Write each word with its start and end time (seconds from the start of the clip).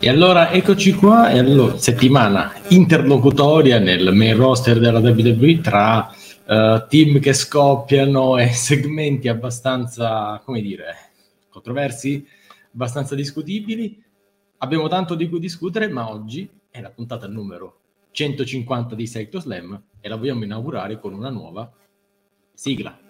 E 0.00 0.08
allora 0.08 0.52
eccoci 0.52 0.92
qua, 0.92 1.28
e 1.32 1.40
allora, 1.40 1.76
settimana 1.76 2.52
interlocutoria 2.68 3.80
nel 3.80 4.14
main 4.14 4.36
roster 4.36 4.78
della 4.78 5.00
WWE 5.00 5.60
tra 5.60 6.08
uh, 6.46 6.86
team 6.86 7.18
che 7.18 7.32
scoppiano 7.32 8.38
e 8.38 8.46
segmenti 8.54 9.26
abbastanza, 9.26 10.40
come 10.44 10.60
dire, 10.60 10.94
controversi, 11.48 12.24
abbastanza 12.72 13.16
discutibili. 13.16 14.00
Abbiamo 14.58 14.86
tanto 14.86 15.16
di 15.16 15.28
cui 15.28 15.40
discutere, 15.40 15.88
ma 15.88 16.08
oggi 16.08 16.48
è 16.70 16.80
la 16.80 16.90
puntata 16.90 17.26
numero 17.26 17.80
150 18.12 18.94
di 18.94 19.06
Sector 19.08 19.42
Slam 19.42 19.82
e 19.98 20.08
la 20.08 20.14
vogliamo 20.14 20.44
inaugurare 20.44 21.00
con 21.00 21.12
una 21.12 21.30
nuova 21.30 21.68
sigla. 22.54 23.07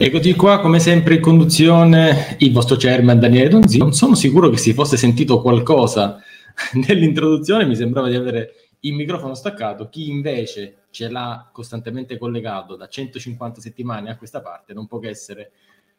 Eccoti 0.00 0.32
qua, 0.36 0.60
come 0.60 0.78
sempre 0.78 1.16
in 1.16 1.20
conduzione, 1.20 2.36
il 2.38 2.52
vostro 2.52 2.76
chairman 2.76 3.18
Daniele 3.18 3.48
Donzi. 3.48 3.78
Non 3.78 3.92
sono 3.92 4.14
sicuro 4.14 4.48
che 4.48 4.56
si 4.56 4.72
fosse 4.72 4.96
sentito 4.96 5.42
qualcosa 5.42 6.22
nell'introduzione, 6.86 7.66
mi 7.66 7.74
sembrava 7.74 8.08
di 8.08 8.14
avere 8.14 8.68
il 8.82 8.94
microfono 8.94 9.34
staccato. 9.34 9.88
Chi 9.88 10.08
invece 10.08 10.84
ce 10.90 11.10
l'ha 11.10 11.50
costantemente 11.52 12.16
collegato 12.16 12.76
da 12.76 12.86
150 12.86 13.60
settimane 13.60 14.08
a 14.08 14.16
questa 14.16 14.40
parte 14.40 14.72
non 14.72 14.86
può 14.86 15.00
che 15.00 15.08
essere 15.08 15.50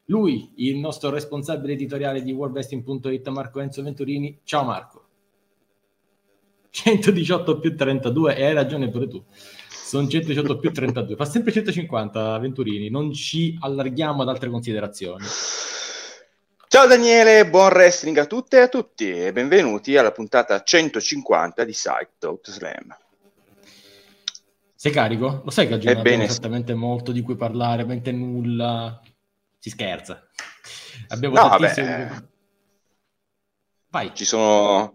lui, 0.06 0.50
il 0.56 0.78
nostro 0.78 1.10
responsabile 1.10 1.74
editoriale 1.74 2.24
di 2.24 2.32
worldwrestling.it, 2.32 3.28
Marco 3.28 3.60
Enzo 3.60 3.84
Venturini. 3.84 4.40
Ciao 4.46 4.64
Marco. 4.64 5.08
118 6.70 7.60
più 7.60 7.76
32 7.76 8.38
e 8.38 8.46
hai 8.46 8.54
ragione 8.54 8.90
pure 8.90 9.08
tu 9.10 9.22
sono 9.90 10.08
118 10.08 10.60
più 10.60 10.72
32, 10.72 11.16
fa 11.16 11.26
sempre 11.26 11.52
150 11.52 12.38
Venturini, 12.38 12.92
non 12.92 13.12
ci 13.12 13.58
allarghiamo 13.60 14.22
ad 14.22 14.30
altre 14.30 14.48
considerazioni. 14.48 15.26
Ciao 16.68 16.86
Daniele, 16.86 17.50
buon 17.50 17.72
wrestling 17.72 18.16
a 18.20 18.28
tutte 18.28 18.58
e 18.58 18.62
a 18.62 18.68
tutti 18.68 19.10
e 19.10 19.34
benvenuti 19.34 19.98
alla 19.98 20.12
puntata 20.12 20.62
150 20.62 21.64
di 21.64 21.76
Talk 22.20 22.48
Slam. 22.52 22.96
Sei 24.76 24.92
carico? 24.92 25.42
Lo 25.44 25.50
sai 25.50 25.68
che 25.68 25.74
oggi 25.74 25.88
non 25.88 25.98
abbiamo 25.98 26.22
esattamente 26.22 26.76
molto 26.76 27.12
di 27.12 27.22
cui 27.22 27.36
parlare, 27.36 27.84
mente 27.84 28.12
nulla, 28.12 29.02
si 29.58 29.72
scherza. 29.72 30.24
Abbiamo 31.08 31.34
no, 31.34 31.48
vabbè. 31.48 32.10
Vai. 33.90 34.12
Ci 34.14 34.26
sono 34.26 34.94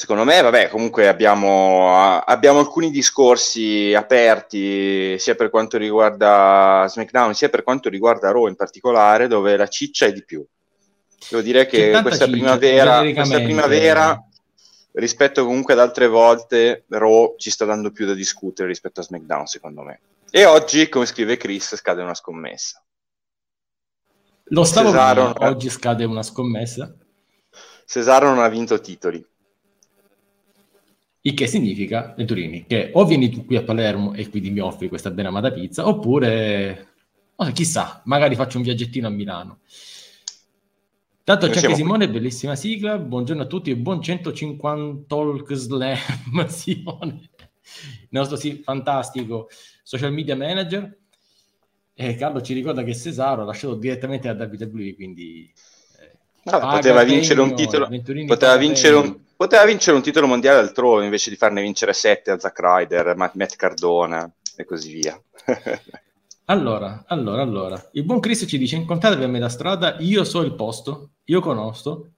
Secondo 0.00 0.24
me, 0.24 0.40
vabbè, 0.40 0.70
comunque 0.70 1.08
abbiamo, 1.08 2.20
abbiamo, 2.20 2.58
alcuni 2.58 2.90
discorsi 2.90 3.92
aperti 3.94 5.18
sia 5.18 5.34
per 5.34 5.50
quanto 5.50 5.76
riguarda 5.76 6.86
SmackDown 6.88 7.34
sia 7.34 7.50
per 7.50 7.62
quanto 7.62 7.90
riguarda 7.90 8.30
Raw 8.30 8.46
in 8.46 8.56
particolare, 8.56 9.28
dove 9.28 9.58
la 9.58 9.68
ciccia 9.68 10.06
è 10.06 10.12
di 10.14 10.24
più. 10.24 10.42
Devo 11.28 11.42
dire 11.42 11.66
che 11.66 11.90
questa 12.00 12.24
ciccia, 12.24 12.30
primavera, 12.30 13.12
questa 13.12 13.40
primavera, 13.40 14.24
rispetto 14.92 15.44
comunque 15.44 15.74
ad 15.74 15.80
altre 15.80 16.06
volte, 16.06 16.84
Raw 16.88 17.34
ci 17.36 17.50
sta 17.50 17.66
dando 17.66 17.90
più 17.90 18.06
da 18.06 18.14
discutere 18.14 18.68
rispetto 18.68 19.00
a 19.00 19.02
SmackDown, 19.02 19.44
secondo 19.44 19.82
me. 19.82 20.00
E 20.30 20.46
oggi, 20.46 20.88
come 20.88 21.04
scrive 21.04 21.36
Chris, 21.36 21.76
scade 21.76 22.00
una 22.00 22.14
scommessa. 22.14 22.82
Lo 24.44 24.64
stavo 24.64 24.88
Cesaro, 24.88 25.34
oggi 25.40 25.68
scade 25.68 26.06
una 26.06 26.22
scommessa. 26.22 26.90
Cesaro 27.84 28.30
non 28.30 28.38
ha 28.38 28.48
vinto 28.48 28.80
titoli 28.80 29.22
il 31.22 31.34
che 31.34 31.46
significa, 31.46 32.14
Venturini, 32.16 32.64
che 32.66 32.90
o 32.94 33.04
vieni 33.04 33.28
tu 33.28 33.44
qui 33.44 33.56
a 33.56 33.62
Palermo 33.62 34.14
e 34.14 34.28
quindi 34.30 34.50
mi 34.50 34.60
offri 34.60 34.88
questa 34.88 35.10
ben 35.10 35.26
amata 35.26 35.52
pizza, 35.52 35.86
oppure, 35.86 36.88
oh, 37.36 37.52
chissà, 37.52 38.00
magari 38.06 38.34
faccio 38.34 38.56
un 38.56 38.62
viaggettino 38.62 39.06
a 39.06 39.10
Milano. 39.10 39.58
Tanto 41.22 41.48
c'è 41.48 41.60
anche 41.62 41.74
Simone, 41.74 42.08
qui. 42.08 42.18
bellissima 42.18 42.56
sigla. 42.56 42.98
Buongiorno 42.98 43.42
a 43.42 43.46
tutti 43.46 43.70
e 43.70 43.76
buon 43.76 44.02
150 44.02 45.04
Talk 45.06 45.52
Slam, 45.52 46.46
Simone, 46.48 47.30
il 47.42 48.08
nostro 48.08 48.36
sì, 48.36 48.62
fantastico 48.64 49.48
social 49.82 50.12
media 50.12 50.34
manager. 50.34 50.98
E 51.92 52.14
Carlo 52.14 52.40
ci 52.40 52.54
ricorda 52.54 52.82
che 52.82 52.94
Cesaro 52.94 53.42
ha 53.42 53.44
lasciato 53.44 53.74
direttamente 53.74 54.26
a 54.28 54.32
WWE, 54.32 54.94
quindi... 54.94 55.52
Eh, 56.00 56.50
ah, 56.50 56.76
poteva 56.76 57.04
vincere 57.04 57.42
un 57.42 57.54
titolo, 57.54 57.88
poteva 58.26 58.56
vincere 58.56 58.96
un, 58.96 59.20
Poteva 59.40 59.64
vincere 59.64 59.96
un 59.96 60.02
titolo 60.02 60.26
mondiale 60.26 60.58
altrove 60.58 61.02
invece 61.02 61.30
di 61.30 61.36
farne 61.36 61.62
vincere 61.62 61.94
sette 61.94 62.30
a 62.30 62.38
Zack 62.38 62.60
Ryder, 62.60 63.16
Matt 63.16 63.56
Cardona 63.56 64.30
e 64.54 64.66
così 64.66 64.92
via. 64.92 65.18
allora, 66.44 67.04
allora, 67.06 67.40
allora. 67.40 67.88
Il 67.92 68.04
buon 68.04 68.20
Chris 68.20 68.44
ci 68.46 68.58
dice: 68.58 68.76
Incontratevi 68.76 69.24
a 69.24 69.28
metà 69.28 69.48
strada, 69.48 69.96
io 70.00 70.24
so 70.24 70.42
il 70.42 70.54
posto, 70.54 71.12
io 71.24 71.40
conosco. 71.40 72.10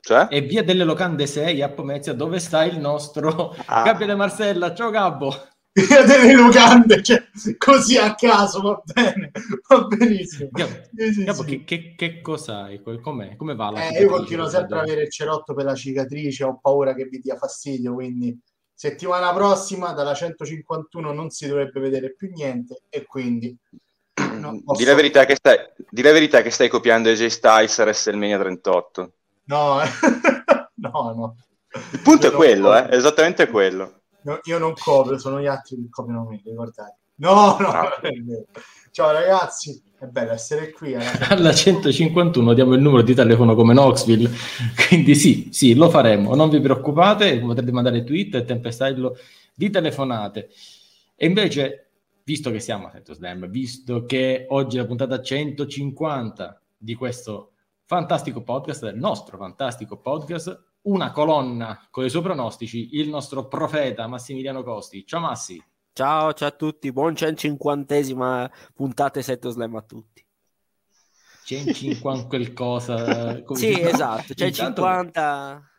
Cioè? 0.00 0.26
E 0.28 0.40
via 0.40 0.64
delle 0.64 0.82
locande 0.82 1.28
6 1.28 1.62
a 1.62 1.68
Pomezia, 1.68 2.14
dove 2.14 2.40
sta 2.40 2.64
il 2.64 2.80
nostro 2.80 3.54
ah. 3.66 3.84
Gabriele 3.84 4.16
Marcella. 4.16 4.74
Ciao 4.74 4.90
Gabbo 4.90 5.34
delle 6.06 6.32
locande, 6.32 7.02
cioè, 7.02 7.22
così 7.58 7.98
a 7.98 8.14
caso, 8.14 8.62
va 8.62 8.82
bene, 8.82 9.30
va 9.68 9.84
benissimo. 9.84 10.48
Gabbo, 10.50 10.74
sì, 10.96 11.12
sì, 11.12 11.24
Gabbo, 11.24 11.42
sì. 11.42 11.48
Che, 11.48 11.64
che, 11.64 11.94
che 11.94 12.20
cos'hai? 12.22 12.80
Com'è? 12.80 13.36
Come 13.36 13.54
va 13.54 13.70
la 13.70 13.88
eh, 13.88 14.00
Io 14.00 14.08
continuo 14.08 14.48
sempre 14.48 14.78
ad 14.78 14.84
avere 14.84 15.02
il 15.02 15.10
cerotto 15.10 15.52
per 15.52 15.66
la 15.66 15.74
cicatrice, 15.74 16.44
ho 16.44 16.58
paura 16.62 16.94
che 16.94 17.06
mi 17.10 17.18
dia 17.18 17.36
fastidio, 17.36 17.92
quindi 17.92 18.38
settimana 18.72 19.34
prossima 19.34 19.92
dalla 19.92 20.14
151 20.14 21.12
non 21.12 21.28
si 21.28 21.46
dovrebbe 21.46 21.78
vedere 21.78 22.14
più 22.14 22.30
niente 22.30 22.84
e 22.88 23.04
quindi... 23.04 23.54
Posso... 24.14 24.78
Di, 24.78 24.84
la 24.84 24.94
verità 24.94 25.26
che 25.26 25.34
stai, 25.34 25.58
di 25.90 26.00
la 26.00 26.12
verità 26.12 26.40
che 26.40 26.50
stai 26.50 26.70
copiando 26.70 27.10
AJ 27.10 27.26
Styles 27.26 27.78
a 27.78 27.82
WrestleMania 27.82 28.38
38. 28.38 29.12
No, 29.44 29.80
no, 30.74 31.14
no. 31.14 31.36
Il 31.92 32.00
punto 32.00 32.28
Io 32.28 32.32
è 32.32 32.34
quello, 32.34 32.74
eh, 32.74 32.96
esattamente 32.96 33.46
quello. 33.48 34.04
No, 34.26 34.40
io 34.42 34.58
non 34.58 34.74
copro, 34.74 35.16
sono 35.18 35.40
gli 35.40 35.46
altri 35.46 35.76
che 35.76 35.88
copiano 35.88 36.26
me, 36.28 36.40
ricordate. 36.44 36.96
No, 37.18 37.56
no, 37.60 37.68
ah. 37.68 37.90
Ciao 38.90 39.12
ragazzi, 39.12 39.80
è 40.00 40.06
bello 40.06 40.32
essere 40.32 40.72
qui. 40.72 40.94
Eh. 40.94 41.04
Alla 41.28 41.54
151 41.54 42.52
diamo 42.52 42.74
il 42.74 42.80
numero 42.80 43.02
di 43.02 43.14
telefono 43.14 43.54
come 43.54 43.72
Knoxville, 43.72 44.28
quindi 44.88 45.14
sì, 45.14 45.50
sì, 45.52 45.76
lo 45.76 45.88
faremo. 45.90 46.34
Non 46.34 46.48
vi 46.48 46.58
preoccupate, 46.60 47.38
potrete 47.38 47.70
mandare 47.70 48.02
tweet 48.02 48.34
e 48.34 48.44
tempestarlo 48.44 49.16
di 49.54 49.70
telefonate. 49.70 50.48
E 51.14 51.24
invece, 51.24 51.90
visto 52.24 52.50
che 52.50 52.58
siamo 52.58 52.88
a 52.88 53.00
Slam, 53.04 53.46
visto 53.48 54.06
che 54.06 54.46
oggi 54.48 54.78
è 54.78 54.80
la 54.80 54.86
puntata 54.86 55.22
150 55.22 56.60
di 56.76 56.96
questo 56.96 57.52
fantastico 57.84 58.42
podcast, 58.42 58.82
del 58.82 58.96
nostro 58.96 59.36
fantastico 59.36 59.98
podcast, 60.00 60.64
una 60.86 61.10
colonna 61.10 61.86
con 61.90 62.04
i 62.04 62.10
suoi 62.10 62.22
pronostici, 62.22 62.96
il 62.96 63.08
nostro 63.08 63.48
profeta 63.48 64.06
Massimiliano 64.06 64.62
Costi. 64.62 65.04
Ciao 65.06 65.20
Massi. 65.20 65.62
Ciao, 65.92 66.32
ciao 66.32 66.48
a 66.48 66.52
tutti, 66.52 66.92
buon 66.92 67.14
150esima 67.14 68.50
puntata 68.74 69.20
Setto 69.22 69.50
Slam 69.50 69.76
a 69.76 69.82
tutti. 69.82 70.24
150 71.44 72.26
quel 72.26 72.52
cosa. 72.52 73.42
sì, 73.54 73.74
si 73.74 73.80
esatto, 73.80 74.34
150... 74.34 75.70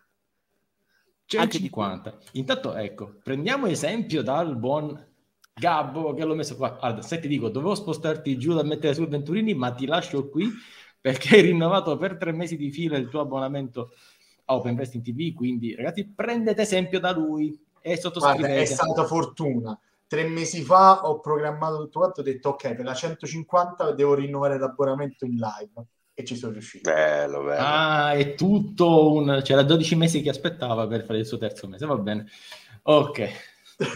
150. 1.26 2.18
Intanto, 2.34 2.74
ecco, 2.76 3.20
prendiamo 3.22 3.68
esempio 3.68 4.22
dal 4.24 4.56
buon 4.56 5.06
Gabbo 5.54 6.14
che 6.14 6.24
l'ho 6.24 6.36
messo 6.36 6.56
qua. 6.56 6.70
Guarda, 6.72 7.02
se 7.02 7.20
ti 7.20 7.28
dico, 7.28 7.50
dovevo 7.50 7.76
spostarti 7.76 8.38
giù 8.38 8.54
da 8.54 8.64
mettere 8.64 8.94
su 8.94 9.06
Venturini, 9.08 9.54
ma 9.54 9.72
ti 9.72 9.86
lascio 9.86 10.30
qui 10.30 10.50
perché 11.00 11.36
hai 11.36 11.42
rinnovato 11.42 11.98
per 11.98 12.18
tre 12.18 12.32
mesi 12.32 12.58
di 12.58 12.72
fila 12.72 12.98
il 12.98 13.10
tuo 13.10 13.22
abbonamento 13.22 13.92
a 14.50 14.56
Open 14.56 14.72
Investing 14.72 15.04
TV, 15.04 15.34
quindi 15.34 15.76
ragazzi 15.76 16.06
prendete 16.06 16.62
esempio 16.62 17.00
da 17.00 17.12
lui 17.12 17.58
e 17.82 17.98
sottoscrivete. 17.98 18.48
Guarda, 18.48 18.62
è 18.62 18.66
stata 18.66 19.06
fortuna. 19.06 19.80
Tre 20.08 20.24
mesi 20.28 20.62
fa 20.62 21.06
ho 21.06 21.20
programmato 21.20 21.78
tutto 21.84 22.00
quanto, 22.00 22.22
ho 22.22 22.24
detto 22.24 22.50
ok, 22.50 22.76
per 22.76 22.86
la 22.86 22.94
150 22.94 23.92
devo 23.92 24.14
rinnovare 24.14 24.58
l'abbonamento 24.58 25.26
in 25.26 25.36
live 25.36 25.86
e 26.14 26.24
ci 26.24 26.36
sono 26.36 26.54
riuscito. 26.54 26.90
Bello, 26.90 27.44
bello. 27.44 27.60
Ah, 27.60 28.14
è 28.14 28.34
tutto 28.36 29.14
un... 29.14 29.42
c'era 29.44 29.64
12 29.64 29.96
mesi 29.96 30.22
che 30.22 30.30
aspettava 30.30 30.88
per 30.88 31.04
fare 31.04 31.20
il 31.20 31.26
suo 31.26 31.38
terzo 31.38 31.68
mese, 31.68 31.86
va 31.86 31.98
bene. 31.98 32.26
Ok, 32.84 33.30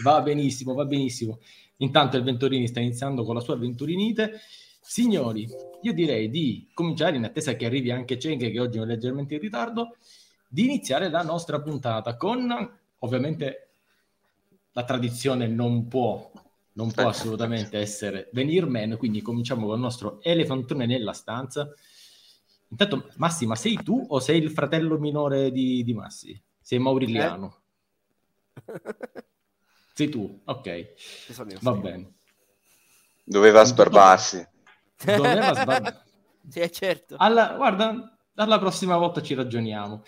va 0.02 0.20
benissimo, 0.22 0.74
va 0.74 0.84
benissimo. 0.84 1.40
Intanto 1.78 2.18
il 2.18 2.24
Venturini 2.24 2.68
sta 2.68 2.80
iniziando 2.80 3.24
con 3.24 3.34
la 3.34 3.40
sua 3.40 3.56
Venturinite 3.56 4.40
signori, 4.84 5.48
io 5.80 5.92
direi 5.92 6.28
di 6.28 6.68
cominciare 6.74 7.16
in 7.16 7.24
attesa 7.24 7.54
che 7.54 7.64
arrivi 7.64 7.90
anche 7.90 8.18
Cenk, 8.18 8.50
che 8.50 8.60
oggi 8.60 8.78
è 8.78 8.84
leggermente 8.84 9.34
in 9.34 9.40
ritardo, 9.40 9.96
di 10.52 10.64
iniziare 10.64 11.08
la 11.08 11.22
nostra 11.22 11.62
puntata 11.62 12.14
con, 12.18 12.78
ovviamente, 12.98 13.70
la 14.72 14.84
tradizione 14.84 15.46
non 15.46 15.88
può, 15.88 16.30
non 16.72 16.90
può 16.90 17.08
assolutamente 17.08 17.78
essere 17.78 18.28
venir 18.34 18.66
meno, 18.66 18.98
quindi 18.98 19.22
cominciamo 19.22 19.64
con 19.64 19.76
il 19.76 19.80
nostro 19.80 20.22
elefantone 20.22 20.84
nella 20.84 21.14
stanza. 21.14 21.72
Intanto, 22.68 23.08
Massi, 23.16 23.46
ma 23.46 23.56
sei 23.56 23.82
tu 23.82 24.04
o 24.06 24.20
sei 24.20 24.42
il 24.42 24.50
fratello 24.50 24.98
minore 24.98 25.50
di, 25.50 25.82
di 25.84 25.94
Massi? 25.94 26.38
Sei 26.60 26.78
Mauriliano? 26.78 27.62
Eh? 28.54 28.62
Sei 29.94 30.08
tu, 30.08 30.40
ok. 30.44 30.94
Va 31.60 31.72
bene. 31.72 32.12
Doveva 33.24 33.64
sbarbarsi. 33.64 34.46
Doveva 35.02 35.52
sbarbarsi. 35.56 36.00
sì, 36.48 36.72
certo. 36.72 37.16
Alla, 37.18 37.54
guarda, 37.56 38.18
alla 38.36 38.58
prossima 38.58 38.96
volta 38.96 39.20
ci 39.20 39.34
ragioniamo. 39.34 40.02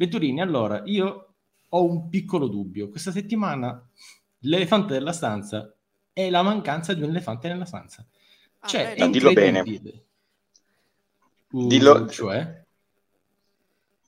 Venturini, 0.00 0.40
allora, 0.40 0.80
io 0.86 1.34
ho 1.68 1.84
un 1.84 2.08
piccolo 2.08 2.48
dubbio. 2.48 2.88
Questa 2.88 3.12
settimana 3.12 3.86
l'elefante 4.38 4.94
della 4.94 5.12
stanza 5.12 5.70
è 6.10 6.30
la 6.30 6.40
mancanza 6.40 6.94
di 6.94 7.02
un 7.02 7.10
elefante 7.10 7.48
nella 7.48 7.66
stanza. 7.66 8.06
Ah, 8.60 8.66
cioè, 8.66 8.94
ah, 8.98 9.08
dillo 9.08 9.34
bene. 9.34 9.60
Uh, 11.50 11.66
dillo... 11.66 12.08
Cioè? 12.08 12.64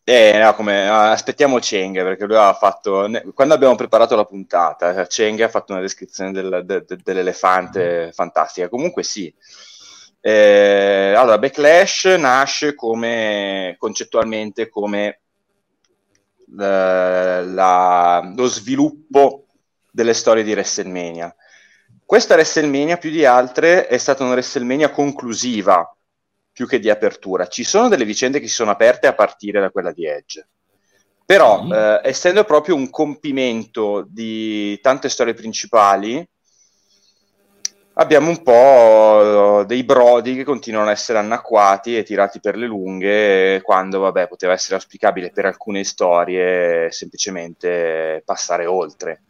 Eh, 0.05 0.39
no, 0.43 0.55
come, 0.55 0.89
aspettiamo 0.89 1.59
Cheng 1.59 2.03
perché 2.03 2.25
lui 2.25 2.37
ha 2.37 2.55
fatto 2.55 3.09
quando 3.35 3.55
abbiamo 3.55 3.77
preparato 3.77 4.17
la 4.17 4.25
puntata 4.25 5.07
Cheng 5.07 5.39
ha 5.43 5.49
fatto 5.49 5.73
una 5.73 5.81
descrizione 5.81 6.33
del, 6.33 6.63
de, 6.65 6.85
de, 6.85 6.97
dell'elefante 7.05 8.07
mm. 8.09 8.11
fantastica 8.11 8.69
comunque 8.69 9.05
sì 9.05 9.33
eh, 10.21 11.15
allora 11.17 11.39
Backlash 11.39 12.17
nasce 12.19 12.75
come 12.75 13.77
concettualmente 13.79 14.69
come 14.69 15.07
eh, 15.07 15.22
la, 16.55 18.33
lo 18.35 18.47
sviluppo 18.47 19.47
delle 19.91 20.15
storie 20.15 20.43
di 20.43 20.53
WrestleMania 20.53 21.35
questa 22.13 22.35
WrestleMania 22.35 22.99
più 22.99 23.09
di 23.09 23.25
altre 23.25 23.87
è 23.87 23.97
stata 23.97 24.23
una 24.23 24.33
WrestleMania 24.33 24.91
conclusiva 24.91 25.97
più 26.53 26.67
che 26.67 26.79
di 26.79 26.91
apertura. 26.91 27.47
Ci 27.47 27.65
sono 27.65 27.89
delle 27.89 28.05
vicende 28.05 28.39
che 28.39 28.49
si 28.49 28.53
sono 28.53 28.71
aperte 28.71 29.07
a 29.07 29.15
partire 29.15 29.61
da 29.61 29.71
quella 29.71 29.93
di 29.93 30.05
Edge. 30.05 30.47
Però, 31.25 31.63
mm. 31.63 31.73
eh, 31.73 32.01
essendo 32.05 32.45
proprio 32.45 32.75
un 32.75 32.91
compimento 32.91 34.05
di 34.07 34.79
tante 34.83 35.09
storie 35.09 35.33
principali, 35.33 36.23
abbiamo 37.95 38.31
un 38.31 38.43
po' 38.43 39.65
dei 39.67 39.85
brodi 39.85 40.35
che 40.35 40.45
continuano 40.45 40.89
a 40.89 40.93
essere 40.93 41.19
annacquati 41.19 41.97
e 41.97 42.03
tirati 42.03 42.41
per 42.41 42.57
le 42.57 42.67
lunghe 42.67 43.61
quando, 43.63 44.01
vabbè, 44.01 44.29
poteva 44.29 44.53
essere 44.53 44.77
auspicabile 44.77 45.31
per 45.31 45.47
alcune 45.47 45.85
storie 45.85 46.91
semplicemente 46.91 48.23
passare 48.25 48.67
oltre. 48.67 49.23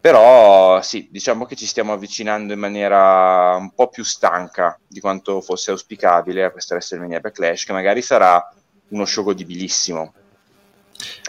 Però 0.00 0.80
sì, 0.82 1.08
diciamo 1.10 1.46
che 1.46 1.56
ci 1.56 1.66
stiamo 1.66 1.92
avvicinando 1.92 2.52
in 2.52 2.60
maniera 2.60 3.56
un 3.56 3.72
po' 3.74 3.88
più 3.88 4.04
stanca 4.04 4.78
di 4.86 5.00
quanto 5.00 5.40
fosse 5.40 5.72
auspicabile 5.72 6.44
a 6.44 6.50
questa 6.52 6.74
WrestleMania 6.74 7.18
Backlash, 7.18 7.64
che 7.64 7.72
magari 7.72 8.02
sarà 8.02 8.54
uno 8.88 9.04
show 9.04 9.24
godibilissimo. 9.24 10.14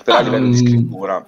Però 0.04 0.18
ah, 0.18 0.20
a 0.20 0.24
livello 0.24 0.50
di 0.50 0.62
mm. 0.62 0.68
scrittura. 0.68 1.28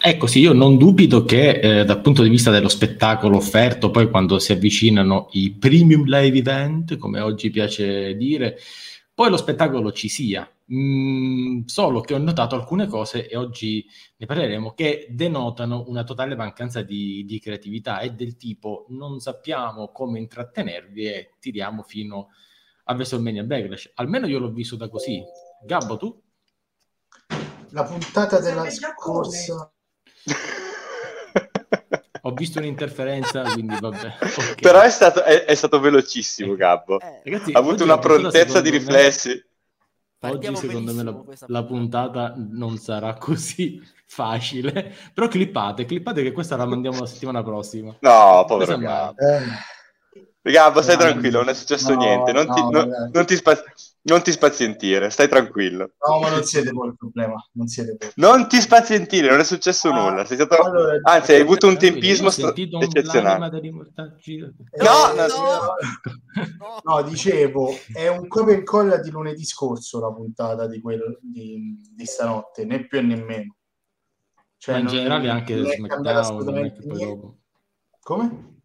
Ecco 0.00 0.28
sì, 0.28 0.38
io 0.38 0.52
non 0.52 0.76
dubito 0.76 1.24
che 1.24 1.58
eh, 1.58 1.84
dal 1.84 2.00
punto 2.00 2.22
di 2.22 2.28
vista 2.28 2.52
dello 2.52 2.68
spettacolo 2.68 3.36
offerto, 3.36 3.90
poi 3.90 4.08
quando 4.08 4.38
si 4.38 4.52
avvicinano 4.52 5.28
i 5.32 5.50
premium 5.50 6.04
live 6.04 6.38
event, 6.38 6.96
come 6.98 7.18
oggi 7.18 7.50
piace 7.50 8.14
dire, 8.14 8.58
poi 9.12 9.28
lo 9.28 9.36
spettacolo 9.36 9.90
ci 9.90 10.08
sia. 10.08 10.48
Mm, 10.72 11.64
solo 11.64 12.00
che 12.00 12.14
ho 12.14 12.18
notato 12.18 12.54
alcune 12.54 12.86
cose 12.86 13.26
e 13.26 13.36
oggi 13.36 13.84
ne 14.18 14.26
parleremo 14.26 14.74
che 14.74 15.08
denotano 15.10 15.84
una 15.88 16.04
totale 16.04 16.36
mancanza 16.36 16.82
di, 16.82 17.24
di 17.24 17.40
creatività 17.40 17.98
e 18.00 18.10
del 18.10 18.36
tipo 18.36 18.86
non 18.90 19.18
sappiamo 19.18 19.90
come 19.90 20.20
intrattenervi 20.20 21.06
e 21.06 21.32
tiriamo 21.40 21.82
fino 21.82 22.28
a 22.84 22.94
WrestleMania 22.94 23.42
Backlash. 23.42 23.92
Almeno 23.94 24.28
io 24.28 24.38
l'ho 24.38 24.52
visto 24.52 24.76
da 24.76 24.88
così. 24.88 25.20
Gabbo, 25.66 25.96
tu? 25.96 26.22
La 27.70 27.82
puntata 27.82 28.38
della 28.38 28.70
scorsa... 28.70 29.72
ho 32.22 32.32
visto 32.32 32.58
un'interferenza, 32.58 33.42
quindi 33.42 33.76
vabbè. 33.78 34.16
Okay. 34.38 34.54
Però 34.60 34.80
è 34.80 34.90
stato, 34.90 35.22
è, 35.22 35.44
è 35.44 35.54
stato 35.54 35.80
velocissimo, 35.80 36.54
Gabbo. 36.54 37.00
Eh, 37.00 37.20
ragazzi, 37.24 37.52
ha 37.52 37.58
avuto 37.58 37.84
una 37.84 37.98
prontezza 37.98 38.60
di 38.60 38.70
riflessi. 38.70 39.30
Me, 40.20 40.30
oggi, 40.30 40.56
secondo 40.56 40.92
me, 40.92 41.02
la, 41.02 41.22
la, 41.46 41.64
puntata 41.64 42.34
non 42.36 42.76
sarà 42.76 43.14
così 43.14 43.80
facile. 44.06 44.94
Però 45.14 45.28
clippate, 45.28 45.84
clippate 45.84 46.22
che 46.22 46.32
questa 46.32 46.56
la 46.56 46.66
mandiamo 46.66 46.98
la 46.98 47.06
settimana 47.06 47.42
prossima. 47.42 47.96
No, 48.00 48.44
povero 48.46 48.78
Gabbo. 48.78 49.20
Eh. 49.20 49.76
Gabbo, 50.40 50.82
stai 50.82 50.96
tranquillo, 50.96 51.38
non 51.38 51.48
è 51.48 51.54
successo 51.54 51.92
no, 51.92 51.98
niente. 51.98 52.32
Non, 52.32 52.46
no, 52.46 52.54
ti, 52.54 52.60
no, 52.60 53.10
non, 53.12 53.26
ti 53.26 53.36
spaz- 53.36 53.64
non, 54.02 54.22
ti, 54.22 54.30
spazientire, 54.32 55.10
stai 55.10 55.28
tranquillo. 55.28 55.90
No, 56.08 56.20
ma 56.20 56.30
non 56.30 56.44
siete 56.44 56.70
voi 56.70 56.88
il 56.88 56.96
problema. 56.96 57.34
Non, 57.52 57.66
siete 57.66 57.96
voi. 57.98 58.10
non 58.14 58.48
ti 58.48 58.60
spazientire, 58.60 59.28
non 59.28 59.40
è 59.40 59.44
successo 59.44 59.90
ah, 59.90 59.92
nulla. 59.92 60.24
Sei 60.24 60.36
stato... 60.36 60.62
allora, 60.62 60.98
Anzi, 61.02 61.32
hai 61.32 61.40
avuto 61.40 61.66
un 61.66 61.76
tempismo 61.76 62.30
st- 62.30 62.54
eccezionale. 62.80 63.50
No, 63.50 65.12
no, 65.14 65.74
no, 66.82 67.02
dicevo, 67.02 67.70
è 67.92 68.08
un 68.08 68.26
copia 68.28 68.54
e 68.54 68.58
incolla 68.58 68.96
di 68.98 69.10
lunedì 69.10 69.44
scorso 69.44 70.00
la 70.00 70.12
puntata 70.12 70.66
di, 70.66 70.80
quel, 70.80 71.18
di, 71.20 71.78
di 71.94 72.04
stanotte, 72.06 72.64
né 72.64 72.86
più 72.86 73.04
né 73.04 73.16
meno. 73.16 73.56
Cioè, 74.56 74.74
ma 74.76 74.80
in 74.80 74.86
generale 74.86 75.28
anche 75.28 75.62
SmackDown. 75.62 77.36
Come? 78.00 78.56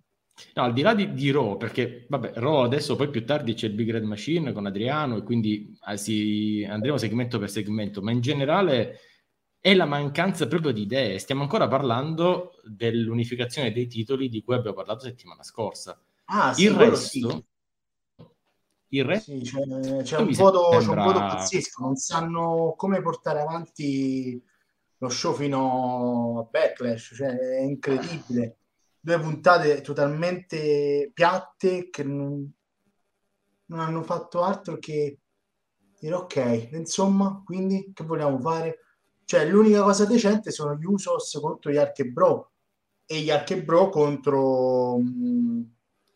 No, 0.56 0.64
al 0.64 0.74
di 0.74 0.82
là 0.82 0.96
di, 0.96 1.14
di 1.14 1.32
Raw, 1.32 1.58
perché 1.58 2.06
vabbè, 2.10 2.34
Raw 2.36 2.64
adesso 2.64 2.96
poi 2.96 3.10
più 3.10 3.24
tardi 3.26 3.54
c'è 3.54 3.68
il 3.68 3.74
Big 3.74 3.92
Red 3.92 4.04
Machine 4.04 4.52
con 4.52 4.66
Adriano 4.66 5.18
e 5.18 5.24
quindi 5.24 5.76
ah, 5.82 5.96
si, 5.96 6.66
andremo 6.68 6.98
segmento 6.98 7.38
per 7.38 7.50
segmento, 7.50 8.02
ma 8.02 8.12
in 8.12 8.22
generale 8.22 9.00
è 9.60 9.74
la 9.76 9.86
mancanza 9.86 10.48
proprio 10.48 10.72
di 10.72 10.82
idee. 10.82 11.20
Stiamo 11.20 11.44
ancora 11.44 11.68
parlando 11.68 12.60
dell'unificazione 12.64 13.72
dei 13.72 13.88
titoli 13.88 14.28
di 14.28 14.44
cui 14.44 14.56
abbiamo 14.56 14.76
parlato 14.76 15.06
settimana 15.06 15.44
scorsa. 15.44 16.00
Ah, 16.26 16.54
sì, 16.54 16.64
il 16.64 16.72
resto... 16.72 17.30
Sì. 17.30 17.46
Il 18.90 19.06
resto... 19.06 19.32
Sì, 19.32 19.42
c'è, 19.42 20.02
c'è, 20.04 20.18
un 20.18 20.32
voto, 20.32 20.72
sembra... 20.80 20.80
c'è 20.80 20.90
un 20.90 21.14
voto 21.14 21.20
pazzesco, 21.20 21.84
non 21.84 21.96
sanno 21.96 22.74
come 22.76 23.02
portare 23.02 23.40
avanti 23.40 24.44
lo 24.98 25.10
show 25.10 25.34
fino 25.34 26.40
a 26.40 26.48
Backlash, 26.50 27.14
cioè 27.16 27.36
è 27.36 27.62
incredibile 27.62 28.58
due 29.06 29.20
puntate 29.20 29.82
totalmente 29.82 31.12
piatte 31.14 31.90
che 31.90 32.04
non, 32.04 32.50
non 33.66 33.80
hanno 33.82 34.02
fatto 34.02 34.44
altro 34.44 34.78
che 34.78 35.20
dire 36.00 36.16
ok, 36.16 36.70
insomma, 36.72 37.42
quindi 37.44 37.92
che 37.94 38.06
vogliamo 38.06 38.40
fare? 38.40 38.80
Cioè, 39.26 39.46
l'unica 39.46 39.84
cosa 39.84 40.06
decente 40.06 40.52
sono 40.52 40.76
gli 40.76 40.86
Usos 40.86 41.38
contro 41.42 41.70
gli 41.70 41.76
Archebro 41.76 42.52
e 43.06 43.20
gli 43.20 43.30
Archebro 43.30 43.90
contro, 43.90 44.94
um, 44.96 45.70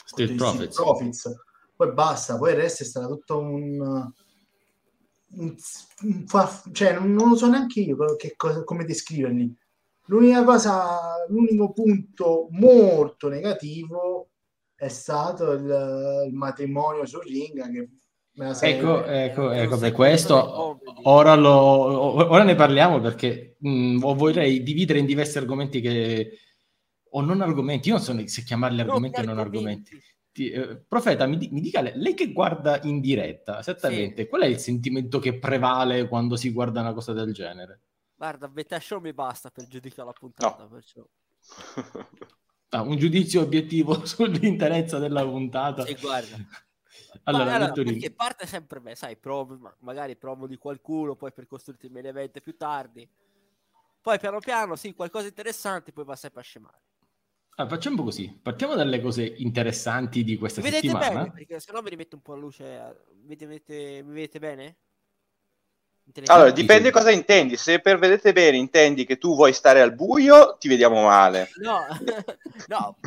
Steel 0.06 0.36
Profits. 0.36 0.76
Profits. 0.76 1.36
Poi 1.76 1.92
basta, 1.92 2.38
poi 2.38 2.52
il 2.52 2.58
resto 2.58 2.84
è 2.84 2.86
stato 2.86 3.18
tutto 3.18 3.38
un, 3.40 3.82
un, 3.82 5.56
un 6.04 6.26
fa, 6.26 6.64
cioè 6.72 6.94
non, 6.94 7.12
non, 7.12 7.30
lo 7.30 7.36
so 7.36 7.50
neanche 7.50 7.82
io 7.82 8.16
che 8.16 8.34
cosa, 8.38 8.64
come 8.64 8.86
descriverli 8.86 9.58
L'unica 10.08 10.44
cosa, 10.44 11.26
l'unico 11.28 11.72
punto 11.72 12.48
molto 12.52 13.30
negativo 13.30 14.30
è 14.76 14.88
stato 14.88 15.52
il, 15.54 16.26
il 16.28 16.34
matrimonio 16.34 17.06
su 17.06 17.20
ring 17.20 17.72
che 17.72 17.90
Ecco, 18.40 19.04
ecco, 19.04 19.52
ecco, 19.52 19.78
per 19.80 19.92
questo 19.92 20.80
ora, 21.04 21.34
lo, 21.34 21.52
ora 22.30 22.44
ne 22.44 22.54
parliamo 22.54 23.00
perché 23.00 23.56
mh, 23.58 23.98
vorrei 23.98 24.62
dividere 24.62 25.00
in 25.00 25.08
diversi 25.08 25.40
argomenti 25.40 25.82
che 25.82 26.38
o 27.10 27.22
non 27.22 27.42
argomenti, 27.42 27.88
io 27.90 27.96
non 27.96 28.04
so 28.04 28.28
se 28.28 28.44
chiamarli 28.44 28.82
argomenti 28.82 29.22
o 29.22 29.24
non 29.24 29.40
argomenti. 29.40 30.00
Ti, 30.32 30.52
eh, 30.52 30.84
profeta, 30.88 31.26
mi, 31.26 31.50
mi, 31.52 31.62
dica 31.62 31.82
lei 31.82 32.14
che 32.14 32.32
guarda 32.32 32.80
in 32.84 33.00
diretta, 33.00 33.60
esattamente, 33.60 34.24
sì. 34.24 34.28
qual 34.28 34.44
è 34.44 34.46
il 34.46 34.60
sentimento 34.60 35.18
che 35.18 35.40
prevale 35.40 36.08
quando 36.08 36.36
si 36.36 36.52
guarda 36.52 36.82
una 36.82 36.94
cosa 36.94 37.14
del 37.14 37.34
genere? 37.34 37.82
Guarda, 38.18 38.48
Beta 38.48 38.80
Show 38.80 39.00
mi 39.00 39.14
basta 39.14 39.52
per 39.52 39.68
giudicare 39.68 40.08
la 40.08 40.14
puntata. 40.14 40.64
No. 40.64 40.70
Perciò. 40.70 41.08
ah, 42.70 42.82
un 42.82 42.98
giudizio 42.98 43.42
obiettivo 43.42 44.04
sull'interezza 44.06 44.98
della 44.98 45.24
puntata. 45.24 45.86
Sì, 45.86 45.96
guarda. 45.96 46.36
Allora, 47.24 47.56
allora 47.56 47.72
perché 47.72 48.12
parte 48.12 48.46
sempre 48.48 48.80
me, 48.80 48.96
sai, 48.96 49.18
provo, 49.18 49.76
magari 49.80 50.16
provo 50.16 50.48
di 50.48 50.58
qualcuno, 50.58 51.16
poi 51.16 51.32
per 51.32 51.46
costruirti 51.46 51.86
il 51.86 51.92
main 51.92 52.08
event 52.08 52.40
più 52.40 52.56
tardi. 52.56 53.08
Poi 54.02 54.18
piano 54.20 54.40
piano, 54.40 54.76
sì, 54.76 54.94
qualcosa 54.94 55.28
interessante, 55.28 55.92
poi 55.92 56.06
va 56.06 56.16
sempre 56.16 56.42
a 56.42 56.44
scemare. 56.44 56.82
Ah, 57.56 57.68
facciamo 57.68 58.04
così, 58.04 58.40
partiamo 58.42 58.76
dalle 58.76 59.02
cose 59.02 59.26
interessanti 59.26 60.24
di 60.24 60.38
questa 60.38 60.62
mi 60.62 60.70
vedete 60.70 60.88
settimana. 60.88 61.22
Bene? 61.22 61.32
Perché 61.34 61.60
se 61.60 61.72
no 61.72 61.82
mi 61.82 61.90
rimetto 61.90 62.16
un 62.16 62.22
po' 62.22 62.34
la 62.34 62.40
luce. 62.40 63.06
Mi 63.26 63.36
vedete, 63.36 64.02
mi 64.04 64.14
vedete 64.14 64.40
bene? 64.40 64.78
Allora, 66.26 66.52
dipende 66.52 66.92
cosa 66.92 67.12
intendi. 67.12 67.58
Se 67.58 67.80
per 67.80 68.00
vedete 68.00 68.34
bene 68.34 68.58
intendi 68.58 69.06
che 69.06 69.18
tu 69.18 69.36
vuoi 69.36 69.54
stare 69.54 69.82
al 69.82 69.94
buio, 69.94 70.58
ti 70.60 70.68
vediamo 70.68 71.04
male. 71.04 71.50
No, 71.62 71.86
no, 72.68 72.98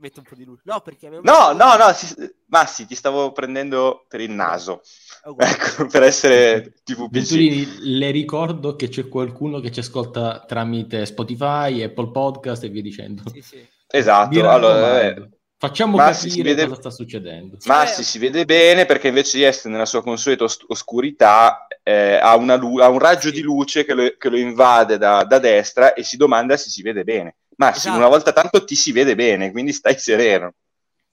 metto 0.00 0.20
un 0.20 0.26
po' 0.28 0.34
di 0.34 0.44
luce. 0.44 0.62
No, 0.64 0.80
perché 0.80 1.08
No, 1.08 1.52
no, 1.52 1.76
no, 1.76 1.92
si... 1.92 2.14
Massi, 2.46 2.86
ti 2.86 2.94
stavo 2.94 3.32
prendendo 3.32 4.06
per 4.08 4.20
il 4.20 4.30
naso. 4.30 4.80
Oh, 5.24 5.36
ecco, 5.38 5.86
per 5.86 6.02
essere 6.02 6.74
tipo 6.82 7.08
Venturini, 7.10 7.96
le 7.96 8.10
ricordo 8.10 8.74
che 8.74 8.88
c'è 8.88 9.08
qualcuno 9.08 9.60
che 9.60 9.70
ci 9.70 9.80
ascolta 9.80 10.44
tramite 10.46 11.06
Spotify, 11.06 11.82
Apple 11.82 12.10
Podcast 12.10 12.64
e 12.64 12.68
via 12.68 12.82
dicendo. 12.82 13.22
Sì, 13.32 13.40
sì. 13.40 13.68
Esatto, 13.86 14.48
allora, 14.48 15.02
eh, 15.02 15.28
Facciamo 15.60 15.98
Massi 15.98 16.28
capire 16.28 16.54
vede... 16.54 16.68
cosa 16.68 16.80
sta 16.80 16.90
succedendo. 16.90 17.58
Massi 17.66 18.02
si 18.02 18.18
vede 18.18 18.46
bene 18.46 18.86
perché 18.86 19.08
invece 19.08 19.36
di 19.36 19.42
essere 19.42 19.70
nella 19.70 19.84
sua 19.84 20.00
consueta 20.00 20.44
os- 20.44 20.64
oscurità 20.68 21.66
eh, 21.90 22.18
ha, 22.22 22.36
lu- 22.56 22.78
ha, 22.78 22.88
un 22.88 22.98
raggio 22.98 23.28
sì. 23.28 23.34
di 23.34 23.40
luce 23.40 23.84
che 23.84 23.94
lo, 23.94 24.14
che 24.16 24.28
lo 24.28 24.38
invade 24.38 24.96
da, 24.96 25.24
da, 25.24 25.38
destra 25.38 25.92
e 25.94 26.04
si 26.04 26.16
domanda 26.16 26.56
se 26.56 26.70
si 26.70 26.82
vede 26.82 27.02
bene. 27.02 27.36
Massi, 27.56 27.78
esatto. 27.78 27.96
una 27.96 28.08
volta 28.08 28.32
tanto 28.32 28.64
ti 28.64 28.74
si 28.74 28.92
vede 28.92 29.14
bene, 29.14 29.50
quindi 29.50 29.72
stai 29.72 29.98
sereno. 29.98 30.54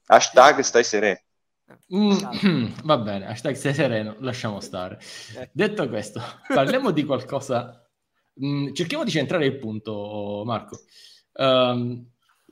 Hashtag 0.06 0.60
stai 0.60 0.84
sereno. 0.84 1.20
Mm, 1.94 2.12
esatto. 2.12 2.38
va 2.84 2.98
bene, 2.98 3.28
hashtag 3.28 3.56
stai 3.56 3.74
sereno, 3.74 4.16
lasciamo 4.20 4.60
stare. 4.60 5.00
Eh. 5.36 5.50
Detto 5.52 5.88
questo, 5.90 6.22
parliamo 6.54 6.92
di 6.92 7.04
qualcosa... 7.04 7.82
Mm, 8.44 8.74
cerchiamo 8.74 9.04
di 9.04 9.10
centrare 9.10 9.46
il 9.48 9.58
punto, 9.58 10.44
Marco. 10.46 10.80
Um, 11.34 12.08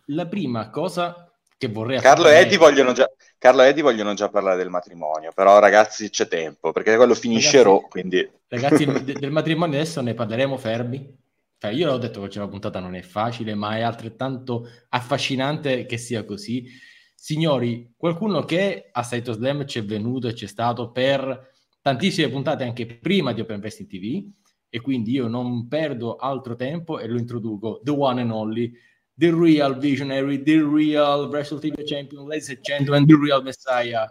la 0.08 0.28
prima 0.28 0.70
cosa 0.70 1.32
che 1.58 1.68
vorrei 1.68 2.00
Carlo 2.00 2.28
e, 2.28 2.36
Eddie 2.36 2.58
vogliono 2.58 2.92
già, 2.92 3.10
Carlo 3.38 3.62
e 3.62 3.68
Eddie 3.68 3.84
vogliono 3.84 4.14
già 4.14 4.30
parlare 4.30 4.58
del 4.58 4.70
matrimonio, 4.70 5.32
però 5.34 5.60
ragazzi 5.60 6.10
c'è 6.10 6.28
tempo, 6.28 6.72
perché 6.72 6.96
quello 6.96 7.14
finisce 7.14 7.64
ragazzi, 7.64 7.86
quindi... 7.90 8.30
Ragazzi, 8.48 8.86
del 9.14 9.32
matrimonio 9.32 9.78
adesso 9.80 10.02
ne 10.02 10.14
parleremo 10.14 10.58
fermi. 10.58 11.24
Cioè, 11.58 11.72
io 11.72 11.88
l'ho 11.88 11.98
detto 11.98 12.22
che 12.22 12.28
c'è 12.28 12.40
una 12.40 12.50
puntata 12.50 12.80
non 12.80 12.96
è 12.96 13.02
facile, 13.02 13.56
ma 13.56 13.78
è 13.78 13.82
altrettanto 13.82 14.70
affascinante 14.90 15.86
che 15.86 15.98
sia 15.98 16.26
così. 16.26 16.68
Signori, 17.16 17.94
qualcuno 17.96 18.44
che 18.44 18.90
a 18.92 19.04
Saito 19.04 19.32
Slam 19.32 19.64
c'è 19.66 19.84
venuto 19.84 20.28
e 20.28 20.34
c'è 20.34 20.48
stato 20.48 20.92
per 20.92 21.54
tantissime 21.82 22.30
puntate 22.30 22.64
anche 22.64 22.86
prima 22.86 23.32
di 23.32 23.42
Open 23.42 23.56
Investing 23.56 23.90
TV, 23.90 24.30
e 24.70 24.82
quindi 24.82 25.12
io 25.12 25.28
non 25.28 25.68
perdo 25.68 26.18
altro 26.18 26.56
tempo 26.56 27.00
e 27.00 27.08
lo 27.08 27.18
introduco, 27.18 27.80
the 27.82 27.92
one 27.92 28.20
and 28.20 28.32
only, 28.32 28.74
the 29.18 29.32
real 29.32 29.74
visionary, 29.74 30.44
the 30.44 30.58
real 30.58 31.30
Wrestle 31.30 31.60
TV 31.60 31.86
champion, 31.86 32.28
ladies 32.28 32.50
and 32.50 32.64
gentlemen, 32.64 33.06
the 33.06 33.16
real 33.16 33.42
messiah, 33.42 34.08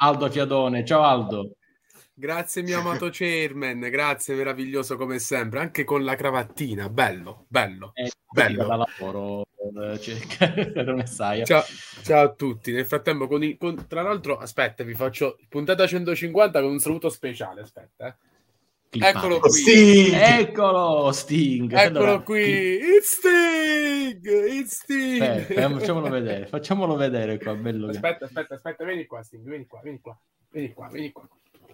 Aldo 0.00 0.28
Fiadone. 0.28 0.84
Ciao 0.84 1.02
Aldo. 1.02 1.56
Grazie 2.14 2.62
mio 2.62 2.78
amato 2.78 3.08
chairman, 3.10 3.80
grazie, 3.80 4.34
meraviglioso 4.34 4.96
come 4.96 5.18
sempre, 5.18 5.60
anche 5.60 5.82
con 5.82 6.04
la 6.04 6.14
cravattina, 6.14 6.90
bello, 6.90 7.46
bello, 7.48 7.92
eh, 7.94 8.10
bello. 8.30 8.66
Da 8.66 8.76
lavoro, 8.76 9.46
eh. 9.80 9.98
Ciao, 11.44 11.64
ciao, 12.02 12.24
a 12.24 12.32
tutti, 12.34 12.70
nel 12.70 12.84
frattempo, 12.84 13.26
con 13.26 13.42
i, 13.42 13.56
con, 13.56 13.86
tra 13.88 14.02
l'altro, 14.02 14.36
aspetta, 14.36 14.84
vi 14.84 14.94
faccio 14.94 15.38
puntata 15.48 15.86
150 15.86 16.60
con 16.60 16.70
un 16.70 16.78
saluto 16.80 17.08
speciale, 17.08 17.62
aspetta, 17.62 18.08
eh. 18.08 18.14
Eccolo 19.00 19.40
qui. 19.40 19.50
Sting. 19.50 20.12
Eccolo 20.12 21.12
Sting. 21.12 21.72
Eccolo 21.72 21.98
allora, 21.98 22.20
qui. 22.20 22.42
It's 22.42 23.16
Sting. 23.16 24.26
It's 24.26 24.74
Sting. 24.82 25.22
Eh, 25.22 25.68
facciamolo 25.70 26.10
vedere. 26.10 26.46
Facciamolo 26.46 26.96
vedere 26.96 27.38
qua. 27.38 27.54
Bello 27.54 27.88
aspetta, 27.88 28.26
aspetta, 28.26 28.54
aspetta. 28.54 28.84
Vieni 28.84 29.06
qua, 29.06 29.22
Sting. 29.22 29.48
Vieni 29.48 29.66
qua, 29.66 29.80
vieni 29.82 30.00
qua. 30.00 30.18
Vieni 30.50 30.72
qua, 30.74 30.88
vieni 30.88 31.10
qua. 31.10 31.26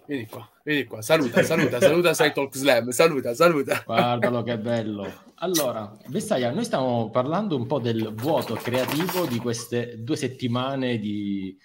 Vieni 0.05 0.27
qua, 0.27 0.49
vieni 0.63 0.85
qua. 0.85 1.01
Saluta, 1.01 1.43
saluta, 1.43 1.79
saluta 1.79 2.13
Sai 2.13 2.33
Talk 2.33 2.55
Slam. 2.55 2.89
Saluta, 2.89 3.33
saluta. 3.35 3.83
Guardalo 3.85 4.41
che 4.41 4.57
bello. 4.57 5.27
Allora, 5.35 5.95
Vestaia, 6.07 6.51
noi 6.51 6.63
stiamo 6.63 7.09
parlando 7.09 7.55
un 7.55 7.67
po' 7.67 7.79
del 7.79 8.13
vuoto 8.15 8.55
creativo 8.55 9.25
di 9.25 9.37
queste 9.37 10.01
due 10.01 10.15
settimane 10.15 10.97
di, 10.97 11.55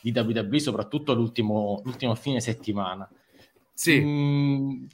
di 0.00 0.12
WWE, 0.14 0.60
soprattutto 0.60 1.14
l'ultimo, 1.14 1.80
l'ultimo 1.84 2.14
fine 2.14 2.40
settimana. 2.40 3.08
Sì. 3.74 4.00
Mm, 4.00 4.84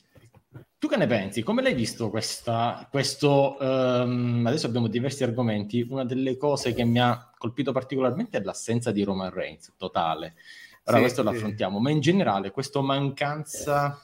tu 0.84 0.90
che 0.90 0.96
ne 0.98 1.06
pensi? 1.06 1.42
Come 1.42 1.62
l'hai 1.62 1.72
visto 1.72 2.10
questa, 2.10 2.86
questo? 2.90 3.56
Um, 3.58 4.44
adesso 4.46 4.66
abbiamo 4.66 4.86
diversi 4.86 5.24
argomenti. 5.24 5.86
Una 5.88 6.04
delle 6.04 6.36
cose 6.36 6.74
che 6.74 6.84
mi 6.84 7.00
ha 7.00 7.32
colpito 7.38 7.72
particolarmente 7.72 8.36
è 8.36 8.42
l'assenza 8.42 8.92
di 8.92 9.02
Roman 9.02 9.30
Reigns, 9.30 9.72
totale. 9.78 10.34
Ora 10.84 10.96
sì, 10.96 11.02
questo 11.02 11.22
sì. 11.22 11.28
lo 11.28 11.34
affrontiamo, 11.34 11.78
ma 11.78 11.88
in 11.88 12.00
generale 12.00 12.50
questa 12.50 12.82
mancanza 12.82 13.98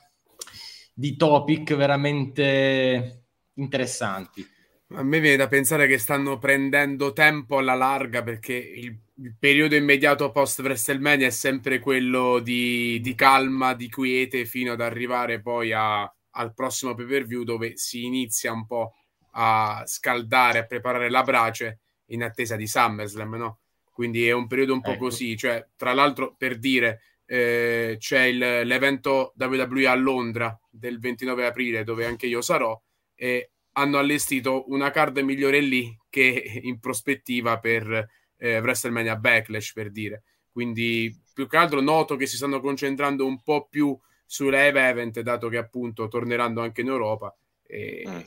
di 0.94 1.16
topic 1.16 1.76
veramente 1.76 3.24
interessanti. 3.56 4.48
A 4.94 5.02
me 5.02 5.20
viene 5.20 5.36
da 5.36 5.48
pensare 5.48 5.86
che 5.86 5.98
stanno 5.98 6.38
prendendo 6.38 7.12
tempo 7.12 7.58
alla 7.58 7.74
larga 7.74 8.22
perché 8.22 8.54
il, 8.54 8.98
il 9.16 9.36
periodo 9.38 9.76
immediato 9.76 10.30
post 10.30 10.60
WrestleMania 10.60 11.26
è 11.26 11.30
sempre 11.30 11.78
quello 11.78 12.38
di, 12.38 13.00
di 13.02 13.14
calma, 13.14 13.74
di 13.74 13.90
quiete 13.90 14.46
fino 14.46 14.72
ad 14.72 14.80
arrivare 14.80 15.42
poi 15.42 15.72
a 15.74 16.10
al 16.32 16.54
prossimo 16.54 16.94
pay 16.94 17.06
per 17.06 17.26
view 17.26 17.42
dove 17.42 17.76
si 17.76 18.04
inizia 18.04 18.52
un 18.52 18.66
po' 18.66 18.94
a 19.32 19.82
scaldare, 19.86 20.60
a 20.60 20.66
preparare 20.66 21.10
la 21.10 21.22
brace 21.22 21.80
in 22.06 22.22
attesa 22.22 22.56
di 22.56 22.66
SummerSlam, 22.66 23.34
no? 23.36 23.58
Quindi 23.92 24.26
è 24.26 24.32
un 24.32 24.46
periodo 24.46 24.72
un 24.72 24.80
po' 24.80 24.92
ecco. 24.92 25.04
così, 25.04 25.36
cioè, 25.36 25.66
tra 25.76 25.92
l'altro, 25.92 26.34
per 26.36 26.58
dire, 26.58 27.02
eh, 27.26 27.96
c'è 27.98 28.22
il, 28.22 28.38
l'evento 28.38 29.34
WWE 29.36 29.86
a 29.86 29.94
Londra 29.94 30.58
del 30.70 30.98
29 30.98 31.46
aprile, 31.46 31.84
dove 31.84 32.06
anche 32.06 32.26
io 32.26 32.40
sarò, 32.40 32.80
e 33.14 33.50
hanno 33.72 33.98
allestito 33.98 34.70
una 34.70 34.90
card 34.90 35.18
migliore 35.18 35.60
lì 35.60 35.96
che 36.08 36.60
in 36.62 36.80
prospettiva 36.80 37.58
per 37.58 38.08
eh, 38.38 38.58
WrestleMania 38.60 39.16
Backlash, 39.16 39.72
per 39.72 39.90
dire. 39.90 40.22
Quindi, 40.50 41.14
più 41.32 41.46
che 41.46 41.56
altro, 41.56 41.80
noto 41.80 42.16
che 42.16 42.26
si 42.26 42.36
stanno 42.36 42.60
concentrando 42.60 43.26
un 43.26 43.42
po' 43.42 43.68
più 43.68 43.96
su 44.30 44.48
live 44.48 44.88
event, 44.88 45.20
dato 45.22 45.48
che 45.48 45.56
appunto 45.56 46.06
torneranno 46.06 46.60
anche 46.60 46.82
in 46.82 46.86
Europa 46.86 47.36
e 47.66 48.04
mm. 48.06 48.18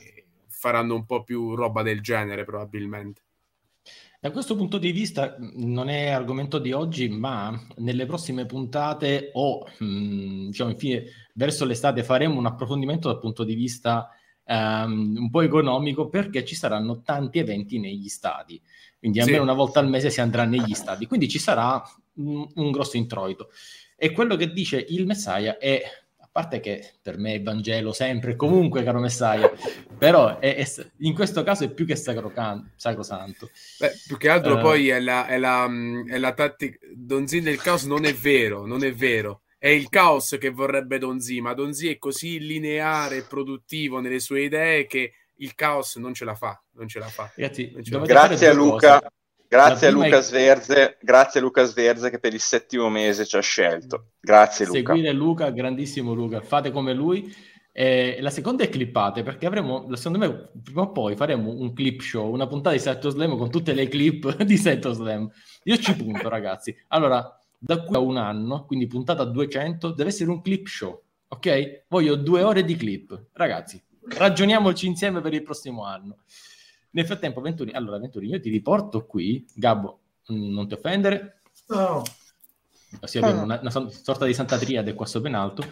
faranno 0.49 0.95
un 0.95 1.05
po' 1.05 1.23
più 1.23 1.55
roba 1.55 1.81
del 1.81 2.01
genere 2.01 2.43
probabilmente. 2.43 3.21
Da 4.19 4.29
questo 4.29 4.57
punto 4.57 4.77
di 4.77 4.91
vista 4.91 5.37
non 5.39 5.87
è 5.87 6.09
argomento 6.09 6.59
di 6.59 6.73
oggi, 6.73 7.07
ma 7.07 7.57
nelle 7.77 8.05
prossime 8.05 8.45
puntate 8.45 9.29
o 9.31 9.65
mh, 9.77 10.47
diciamo 10.47 10.71
infine 10.71 11.05
verso 11.35 11.63
l'estate 11.63 12.03
faremo 12.03 12.37
un 12.37 12.47
approfondimento 12.47 13.07
dal 13.07 13.19
punto 13.19 13.45
di 13.45 13.55
vista 13.55 14.09
um, 14.43 15.15
un 15.19 15.29
po' 15.29 15.39
economico 15.39 16.09
perché 16.09 16.43
ci 16.43 16.55
saranno 16.55 17.01
tanti 17.01 17.39
eventi 17.39 17.79
negli 17.79 18.09
stadi. 18.09 18.61
Quindi 18.99 19.21
almeno 19.21 19.37
sì. 19.37 19.43
una 19.43 19.53
volta 19.53 19.79
al 19.79 19.87
mese 19.87 20.09
si 20.09 20.19
andrà 20.19 20.43
negli 20.43 20.73
stadi, 20.73 21.05
quindi 21.05 21.29
ci 21.29 21.39
sarà 21.39 21.81
un, 22.15 22.45
un 22.55 22.71
grosso 22.71 22.97
introito. 22.97 23.49
E 23.95 24.11
quello 24.11 24.35
che 24.35 24.51
dice 24.51 24.83
il 24.89 25.05
Messiah 25.05 25.57
è, 25.57 25.81
a 26.17 26.29
parte 26.31 26.59
che 26.59 26.93
per 27.01 27.17
me 27.17 27.35
è 27.35 27.41
Vangelo 27.41 27.93
sempre, 27.93 28.35
comunque, 28.35 28.83
caro 28.83 28.99
Messiah, 28.99 29.51
però 29.97 30.39
è, 30.39 30.55
è, 30.55 30.65
in 30.99 31.13
questo 31.13 31.43
caso 31.43 31.63
è 31.63 31.69
più 31.69 31.85
che 31.85 31.95
sacrocan- 31.95 32.71
sacrosanto. 32.75 33.49
Beh, 33.79 33.91
più 34.07 34.17
che 34.17 34.29
altro 34.29 34.57
uh, 34.57 34.61
poi 34.61 34.89
è 34.89 34.99
la, 34.99 35.27
è 35.27 35.37
la, 35.37 35.69
è 36.07 36.17
la 36.17 36.33
tattica, 36.33 36.77
Donzi 36.93 37.41
del 37.41 37.61
caos 37.61 37.83
non 37.83 38.05
è 38.05 38.13
vero, 38.13 38.65
non 38.65 38.83
è 38.83 38.93
vero. 38.93 39.41
È 39.57 39.69
il 39.69 39.87
caos 39.87 40.35
che 40.39 40.49
vorrebbe 40.49 40.97
Donzi, 40.97 41.39
ma 41.39 41.53
Donzi 41.53 41.89
è 41.89 41.97
così 41.97 42.39
lineare 42.39 43.17
e 43.17 43.23
produttivo 43.23 44.01
nelle 44.01 44.19
sue 44.19 44.41
idee 44.41 44.85
che 44.85 45.13
il 45.37 45.55
caos 45.55 45.95
non 45.95 46.13
ce 46.13 46.25
la 46.25 46.35
fa, 46.35 46.61
non 46.71 46.87
ce 46.87 46.99
la 46.99 47.07
fa. 47.07 47.31
Ragazzi, 47.35 47.71
grazie 47.71 48.47
a 48.47 48.53
Luca. 48.53 48.99
Cose. 48.99 49.11
Grazie 49.53 49.87
a, 49.87 49.91
Luca. 49.91 50.19
Sverze, 50.19 50.97
grazie 50.99 51.39
a 51.39 51.43
Luca 51.43 51.63
Sverze 51.63 52.09
che 52.09 52.17
per 52.17 52.33
il 52.33 52.39
settimo 52.39 52.89
mese 52.89 53.23
ci 53.23 53.37
ha 53.37 53.41
scelto. 53.41 54.13
Grazie 54.19 54.65
Luca. 54.65 54.77
Seguire 54.77 55.11
Luca, 55.11 55.51
grandissimo 55.51 56.13
Luca, 56.13 56.41
fate 56.41 56.71
come 56.71 56.91
lui. 56.93 57.31
Eh, 57.71 58.17
la 58.19 58.31
seconda 58.31 58.63
è 58.63 58.69
clippate 58.69 59.21
perché 59.21 59.45
avremo, 59.45 59.95
secondo 59.95 60.17
me, 60.17 60.49
prima 60.63 60.81
o 60.81 60.91
poi 60.91 61.15
faremo 61.15 61.51
un 61.51 61.71
clip 61.73 62.01
show, 62.01 62.33
una 62.33 62.47
puntata 62.47 62.75
di 62.75 62.81
Setto 62.81 63.11
Slam 63.11 63.37
con 63.37 63.51
tutte 63.51 63.73
le 63.73 63.87
clip 63.87 64.37
di 64.41 64.57
Setto 64.57 64.91
Slam. 64.91 65.29
Io 65.65 65.77
ci 65.77 65.95
punto, 65.95 66.29
ragazzi. 66.29 66.75
Allora, 66.87 67.39
da 67.55 67.83
qui 67.83 67.95
a 67.95 67.99
un 67.99 68.17
anno, 68.17 68.65
quindi 68.65 68.87
puntata 68.87 69.23
200, 69.23 69.91
deve 69.91 70.09
essere 70.09 70.31
un 70.31 70.41
clip 70.41 70.65
show, 70.65 70.99
ok? 71.27 71.83
Voglio 71.89 72.15
due 72.15 72.41
ore 72.41 72.63
di 72.63 72.75
clip. 72.75 73.27
Ragazzi, 73.33 73.79
ragioniamoci 74.17 74.87
insieme 74.87 75.21
per 75.21 75.33
il 75.33 75.43
prossimo 75.43 75.85
anno. 75.85 76.17
Nel 76.93 77.05
frattempo, 77.05 77.41
Venturi, 77.41 77.71
allora 77.71 77.97
Venturi, 77.97 78.27
io 78.27 78.39
ti 78.39 78.49
riporto 78.49 79.05
qui, 79.05 79.45
Gabbo, 79.53 79.99
mm, 80.31 80.53
non 80.53 80.67
ti 80.67 80.75
offendere. 80.75 81.39
No. 81.67 82.03
Sì, 83.03 83.17
abbiamo 83.17 83.41
una, 83.41 83.59
una, 83.59 83.89
sorta 83.89 84.25
di 84.25 84.33
Santa 84.35 84.57
Triade 84.57 84.93
qua 84.93 85.07
sopra 85.07 85.29
in 85.29 85.35
alto. 85.35 85.65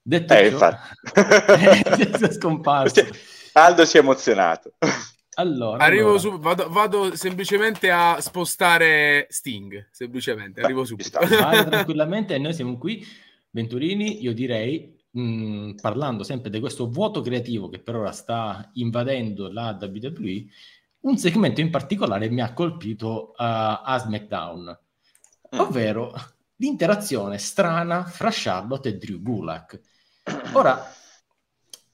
Detto 0.00 0.32
eh, 0.32 0.50
ciò, 0.50 0.70
è 2.26 2.32
scomparso. 2.32 3.02
Aldo 3.52 3.84
si 3.84 3.98
è 3.98 4.00
emozionato. 4.00 4.72
Allora, 5.34 5.84
arrivo 5.84 6.14
allora. 6.14 6.20
Su, 6.20 6.38
vado, 6.38 6.70
vado, 6.70 7.16
semplicemente 7.16 7.90
a 7.90 8.18
spostare 8.20 9.26
Sting. 9.28 9.88
Semplicemente, 9.90 10.62
arrivo 10.62 10.84
subito. 10.84 11.18
Vai 11.18 11.66
tranquillamente 11.66 12.34
e 12.34 12.38
noi 12.38 12.54
siamo 12.54 12.78
qui. 12.78 13.04
Venturini, 13.50 14.22
io 14.22 14.32
direi, 14.32 14.95
mh, 15.16 15.74
parlando 15.80 16.22
sempre 16.22 16.50
di 16.50 16.60
questo 16.60 16.88
vuoto 16.88 17.20
creativo 17.20 17.68
che 17.68 17.78
per 17.78 17.96
ora 17.96 18.12
sta 18.12 18.70
invadendo 18.74 19.50
la 19.50 19.76
WWE, 19.80 20.44
un 21.00 21.18
segmento 21.18 21.60
in 21.60 21.70
particolare 21.70 22.28
mi 22.28 22.40
ha 22.40 22.52
colpito 22.52 23.30
uh, 23.30 23.34
a 23.38 23.98
SmackDown, 23.98 24.78
mm. 25.54 25.58
ovvero 25.58 26.12
l'interazione 26.56 27.38
strana 27.38 28.04
fra 28.04 28.30
Charlotte 28.32 28.88
e 28.88 28.96
Drew 28.96 29.20
Gulak. 29.22 29.80
Ora, 30.52 30.82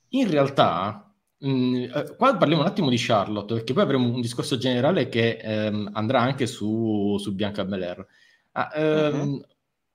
in 0.08 0.30
realtà 0.30 1.06
Mm, 1.44 1.74
eh, 1.92 2.14
qua 2.16 2.36
parliamo 2.36 2.62
un 2.62 2.68
attimo 2.68 2.88
di 2.88 2.96
Charlotte, 2.96 3.54
perché 3.54 3.72
poi 3.72 3.82
avremo 3.82 4.06
un 4.08 4.20
discorso 4.20 4.56
generale 4.58 5.08
che 5.08 5.38
ehm, 5.42 5.90
andrà 5.92 6.20
anche 6.20 6.46
su, 6.46 7.16
su 7.18 7.34
Bianca 7.34 7.64
Belair. 7.64 8.06
Ah, 8.52 8.70
ehm, 8.74 9.32
uh-huh. 9.32 9.46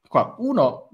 Qua, 0.08 0.36
uno, 0.40 0.90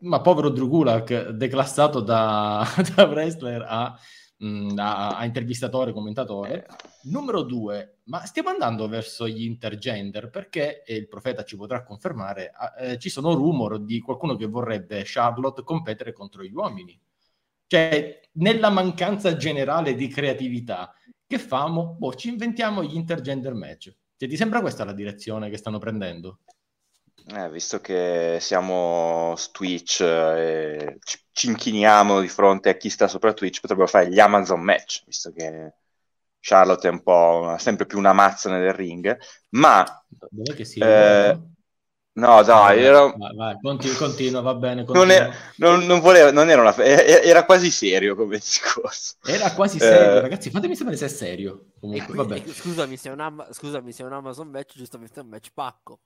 ma 0.00 0.20
povero 0.20 0.50
Drew 0.50 0.68
Gulak, 0.68 1.30
declassato 1.30 2.00
da, 2.00 2.64
da 2.94 3.04
wrestler 3.04 3.64
a, 3.66 3.98
mh, 4.38 4.46
mm, 4.46 4.78
a, 4.78 5.16
a, 5.16 5.24
intervistatore, 5.24 5.92
commentatore. 5.92 6.66
Numero 7.04 7.42
due, 7.42 7.98
ma 8.04 8.24
stiamo 8.24 8.50
andando 8.50 8.88
verso 8.88 9.26
gli 9.26 9.44
intergender 9.44 10.30
perché, 10.30 10.82
e 10.84 10.96
il 10.96 11.08
profeta 11.08 11.44
ci 11.44 11.56
potrà 11.56 11.82
confermare, 11.82 12.52
eh, 12.78 12.98
ci 12.98 13.08
sono 13.08 13.34
rumor 13.34 13.80
di 13.80 14.00
qualcuno 14.00 14.36
che 14.36 14.46
vorrebbe 14.46 15.02
Charlotte 15.04 15.62
competere 15.62 16.12
contro 16.12 16.42
gli 16.42 16.52
uomini. 16.52 16.98
Cioè, 17.66 18.20
nella 18.32 18.70
mancanza 18.70 19.36
generale 19.36 19.94
di 19.94 20.08
creatività, 20.08 20.92
che 21.26 21.38
famo? 21.38 21.96
Boh, 21.98 22.14
ci 22.14 22.28
inventiamo 22.28 22.82
gli 22.82 22.94
intergender 22.94 23.52
match. 23.52 23.94
Cioè, 24.16 24.28
ti 24.28 24.36
sembra 24.36 24.60
questa 24.60 24.84
la 24.84 24.94
direzione 24.94 25.50
che 25.50 25.58
stanno 25.58 25.78
prendendo? 25.78 26.40
Eh, 27.30 27.50
visto 27.50 27.80
che 27.80 28.38
siamo 28.40 29.34
su 29.36 29.50
Twitch 29.50 30.00
e 30.00 30.98
ci, 31.04 31.18
ci, 31.30 31.46
inchiniamo 31.48 32.20
di 32.20 32.28
fronte 32.28 32.70
a 32.70 32.76
chi 32.76 32.88
sta 32.88 33.06
sopra 33.06 33.34
Twitch, 33.34 33.60
potrebbero 33.60 33.86
fare 33.86 34.08
gli 34.08 34.18
Amazon 34.18 34.62
match, 34.62 35.02
visto 35.04 35.30
che 35.32 35.74
Charlotte 36.40 36.88
è 36.88 36.90
un 36.90 37.02
po' 37.02 37.54
sempre 37.58 37.84
più 37.84 37.98
una 37.98 38.14
mazza 38.14 38.50
nel 38.50 38.72
ring, 38.72 39.14
ma... 39.50 39.84
Dov'è 40.08 40.54
che 40.54 40.64
si 40.64 40.80
eh, 40.80 41.38
No, 42.18 42.42
dai, 42.42 42.82
era... 42.82 43.06
vai, 43.16 43.36
vai, 43.36 43.58
continua, 43.60 43.96
continua, 43.96 44.40
va 44.40 44.54
bene. 44.54 44.84
Continua. 44.84 45.06
Non, 45.06 45.14
era, 45.14 45.34
non, 45.56 45.86
non, 45.86 46.00
voleva, 46.00 46.32
non 46.32 46.50
era 46.50 46.62
una... 46.62 46.74
Era 46.76 47.44
quasi 47.44 47.70
serio 47.70 48.16
come 48.16 48.38
discorso. 48.38 49.14
Era 49.24 49.52
quasi 49.52 49.78
serio, 49.78 50.16
eh... 50.16 50.20
ragazzi, 50.20 50.50
fatemi 50.50 50.74
sapere 50.74 50.96
se 50.96 51.06
è 51.06 51.08
serio. 51.08 51.66
Comunque, 51.78 52.14
quindi, 52.14 52.42
eh, 52.50 52.52
scusami, 52.52 52.96
se 52.96 53.10
è 53.10 53.12
un, 53.12 53.46
scusami, 53.52 53.92
se 53.92 54.02
è 54.02 54.06
un 54.06 54.14
Amazon 54.14 54.48
match, 54.48 54.76
giustamente 54.76 55.20
è 55.20 55.22
un 55.22 55.28
match 55.28 55.50
pacco. 55.54 56.00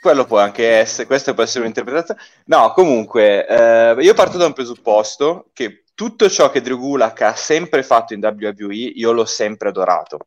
Quello 0.00 0.26
può 0.26 0.38
anche 0.38 0.68
essere, 0.68 1.06
questa 1.06 1.32
può 1.34 1.42
essere 1.42 1.60
un'interpretazione. 1.60 2.20
No, 2.46 2.72
comunque, 2.72 3.46
eh, 3.46 3.94
io 4.00 4.14
parto 4.14 4.36
da 4.36 4.46
un 4.46 4.52
presupposto 4.52 5.50
che 5.54 5.84
tutto 5.94 6.28
ciò 6.28 6.50
che 6.50 6.60
Drew 6.60 6.78
Gulak 6.78 7.22
ha 7.22 7.34
sempre 7.34 7.82
fatto 7.82 8.12
in 8.14 8.20
WWE, 8.20 8.92
io 8.94 9.12
l'ho 9.12 9.24
sempre 9.24 9.68
adorato 9.70 10.18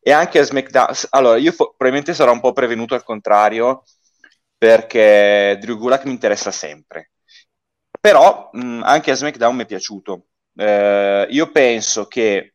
e 0.00 0.12
anche 0.12 0.38
a 0.38 0.42
SmackDown. 0.44 0.88
Allora, 1.10 1.38
io 1.38 1.52
fo- 1.52 1.68
probabilmente 1.76 2.14
sarò 2.14 2.32
un 2.32 2.40
po' 2.40 2.52
prevenuto 2.52 2.94
al 2.94 3.04
contrario 3.04 3.82
perché 4.56 5.56
Drew 5.60 5.76
Gulak 5.78 6.04
mi 6.04 6.12
interessa 6.12 6.50
sempre. 6.50 7.12
Però 8.00 8.50
mh, 8.52 8.82
anche 8.84 9.10
a 9.10 9.14
SmackDown 9.14 9.56
mi 9.56 9.62
è 9.62 9.66
piaciuto. 9.66 10.26
Eh, 10.56 11.26
io 11.30 11.50
penso 11.50 12.06
che 12.06 12.54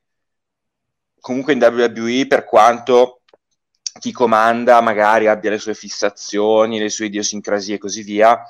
comunque 1.20 1.54
in 1.54 1.60
WWE, 1.60 2.28
per 2.28 2.46
quanto 2.46 3.22
chi 4.00 4.12
comanda 4.12 4.82
magari 4.82 5.28
abbia 5.28 5.52
le 5.52 5.60
sue 5.60 5.74
fissazioni, 5.74 6.80
le 6.80 6.90
sue 6.90 7.06
idiosincrasie 7.06 7.76
e 7.76 7.78
così 7.78 8.04
via, 8.04 8.42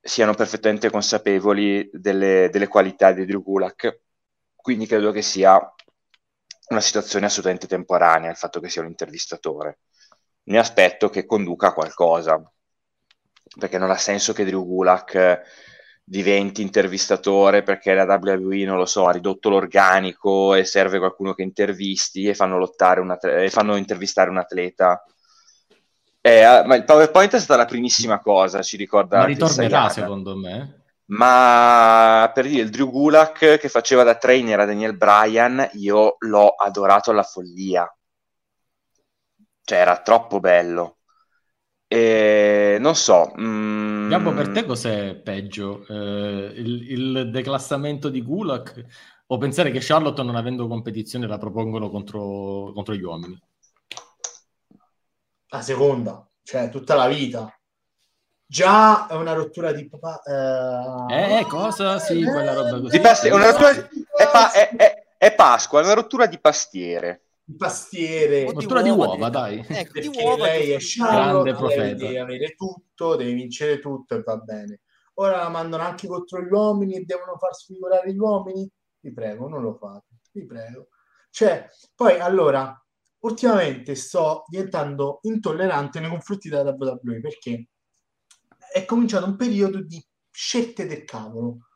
siano 0.00 0.34
perfettamente 0.34 0.90
consapevoli 0.90 1.88
delle, 1.92 2.48
delle 2.50 2.68
qualità 2.68 3.12
di 3.12 3.24
Drew 3.24 3.42
Gulak. 3.42 4.00
Quindi 4.54 4.86
credo 4.86 5.10
che 5.10 5.22
sia 5.22 5.58
una 6.68 6.80
situazione 6.80 7.26
assolutamente 7.26 7.66
temporanea 7.66 8.30
il 8.30 8.36
fatto 8.36 8.60
che 8.60 8.68
sia 8.68 8.82
un 8.82 8.88
intervistatore. 8.88 9.80
Mi 10.44 10.58
aspetto 10.58 11.08
che 11.08 11.26
conduca 11.26 11.68
a 11.68 11.72
qualcosa, 11.72 12.42
perché 13.58 13.78
non 13.78 13.90
ha 13.90 13.96
senso 13.96 14.32
che 14.32 14.44
Drew 14.44 14.64
Gulak 14.64 15.42
diventi 16.04 16.62
intervistatore 16.62 17.62
perché 17.62 17.94
la 17.94 18.04
WWE, 18.04 18.64
non 18.64 18.76
lo 18.76 18.86
so, 18.86 19.06
ha 19.06 19.12
ridotto 19.12 19.48
l'organico 19.48 20.54
e 20.54 20.64
serve 20.64 20.98
qualcuno 20.98 21.34
che 21.34 21.42
intervisti 21.42 22.26
e 22.26 22.34
fanno, 22.34 22.58
lottare 22.58 23.00
un 23.00 23.10
atleta, 23.10 23.42
e 23.42 23.50
fanno 23.50 23.76
intervistare 23.76 24.30
un 24.30 24.38
atleta. 24.38 25.04
Eh, 26.20 26.62
ma 26.64 26.74
il 26.76 26.84
PowerPoint 26.84 27.34
è 27.34 27.40
stata 27.40 27.60
la 27.62 27.66
primissima 27.66 28.20
cosa, 28.20 28.62
ci 28.62 28.76
ricorda. 28.76 29.18
Ma 29.18 29.24
ritornerà 29.24 29.88
secondo 29.88 30.36
me 30.36 30.82
ma 31.12 32.30
per 32.32 32.46
dire 32.46 32.62
il 32.62 32.70
Drew 32.70 32.90
Gulak 32.90 33.58
che 33.58 33.68
faceva 33.68 34.02
da 34.02 34.14
trainer 34.14 34.60
a 34.60 34.64
Daniel 34.64 34.96
Bryan, 34.96 35.68
io 35.74 36.16
l'ho 36.20 36.48
adorato 36.50 37.10
alla 37.10 37.22
follia. 37.22 37.86
Cioè, 39.64 39.78
era 39.78 40.00
troppo 40.00 40.40
bello. 40.40 40.98
E 41.92 42.78
non 42.80 42.96
so. 42.96 43.34
Mm... 43.38 44.08
Gabbo, 44.08 44.32
per 44.32 44.48
te 44.48 44.64
cos'è 44.64 45.14
peggio? 45.14 45.84
Eh, 45.86 46.52
il, 46.56 46.90
il, 46.90 47.30
declassamento 47.30 48.08
di 48.08 48.22
Gulak 48.22 48.82
o 49.26 49.36
pensare 49.36 49.70
che 49.70 49.80
Charlotte, 49.82 50.22
non 50.22 50.36
avendo 50.36 50.66
competizione, 50.68 51.26
la 51.26 51.36
propongono 51.36 51.90
contro, 51.90 52.72
contro 52.72 52.94
gli 52.94 53.02
uomini? 53.02 53.38
La 55.48 55.60
seconda, 55.60 56.26
cioè 56.42 56.70
tutta 56.70 56.94
la 56.94 57.08
vita 57.08 57.54
già 58.46 59.06
è 59.06 59.14
una 59.14 59.34
rottura 59.34 59.72
di 59.72 59.86
papà. 59.86 60.22
Eh, 61.10 61.40
eh 61.40 61.46
cosa? 61.46 61.98
Sì, 61.98 62.22
eh, 62.22 62.24
quella 62.24 62.54
roba 62.54 62.80
così. 62.80 62.96
Di 62.96 63.00
past- 63.00 63.30
una 63.30 63.50
rottura 63.50 63.72
di... 63.74 63.80
è, 64.16 64.28
pa- 64.30 64.50
è, 64.50 64.70
è, 64.76 65.04
è, 65.18 65.34
Pasqua, 65.34 65.82
è 65.82 65.84
una 65.84 65.92
rottura 65.92 66.24
di 66.24 66.38
pastiere. 66.38 67.24
Di 67.44 67.56
pastiere. 67.56 68.42
Una 68.44 68.52
rottura 68.52 68.82
di 68.82 68.90
uova, 68.90 69.28
dai. 69.28 69.64
Ecco, 69.66 70.00
di 70.00 70.08
uova 70.08 70.46
lei 70.46 70.70
è 70.70 70.76
Charlotte, 70.78 71.94
deve 71.96 72.18
avere 72.18 72.54
tutto, 72.54 73.16
deve 73.16 73.32
vincere 73.32 73.78
tutto 73.78 74.14
e 74.14 74.22
va 74.22 74.36
bene. 74.36 74.80
Ora 75.14 75.38
la 75.38 75.48
mandano 75.48 75.82
anche 75.82 76.06
contro 76.06 76.40
gli 76.42 76.50
uomini 76.50 76.94
e 76.94 77.04
devono 77.04 77.36
far 77.36 77.54
sfigurare 77.54 78.12
gli 78.12 78.18
uomini. 78.18 78.70
Vi 79.00 79.12
prego, 79.12 79.48
non 79.48 79.62
lo 79.62 79.74
fate. 79.74 80.06
Vi 80.32 80.46
prego. 80.46 80.88
Cioè, 81.30 81.68
poi 81.94 82.18
allora, 82.20 82.74
ultimamente 83.20 83.94
sto 83.94 84.44
diventando 84.48 85.18
intollerante 85.22 86.00
nei 86.00 86.10
confronti 86.10 86.48
della 86.48 86.74
WWE 86.76 87.20
perché 87.20 87.68
è 88.72 88.84
cominciato 88.84 89.26
un 89.26 89.36
periodo 89.36 89.82
di 89.82 90.02
scelte 90.30 90.86
del 90.86 91.04
cavolo, 91.04 91.68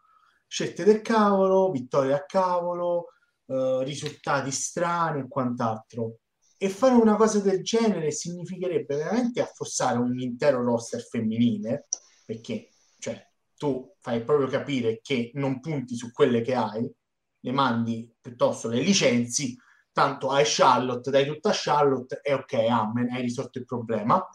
scelte 0.46 0.84
del 0.84 1.02
cavolo, 1.02 1.70
vittorie 1.70 2.14
a 2.14 2.24
cavolo, 2.24 3.08
eh, 3.46 3.84
risultati 3.84 4.50
strani 4.50 5.20
e 5.20 5.28
quant'altro. 5.28 6.18
E 6.58 6.68
fare 6.68 6.94
una 6.94 7.16
cosa 7.16 7.40
del 7.40 7.62
genere 7.62 8.10
significherebbe 8.10 8.96
veramente 8.96 9.40
affossare 9.42 9.98
un 9.98 10.18
intero 10.18 10.62
roster 10.62 11.02
femminile, 11.02 11.88
perché 12.24 12.70
cioè, 12.98 13.22
tu 13.56 13.94
fai 14.00 14.24
proprio 14.24 14.48
capire 14.48 15.00
che 15.02 15.30
non 15.34 15.60
punti 15.60 15.96
su 15.96 16.12
quelle 16.12 16.40
che 16.40 16.54
hai, 16.54 16.90
le 17.40 17.52
mandi 17.52 18.10
piuttosto 18.20 18.68
le 18.68 18.80
licenzi, 18.80 19.56
tanto 19.92 20.30
hai 20.30 20.44
Charlotte, 20.46 21.10
dai 21.10 21.26
tutta 21.26 21.50
Charlotte 21.52 22.20
e 22.22 22.34
ok, 22.34 22.52
amen, 22.54 23.10
hai 23.10 23.22
risolto 23.22 23.58
il 23.58 23.64
problema 23.64 24.26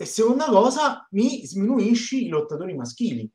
e 0.00 0.04
seconda 0.04 0.46
cosa, 0.46 1.08
mi 1.10 1.44
sminuisci 1.44 2.26
i 2.26 2.28
lottatori 2.28 2.72
maschili, 2.76 3.28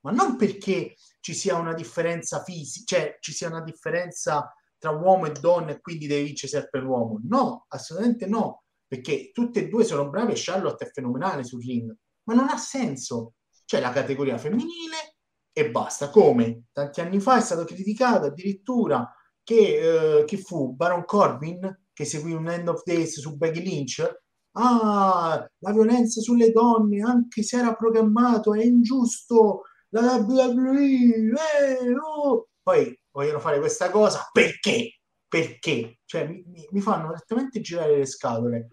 ma 0.00 0.12
non 0.12 0.36
perché 0.36 0.94
ci 1.26 1.34
sia 1.34 1.56
una 1.56 1.74
differenza 1.74 2.40
fisica, 2.44 2.96
cioè 2.96 3.16
ci 3.18 3.32
sia 3.32 3.48
una 3.48 3.60
differenza 3.60 4.48
tra 4.78 4.92
uomo 4.92 5.26
e 5.26 5.32
donna 5.32 5.72
e 5.72 5.80
quindi 5.80 6.06
devi 6.06 6.26
vincere 6.26 6.52
sempre 6.52 6.80
l'uomo. 6.80 7.20
No, 7.24 7.64
assolutamente 7.66 8.26
no, 8.26 8.62
perché 8.86 9.32
tutte 9.32 9.58
e 9.58 9.68
due 9.68 9.82
sono 9.82 10.08
brave 10.08 10.34
e 10.34 10.38
Charlotte 10.38 10.84
è 10.84 10.88
fenomenale 10.88 11.42
sul 11.42 11.64
ring, 11.64 11.92
ma 12.28 12.34
non 12.34 12.48
ha 12.48 12.56
senso. 12.56 13.32
C'è 13.64 13.80
la 13.80 13.90
categoria 13.90 14.38
femminile 14.38 15.16
e 15.52 15.68
basta. 15.68 16.10
Come 16.10 16.66
tanti 16.70 17.00
anni 17.00 17.18
fa 17.18 17.38
è 17.38 17.40
stato 17.40 17.64
criticato 17.64 18.26
addirittura 18.26 19.12
che 19.42 20.20
eh, 20.20 20.24
chi 20.26 20.36
fu 20.36 20.74
Baron 20.76 21.04
Corbin 21.04 21.86
che 21.92 22.04
seguì 22.04 22.34
un 22.34 22.48
End 22.48 22.68
of 22.68 22.84
Days 22.84 23.18
su 23.18 23.36
Becky 23.36 23.62
Lynch 23.62 24.00
ah, 24.52 25.44
la 25.58 25.72
violenza 25.72 26.20
sulle 26.20 26.52
donne, 26.52 27.02
anche 27.02 27.42
se 27.42 27.58
era 27.58 27.74
programmato, 27.74 28.54
è 28.54 28.62
ingiusto, 28.62 29.62
la 29.90 30.16
WWE, 30.16 31.32
eh, 31.32 31.94
oh. 31.98 32.48
poi 32.62 32.98
vogliono 33.10 33.40
fare 33.40 33.58
questa 33.58 33.90
cosa 33.90 34.28
perché? 34.32 34.98
Perché? 35.28 35.98
Cioè, 36.04 36.26
mi, 36.26 36.66
mi 36.70 36.80
fanno 36.80 37.08
direttamente 37.08 37.60
girare 37.60 37.96
le 37.98 38.06
scatole 38.06 38.68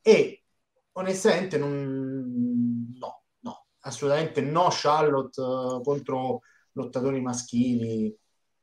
e 0.00 0.44
onestamente 0.92 1.58
non, 1.58 2.92
no, 2.98 3.22
no, 3.40 3.66
assolutamente 3.80 4.40
no 4.40 4.68
Charlotte 4.70 5.40
uh, 5.40 5.82
contro 5.82 6.40
lottatori 6.72 7.20
maschili 7.20 8.14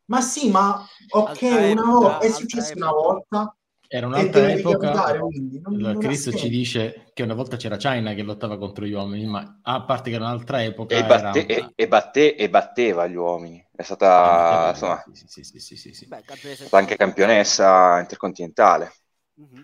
Ma 0.05 0.21
sì, 0.21 0.49
ma 0.49 0.85
ok, 1.09 1.41
una 1.41 1.83
volta, 1.83 2.19
è 2.19 2.29
successo 2.29 2.73
una 2.75 2.91
volta 2.91 3.57
era 3.91 4.05
un'altra 4.05 4.51
epoca. 4.51 5.13
Non, 5.13 5.77
non 5.77 5.97
Cristo 5.97 6.31
ci 6.31 6.47
dice 6.47 7.09
che 7.11 7.23
una 7.23 7.33
volta 7.33 7.57
c'era 7.57 7.75
China 7.75 8.13
che 8.13 8.21
lottava 8.21 8.55
contro 8.59 8.85
gli 8.85 8.93
uomini, 8.93 9.25
ma 9.25 9.59
a 9.63 9.83
parte 9.83 10.11
che 10.11 10.15
era 10.15 10.25
un'altra 10.25 10.63
epoca. 10.63 10.95
E, 10.95 11.03
batte, 11.03 11.47
era... 11.47 11.65
e, 11.65 11.71
e, 11.75 11.87
batte, 11.87 12.35
e 12.35 12.49
batteva 12.51 13.07
gli 13.07 13.15
uomini. 13.15 13.65
È 13.75 13.81
stata, 13.81 14.69
insomma, 14.69 15.03
sì, 15.11 15.43
sì, 15.43 15.75
sì. 15.75 16.05
Beh, 16.05 16.23
anche 16.69 16.95
campionessa 16.97 17.99
intercontinentale. 17.99 18.93
Mm-hmm. 19.41 19.63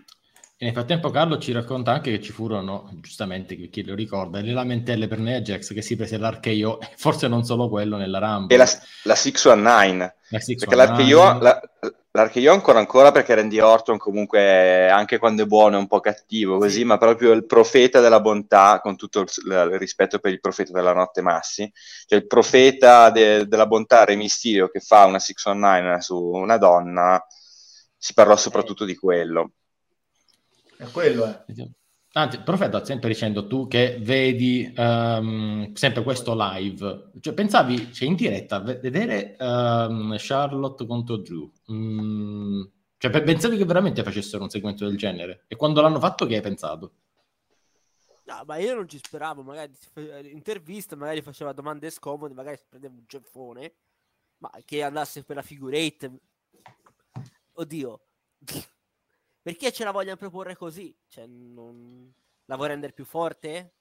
E 0.58 0.64
nel 0.64 0.72
frattempo 0.72 1.10
Carlo 1.10 1.38
ci 1.38 1.52
racconta 1.52 1.92
anche 1.92 2.10
che 2.10 2.20
ci 2.20 2.32
furono, 2.32 2.90
giustamente 2.94 3.68
chi 3.68 3.84
lo 3.84 3.94
ricorda, 3.94 4.40
le 4.40 4.52
lamentelle 4.52 5.06
per 5.06 5.18
Nia 5.18 5.40
Jax 5.40 5.72
che 5.72 5.82
si 5.82 5.94
prese 5.94 6.16
l'archeio, 6.16 6.78
forse 6.96 7.28
non 7.28 7.44
solo 7.44 7.68
quello 7.68 7.96
nella 7.96 8.18
Rumble. 8.18 8.54
E 8.54 8.58
la, 8.58 8.64
la 9.04 9.14
619. 9.14 10.14
La 10.30 10.40
619. 10.40 10.56
Perché 10.56 10.74
l'archeio, 10.74 11.38
la, 11.40 11.60
L'archeio 12.16 12.50
ancora 12.50 12.78
ancora 12.78 13.12
perché 13.12 13.34
Randy 13.34 13.58
Orton 13.58 13.98
comunque 13.98 14.88
anche 14.88 15.18
quando 15.18 15.42
è 15.42 15.46
buono 15.46 15.76
è 15.76 15.78
un 15.78 15.86
po' 15.86 16.00
cattivo 16.00 16.56
così, 16.56 16.78
sì. 16.78 16.84
ma 16.84 16.96
proprio 16.96 17.32
il 17.32 17.44
profeta 17.44 18.00
della 18.00 18.20
bontà, 18.20 18.80
con 18.80 18.96
tutto 18.96 19.20
il, 19.20 19.28
il, 19.44 19.78
rispetto 19.78 20.18
per 20.18 20.32
il 20.32 20.40
profeta 20.40 20.72
della 20.72 20.94
notte 20.94 21.20
Massi, 21.20 21.70
cioè 22.06 22.18
il 22.18 22.26
profeta 22.26 23.10
de, 23.10 23.46
della 23.46 23.66
bontà 23.66 24.04
Re 24.04 24.16
Mysterio 24.16 24.70
che 24.70 24.80
fa 24.80 25.04
una 25.04 25.18
619 25.18 26.00
su 26.00 26.18
una 26.18 26.56
donna, 26.56 27.22
si 27.98 28.14
parlò 28.14 28.34
soprattutto 28.34 28.86
di 28.86 28.96
quello. 28.96 29.50
È 30.78 30.84
quello, 30.90 31.26
eh. 31.26 31.44
Anzi, 32.16 32.40
profeta, 32.40 32.82
sempre 32.82 33.10
dicendo 33.10 33.46
tu 33.46 33.68
che 33.68 33.98
vedi 34.00 34.72
um, 34.74 35.74
sempre 35.74 36.02
questo 36.02 36.34
live, 36.34 37.10
cioè 37.20 37.34
pensavi, 37.34 37.92
cioè 37.92 38.08
in 38.08 38.14
diretta, 38.14 38.58
vedere 38.58 39.36
um, 39.38 40.14
Charlotte 40.16 40.86
contro 40.86 41.18
Drew, 41.18 41.52
mm, 41.70 42.62
cioè 42.96 43.10
pensavi 43.22 43.58
che 43.58 43.66
veramente 43.66 44.02
facessero 44.02 44.42
un 44.42 44.48
segmento 44.48 44.86
del 44.86 44.96
genere? 44.96 45.44
E 45.46 45.56
quando 45.56 45.82
l'hanno 45.82 46.00
fatto 46.00 46.24
che 46.24 46.36
hai 46.36 46.40
pensato? 46.40 46.94
No, 48.24 48.42
ma 48.46 48.56
io 48.56 48.74
non 48.74 48.88
ci 48.88 48.96
speravo, 48.96 49.42
magari 49.42 49.74
intervista, 50.32 50.96
magari 50.96 51.20
faceva 51.20 51.52
domande 51.52 51.90
scomode, 51.90 52.32
magari 52.32 52.58
prendeva 52.66 52.94
un 52.94 53.04
ceffone, 53.06 53.74
ma 54.38 54.50
che 54.64 54.82
andasse 54.82 55.22
per 55.22 55.36
la 55.36 55.42
figurate. 55.42 56.10
Oddio. 57.52 58.00
Perché 59.46 59.70
ce 59.70 59.84
la 59.84 59.92
vogliono 59.92 60.16
proporre 60.16 60.56
così? 60.56 60.92
Cioè, 61.06 61.24
non... 61.26 62.12
La 62.46 62.56
vuoi 62.56 62.66
rendere 62.66 62.92
più 62.92 63.04
forte? 63.04 63.74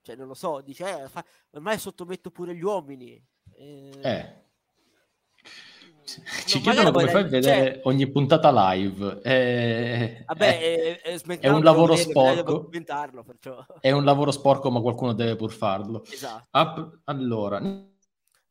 Cioè, 0.00 0.16
non 0.16 0.26
lo 0.26 0.32
so, 0.32 0.62
dice, 0.62 1.02
eh, 1.02 1.08
fa... 1.10 1.22
ormai 1.50 1.78
sottometto 1.78 2.30
pure 2.30 2.54
gli 2.54 2.62
uomini. 2.62 3.22
Eh... 3.54 3.90
eh. 4.00 4.42
Ci 6.46 6.58
chiedono 6.60 6.90
come 6.90 7.08
fai 7.08 7.20
a 7.20 7.26
vedere 7.26 7.72
cioè... 7.74 7.80
ogni 7.84 8.10
puntata 8.10 8.72
live. 8.72 9.20
Eh, 9.20 10.22
Vabbè, 10.24 10.58
è, 10.58 11.00
è, 11.02 11.38
è 11.38 11.48
un 11.50 11.62
lavoro 11.62 11.96
sporco. 11.96 12.70
È 13.80 13.90
un 13.90 14.04
lavoro 14.04 14.30
sporco, 14.30 14.70
ma 14.70 14.80
qualcuno 14.80 15.12
deve 15.12 15.36
pur 15.36 15.52
farlo. 15.52 16.02
Esatto. 16.06 16.48
Up, 16.50 17.00
allora, 17.04 17.60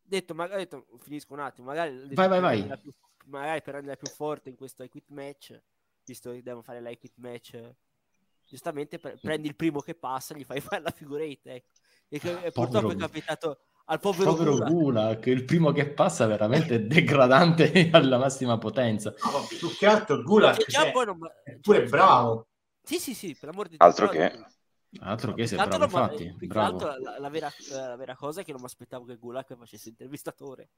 detto, 0.04 0.36
magari 0.36 0.66
detto, 0.66 0.86
finisco 1.00 1.34
un 1.34 1.40
attimo. 1.40 1.70
Magari, 1.70 2.14
vai, 2.14 2.28
vai, 2.28 2.40
vai. 2.40 2.78
Più, 2.80 2.94
magari 3.26 3.64
per 3.64 3.74
renderla 3.74 3.98
più 3.98 4.12
forte 4.12 4.50
in 4.50 4.56
questo 4.56 4.84
equip 4.84 5.10
match 5.10 5.60
visto 6.06 6.32
che 6.32 6.42
devono 6.42 6.64
fare 6.64 6.82
l'Equit 6.82 7.14
match, 7.18 7.76
giustamente 8.46 9.00
pre- 9.00 9.18
prendi 9.22 9.48
il 9.48 9.56
primo 9.56 9.80
che 9.80 9.96
passa, 9.96 10.36
gli 10.36 10.44
fai 10.44 10.62
fare 10.62 10.82
la 10.82 10.92
figurate. 10.92 11.40
Ecco. 11.44 11.68
E 12.08 12.20
che, 12.20 12.32
ah, 12.32 12.52
purtroppo 12.52 12.92
è 12.92 12.96
capitato 12.96 13.60
al 13.86 14.00
povero, 14.00 14.32
povero 14.32 14.52
Gula. 14.52 14.70
Gula. 14.70 15.20
che 15.20 15.32
il 15.32 15.44
primo 15.46 15.72
che 15.72 15.90
passa 15.90 16.26
è 16.26 16.28
veramente 16.28 16.86
degradante 16.88 17.90
alla 17.92 18.18
massima 18.18 18.58
potenza. 18.58 19.14
No, 19.24 19.46
più 19.48 19.70
che 19.76 19.86
altro 19.86 20.22
Gula 20.22 20.54
cioè, 20.56 20.92
non... 21.06 21.20
è 21.44 21.58
pure 21.58 21.80
cioè, 21.80 21.90
bravo. 21.90 22.48
Sì, 22.84 23.00
sì, 23.00 23.14
sì, 23.14 23.36
per 23.36 23.50
l'amor 23.50 23.68
di 23.68 23.78
Dio. 23.78 23.86
Altro 23.86 24.10
che... 24.10 24.46
Altro 25.00 25.34
che 25.34 25.48
se 25.48 25.56
bravo, 25.56 25.78
non, 25.78 25.82
infatti. 25.84 26.36
Bravo. 26.46 26.78
La, 26.86 27.18
la, 27.18 27.30
vera, 27.30 27.52
la, 27.72 27.96
vera, 27.96 28.16
cosa 28.16 28.42
è 28.42 28.44
che 28.44 28.52
non 28.52 28.62
mi 28.62 28.68
aspettavo 28.68 29.06
che 29.06 29.16
Gulak 29.16 29.56
facesse 29.58 29.90
intervistatore. 29.90 30.70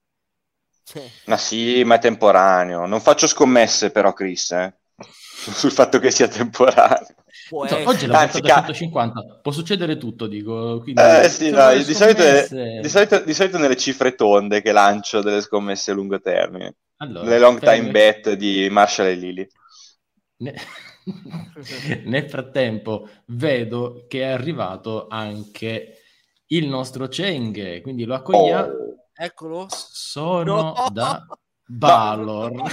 Cioè... 0.84 1.06
Ma 1.26 1.36
sì, 1.36 1.84
ma 1.84 1.96
è 1.96 1.98
temporaneo. 1.98 2.86
Non 2.86 3.00
faccio 3.00 3.26
scommesse 3.26 3.90
però, 3.90 4.14
Chris, 4.14 4.52
eh 4.52 4.74
sul 5.52 5.70
fatto 5.70 5.98
che 5.98 6.10
sia 6.10 6.28
temporaneo. 6.28 7.14
Cioè, 7.48 7.86
oggi 7.86 8.06
la 8.06 8.20
Anzi, 8.20 8.40
ca- 8.40 8.54
150 8.54 9.40
può 9.42 9.52
succedere 9.52 9.98
tutto, 9.98 10.26
dico. 10.26 10.80
Quindi, 10.80 11.00
eh, 11.00 11.28
sì, 11.28 11.50
no, 11.50 11.72
di, 11.72 11.94
solito 11.94 12.22
è, 12.22 12.80
di, 12.80 12.88
solito, 12.88 13.20
di, 13.20 13.34
solito 13.34 13.58
nelle 13.58 13.76
cifre 13.76 14.14
tonde 14.14 14.62
che 14.62 14.72
lancio 14.72 15.20
delle 15.20 15.40
scommesse 15.40 15.92
a 15.92 15.94
lungo 15.94 16.20
termine. 16.20 16.76
Allora, 16.96 17.28
le 17.28 17.38
long 17.38 17.60
time 17.60 17.90
bet 17.90 18.32
di 18.32 18.68
Marshall 18.70 19.06
e 19.08 19.14
Lily. 19.14 19.48
Ne... 20.38 20.54
Nel 22.04 22.28
frattempo 22.28 23.08
vedo 23.26 24.06
che 24.08 24.22
è 24.22 24.32
arrivato 24.32 25.06
anche 25.08 26.00
il 26.46 26.66
nostro 26.66 27.06
Cheng, 27.06 27.80
quindi 27.82 28.04
lo 28.04 28.14
accogliamo. 28.14 28.72
Oh. 28.72 28.94
Eccolo. 29.14 29.66
Sono 29.70 30.74
no. 30.74 30.88
da 30.92 31.24
No, 31.68 32.14
no, 32.14 32.50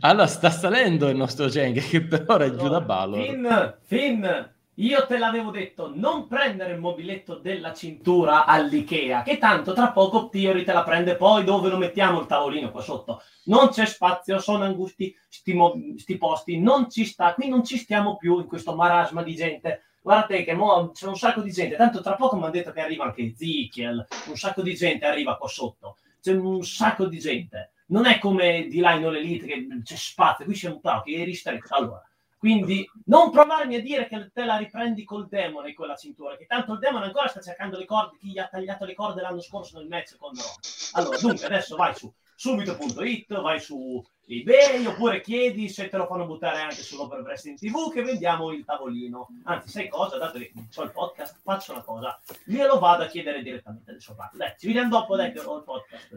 allora 0.00 0.26
sta 0.26 0.50
salendo 0.50 1.08
il 1.08 1.16
nostro 1.16 1.48
Cheng 1.48 1.80
che 1.80 2.02
per 2.02 2.24
ora 2.26 2.46
è 2.46 2.54
giù 2.54 2.68
da 2.68 2.80
Balor. 2.80 3.22
Finn, 3.22 3.46
Finn, 3.84 4.26
io 4.74 5.06
te 5.06 5.18
l'avevo 5.18 5.50
detto, 5.50 5.92
non 5.94 6.26
prendere 6.26 6.72
il 6.72 6.80
mobiletto 6.80 7.36
della 7.36 7.72
cintura 7.72 8.44
all'Ikea, 8.44 9.22
che 9.22 9.38
tanto 9.38 9.72
tra 9.72 9.92
poco 9.92 10.28
Theory 10.28 10.64
te 10.64 10.72
la 10.72 10.82
prende, 10.82 11.14
poi 11.14 11.44
dove 11.44 11.68
lo 11.68 11.76
mettiamo 11.76 12.20
il 12.20 12.26
tavolino 12.26 12.72
qua 12.72 12.80
sotto? 12.80 13.22
Non 13.44 13.68
c'è 13.68 13.86
spazio, 13.86 14.40
sono 14.40 14.64
angusti 14.64 15.14
sti, 15.28 15.54
mo- 15.54 15.74
sti 15.96 16.16
posti, 16.16 16.58
non 16.60 16.90
ci 16.90 17.04
sta, 17.04 17.34
qui 17.34 17.48
non 17.48 17.64
ci 17.64 17.76
stiamo 17.76 18.16
più 18.16 18.38
in 18.40 18.46
questo 18.46 18.74
marasma 18.74 19.22
di 19.22 19.34
gente. 19.36 19.82
Guardate 20.00 20.42
che 20.44 20.54
mo 20.54 20.90
c'è 20.92 21.06
un 21.06 21.16
sacco 21.16 21.40
di 21.40 21.50
gente, 21.50 21.76
tanto 21.76 22.00
tra 22.00 22.14
poco 22.14 22.36
mi 22.36 22.42
hanno 22.42 22.52
detto 22.52 22.72
che 22.72 22.80
arriva 22.80 23.04
anche 23.04 23.22
Ezekiel, 23.22 24.06
un 24.28 24.36
sacco 24.36 24.62
di 24.62 24.74
gente 24.74 25.06
arriva 25.06 25.36
qua 25.36 25.48
sotto, 25.48 25.96
c'è 26.20 26.32
un 26.32 26.62
sacco 26.62 27.06
di 27.06 27.18
gente 27.18 27.72
non 27.88 28.06
è 28.06 28.18
come 28.18 28.66
di 28.68 28.80
là 28.80 28.92
in 28.92 29.04
All 29.04 29.16
Elite 29.16 29.46
che 29.46 29.66
c'è 29.82 29.96
spazio, 29.96 30.44
qui 30.44 30.54
c'è 30.54 30.68
un 30.68 30.80
tao 30.80 31.02
che 31.02 31.20
è 31.20 31.24
ristretto. 31.24 31.74
Allora, 31.74 32.02
quindi 32.36 32.88
non 33.06 33.30
provarmi 33.30 33.76
a 33.76 33.82
dire 33.82 34.06
che 34.06 34.30
te 34.32 34.44
la 34.44 34.56
riprendi 34.56 35.04
col 35.04 35.28
demone 35.28 35.74
con 35.74 35.86
la 35.86 35.96
cintura, 35.96 36.36
che 36.36 36.46
tanto 36.46 36.72
il 36.74 36.78
demone 36.78 37.06
ancora 37.06 37.28
sta 37.28 37.40
cercando 37.40 37.78
le 37.78 37.84
corde, 37.84 38.16
chi 38.18 38.30
gli 38.30 38.38
ha 38.38 38.46
tagliato 38.46 38.84
le 38.84 38.94
corde 38.94 39.22
l'anno 39.22 39.40
scorso 39.40 39.78
nel 39.78 39.88
match 39.88 40.16
con 40.16 40.34
Raw. 40.34 40.54
Allora, 40.92 41.18
dunque, 41.18 41.46
adesso 41.46 41.76
vai 41.76 41.94
su 41.94 42.12
subito.it, 42.38 43.40
vai 43.40 43.58
su 43.58 44.00
eBay 44.24 44.86
oppure 44.86 45.20
chiedi 45.20 45.68
se 45.68 45.88
te 45.88 45.96
lo 45.96 46.06
fanno 46.06 46.24
buttare 46.24 46.60
anche 46.60 46.76
sull'Over 46.76 47.22
Wrestling 47.22 47.58
TV 47.58 47.92
che 47.92 48.04
vendiamo 48.04 48.52
il 48.52 48.64
tavolino. 48.64 49.26
Anzi, 49.42 49.70
sai 49.70 49.88
cosa? 49.88 50.18
Dato 50.18 50.38
che 50.38 50.52
ho 50.76 50.82
il 50.84 50.92
podcast, 50.92 51.40
faccio 51.42 51.72
una 51.72 51.82
cosa, 51.82 52.16
glielo 52.44 52.78
vado 52.78 53.02
a 53.02 53.06
chiedere 53.06 53.42
direttamente 53.42 53.90
adesso. 53.90 54.14
Dai, 54.34 54.54
ci 54.56 54.68
vediamo 54.68 54.88
dopo, 54.88 55.16
dai, 55.16 55.32
che 55.32 55.40
ho 55.40 55.56
il 55.56 55.64
podcast. 55.64 56.14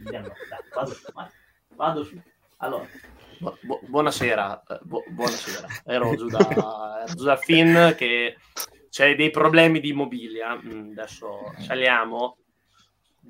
Dai, 0.00 0.22
vado, 0.74 0.96
vado 1.76 2.04
su. 2.04 2.20
Allora. 2.56 2.86
Bu- 3.38 3.80
buonasera, 3.86 4.62
bu- 4.82 5.04
buonasera. 5.10 5.68
Ero 5.84 6.16
giù, 6.16 6.26
da, 6.26 7.02
ero 7.04 7.14
giù 7.14 7.22
da 7.22 7.36
Finn 7.36 7.92
che 7.94 8.36
c'è 8.90 9.14
dei 9.14 9.30
problemi 9.30 9.78
di 9.78 9.90
immobilia. 9.90 10.56
Mm, 10.60 10.90
adesso 10.90 11.52
saliamo. 11.58 12.38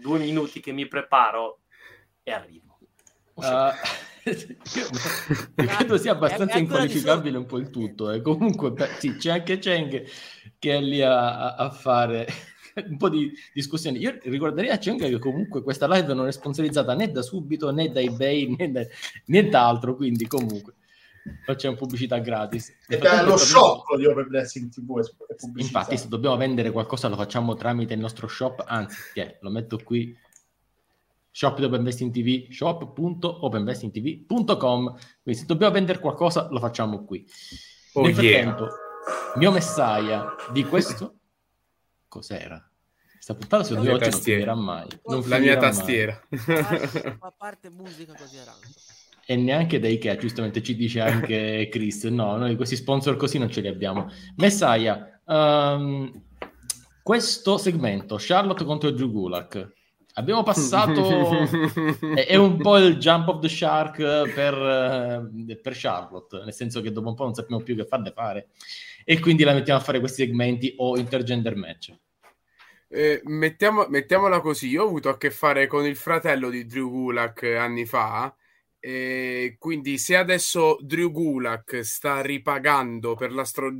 Due 0.00 0.18
minuti 0.18 0.60
che 0.60 0.72
mi 0.72 0.86
preparo 0.86 1.60
e 2.22 2.32
arrivo. 2.32 2.78
Uh, 3.34 3.70
credo 5.54 5.98
sia 5.98 6.12
abbastanza 6.12 6.58
inqualificabile 6.58 7.36
un 7.36 7.46
po' 7.46 7.58
il 7.58 7.70
tutto. 7.70 8.10
Eh. 8.10 8.20
Comunque, 8.20 8.72
beh, 8.72 8.88
sì, 8.98 9.16
c'è 9.16 9.30
anche 9.30 9.58
Cheng 9.58 10.04
che 10.58 10.74
è 10.74 10.80
lì 10.80 11.02
a, 11.02 11.54
a 11.54 11.70
fare 11.70 12.26
un 12.88 12.96
po' 12.96 13.08
di 13.08 13.32
discussioni. 13.52 13.98
Io 13.98 14.18
ricorderei 14.22 14.70
a 14.70 14.78
Cheng 14.78 14.98
che 14.98 15.18
comunque 15.18 15.62
questa 15.62 15.86
live 15.86 16.14
non 16.14 16.26
è 16.26 16.32
sponsorizzata 16.32 16.94
né 16.94 17.10
da 17.10 17.22
Subito 17.22 17.70
né 17.70 17.90
da 17.90 18.00
eBay 18.00 18.54
né 18.56 18.70
da 18.70 18.86
nient'altro, 19.26 19.96
quindi 19.96 20.26
comunque 20.26 20.74
facciamo 21.44 21.76
pubblicità 21.76 22.18
gratis. 22.18 22.74
E 22.88 22.98
da 22.98 23.22
lo 23.22 23.36
shop 23.36 23.96
di 23.96 24.06
Open 24.06 24.28
Blessing 24.28 24.70
TV 24.70 25.00
Infatti, 25.56 25.96
se 25.96 26.08
dobbiamo 26.08 26.36
vendere 26.36 26.70
qualcosa 26.70 27.08
lo 27.08 27.16
facciamo 27.16 27.54
tramite 27.54 27.94
il 27.94 28.00
nostro 28.00 28.26
shop, 28.26 28.64
anzi, 28.66 28.96
yeah, 29.14 29.34
lo 29.40 29.50
metto 29.50 29.78
qui 29.82 30.16
shop 31.36 31.58
di 31.58 31.64
Open 31.64 31.80
Investing 31.80 32.12
TV, 32.12 32.50
shop.openvestingtv.com. 32.50 34.98
Quindi 35.22 35.40
se 35.40 35.46
dobbiamo 35.46 35.74
vendere 35.74 35.98
qualcosa 35.98 36.48
lo 36.50 36.58
facciamo 36.58 37.04
qui. 37.04 37.30
Oh 37.92 38.00
Nel 38.00 38.14
frattempo, 38.14 38.62
yeah. 38.62 38.72
mio 39.36 39.52
messaia 39.52 40.34
di 40.50 40.64
questo 40.64 41.18
cos'era? 42.08 42.66
Questa 43.12 43.34
puntata 43.34 43.64
su 43.64 43.74
due 43.74 43.92
oggi 43.92 44.08
non 44.08 44.20
finirà 44.20 44.54
mai. 44.54 44.88
Non 45.04 45.22
la 45.26 45.38
mia 45.38 45.58
tastiera. 45.58 46.18
A 47.18 47.34
parte 47.36 47.68
musica 47.68 48.14
così 48.14 48.38
arando. 48.38 48.66
E 49.26 49.36
neanche 49.36 49.80
da 49.80 49.88
Ikea, 49.88 50.16
giustamente 50.16 50.62
ci 50.62 50.76
dice 50.76 51.00
anche 51.00 51.68
Chris. 51.70 52.04
No, 52.04 52.36
noi 52.36 52.54
questi 52.54 52.76
sponsor 52.76 53.16
così 53.16 53.38
non 53.38 53.50
ce 53.50 53.60
li 53.60 53.68
abbiamo. 53.68 54.08
Messaia, 54.36 55.20
um, 55.24 56.10
questo 57.02 57.58
segmento, 57.58 58.16
Charlotte 58.18 58.64
contro 58.64 58.90
Drew 58.90 59.10
Gulak, 59.10 59.74
Abbiamo 60.18 60.42
passato, 60.42 61.10
è, 62.14 62.26
è, 62.26 62.36
un 62.36 62.56
po' 62.56 62.78
il 62.78 62.96
jump 62.96 63.28
of 63.28 63.40
the 63.40 63.50
shark 63.50 63.98
per, 64.32 64.54
eh, 64.54 65.56
per, 65.56 65.74
Charlotte, 65.76 66.40
nel 66.42 66.54
senso 66.54 66.80
che 66.80 66.90
dopo 66.90 67.10
un 67.10 67.14
po' 67.14 67.24
non 67.24 67.34
sappiamo 67.34 67.62
più 67.62 67.76
che 67.76 67.84
farne 67.84 68.12
fare 68.12 68.48
e 69.04 69.20
quindi 69.20 69.44
la 69.44 69.52
mettiamo 69.52 69.78
a 69.78 69.82
fare 69.82 70.00
questi 70.00 70.24
segmenti 70.24 70.72
o 70.78 70.96
intergender 70.96 71.54
match. 71.54 71.94
Eh, 72.88 73.20
mettiamo, 73.24 73.84
mettiamola 73.90 74.40
così, 74.40 74.68
io 74.68 74.84
ho 74.84 74.86
avuto 74.86 75.10
a 75.10 75.18
che 75.18 75.30
fare 75.30 75.66
con 75.66 75.84
il 75.84 75.96
fratello 75.96 76.48
di 76.48 76.64
Drew 76.64 76.88
Gulak 76.88 77.42
anni 77.42 77.84
fa, 77.84 78.34
e 78.86 79.56
quindi 79.58 79.98
se 79.98 80.14
adesso 80.14 80.78
Drew 80.80 81.10
Gulak 81.10 81.84
sta 81.84 82.20
ripagando 82.20 83.16
per 83.16 83.32
la, 83.32 83.42
stro- 83.42 83.74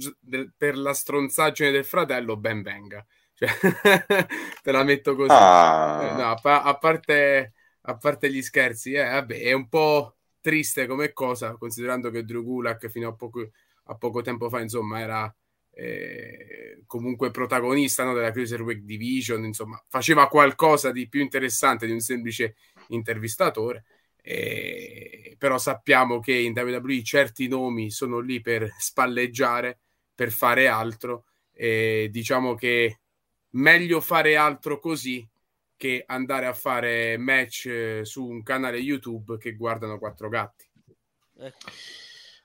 per 0.57 0.77
la 0.77 0.93
stronzaggine 0.93 1.71
del 1.71 1.85
fratello, 1.85 2.37
ben 2.37 2.61
venga. 2.61 3.07
Cioè, 3.33 3.49
te 4.65 4.73
la 4.73 4.83
metto 4.83 5.15
così. 5.15 5.31
Ah. 5.31 6.01
Eh, 6.03 6.17
no, 6.17 6.31
a, 6.31 6.35
pa- 6.35 6.63
a, 6.65 6.77
parte, 6.77 7.53
a, 7.83 7.97
parte, 7.97 8.33
gli 8.33 8.43
scherzi, 8.43 8.95
eh, 8.95 9.05
vabbè, 9.05 9.43
è 9.43 9.53
un 9.53 9.69
po' 9.69 10.17
triste 10.41 10.89
come 10.89 11.13
cosa, 11.13 11.55
considerando 11.57 12.11
che 12.11 12.25
Drew 12.25 12.43
Gulak 12.43 12.89
fino 12.89 13.07
a 13.07 13.15
poco, 13.15 13.49
a 13.85 13.95
poco 13.95 14.23
tempo 14.23 14.49
fa, 14.49 14.61
insomma, 14.61 14.99
era 14.99 15.37
eh, 15.71 16.83
comunque 16.85 17.31
protagonista 17.31 18.03
no, 18.03 18.13
della 18.13 18.33
Cruiserweight 18.33 18.83
Division, 18.83 19.45
insomma, 19.45 19.81
faceva 19.89 20.27
qualcosa 20.27 20.91
di 20.91 21.09
più 21.09 21.21
interessante 21.21 21.87
di 21.87 21.93
un 21.93 22.01
semplice 22.01 22.57
intervistatore. 22.89 23.85
Eh, 24.29 25.37
però 25.39 25.57
sappiamo 25.57 26.19
che 26.19 26.35
in 26.35 26.53
WWE 26.53 27.05
certi 27.05 27.47
nomi 27.47 27.93
sono 27.93 28.19
lì 28.19 28.41
per 28.41 28.69
spalleggiare, 28.77 29.79
per 30.13 30.33
fare 30.33 30.67
altro. 30.67 31.27
E 31.53 32.09
diciamo 32.11 32.57
che 32.57 32.99
meglio 33.51 34.01
fare 34.01 34.35
altro 34.37 34.81
così 34.81 35.27
che 35.77 36.03
andare 36.07 36.47
a 36.47 36.53
fare 36.53 37.17
match 37.19 37.67
eh, 37.67 38.01
su 38.03 38.27
un 38.27 38.43
canale 38.43 38.79
YouTube 38.79 39.39
che 39.39 39.55
guardano 39.55 39.99
quattro 39.99 40.29
gatti. 40.29 40.69
Ecco. 41.39 41.71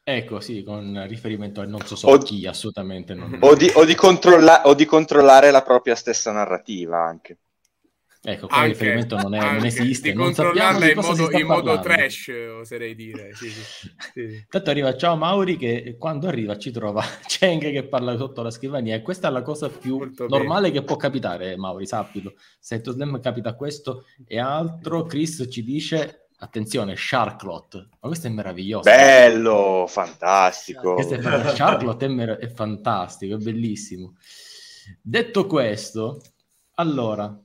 Ecco, 0.03 0.39
sì, 0.39 0.63
con 0.63 1.03
riferimento 1.07 1.61
a 1.61 1.65
non 1.65 1.81
so, 1.85 1.95
so 1.95 2.07
o, 2.09 2.17
chi, 2.17 2.45
assolutamente 2.45 3.13
non... 3.13 3.37
O 3.41 3.55
di, 3.55 3.71
o, 3.73 3.85
di 3.85 3.95
controlla- 3.95 4.67
o 4.67 4.73
di 4.73 4.85
controllare 4.85 5.51
la 5.51 5.61
propria 5.61 5.95
stessa 5.95 6.31
narrativa 6.31 7.03
anche. 7.03 7.37
Ecco, 8.23 8.45
quel 8.45 8.67
riferimento 8.67 9.17
non, 9.17 9.33
è, 9.33 9.39
non 9.39 9.65
esiste. 9.65 10.11
Di 10.11 10.15
non 10.15 10.25
controllarla 10.25 10.91
in, 10.91 10.99
modo, 10.99 11.31
in 11.31 11.45
modo, 11.47 11.79
trash, 11.79 12.31
oserei 12.59 12.93
dire. 12.93 13.33
Sì, 13.33 13.49
sì, 13.49 13.89
sì. 14.13 14.45
Tanto 14.47 14.69
arriva 14.69 14.95
Ciao 14.95 15.15
Mauri 15.15 15.57
che 15.57 15.95
quando 15.97 16.27
arriva 16.27 16.55
ci 16.55 16.69
trova 16.69 17.03
Cheng 17.25 17.71
che 17.71 17.83
parla 17.87 18.15
sotto 18.17 18.43
la 18.43 18.51
scrivania 18.51 18.95
e 18.95 19.01
questa 19.01 19.29
è 19.29 19.31
la 19.31 19.41
cosa 19.41 19.69
più 19.69 19.97
Molto 19.97 20.27
normale 20.27 20.67
bene. 20.69 20.79
che 20.79 20.85
può 20.85 20.97
capitare, 20.97 21.57
Mauri, 21.57 21.87
sappilo. 21.87 22.35
Se 22.59 22.75
a 22.75 22.91
Slam 22.91 23.19
capita 23.19 23.55
questo 23.55 24.05
e 24.27 24.37
altro, 24.37 25.03
Chris 25.05 25.47
ci 25.49 25.63
dice 25.63 26.27
attenzione, 26.37 26.95
Sharklot. 26.95 27.89
Ma 28.01 28.07
questo 28.07 28.27
è 28.27 28.29
meraviglioso. 28.29 28.83
Bello, 28.83 29.85
fantastico. 29.87 30.93
Questo 30.93 31.15
è, 31.15 31.21
Sharklot 31.21 32.01
è, 32.03 32.07
mer- 32.07 32.37
è 32.37 32.49
fantastico, 32.49 33.33
è 33.33 33.37
bellissimo. 33.39 34.15
Detto 35.01 35.47
questo, 35.47 36.21
allora 36.75 37.35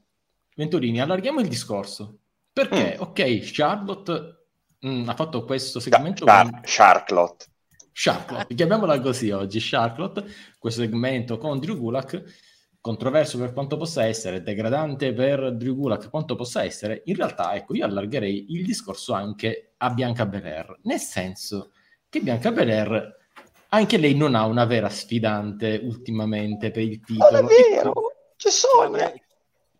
Venturini, 0.56 1.00
allarghiamo 1.02 1.40
il 1.40 1.48
discorso. 1.48 2.20
Perché, 2.50 2.96
mm. 2.96 3.02
ok, 3.02 3.38
Charlotte 3.52 4.46
mm, 4.86 5.06
ha 5.08 5.14
fatto 5.14 5.44
questo 5.44 5.80
segmento... 5.80 6.24
Char- 6.24 6.50
con... 6.50 6.60
Charlotte. 6.64 7.44
Charlotte, 7.92 8.54
chiamiamola 8.54 8.98
così 9.00 9.30
oggi, 9.30 9.58
Charlotte, 9.60 10.24
questo 10.58 10.80
segmento 10.80 11.36
con 11.36 11.58
Drew 11.58 11.76
Gulak, 11.76 12.22
controverso 12.80 13.38
per 13.38 13.52
quanto 13.52 13.76
possa 13.76 14.04
essere, 14.04 14.42
degradante 14.42 15.12
per 15.12 15.54
Drew 15.54 15.74
Gulak 15.74 16.08
quanto 16.08 16.34
possa 16.34 16.64
essere, 16.64 17.02
in 17.06 17.16
realtà, 17.16 17.54
ecco, 17.54 17.74
io 17.74 17.84
allargherei 17.84 18.52
il 18.52 18.64
discorso 18.64 19.12
anche 19.12 19.74
a 19.76 19.90
Bianca 19.90 20.24
Belair, 20.24 20.78
nel 20.82 21.00
senso 21.00 21.72
che 22.08 22.20
Bianca 22.20 22.50
Belair, 22.52 23.16
anche 23.68 23.98
lei 23.98 24.14
non 24.14 24.34
ha 24.34 24.46
una 24.46 24.64
vera 24.64 24.88
sfidante 24.88 25.80
ultimamente 25.82 26.70
per 26.70 26.82
il 26.82 27.00
titolo. 27.00 27.40
Non 27.40 27.50
è 27.50 27.70
vero, 27.70 27.92
c'è 28.36 28.50
Sonia 28.50 29.12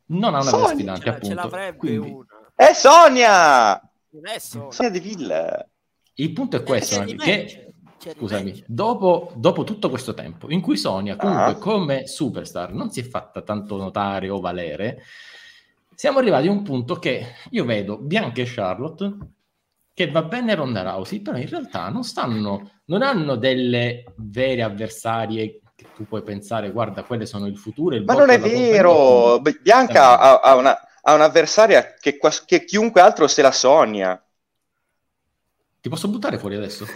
non 0.07 0.35
ha 0.35 0.41
una 0.41 0.51
Sonia. 0.51 0.69
sfidante, 0.69 1.09
appunto. 1.09 1.27
Ce 1.27 1.35
l'avrebbe 1.35 1.77
Quindi... 1.77 2.11
una. 2.11 2.27
È 2.55 2.73
Sonia! 2.73 3.91
Non 4.11 4.27
è 4.27 4.39
Sonia. 4.39 4.71
Sonia 4.71 4.91
De 4.91 5.01
Ville. 5.01 5.71
Il 6.15 6.33
punto 6.33 6.57
è 6.57 6.63
questo, 6.63 7.03
eh, 7.03 7.15
che... 7.17 7.61
Scusami, 7.99 8.63
dopo, 8.67 9.33
dopo, 9.35 9.65
tutto 9.65 9.89
questo 9.89 10.15
tempo 10.15 10.49
in 10.51 10.61
cui 10.61 10.77
Sonia 10.77 11.17
comunque 11.17 11.53
ah. 11.53 11.59
come 11.59 12.07
superstar 12.07 12.73
non 12.73 12.91
si 12.91 13.01
è 13.01 13.03
fatta 13.03 13.43
tanto 13.43 13.77
notare 13.77 14.29
o 14.29 14.39
valere, 14.39 15.03
siamo 15.93 16.19
arrivati 16.19 16.47
a 16.47 16.53
un 16.53 16.63
punto 16.63 16.97
che 16.97 17.35
io 17.51 17.65
vedo 17.65 17.99
Bianca 17.99 18.43
e 18.43 18.45
Charlotte 18.47 19.17
che 19.93 20.11
va 20.11 20.23
bene 20.23 20.55
Ronda 20.55 20.83
Rousey, 20.83 21.21
però 21.21 21.39
in 21.39 21.49
realtà 21.49 21.89
non 21.89 22.05
stanno, 22.05 22.81
non 22.85 23.01
hanno 23.01 23.35
delle 23.35 24.05
vere 24.17 24.63
avversarie 24.63 25.63
tu 25.95 26.07
puoi 26.07 26.23
pensare, 26.23 26.71
guarda, 26.71 27.03
quelle 27.03 27.27
sono 27.27 27.47
il 27.47 27.59
futuro. 27.59 27.95
Il 27.95 28.05
Ma 28.05 28.15
non 28.15 28.31
è 28.31 28.39
vero, 28.41 29.41
Bianca 29.61 30.19
ha, 30.19 30.41
ha, 30.41 30.57
una, 30.57 30.79
ha, 31.03 31.15
un'avversaria 31.15 31.95
che, 31.95 32.19
che 32.47 32.65
chiunque 32.65 33.01
altro 33.01 33.29
se 33.29 33.43
la 33.43 33.53
sogna. 33.53 34.21
Ti 35.81 35.89
posso 35.89 36.09
buttare 36.09 36.39
fuori 36.39 36.57
adesso? 36.57 36.87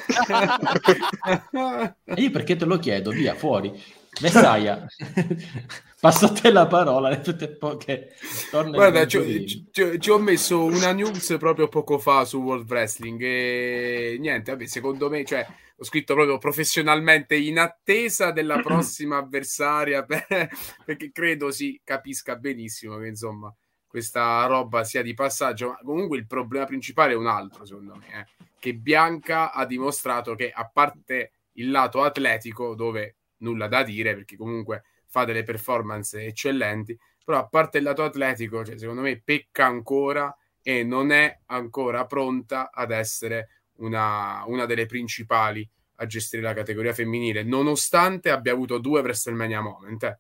e 2.04 2.14
io 2.14 2.30
perché 2.30 2.56
te 2.56 2.64
lo 2.64 2.78
chiedo, 2.78 3.10
via, 3.10 3.34
fuori. 3.34 3.80
Messaia, 4.20 4.86
passo 6.00 6.24
a 6.26 6.32
te 6.32 6.50
la 6.50 6.66
parola 6.66 7.10
nel 7.10 7.22
frattempo 7.22 7.76
che 7.76 8.14
Guarda, 8.50 9.06
ci, 9.06 9.68
ci, 9.70 10.00
ci, 10.00 10.10
ho 10.10 10.18
messo 10.18 10.64
una 10.64 10.92
news 10.92 11.36
proprio 11.38 11.68
poco 11.68 11.98
fa 11.98 12.24
su 12.24 12.38
World 12.38 12.68
Wrestling 12.68 13.20
e 13.22 14.16
niente, 14.18 14.50
vabbè, 14.50 14.66
secondo 14.66 15.10
me, 15.10 15.24
cioè, 15.24 15.46
ho 15.76 15.84
scritto 15.84 16.14
proprio 16.14 16.38
professionalmente 16.38 17.36
in 17.36 17.58
attesa 17.58 18.30
della 18.32 18.58
prossima 18.64 19.18
avversaria 19.18 20.04
per, 20.04 20.26
perché 20.84 21.12
credo 21.12 21.50
si 21.50 21.80
capisca 21.84 22.36
benissimo 22.36 22.98
che 22.98 23.06
insomma 23.06 23.54
questa 23.86 24.46
roba 24.46 24.84
sia 24.84 25.02
di 25.02 25.14
passaggio, 25.14 25.68
ma 25.68 25.78
comunque 25.82 26.16
il 26.16 26.26
problema 26.26 26.64
principale 26.64 27.12
è 27.12 27.16
un 27.16 27.26
altro 27.26 27.66
secondo 27.66 27.96
me, 27.96 28.20
eh, 28.20 28.26
che 28.58 28.74
Bianca 28.74 29.52
ha 29.52 29.66
dimostrato 29.66 30.34
che 30.34 30.50
a 30.50 30.68
parte 30.72 31.32
il 31.54 31.70
lato 31.70 32.02
atletico 32.02 32.74
dove 32.74 33.16
nulla 33.38 33.66
da 33.66 33.82
dire 33.82 34.14
perché 34.14 34.36
comunque 34.36 34.84
fa 35.10 35.24
delle 35.24 35.42
performance 35.42 36.24
eccellenti, 36.24 36.98
però 37.24 37.38
a 37.38 37.46
parte 37.46 37.78
il 37.78 37.84
lato 37.84 38.02
atletico, 38.02 38.64
cioè, 38.64 38.78
secondo 38.78 39.02
me 39.02 39.20
pecca 39.22 39.66
ancora 39.66 40.34
e 40.62 40.84
non 40.84 41.10
è 41.10 41.40
ancora 41.46 42.06
pronta 42.06 42.70
ad 42.72 42.92
essere 42.92 43.48
una, 43.78 44.42
una 44.46 44.66
delle 44.66 44.86
principali 44.86 45.68
a 45.96 46.06
gestire 46.06 46.42
la 46.42 46.54
categoria 46.54 46.94
femminile, 46.94 47.42
nonostante 47.42 48.30
abbia 48.30 48.52
avuto 48.52 48.78
due 48.78 49.00
WrestleMania 49.00 49.60
Moment. 49.60 50.02
Eh. 50.04 50.18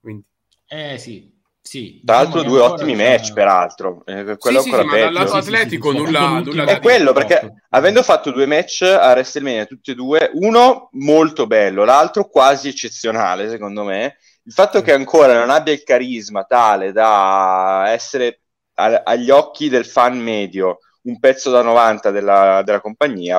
Quindi. 0.00 0.26
Eh 0.66 0.98
sì, 0.98 1.32
sì, 1.64 2.02
Tra 2.04 2.16
l'altro 2.16 2.42
due 2.42 2.60
ottimi 2.60 2.96
match, 2.96 3.28
c'è... 3.28 3.32
peraltro. 3.34 4.02
Eh, 4.04 4.36
quello 4.36 4.60
sì, 4.60 4.68
ancora 4.68 4.82
sì, 4.82 4.88
peggio. 4.88 5.04
ma 5.04 5.12
dal 5.12 5.12
lato 5.12 5.36
atletico 5.36 5.90
sì, 5.92 5.96
nulla, 5.96 6.40
nulla 6.40 6.64
È 6.64 6.80
quello, 6.80 7.12
perché 7.12 7.62
avendo 7.70 8.02
fatto 8.02 8.32
due 8.32 8.46
match 8.46 8.82
a 8.82 9.12
WrestleMania, 9.12 9.66
tutti 9.66 9.92
e 9.92 9.94
due, 9.94 10.30
uno 10.34 10.88
molto 10.92 11.46
bello, 11.46 11.84
l'altro 11.84 12.28
quasi 12.28 12.68
eccezionale, 12.68 13.48
secondo 13.48 13.84
me. 13.84 14.16
Il 14.44 14.52
fatto 14.52 14.82
che 14.82 14.92
ancora 14.92 15.38
non 15.38 15.50
abbia 15.50 15.72
il 15.72 15.84
carisma 15.84 16.44
tale 16.44 16.92
da 16.92 17.84
essere 17.88 18.40
a- 18.74 19.02
agli 19.04 19.30
occhi 19.30 19.68
del 19.68 19.86
fan 19.86 20.18
medio 20.18 20.78
un 21.02 21.18
pezzo 21.18 21.50
da 21.50 21.62
90 21.62 22.10
della, 22.10 22.62
della 22.64 22.80
compagnia. 22.80 23.38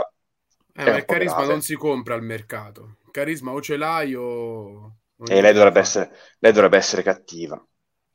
Eh, 0.75 0.89
ma 0.89 0.97
il 0.97 1.05
carisma 1.05 1.35
grave. 1.35 1.51
non 1.51 1.61
si 1.61 1.75
compra 1.75 2.15
al 2.15 2.23
mercato. 2.23 2.97
Il 3.05 3.11
carisma 3.11 3.51
o 3.51 3.61
ce 3.61 3.77
l'hai 3.77 4.15
o... 4.15 4.95
E 5.25 5.41
lei 5.41 5.53
dovrebbe, 5.53 5.79
essere, 5.79 6.11
lei 6.39 6.51
dovrebbe 6.51 6.77
essere 6.77 7.03
cattiva. 7.03 7.61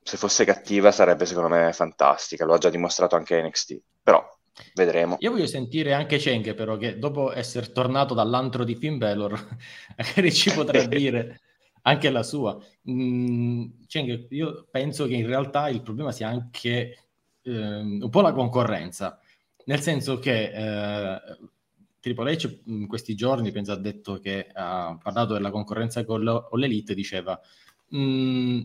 Se 0.03 0.17
fosse 0.17 0.45
cattiva 0.45 0.91
sarebbe 0.91 1.27
secondo 1.27 1.49
me 1.49 1.73
fantastica. 1.73 2.45
Lo 2.45 2.55
ha 2.55 2.59
già 2.59 2.71
dimostrato 2.71 3.17
anche 3.17 3.41
NXT. 3.43 3.81
Però 4.03 4.27
vedremo. 4.75 5.17
Io 5.21 5.31
voglio 5.31 5.47
sentire 5.47 5.93
anche 5.93 6.19
Cheng 6.19 6.55
però 6.55 6.77
che 6.77 6.99
dopo 6.99 7.33
essere 7.33 7.71
tornato 7.71 8.15
dall'antro 8.15 8.65
di 8.65 8.75
Finn 8.75 8.99
Balor 8.99 9.57
magari 9.97 10.33
ci 10.33 10.51
potrà 10.53 10.83
dire 10.85 11.41
anche 11.89 12.11
la 12.11 12.23
sua. 12.23 12.59
Mm, 12.91 13.67
Cheng, 13.87 14.27
io 14.31 14.67
penso 14.71 15.07
che 15.07 15.15
in 15.15 15.27
realtà 15.27 15.69
il 15.69 15.83
problema 15.83 16.13
sia 16.13 16.29
anche 16.29 16.97
eh, 17.43 17.77
un 17.79 18.09
po' 18.11 18.21
la 18.21 18.33
concorrenza 18.33 19.21
nel 19.69 19.81
senso 19.81 20.19
che 20.19 20.51
eh, 20.51 21.21
Triple 22.01 22.33
H 22.33 22.61
in 22.67 22.87
questi 22.87 23.15
giorni 23.15 23.53
penso 23.53 23.73
ha 23.73 23.77
detto 23.77 24.19
che 24.19 24.49
ha 24.53 24.99
parlato 25.01 25.35
della 25.35 25.51
concorrenza 25.51 26.05
con, 26.05 26.23
l'Elite 26.53 26.95
diceva 26.95 27.39
mm, 27.95 28.61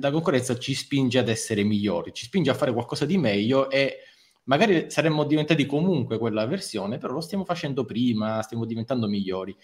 la 0.00 0.10
concorrenza 0.10 0.58
ci 0.58 0.74
spinge 0.74 1.18
ad 1.18 1.28
essere 1.28 1.62
migliori, 1.62 2.12
ci 2.12 2.24
spinge 2.24 2.50
a 2.50 2.54
fare 2.54 2.72
qualcosa 2.72 3.04
di 3.06 3.16
meglio 3.16 3.70
e 3.70 3.98
magari 4.44 4.90
saremmo 4.90 5.24
diventati 5.24 5.66
comunque 5.66 6.18
quella 6.18 6.46
versione, 6.46 6.98
però 6.98 7.12
lo 7.12 7.20
stiamo 7.20 7.44
facendo 7.44 7.84
prima, 7.84 8.42
stiamo 8.42 8.64
diventando 8.64 9.06
migliori. 9.06 9.56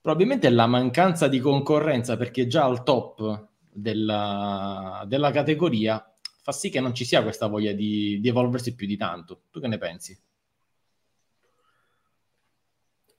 Probabilmente 0.00 0.48
la 0.50 0.66
mancanza 0.66 1.28
di 1.28 1.40
concorrenza 1.40 2.16
perché 2.16 2.46
già 2.46 2.64
al 2.64 2.82
top 2.82 3.48
della, 3.70 5.04
della 5.06 5.30
categoria 5.30 6.02
fa 6.42 6.52
sì 6.52 6.70
che 6.70 6.80
non 6.80 6.94
ci 6.94 7.04
sia 7.04 7.22
questa 7.22 7.46
voglia 7.46 7.72
di, 7.72 8.18
di 8.20 8.28
evolversi 8.28 8.74
più 8.74 8.86
di 8.86 8.96
tanto. 8.96 9.42
Tu 9.50 9.60
che 9.60 9.68
ne 9.68 9.78
pensi? 9.78 10.18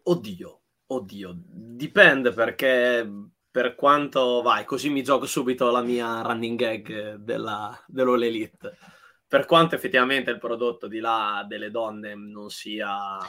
Oddio, 0.03 0.61
oddio, 0.87 1.35
dipende 1.37 2.31
perché 2.31 3.07
per 3.51 3.75
quanto 3.75 4.41
vai, 4.41 4.65
così 4.65 4.89
mi 4.89 5.03
gioco 5.03 5.25
subito 5.27 5.69
la 5.69 5.81
mia 5.81 6.21
running 6.21 6.57
gag 6.57 7.15
della, 7.15 7.77
dell'All 7.85 8.23
Elite. 8.23 8.77
Per 9.27 9.45
quanto 9.45 9.75
effettivamente 9.75 10.31
il 10.31 10.39
prodotto 10.39 10.87
di 10.87 10.99
là 10.99 11.45
delle 11.47 11.69
donne 11.69 12.15
non 12.15 12.49
sia 12.49 13.19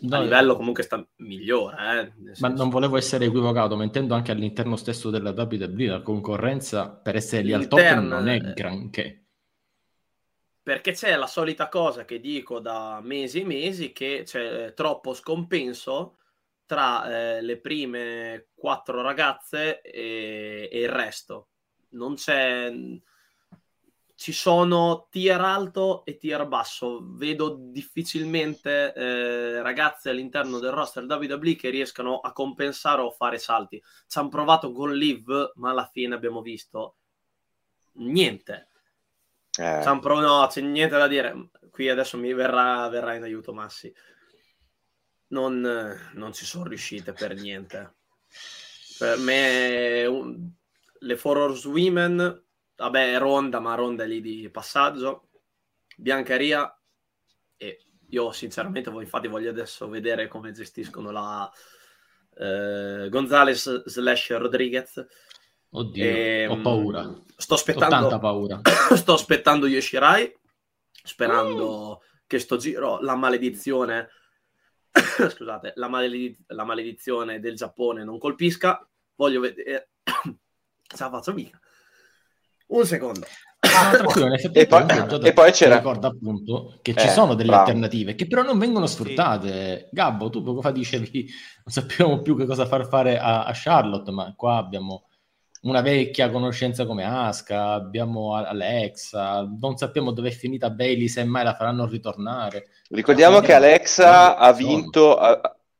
no, 0.00 0.16
a 0.16 0.20
livello 0.20 0.56
comunque 0.56 0.82
sta 0.82 1.04
migliore. 1.16 2.12
Eh? 2.26 2.32
Ma 2.38 2.48
non 2.48 2.68
volevo 2.68 2.96
essere 2.96 3.26
equivocato, 3.26 3.76
ma 3.76 3.84
intendo 3.84 4.14
anche 4.14 4.32
all'interno 4.32 4.76
stesso 4.76 5.10
della 5.10 5.30
WWE 5.30 5.86
la 5.86 6.02
concorrenza 6.02 6.90
per 6.90 7.16
essere 7.16 7.42
lì 7.42 7.52
al 7.52 7.68
top 7.68 7.94
non 7.94 8.28
è 8.28 8.38
granché. 8.52 9.24
Perché 10.62 10.92
c'è 10.92 11.14
la 11.16 11.28
solita 11.28 11.68
cosa 11.68 12.04
che 12.04 12.18
dico 12.18 12.58
da 12.58 13.00
mesi 13.00 13.40
e 13.40 13.44
mesi 13.44 13.92
che 13.92 14.22
c'è 14.24 14.72
troppo 14.74 15.14
scompenso 15.14 16.16
tra 16.66 17.36
eh, 17.36 17.42
le 17.42 17.58
prime 17.58 18.48
quattro 18.54 19.00
ragazze 19.00 19.80
e, 19.80 20.68
e 20.70 20.80
il 20.80 20.88
resto. 20.88 21.48
Non 21.90 22.14
c'è 22.14 22.72
ci 24.16 24.32
sono 24.32 25.08
tier 25.10 25.40
alto 25.42 26.02
e 26.06 26.16
tier 26.16 26.46
basso. 26.46 27.00
Vedo 27.02 27.54
difficilmente 27.60 28.94
eh, 28.94 29.62
ragazze 29.62 30.08
all'interno 30.08 30.58
del 30.58 30.70
roster 30.70 31.04
WWE 31.04 31.54
che 31.54 31.68
riescano 31.68 32.20
a 32.20 32.32
compensare 32.32 33.02
o 33.02 33.10
fare 33.10 33.38
salti. 33.38 33.80
Ci 34.06 34.18
hanno 34.18 34.30
provato 34.30 34.72
con 34.72 34.94
Liv, 34.94 35.52
ma 35.56 35.70
alla 35.70 35.88
fine 35.92 36.14
abbiamo 36.14 36.40
visto 36.40 36.96
niente. 37.96 38.68
Eh. 39.58 39.82
Prov- 40.00 40.22
no, 40.22 40.46
c'è 40.48 40.62
niente 40.62 40.96
da 40.96 41.06
dire. 41.06 41.50
Qui 41.70 41.90
adesso 41.90 42.16
mi 42.16 42.32
verrà, 42.32 42.88
verrà 42.88 43.14
in 43.14 43.22
aiuto 43.22 43.52
Massi. 43.52 43.92
Non, 45.28 45.60
non, 46.14 46.32
ci 46.32 46.46
sono 46.46 46.64
riuscite 46.64 47.12
per 47.12 47.34
niente. 47.34 47.96
Per 48.96 49.18
me, 49.18 50.06
un, 50.06 50.50
le 51.00 51.16
Four 51.16 51.60
Women 51.66 52.44
vabbè, 52.76 53.18
Ronda, 53.18 53.60
ma 53.60 53.74
Ronda 53.74 54.04
è 54.04 54.06
lì 54.06 54.20
di 54.20 54.48
passaggio. 54.50 55.28
Biancaria 55.96 56.78
e 57.56 57.84
io 58.08 58.32
sinceramente 58.32 58.90
infatti 58.90 59.28
voglio 59.28 59.50
adesso 59.50 59.88
vedere 59.88 60.28
come 60.28 60.52
gestiscono 60.52 61.10
la 61.10 61.50
eh, 62.36 63.08
Gonzales 63.08 63.84
slash 63.84 64.36
Rodriguez. 64.36 65.04
Oddio, 65.70 66.04
e, 66.04 66.46
ho 66.46 66.54
ehm, 66.54 66.62
paura. 66.62 67.22
Sto 67.36 67.54
aspettando, 67.54 68.18
paura. 68.18 68.60
sto 68.94 69.14
aspettando 69.14 69.66
Yoshirai, 69.66 70.32
sperando 71.02 72.00
mm. 72.02 72.20
che 72.26 72.38
sto 72.38 72.56
giro 72.56 73.00
la 73.00 73.14
maledizione 73.14 74.10
scusate, 75.30 75.72
la, 75.76 75.88
malediz- 75.88 76.44
la 76.48 76.64
maledizione 76.64 77.40
del 77.40 77.56
Giappone 77.56 78.04
non 78.04 78.18
colpisca. 78.18 78.86
Voglio 79.14 79.40
vedere 79.40 79.90
ce 80.02 81.02
la 81.02 81.10
faccio 81.10 81.32
mica 81.32 81.58
un 82.68 82.86
secondo. 82.86 83.26
Ah, 83.60 83.92
e, 84.52 84.66
poi, 84.66 84.84
e 85.22 85.32
poi 85.32 85.52
c'era 85.52 85.76
ricorda 85.76 86.08
appunto 86.08 86.78
che 86.82 86.94
ci 86.94 87.06
eh, 87.06 87.10
sono 87.10 87.34
delle 87.34 87.48
bravo. 87.48 87.64
alternative 87.64 88.14
che 88.14 88.26
però 88.26 88.42
non 88.42 88.58
vengono 88.58 88.86
sfruttate. 88.86 89.78
Sì. 89.78 89.86
Gabbo, 89.90 90.30
tu 90.30 90.42
poco 90.42 90.60
fa 90.60 90.70
dicevi 90.70 91.10
non 91.12 91.72
sappiamo 91.72 92.22
più 92.22 92.36
che 92.36 92.46
cosa 92.46 92.66
far 92.66 92.86
fare 92.86 93.18
a, 93.18 93.44
a 93.44 93.52
Charlotte, 93.54 94.10
ma 94.10 94.32
qua 94.36 94.56
abbiamo 94.56 95.06
una 95.62 95.80
vecchia 95.80 96.30
conoscenza 96.30 96.86
come 96.86 97.04
Aska, 97.04 97.72
abbiamo 97.72 98.34
Alexa, 98.34 99.48
non 99.58 99.76
sappiamo 99.76 100.12
dove 100.12 100.28
è 100.28 100.32
finita 100.32 100.70
Bailey, 100.70 101.08
se 101.08 101.24
mai 101.24 101.44
la 101.44 101.54
faranno 101.54 101.86
ritornare. 101.86 102.68
Ricordiamo 102.90 103.40
che 103.40 103.52
Alexa 103.52 104.36
ha 104.36 104.52
vinto, 104.52 105.18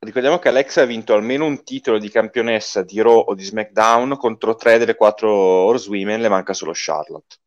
Ricordiamo 0.07 0.39
che 0.39 0.47
Alexa 0.47 0.83
ha 0.83 0.85
vinto 0.85 1.15
almeno 1.15 1.47
un 1.47 1.65
titolo 1.65 1.99
di 1.99 2.09
campionessa 2.09 2.85
di 2.85 3.03
Raw 3.03 3.25
o 3.27 3.35
di 3.35 3.43
SmackDown 3.43 4.17
contro 4.17 4.55
tre 4.55 4.79
delle 4.79 4.95
quattro 4.95 5.29
Horsewomen, 5.33 6.21
le 6.21 6.29
manca 6.29 6.53
solo 6.53 6.71
Charlotte. 6.73 7.39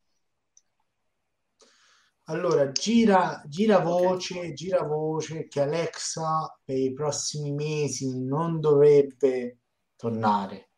Allora, 2.25 2.69
gira, 2.73 3.41
gira 3.47 3.79
voce, 3.79 4.51
gira 4.51 4.83
voce 4.83 5.47
che 5.47 5.61
Alexa 5.61 6.53
per 6.61 6.77
i 6.77 6.91
prossimi 6.91 7.53
mesi 7.53 8.25
non 8.25 8.59
dovrebbe 8.59 9.59
tornare. 9.95 10.71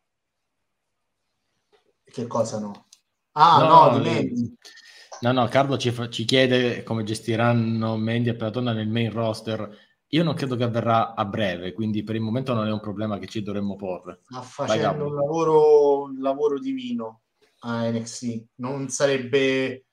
Che 2.04 2.26
cosa 2.28 2.60
no? 2.60 2.86
Ah, 3.32 3.58
no, 3.58 3.90
no 3.90 3.98
di 3.98 4.08
Mandy. 4.08 4.56
No, 5.22 5.32
no, 5.32 5.48
Carlo 5.48 5.76
ci, 5.76 5.90
fa, 5.90 6.08
ci 6.08 6.24
chiede 6.24 6.84
come 6.84 7.02
gestiranno 7.02 7.96
Mandy 7.96 8.28
appena 8.28 8.50
torna 8.50 8.72
nel 8.72 8.88
main 8.88 9.10
roster 9.10 9.90
io 10.14 10.22
non 10.22 10.34
credo 10.34 10.56
che 10.56 10.64
avverrà 10.64 11.14
a 11.14 11.24
breve, 11.24 11.72
quindi 11.72 12.04
per 12.04 12.16
il 12.16 12.20
momento 12.20 12.52
non 12.52 12.66
è 12.66 12.70
un 12.70 12.80
problema 12.80 13.18
che 13.18 13.26
ci 13.26 13.42
dovremmo 13.42 13.76
porre. 13.76 14.20
Sta 14.24 14.42
facendo 14.42 15.06
un 15.06 15.14
lavoro, 15.14 16.02
un 16.02 16.20
lavoro 16.20 16.58
divino 16.58 17.22
a 17.60 17.88
NXT. 17.88 18.44
Non 18.56 18.90
sarebbe 18.90 19.86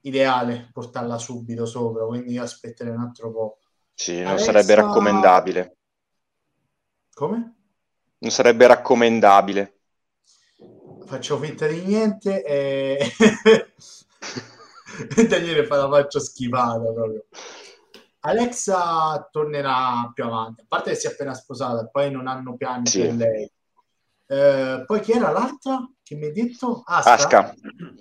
ideale 0.00 0.70
portarla 0.72 1.18
subito 1.18 1.66
sopra, 1.66 2.06
quindi 2.06 2.32
io 2.32 2.42
aspetterei 2.42 2.94
un 2.94 3.00
altro 3.00 3.32
po'. 3.32 3.58
Sì, 3.92 4.16
non 4.16 4.28
Alexa... 4.28 4.46
sarebbe 4.46 4.74
raccomandabile. 4.76 5.76
Come? 7.12 7.56
Non 8.16 8.30
sarebbe 8.30 8.66
raccomandabile. 8.66 9.80
Faccio 11.04 11.38
finta 11.38 11.66
di 11.66 11.82
niente 11.82 12.42
e... 12.42 13.12
Daniele 15.28 15.66
fa 15.66 15.76
la 15.76 15.88
faccia 15.90 16.18
schifata 16.18 16.92
proprio. 16.92 17.26
Alexa 18.20 19.28
tornerà 19.30 20.10
più 20.12 20.24
avanti, 20.24 20.62
a 20.62 20.64
parte 20.68 20.90
che 20.90 20.96
si 20.96 21.06
è 21.06 21.10
appena 21.10 21.34
sposata, 21.34 21.86
poi 21.86 22.10
non 22.10 22.26
hanno 22.26 22.56
piani 22.56 22.86
sì. 22.86 23.00
per 23.00 23.14
lei. 23.14 23.52
Eh, 24.26 24.84
poi 24.86 25.00
chi 25.00 25.12
era 25.12 25.30
l'altra 25.30 25.88
che 26.02 26.14
mi 26.14 26.26
hai 26.26 26.32
detto? 26.32 26.82
Aska. 26.84 27.54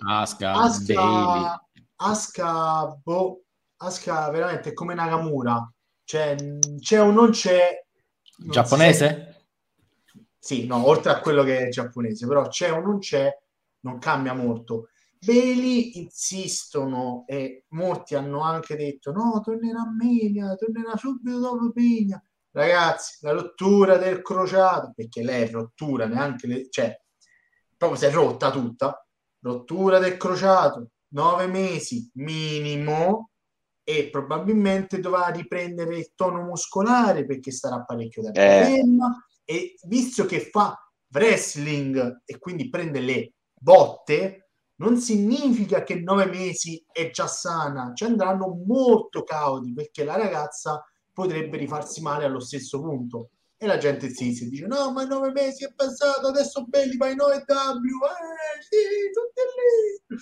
Aska. 0.05 0.51
Aska, 0.53 1.61
Aska, 1.95 2.99
boh, 3.01 3.43
Aska 3.77 4.29
veramente 4.29 4.73
come 4.73 4.93
Nakamura. 4.93 5.71
Cioè, 6.03 6.35
c'è 6.79 7.01
o 7.01 7.11
non 7.11 7.31
c'è... 7.31 7.85
Non 8.37 8.51
giapponese? 8.51 9.47
Sì, 10.37 10.65
no, 10.65 10.87
oltre 10.87 11.11
a 11.11 11.19
quello 11.19 11.43
che 11.43 11.67
è 11.67 11.69
giapponese, 11.69 12.25
però 12.25 12.47
c'è 12.47 12.71
o 12.71 12.79
non 12.79 12.99
c'è, 12.99 13.29
non 13.81 13.99
cambia 13.99 14.33
molto. 14.33 14.89
Bailey 15.19 15.97
insistono 15.97 17.25
e 17.27 17.65
molti 17.69 18.15
hanno 18.15 18.41
anche 18.41 18.75
detto 18.75 19.11
no, 19.11 19.41
tornerà 19.43 19.81
a 19.81 19.91
Mania, 19.91 20.55
tornerà 20.55 20.95
subito 20.95 21.39
dopo 21.39 21.71
Mania. 21.75 22.21
Ragazzi, 22.51 23.17
la 23.21 23.31
rottura 23.31 23.97
del 23.97 24.21
crociato, 24.21 24.93
perché 24.95 25.21
lei 25.21 25.43
è 25.43 25.51
rottura, 25.51 26.07
neanche 26.07 26.47
le, 26.47 26.67
cioè, 26.69 26.99
proprio 27.77 27.99
si 27.99 28.05
è 28.05 28.11
rotta 28.11 28.49
tutta. 28.49 29.05
Rottura 29.41 29.99
del 29.99 30.17
crociato, 30.17 30.89
nove 31.09 31.47
mesi 31.47 32.09
minimo 32.15 33.29
e 33.83 34.09
probabilmente 34.09 34.99
dovrà 34.99 35.27
riprendere 35.29 35.97
il 35.97 36.11
tono 36.15 36.43
muscolare 36.43 37.25
perché 37.25 37.51
starà 37.51 37.83
parecchio 37.83 38.21
da 38.21 38.31
eh. 38.33 38.83
e 39.43 39.75
visto 39.87 40.25
che 40.25 40.41
fa 40.41 40.77
wrestling 41.11 42.21
e 42.25 42.37
quindi 42.37 42.69
prende 42.69 42.99
le 42.99 43.33
botte 43.51 44.48
non 44.79 44.97
significa 44.97 45.83
che 45.83 45.95
nove 45.95 46.25
mesi 46.25 46.83
è 46.91 47.09
già 47.09 47.27
sana, 47.27 47.91
ci 47.93 48.03
andranno 48.03 48.61
molto 48.65 49.23
cauti 49.23 49.73
perché 49.73 50.03
la 50.03 50.15
ragazza 50.15 50.83
potrebbe 51.13 51.57
rifarsi 51.57 52.01
male 52.01 52.25
allo 52.25 52.39
stesso 52.39 52.81
punto. 52.81 53.29
E 53.61 53.67
la 53.67 53.77
gente 53.77 54.09
si, 54.09 54.33
si 54.33 54.47
dice: 54.47 54.67
No, 54.67 54.91
ma 54.93 55.03
nove 55.03 55.31
mesi 55.31 55.65
è 55.65 55.73
passato, 55.75 56.27
adesso 56.27 56.65
belli 56.65 56.95
vai 56.95 57.13
9W, 57.13 57.43
eh, 57.43 58.61
sì, 58.61 59.11
tutti 59.11 59.41
lì. 59.57 60.17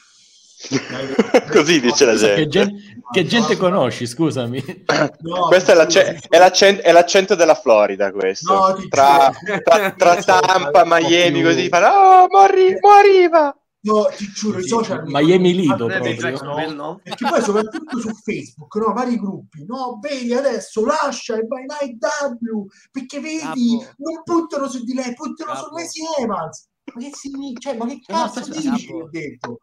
Così 1.54 1.80
dice 1.80 2.06
la 2.06 2.16
gente. 2.16 2.42
Che, 2.42 2.48
gente, 2.48 3.02
che 3.12 3.26
gente 3.28 3.58
conosci, 3.58 4.08
scusami. 4.08 4.86
No, 5.20 5.48
questo 5.50 5.72
è, 5.72 5.76
l'accento, 5.76 6.28
è, 6.30 6.40
l'accento, 6.40 6.82
è, 6.82 6.92
l'accento, 6.92 7.36
della 7.36 7.54
Florida, 7.54 8.12
questo. 8.12 8.52
No, 8.52 8.88
tra, 8.90 9.32
tra, 9.64 9.92
tra, 9.96 10.16
Tampa, 10.16 10.84
Miami, 10.84 11.44
così 11.44 11.70
fanno: 11.70 11.88
Oh, 11.90 12.28
morri, 12.28 12.76
moriva. 12.82 13.56
No, 13.88 14.06
ti 14.14 14.30
giuro, 14.34 14.60
i 14.60 14.68
social 14.68 15.04
Miami 15.06 15.56
Lido 15.56 15.88
proprio, 15.88 16.74
no? 16.74 17.00
Perché 17.02 17.24
poi 17.30 17.42
soprattutto 17.42 18.00
su 18.02 18.10
Facebook, 18.14 18.76
no, 18.76 18.92
vari 18.92 19.18
gruppi, 19.18 19.64
no, 19.66 19.98
vedi 20.02 20.34
adesso 20.34 20.86
lascia 20.86 21.36
il 21.36 21.48
By 21.48 21.66
Night 21.66 21.98
W, 22.42 22.66
perché 22.92 23.22
vedi, 23.22 23.78
Capo. 23.80 23.94
non 23.98 24.24
puntano 24.26 24.68
su 24.68 24.84
di 24.84 24.94
lei, 24.94 25.14
puntano 25.14 25.54
Capo. 25.54 25.68
su 25.68 25.74
Messi 25.74 26.02
Evans. 26.20 26.68
Ma 26.94 27.02
che 27.02 27.10
significa? 27.14 27.60
Cioè, 27.60 27.78
ma 27.78 27.86
che 27.86 28.02
cazzo 28.06 28.40
no, 28.42 28.46
dici? 28.48 28.92
Ho 28.92 29.10
detto. 29.10 29.60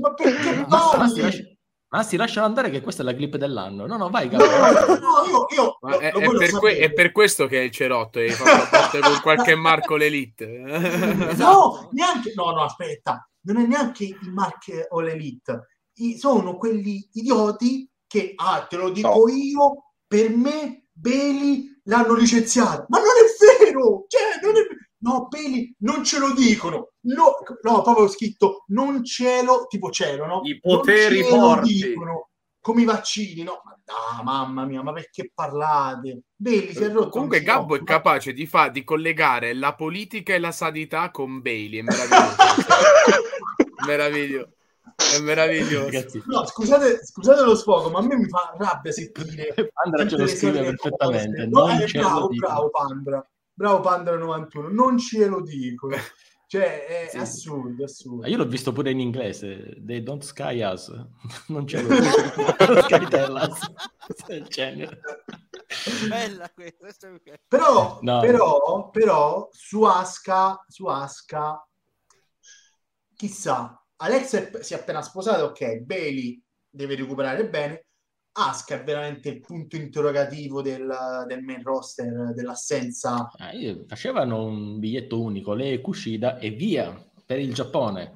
Ma 0.00 0.14
perché 0.14 0.54
no? 0.54 0.66
Ma 0.68 1.12
ma 1.94 2.02
si 2.02 2.16
lasciano 2.16 2.46
andare 2.46 2.70
che 2.70 2.80
questa 2.80 3.02
è 3.02 3.04
la 3.04 3.14
clip 3.14 3.36
dell'anno. 3.36 3.86
No, 3.86 3.96
no, 3.96 4.10
vai, 4.10 4.28
Gabbo. 4.28 4.44
No, 4.44 4.96
no, 4.98 5.24
io, 5.28 5.46
io 5.54 5.78
è, 5.96 6.10
è, 6.10 6.36
per 6.36 6.50
que- 6.50 6.76
è, 6.76 6.92
per 6.92 7.12
questo 7.12 7.46
che 7.46 7.60
è 7.60 7.62
il 7.62 7.70
cerotto 7.70 8.18
hai 8.18 8.30
fatto 8.30 8.98
con 8.98 9.20
qualche 9.22 9.54
Marco 9.54 9.94
l'Elite. 9.94 10.44
no, 11.38 11.88
neanche... 11.92 12.32
No, 12.34 12.50
no, 12.50 12.64
aspetta 12.64 13.28
non 13.44 13.56
è 13.56 13.66
neanche 13.66 14.04
il 14.04 14.32
Mark 14.32 14.86
o 14.90 15.00
l'Elite, 15.00 15.68
sono 16.18 16.56
quelli 16.56 17.08
idioti 17.12 17.88
che, 18.06 18.32
ah, 18.36 18.66
te 18.68 18.76
lo 18.76 18.90
dico 18.90 19.08
no. 19.08 19.28
io, 19.28 19.84
per 20.06 20.34
me 20.36 20.86
Beli 20.92 21.80
l'hanno 21.84 22.14
licenziato. 22.14 22.86
Ma 22.88 22.98
non 22.98 23.06
è 23.08 23.64
vero! 23.64 24.04
Cioè, 24.08 24.40
non 24.42 24.56
è 24.56 24.66
No, 25.04 25.28
Beli 25.28 25.74
non 25.80 26.02
ce 26.02 26.18
lo 26.18 26.32
dicono. 26.32 26.92
No, 27.02 27.34
no, 27.62 27.82
proprio 27.82 28.08
scritto 28.08 28.64
non 28.68 29.04
ce 29.04 29.42
lo, 29.42 29.66
tipo 29.68 29.90
cielo, 29.90 30.24
no? 30.24 30.40
I 30.44 30.58
poteri 30.58 31.22
forti. 31.22 31.74
Dicono, 31.74 32.30
come 32.64 32.80
i 32.80 32.86
vaccini, 32.86 33.42
no? 33.42 33.60
Ma 33.62 34.18
ah, 34.18 34.22
mamma 34.22 34.64
mia, 34.64 34.82
ma 34.82 34.94
perché 34.94 35.30
parlate? 35.34 36.22
Bailey 36.34 36.72
si 36.72 36.84
è 36.84 36.88
rotto. 36.88 37.10
Comunque 37.10 37.42
Gabbo 37.42 37.76
è 37.76 37.82
capace 37.84 38.32
di, 38.32 38.46
fa- 38.46 38.70
di 38.70 38.84
collegare 38.84 39.52
la 39.52 39.74
politica 39.74 40.32
e 40.32 40.38
la 40.38 40.50
sanità 40.50 41.10
con 41.10 41.42
Bailey, 41.42 41.80
è 41.80 41.82
meraviglioso. 41.82 42.36
meraviglioso. 43.86 44.48
È 44.96 45.20
meraviglioso. 45.20 46.22
No, 46.24 46.46
scusate, 46.46 47.04
scusate 47.04 47.42
lo 47.42 47.54
sfogo, 47.54 47.90
ma 47.90 47.98
a 47.98 48.02
me 48.02 48.16
mi 48.16 48.28
fa 48.28 48.54
rabbia 48.56 48.92
sentire. 48.92 49.70
Pandra 49.70 50.08
ce 50.08 50.16
lo 50.16 50.26
scrive 50.26 50.62
perfettamente. 50.62 51.46
No, 51.46 51.68
eh, 51.68 51.86
bravo, 51.92 52.28
bravo 52.28 52.70
Pandra. 52.70 53.28
Bravo 53.52 53.80
Pandra 53.80 54.16
91, 54.16 54.68
non 54.68 54.98
ce 54.98 55.26
lo 55.26 55.42
dicono. 55.42 55.96
Cioè, 56.54 56.86
è 56.86 57.08
sì. 57.10 57.16
assurdo, 57.16 57.82
assurdo. 57.82 58.28
Io 58.28 58.36
l'ho 58.36 58.46
visto 58.46 58.70
pure 58.70 58.92
in 58.92 59.00
inglese, 59.00 59.74
They 59.84 60.04
don't 60.04 60.22
sky 60.22 60.62
us. 60.62 60.88
Non 61.48 61.64
c'è 61.64 61.82
lo 61.82 61.90
sky 62.86 63.08
tell 63.08 63.34
us. 63.34 63.58
Bella 66.06 66.48
questa. 66.54 67.10
Però, 67.48 67.98
no. 68.02 68.20
però, 68.20 68.88
però, 68.90 69.48
su 69.50 69.82
Aska, 69.82 70.64
su 70.68 70.86
Aska, 70.86 71.68
chissà, 73.16 73.84
Alex 73.96 74.60
si 74.60 74.74
è 74.74 74.76
appena 74.76 75.02
sposato, 75.02 75.46
ok, 75.46 75.78
Bailey 75.78 76.40
deve 76.70 76.94
recuperare 76.94 77.48
bene, 77.48 77.86
Aska 78.36 78.80
è 78.80 78.82
veramente 78.82 79.28
il 79.28 79.40
punto 79.40 79.76
interrogativo 79.76 80.60
del, 80.60 80.92
del 81.26 81.42
main 81.42 81.62
roster, 81.62 82.32
dell'assenza. 82.34 83.30
Ah, 83.36 83.52
facevano 83.86 84.44
un 84.44 84.78
biglietto 84.80 85.20
unico, 85.20 85.54
lei 85.54 85.80
Kushida 85.80 86.38
e 86.38 86.50
via 86.50 87.00
per 87.24 87.38
il 87.38 87.54
Giappone. 87.54 88.12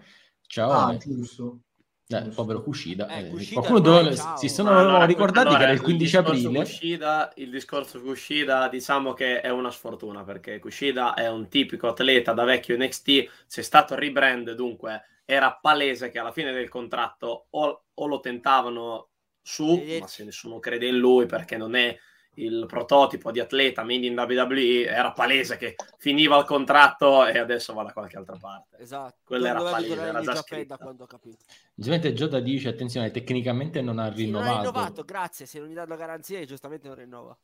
Ciao. 0.46 0.70
Ah, 0.70 0.96
giusto. 0.96 1.60
Eh, 2.08 2.30
povero 2.34 2.62
Kushida. 2.62 3.06
Eh, 3.08 3.28
eh, 3.28 3.48
qualcuno 3.52 3.78
dove, 3.78 4.16
si 4.36 4.48
sono 4.48 4.76
allora, 4.76 5.04
ricordati 5.04 5.48
allora, 5.48 5.58
che 5.58 5.64
era 5.64 5.72
il 5.72 5.82
15 5.82 6.16
il 6.16 6.20
aprile. 6.20 6.58
Kushida, 6.60 7.32
il 7.36 7.50
discorso 7.50 8.00
Kushida 8.00 8.68
diciamo 8.68 9.12
che 9.12 9.40
è 9.40 9.50
una 9.50 9.70
sfortuna 9.70 10.24
perché 10.24 10.58
Kushida 10.58 11.14
è 11.14 11.28
un 11.28 11.48
tipico 11.48 11.86
atleta 11.86 12.32
da 12.32 12.44
vecchio 12.44 12.76
NXT, 12.76 13.46
c'è 13.46 13.62
stato 13.62 13.92
il 13.92 14.00
rebrand 14.00 14.52
dunque 14.52 15.02
era 15.30 15.58
palese 15.60 16.08
che 16.08 16.18
alla 16.18 16.32
fine 16.32 16.52
del 16.52 16.70
contratto 16.70 17.48
o, 17.50 17.84
o 17.92 18.06
lo 18.06 18.20
tentavano 18.20 19.07
su, 19.48 19.82
ma 19.98 20.06
se 20.06 20.24
nessuno 20.24 20.58
crede 20.58 20.86
in 20.86 20.98
lui 20.98 21.24
perché 21.24 21.56
non 21.56 21.74
è 21.74 21.96
il 22.34 22.66
prototipo 22.68 23.32
di 23.32 23.40
atleta 23.40 23.82
made 23.82 24.06
in 24.06 24.16
WWE, 24.16 24.84
era 24.84 25.10
palese 25.12 25.56
che 25.56 25.74
finiva 25.96 26.38
il 26.38 26.44
contratto 26.44 27.26
e 27.26 27.38
adesso 27.38 27.72
va 27.72 27.82
da 27.82 27.92
qualche 27.92 28.18
altra 28.18 28.36
parte. 28.36 28.76
Esatto. 28.78 29.16
Quella 29.24 29.48
era 29.48 29.62
palese, 29.62 30.00
era 30.00 30.20
già 30.20 30.34
scritta. 30.36 30.76
quando 30.76 31.04
ho 31.04 31.06
capito. 31.06 31.38
Giustamente 31.74 32.12
Gioda 32.12 32.40
dice, 32.40 32.68
attenzione, 32.68 33.10
tecnicamente 33.10 33.80
non 33.80 33.98
ha 33.98 34.08
rinnovato. 34.08 34.44
Sì, 34.44 34.50
non 34.50 34.58
ha 34.58 34.70
rinnovato, 34.70 35.02
grazie, 35.02 35.46
se 35.46 35.58
non 35.58 35.68
gli 35.68 35.74
danno 35.74 35.96
garanzie 35.96 36.44
giustamente 36.44 36.86
non 36.86 36.96
rinnova. 36.96 37.36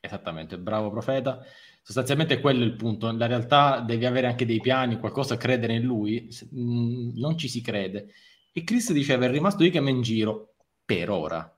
Esattamente, 0.00 0.58
bravo 0.58 0.90
profeta. 0.90 1.44
Sostanzialmente 1.82 2.40
quello 2.40 2.62
è 2.62 2.66
il 2.66 2.76
punto. 2.76 3.10
La 3.10 3.26
realtà 3.26 3.80
devi 3.80 4.06
avere 4.06 4.28
anche 4.28 4.46
dei 4.46 4.60
piani, 4.60 4.98
qualcosa, 4.98 5.36
credere 5.36 5.74
in 5.74 5.82
lui. 5.82 6.28
Mm, 6.54 7.18
non 7.18 7.36
ci 7.36 7.48
si 7.48 7.60
crede. 7.60 8.14
E 8.52 8.64
Chris 8.64 8.92
diceva, 8.92 9.26
è 9.26 9.30
rimasto 9.30 9.62
Ikam 9.62 9.88
in 9.88 10.00
giro 10.00 10.49
per 10.90 11.08
ora. 11.08 11.56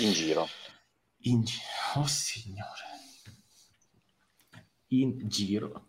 In 0.00 0.12
giro. 0.12 0.46
In 1.22 1.42
giro. 1.44 1.62
Oh 1.94 2.06
signore. 2.06 2.84
In 4.88 5.26
giro. 5.28 5.86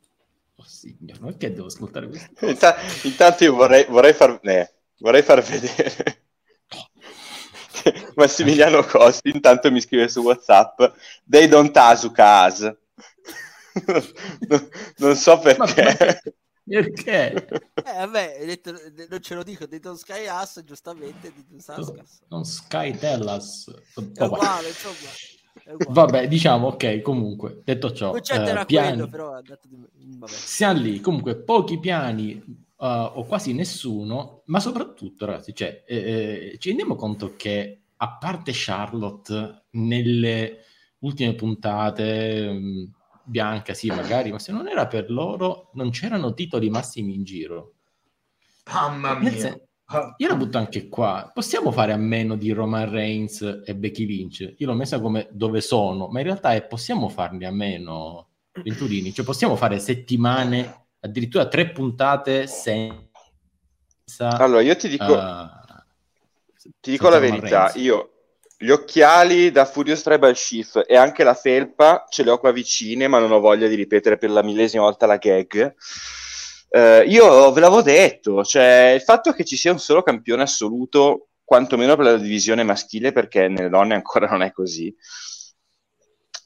Oh 0.55 0.63
signore, 0.63 1.19
ma 1.19 1.34
che 1.36 1.51
devo 1.51 1.67
ascoltare 1.67 2.07
questo? 2.07 2.47
Intanto, 2.47 3.07
intanto 3.07 3.43
io 3.43 3.55
vorrei, 3.55 3.86
vorrei, 3.89 4.13
far, 4.13 4.39
eh, 4.43 4.74
vorrei 4.99 5.22
far 5.22 5.41
vedere 5.41 6.24
Massimiliano 8.15 8.84
Costi 8.84 9.32
intanto 9.34 9.69
mi 9.69 9.82
scrive 9.82 10.07
su 10.07 10.22
Whatsapp 10.22 10.93
They 11.28 11.49
don't 11.49 11.76
asuka 11.76 12.45
us. 12.45 12.59
non, 14.47 14.69
non 14.97 15.15
so 15.17 15.39
perché. 15.39 15.84
Ma, 15.84 16.05
ma, 16.05 16.32
perché? 16.64 17.47
Eh, 17.74 17.84
vabbè, 17.84 18.45
detto, 18.45 18.74
non 19.09 19.22
ce 19.22 19.36
lo 19.36 19.43
dico, 19.43 19.64
ho 19.64 19.68
detto 19.68 19.95
Sky 19.95 20.28
Ass, 20.28 20.64
giustamente, 20.64 21.34
Non 22.30 22.45
Sky 22.45 22.95
Tellas. 22.95 23.72
È 24.14 24.24
uguale, 24.24 24.68
insomma. 24.68 25.09
Vabbè, 25.89 26.28
diciamo, 26.28 26.68
ok, 26.68 27.01
comunque, 27.01 27.62
detto 27.64 27.91
ciò, 27.91 28.16
eh, 28.16 28.66
piani... 28.66 28.93
quello, 28.93 29.07
però 29.07 29.41
di... 29.41 30.18
Vabbè. 30.18 30.32
siamo 30.32 30.80
lì, 30.80 30.99
comunque, 30.99 31.36
pochi 31.36 31.80
piani 31.80 32.41
uh, 32.78 32.86
o 32.86 33.26
quasi 33.26 33.53
nessuno, 33.53 34.43
ma 34.45 34.59
soprattutto, 34.59 35.26
ragazzi, 35.26 35.53
cioè, 35.53 35.84
eh, 35.86 35.95
eh, 35.95 36.57
ci 36.57 36.70
rendiamo 36.70 36.95
conto 36.95 37.36
che, 37.36 37.82
a 37.97 38.18
parte 38.18 38.51
Charlotte, 38.53 39.64
nelle 39.72 40.64
ultime 40.99 41.36
puntate... 41.36 42.51
Mh, 42.51 42.57
mm, 42.57 42.84
bianca, 43.32 43.73
sì, 43.73 43.88
magari, 43.88 44.32
ma 44.32 44.38
se 44.38 44.51
non 44.51 44.67
era 44.67 44.86
per 44.86 45.09
loro, 45.09 45.71
non 45.73 45.89
c'erano 45.89 46.34
titoli 46.34 46.69
massimi 46.69 47.15
in 47.15 47.23
giro. 47.23 47.75
Mamma 48.71 49.17
mia. 49.17 49.32
Sen- 49.32 49.61
io 50.17 50.27
la 50.27 50.36
butto 50.36 50.57
anche 50.57 50.88
qua. 50.88 51.32
Possiamo 51.34 51.71
fare 51.71 51.91
a 51.91 51.97
meno 51.97 52.36
di 52.36 52.51
Roman 52.51 52.89
Reigns 52.89 53.63
e 53.65 53.75
Becky 53.75 54.05
Lynch? 54.05 54.53
Io 54.57 54.67
l'ho 54.67 54.73
messa 54.73 55.01
come 55.01 55.27
dove 55.32 55.59
sono, 55.61 56.07
ma 56.07 56.19
in 56.19 56.25
realtà 56.25 56.53
è, 56.53 56.65
possiamo 56.65 57.09
farne 57.09 57.45
a 57.45 57.51
meno, 57.51 58.29
Venturini. 58.63 59.11
Cioè 59.11 59.25
possiamo 59.25 59.55
fare 59.55 59.79
settimane, 59.79 60.88
addirittura 60.99 61.47
tre 61.47 61.71
puntate 61.71 62.47
senza... 62.47 63.09
Allora, 64.38 64.61
io 64.61 64.75
ti 64.75 64.88
dico... 64.88 65.13
Uh, 65.13 65.47
ti 66.79 66.91
dico 66.91 67.09
la 67.09 67.19
verità, 67.19 67.71
io 67.75 68.11
gli 68.62 68.70
occhiali 68.70 69.49
da 69.49 69.66
Furious 69.66 70.03
Tribal 70.03 70.36
Chief 70.36 70.84
e 70.86 70.95
anche 70.95 71.24
la 71.24 71.34
felpa 71.34 72.05
ce 72.07 72.24
le 72.24 72.30
ho 72.30 72.38
qua 72.38 72.51
vicine, 72.51 73.07
ma 73.07 73.18
non 73.18 73.32
ho 73.32 73.39
voglia 73.39 73.68
di 73.68 73.74
ripetere 73.74 74.18
per 74.18 74.30
la 74.30 74.43
millesima 74.43 74.84
volta 74.84 75.07
la 75.07 75.18
gag. 75.18 75.74
Uh, 76.70 77.01
io 77.07 77.51
ve 77.51 77.59
l'avevo 77.59 77.82
detto, 77.82 78.43
cioè 78.43 78.93
il 78.95 79.01
fatto 79.01 79.32
che 79.34 79.43
ci 79.45 79.57
sia 79.57 79.72
un 79.72 79.80
solo 79.80 80.03
campione 80.03 80.43
assoluto, 80.43 81.30
quantomeno 81.43 81.95
per 81.95 82.05
la 82.05 82.18
divisione 82.18 82.62
maschile, 82.62 83.12
perché 83.12 83.47
nelle 83.47 83.68
donne 83.68 83.95
ancora 83.95 84.28
non 84.28 84.43
è 84.43 84.51
così, 84.51 84.95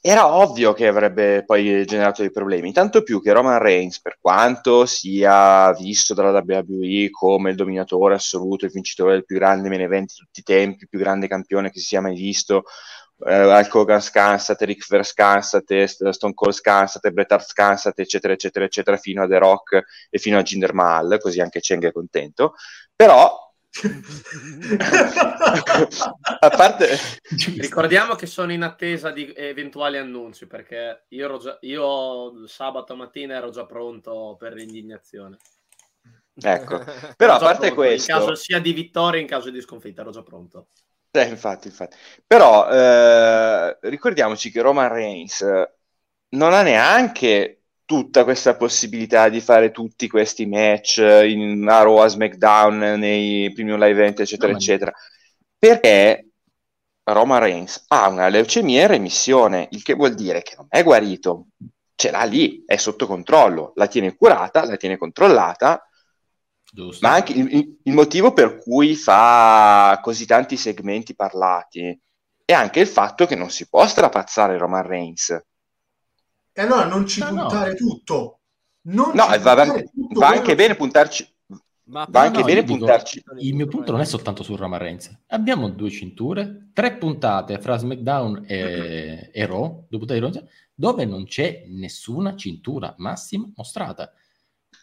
era 0.08 0.32
ovvio 0.32 0.72
che 0.72 0.86
avrebbe 0.86 1.42
poi 1.44 1.84
generato 1.84 2.22
dei 2.22 2.30
problemi, 2.30 2.72
tanto 2.72 3.02
più 3.02 3.20
che 3.20 3.32
Roman 3.32 3.58
Reigns, 3.58 4.00
per 4.00 4.18
quanto 4.20 4.86
sia 4.86 5.72
visto 5.72 6.14
dalla 6.14 6.44
WWE 6.46 7.10
come 7.10 7.50
il 7.50 7.56
dominatore 7.56 8.14
assoluto, 8.14 8.66
il 8.66 8.70
vincitore 8.70 9.14
del 9.14 9.24
più 9.24 9.36
grande 9.36 9.68
main 9.68 9.80
event 9.80 10.10
di 10.10 10.14
tutti 10.18 10.40
i 10.40 10.42
tempi, 10.44 10.84
il 10.84 10.88
più 10.88 11.00
grande 11.00 11.26
campione 11.26 11.72
che 11.72 11.80
si 11.80 11.86
sia 11.86 12.00
mai 12.00 12.14
visto, 12.14 12.62
eh, 13.26 13.46
Hulk 13.46 13.74
Hogan 13.74 14.00
scansate, 14.00 14.64
Rick 14.64 14.84
Flair 14.84 15.04
scansate, 15.04 15.88
Stone 15.88 16.34
Cold 16.34 16.54
scansate, 16.54 17.10
Bret 17.10 17.32
Hart 17.32 17.48
scansate, 17.48 18.02
eccetera, 18.02 18.32
eccetera, 18.32 18.64
eccetera, 18.64 18.96
fino 18.96 19.24
a 19.24 19.26
The 19.26 19.38
Rock 19.38 19.82
e 20.08 20.18
fino 20.18 20.38
a 20.38 20.42
Jinder 20.42 20.72
Mahal, 20.72 21.18
così 21.18 21.40
anche 21.40 21.58
Cheng 21.58 21.84
è 21.84 21.90
contento, 21.90 22.54
però 22.94 23.45
a 26.40 26.48
parte 26.48 26.98
ricordiamo 27.56 28.14
che 28.14 28.26
sono 28.26 28.52
in 28.52 28.62
attesa 28.62 29.10
di 29.10 29.32
eventuali 29.36 29.98
annunci 29.98 30.46
perché 30.46 31.04
io, 31.08 31.38
già, 31.38 31.58
io 31.62 32.46
sabato 32.46 32.96
mattina 32.96 33.34
ero 33.34 33.50
già 33.50 33.66
pronto 33.66 34.36
per 34.38 34.54
l'indignazione. 34.54 35.36
Ecco. 36.34 36.84
Però 37.16 37.34
a 37.34 37.38
parte 37.38 37.72
pronto, 37.72 37.74
questo 37.74 38.12
in 38.12 38.18
caso 38.18 38.34
sia 38.34 38.60
di 38.60 38.72
vittoria 38.72 39.20
in 39.20 39.26
caso 39.26 39.50
di 39.50 39.60
sconfitta 39.60 40.02
ero 40.02 40.10
già 40.10 40.22
pronto. 40.22 40.68
Eh, 41.10 41.28
infatti, 41.28 41.68
infatti. 41.68 41.96
però 42.26 42.70
eh, 42.70 43.78
ricordiamoci 43.88 44.50
che 44.50 44.60
Roman 44.60 44.92
Reigns 44.92 45.40
non 46.30 46.52
ha 46.52 46.60
neanche 46.60 47.62
tutta 47.86 48.24
questa 48.24 48.56
possibilità 48.56 49.28
di 49.30 49.40
fare 49.40 49.70
tutti 49.70 50.08
questi 50.08 50.44
match 50.44 50.98
in 50.98 51.66
a 51.68 51.82
Raw, 51.82 51.98
a 51.98 52.08
SmackDown, 52.08 52.78
nei 52.98 53.50
primi 53.52 53.72
live 53.72 53.90
event, 53.90 54.20
eccetera, 54.20 54.52
no, 54.52 54.58
eccetera. 54.58 54.92
Perché 55.56 56.26
Roman 57.04 57.40
Reigns 57.40 57.84
ha 57.88 58.08
una 58.08 58.28
leucemia 58.28 58.82
in 58.82 58.88
remissione, 58.88 59.68
il 59.70 59.82
che 59.82 59.94
vuol 59.94 60.14
dire 60.14 60.42
che 60.42 60.54
non 60.56 60.66
è 60.68 60.82
guarito, 60.82 61.46
ce 61.94 62.10
l'ha 62.10 62.24
lì, 62.24 62.64
è 62.66 62.76
sotto 62.76 63.06
controllo, 63.06 63.72
la 63.76 63.86
tiene 63.86 64.16
curata, 64.16 64.66
la 64.66 64.76
tiene 64.76 64.96
controllata, 64.96 65.88
Giusto. 66.72 67.06
ma 67.06 67.14
anche 67.14 67.32
il, 67.32 67.78
il 67.82 67.92
motivo 67.92 68.32
per 68.32 68.58
cui 68.58 68.96
fa 68.96 69.98
così 70.02 70.26
tanti 70.26 70.56
segmenti 70.56 71.14
parlati 71.14 71.98
è 72.44 72.52
anche 72.52 72.80
il 72.80 72.88
fatto 72.88 73.26
che 73.26 73.36
non 73.36 73.50
si 73.50 73.68
può 73.68 73.86
strapazzare 73.86 74.58
Roman 74.58 74.86
Reigns 74.86 75.40
e 76.58 76.62
allora 76.62 76.86
non 76.86 77.06
ci 77.06 77.20
no, 77.20 77.28
puntare 77.28 77.70
no. 77.70 77.76
tutto. 77.76 78.38
Non 78.86 79.10
no, 79.14 79.26
va, 79.26 79.54
va, 79.54 79.64
tutto 79.66 80.18
va 80.18 80.28
anche 80.28 80.54
bene 80.54 80.74
puntarci, 80.74 81.28
Ma 81.88 82.06
va 82.08 82.20
anche 82.22 82.38
no, 82.38 82.44
bene 82.46 82.64
puntarci. 82.64 83.18
Dico, 83.18 83.34
il 83.38 83.54
mio 83.54 83.66
punto 83.66 83.92
non 83.92 84.00
è 84.00 84.06
soltanto 84.06 84.42
su 84.42 84.56
Roman 84.56 84.78
Reigns. 84.78 85.14
Abbiamo 85.26 85.68
due 85.68 85.90
cinture, 85.90 86.70
tre 86.72 86.96
puntate 86.96 87.60
fra 87.60 87.76
SmackDown 87.76 88.44
e, 88.46 89.28
e 89.34 89.46
Raw, 89.46 89.86
dove 90.74 91.04
non 91.04 91.24
c'è 91.26 91.64
nessuna 91.68 92.34
cintura 92.36 92.94
massima 92.96 93.50
mostrata 93.54 94.10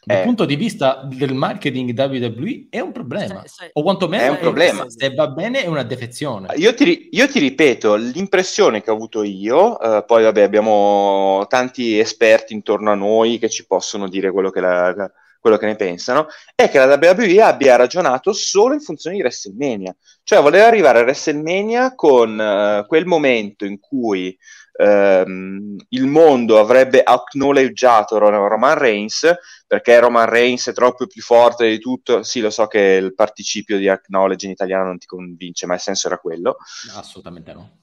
dal 0.05 0.17
eh, 0.17 0.23
punto 0.23 0.45
di 0.45 0.55
vista 0.55 1.01
del 1.05 1.33
marketing 1.33 1.97
WWE 1.97 2.67
è 2.69 2.79
un 2.79 2.91
problema, 2.91 3.41
se, 3.45 3.47
se, 3.47 3.69
o 3.73 3.81
quantomeno 3.81 4.23
è 4.23 4.29
un 4.29 4.37
problema. 4.37 4.85
se 4.89 5.13
va 5.13 5.27
bene 5.27 5.63
è 5.63 5.67
una 5.67 5.83
defezione. 5.83 6.53
Io 6.55 6.73
ti, 6.73 7.09
io 7.11 7.27
ti 7.27 7.39
ripeto, 7.39 7.95
l'impressione 7.95 8.81
che 8.81 8.91
ho 8.91 8.95
avuto 8.95 9.23
io, 9.23 9.79
eh, 9.79 10.03
poi 10.05 10.23
vabbè 10.23 10.41
abbiamo 10.41 11.45
tanti 11.47 11.97
esperti 11.97 12.53
intorno 12.53 12.91
a 12.91 12.95
noi 12.95 13.39
che 13.39 13.49
ci 13.49 13.65
possono 13.65 14.09
dire 14.09 14.31
quello 14.31 14.49
che, 14.49 14.59
la, 14.59 15.11
quello 15.39 15.57
che 15.57 15.65
ne 15.67 15.75
pensano, 15.75 16.27
è 16.55 16.69
che 16.69 16.77
la 16.77 16.99
WWE 17.01 17.41
abbia 17.41 17.75
ragionato 17.75 18.33
solo 18.33 18.73
in 18.73 18.81
funzione 18.81 19.15
di 19.15 19.21
WrestleMania, 19.21 19.95
cioè 20.23 20.41
voleva 20.41 20.65
arrivare 20.65 20.99
a 20.99 21.03
WrestleMania 21.03 21.95
con 21.95 22.37
uh, 22.37 22.85
quel 22.87 23.05
momento 23.05 23.65
in 23.65 23.79
cui 23.79 24.37
ehm, 24.73 25.77
il 25.89 26.05
mondo 26.07 26.59
avrebbe 26.59 27.03
acknowledgiato 27.03 28.17
Roman 28.17 28.77
Reigns 28.77 29.31
perché 29.67 29.99
Roman 29.99 30.27
Reigns 30.27 30.69
è 30.69 30.73
troppo 30.73 31.07
più 31.07 31.21
forte 31.21 31.69
di 31.69 31.79
tutto. 31.79 32.23
Sì, 32.23 32.41
lo 32.41 32.49
so 32.49 32.67
che 32.67 32.79
il 32.79 33.13
participio 33.15 33.77
di 33.77 33.87
acknowledge 33.87 34.45
in 34.45 34.51
italiano 34.51 34.85
non 34.85 34.97
ti 34.97 35.05
convince, 35.05 35.65
ma 35.65 35.75
il 35.75 35.79
senso 35.79 36.07
era 36.07 36.17
quello. 36.17 36.57
Assolutamente 36.95 37.53
no. 37.53 37.77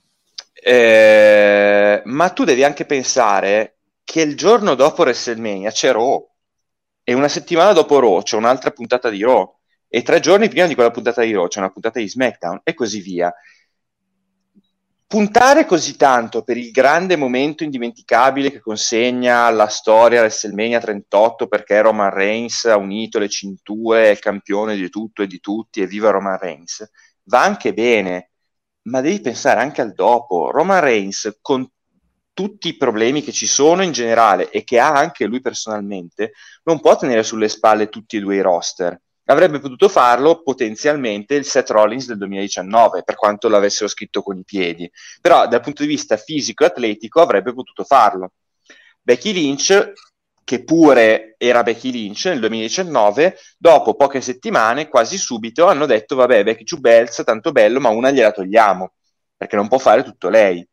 Eh, 0.53 2.03
ma 2.05 2.29
tu 2.31 2.45
devi 2.45 2.65
anche 2.65 2.85
pensare 2.85 3.79
che 4.05 4.21
il 4.21 4.37
giorno 4.37 4.75
dopo 4.75 5.03
WrestleMania 5.03 5.71
c'è 5.71 5.93
Raw 5.93 6.29
e 7.03 7.15
una 7.15 7.29
settimana 7.29 7.73
dopo 7.73 7.99
Raw 7.99 8.23
c'è 8.23 8.37
un'altra 8.37 8.71
puntata 8.71 9.09
di 9.09 9.23
Raw 9.23 9.57
e 9.89 10.03
tre 10.03 10.21
giorni 10.21 10.49
prima 10.49 10.67
di 10.67 10.75
quella 10.75 10.91
puntata 10.91 11.23
di 11.23 11.33
Raw 11.33 11.47
c'è 11.47 11.61
una 11.61 11.71
puntata 11.71 11.99
di 11.99 12.09
SmackDown 12.09 12.61
e 12.63 12.75
così 12.75 13.01
via 13.01 13.33
puntare 15.11 15.67
così 15.67 15.97
tanto 15.97 16.45
per 16.45 16.57
il 16.57 16.71
grande 16.71 17.17
momento 17.17 17.65
indimenticabile 17.65 18.49
che 18.49 18.61
consegna 18.61 19.51
la 19.51 19.67
storia 19.67 20.21
WrestleMania 20.21 20.79
38 20.79 21.49
perché 21.49 21.83
Roman 21.83 22.11
Reigns 22.11 22.67
ha 22.67 22.77
unito 22.77 23.19
le 23.19 23.29
cinture, 23.29 24.13
è 24.13 24.19
campione 24.21 24.77
di 24.77 24.89
tutto 24.89 25.23
e 25.23 25.27
di 25.27 25.41
tutti 25.41 25.81
e 25.81 25.89
viva 25.89 26.11
Roman 26.11 26.39
Reigns, 26.39 26.89
va 27.25 27.43
anche 27.43 27.75
bene, 27.75 28.31
ma 28.83 29.01
devi 29.01 29.21
pensare 29.21 29.59
anche 29.59 29.81
al 29.81 29.95
dopo. 29.95 30.53
Roman 30.53 30.79
Reigns 30.79 31.39
con 31.41 31.69
tutti 32.33 32.69
i 32.69 32.77
problemi 32.77 33.21
che 33.21 33.33
ci 33.33 33.49
sono 33.49 33.83
in 33.83 33.91
generale 33.91 34.49
e 34.49 34.63
che 34.63 34.79
ha 34.79 34.93
anche 34.93 35.27
lui 35.27 35.41
personalmente, 35.41 36.35
non 36.63 36.81
può 36.81 36.97
tenere 36.97 37.25
sulle 37.25 37.49
spalle 37.49 37.89
tutti 37.89 38.17
e 38.17 38.21
due 38.21 38.37
i 38.37 38.43
roster 38.43 38.97
avrebbe 39.31 39.61
potuto 39.61 39.89
farlo 39.89 40.43
potenzialmente 40.43 41.35
il 41.35 41.45
Seth 41.45 41.71
Rollins 41.71 42.07
del 42.07 42.19
2019, 42.19 43.03
per 43.05 43.15
quanto 43.15 43.49
l'avessero 43.49 43.89
scritto 43.89 44.23
con 44.23 44.37
i 44.37 44.45
piedi, 44.45 44.91
però 45.21 45.47
dal 45.47 45.61
punto 45.61 45.83
di 45.83 45.89
vista 45.89 46.17
fisico 46.17 46.65
e 46.65 46.67
atletico 46.67 47.21
avrebbe 47.21 47.55
potuto 47.55 47.85
farlo. 47.85 48.33
Becky 49.01 49.33
Lynch, 49.33 49.93
che 50.43 50.65
pure 50.65 51.37
era 51.39 51.63
Becky 51.63 51.93
Lynch 51.93 52.25
nel 52.27 52.41
2019, 52.41 53.39
dopo 53.57 53.95
poche 53.95 54.21
settimane, 54.21 54.89
quasi 54.89 55.17
subito, 55.17 55.67
hanno 55.67 55.87
detto 55.87 56.17
vabbè, 56.17 56.43
Becky 56.43 56.65
Two 56.65 56.81
Bells, 56.81 57.23
tanto 57.25 57.53
bello, 57.53 57.79
ma 57.79 57.91
una 57.91 58.11
gliela 58.11 58.33
togliamo, 58.33 58.95
perché 59.37 59.55
non 59.55 59.69
può 59.69 59.79
fare 59.79 60.03
tutto 60.03 60.29
lei. 60.29 60.67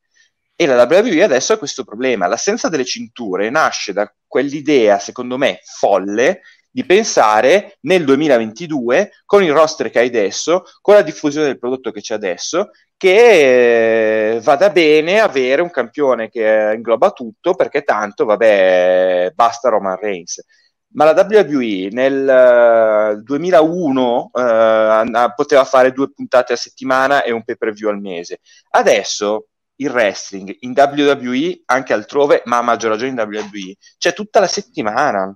E 0.60 0.66
la 0.66 0.88
WWE 0.90 1.22
adesso 1.22 1.54
ha 1.54 1.58
questo 1.58 1.84
problema. 1.84 2.26
L'assenza 2.26 2.70
delle 2.70 2.86
cinture 2.86 3.52
nasce 3.52 3.94
da 3.94 4.12
quell'idea, 4.26 4.98
secondo 4.98 5.38
me, 5.38 5.60
folle 5.64 6.42
di 6.78 6.86
pensare 6.86 7.80
nel 7.82 8.06
2022, 8.06 9.10
con 9.26 9.42
il 9.42 9.52
roster 9.52 9.90
che 9.90 9.98
hai 9.98 10.10
adesso, 10.10 10.64
con 10.80 10.94
la 10.94 11.02
diffusione 11.02 11.48
del 11.48 11.58
prodotto 11.58 11.90
che 11.90 12.02
c'è 12.02 12.14
adesso, 12.14 12.70
che 12.96 14.36
eh, 14.36 14.40
vada 14.42 14.70
bene 14.70 15.20
avere 15.20 15.64
un 15.64 15.72
campione 15.72 16.30
che 16.30 16.74
ingloba 16.76 17.10
tutto, 17.10 17.56
perché 17.56 17.82
tanto, 17.82 18.26
vabbè, 18.26 19.32
basta 19.34 19.70
Roman 19.70 19.98
Reigns. 19.98 20.46
Ma 20.90 21.12
la 21.12 21.26
WWE 21.28 21.88
nel 21.90 23.24
2001 23.24 24.30
uh, 24.32 24.40
uh, 24.40 25.34
poteva 25.36 25.64
fare 25.64 25.92
due 25.92 26.12
puntate 26.14 26.54
a 26.54 26.58
settimana 26.58 27.24
e 27.24 27.32
un 27.32 27.44
pay 27.44 27.58
per 27.58 27.74
view 27.74 27.90
al 27.90 28.00
mese. 28.00 28.38
Adesso 28.70 29.48
il 29.78 29.90
wrestling 29.90 30.56
in 30.60 30.74
WWE, 30.76 31.62
anche 31.66 31.94
altrove, 31.94 32.44
ma 32.46 32.58
a 32.58 32.62
maggior 32.62 32.92
ragione 32.92 33.10
in 33.10 33.20
WWE, 33.20 33.74
c'è 33.98 34.14
tutta 34.14 34.40
la 34.40 34.48
settimana 34.48 35.36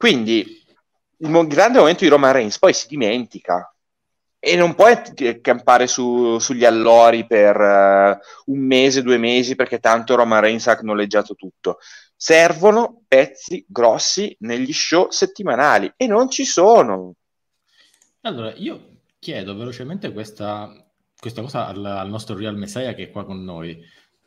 quindi 0.00 0.64
il 1.18 1.46
grande 1.46 1.78
momento 1.78 2.04
di 2.04 2.08
Roman 2.08 2.32
Reigns 2.32 2.58
poi 2.58 2.72
si 2.72 2.86
dimentica 2.88 3.70
e 4.38 4.56
non 4.56 4.74
puoi 4.74 4.96
campare 5.42 5.86
su, 5.86 6.38
sugli 6.38 6.64
allori 6.64 7.26
per 7.26 7.54
uh, 7.54 8.50
un 8.50 8.60
mese, 8.60 9.02
due 9.02 9.18
mesi 9.18 9.56
perché 9.56 9.78
tanto 9.78 10.14
Roman 10.14 10.40
Reigns 10.40 10.66
ha 10.68 10.72
acknowleggiato 10.72 11.34
tutto. 11.34 11.76
Servono 12.16 13.02
pezzi 13.06 13.62
grossi 13.68 14.34
negli 14.40 14.72
show 14.72 15.10
settimanali 15.10 15.92
e 15.94 16.06
non 16.06 16.30
ci 16.30 16.46
sono. 16.46 17.16
Allora, 18.22 18.54
io 18.54 19.02
chiedo 19.18 19.54
velocemente 19.54 20.14
questa, 20.14 20.72
questa 21.18 21.42
cosa 21.42 21.66
al, 21.66 21.84
al, 21.84 22.08
nostro 22.08 22.38
Real 22.38 22.56
Messiah 22.56 22.94
che 22.94 23.02
è 23.02 23.10
qua 23.10 23.26
con 23.26 23.44
noi. 23.44 23.78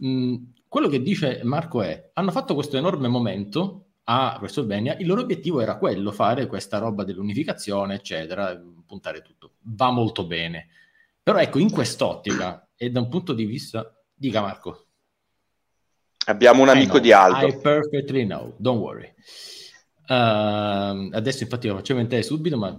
Mm, 0.06 0.36
quello 0.68 0.88
che 0.88 1.02
dice 1.02 1.42
Marco 1.44 1.82
è: 1.82 2.12
hanno 2.14 2.30
fatto 2.30 2.54
questo 2.54 2.78
enorme 2.78 3.08
momento 3.08 3.83
a 4.06 4.38
WrestleMania, 4.40 4.98
il 4.98 5.08
loro 5.08 5.22
obiettivo 5.22 5.62
era 5.62 5.78
quello, 5.78 6.12
fare 6.12 6.48
questa 6.48 6.78
roba 6.78 7.04
dell'unificazione, 7.04 7.96
eccetera, 7.96 8.60
puntare 8.86 9.22
tutto. 9.22 9.54
Va 9.62 9.92
molto 9.92 10.26
bene. 10.26 10.68
Però 11.22 11.38
ecco, 11.40 11.60
in 11.60 11.72
quest'ottica 11.72 12.68
e 12.76 12.90
da 12.90 13.00
un 13.00 13.10
punto 13.10 13.34
di 13.34 13.46
vista... 13.46 13.98
Dica 14.16 14.42
Marco. 14.42 14.86
Abbiamo 16.28 16.62
un 16.62 16.70
amico 16.70 17.00
di 17.00 17.12
Aldo. 17.12 17.48
I 17.48 17.60
perfectly 17.60 18.26
know, 18.26 18.54
don't 18.58 18.80
worry. 18.80 19.14
Uh, 20.08 21.10
adesso 21.12 21.44
infatti 21.44 21.68
lo 21.68 21.76
facciamo 21.76 22.00
entrare 22.00 22.24
subito, 22.24 22.58
ma 22.58 22.78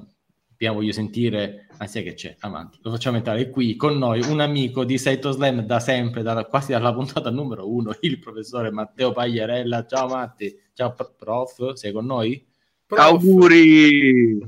prima 0.64 0.72
voglio 0.72 0.92
sentire, 0.92 1.66
anzi 1.76 2.02
che 2.02 2.14
c'è, 2.14 2.36
avanti, 2.40 2.78
lo 2.82 2.90
facciamo 2.90 3.16
entrare 3.18 3.50
qui 3.50 3.76
con 3.76 3.98
noi, 3.98 4.22
un 4.28 4.40
amico 4.40 4.84
di 4.84 4.96
Saito 4.96 5.30
Slam 5.30 5.60
da 5.60 5.78
sempre, 5.78 6.22
da, 6.22 6.44
quasi 6.46 6.72
dalla 6.72 6.94
puntata 6.94 7.30
numero 7.30 7.70
uno, 7.70 7.94
il 8.00 8.18
professore 8.18 8.70
Matteo 8.70 9.12
Pagliarella. 9.12 9.86
Ciao 9.86 10.08
Matti, 10.08 10.58
ciao 10.72 10.94
prof, 10.94 11.72
sei 11.74 11.92
con 11.92 12.06
noi? 12.06 12.46
Prof. 12.86 13.00
Auguri, 13.00 14.38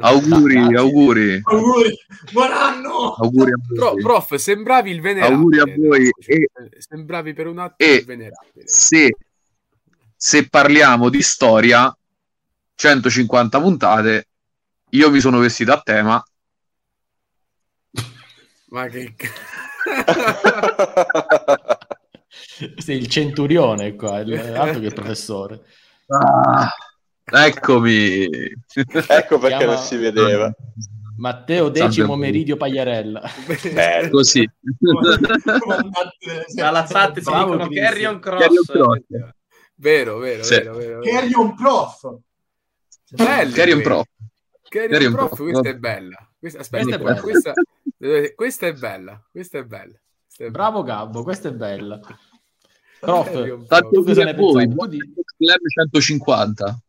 auguri, 0.00 0.56
auguri, 0.74 1.40
auguri, 1.42 1.98
buon 2.32 2.50
anno. 2.50 3.14
Auguri 3.14 3.52
a 3.52 3.56
Pro, 3.74 3.94
prof, 3.94 4.34
sembravi 4.34 4.90
il 4.90 5.00
venerabile. 5.00 5.36
Auguri 5.36 5.58
a 5.58 5.74
voi. 5.76 6.10
E, 6.26 6.48
sembravi 6.78 7.32
per 7.34 7.46
un 7.46 7.58
attimo 7.58 7.92
il 7.92 8.04
venerabile. 8.04 8.66
Se, 8.66 9.14
se 10.16 10.48
parliamo 10.48 11.10
di 11.10 11.20
storia, 11.20 11.94
150 12.74 13.60
puntate 13.60 14.26
io 14.94 15.10
mi 15.10 15.20
sono 15.20 15.38
vestito 15.38 15.72
a 15.72 15.80
tema. 15.80 16.22
Ma 18.68 18.86
che 18.88 19.14
Sei 22.76 22.96
il 22.96 23.08
centurione 23.08 23.94
qua, 23.94 24.20
il, 24.20 24.34
altro 24.34 24.80
che 24.80 24.86
il 24.86 24.94
professore. 24.94 25.62
Ah, 26.06 26.72
eccomi. 27.24 28.24
ecco 28.24 29.38
perché 29.38 29.56
Chiama... 29.56 29.74
non 29.74 29.82
si 29.82 29.96
vedeva. 29.96 30.54
Matteo 31.16 31.68
Decimo 31.68 32.16
Meridio 32.16 32.56
Pagliarella. 32.56 33.22
Eh, 33.46 34.08
così. 34.10 34.48
Dalla 36.54 36.84
chat 36.84 37.20
ci 37.20 37.30
dicono 37.30 37.68
Carrion 37.68 38.18
Cross. 38.18 38.66
Cross. 38.66 39.02
Vero, 39.74 40.18
vero, 40.18 40.42
sì. 40.42 40.56
vero, 40.56 40.74
vero, 40.74 41.00
vero. 41.00 41.18
Carrion 41.18 41.54
Prof. 41.54 42.18
Bello, 43.10 43.52
Carrion 43.52 43.82
Prof. 43.82 44.06
Carrion 44.80 45.12
Prof, 45.12 45.36
questa 45.36 45.68
è 45.68 45.76
bella. 45.76 46.28
Questa, 46.38 46.60
aspetta, 46.60 46.98
questa, 46.98 47.20
questa, 47.20 47.52
questa, 48.34 48.66
è 48.66 48.72
bella. 48.72 49.22
Questa 49.30 49.58
è 49.58 49.64
bella. 49.64 50.00
Questa 50.24 50.44
è 50.44 50.50
Bravo 50.50 50.82
Gabbo, 50.82 51.22
questa 51.22 51.48
è 51.48 51.52
bella. 51.52 52.00
Prof, 53.00 53.66
tanto 53.66 54.02
cosa 54.02 54.24
ne 54.24 54.34
voi, 54.34 54.66
di... 54.88 54.98
150. 55.38 56.82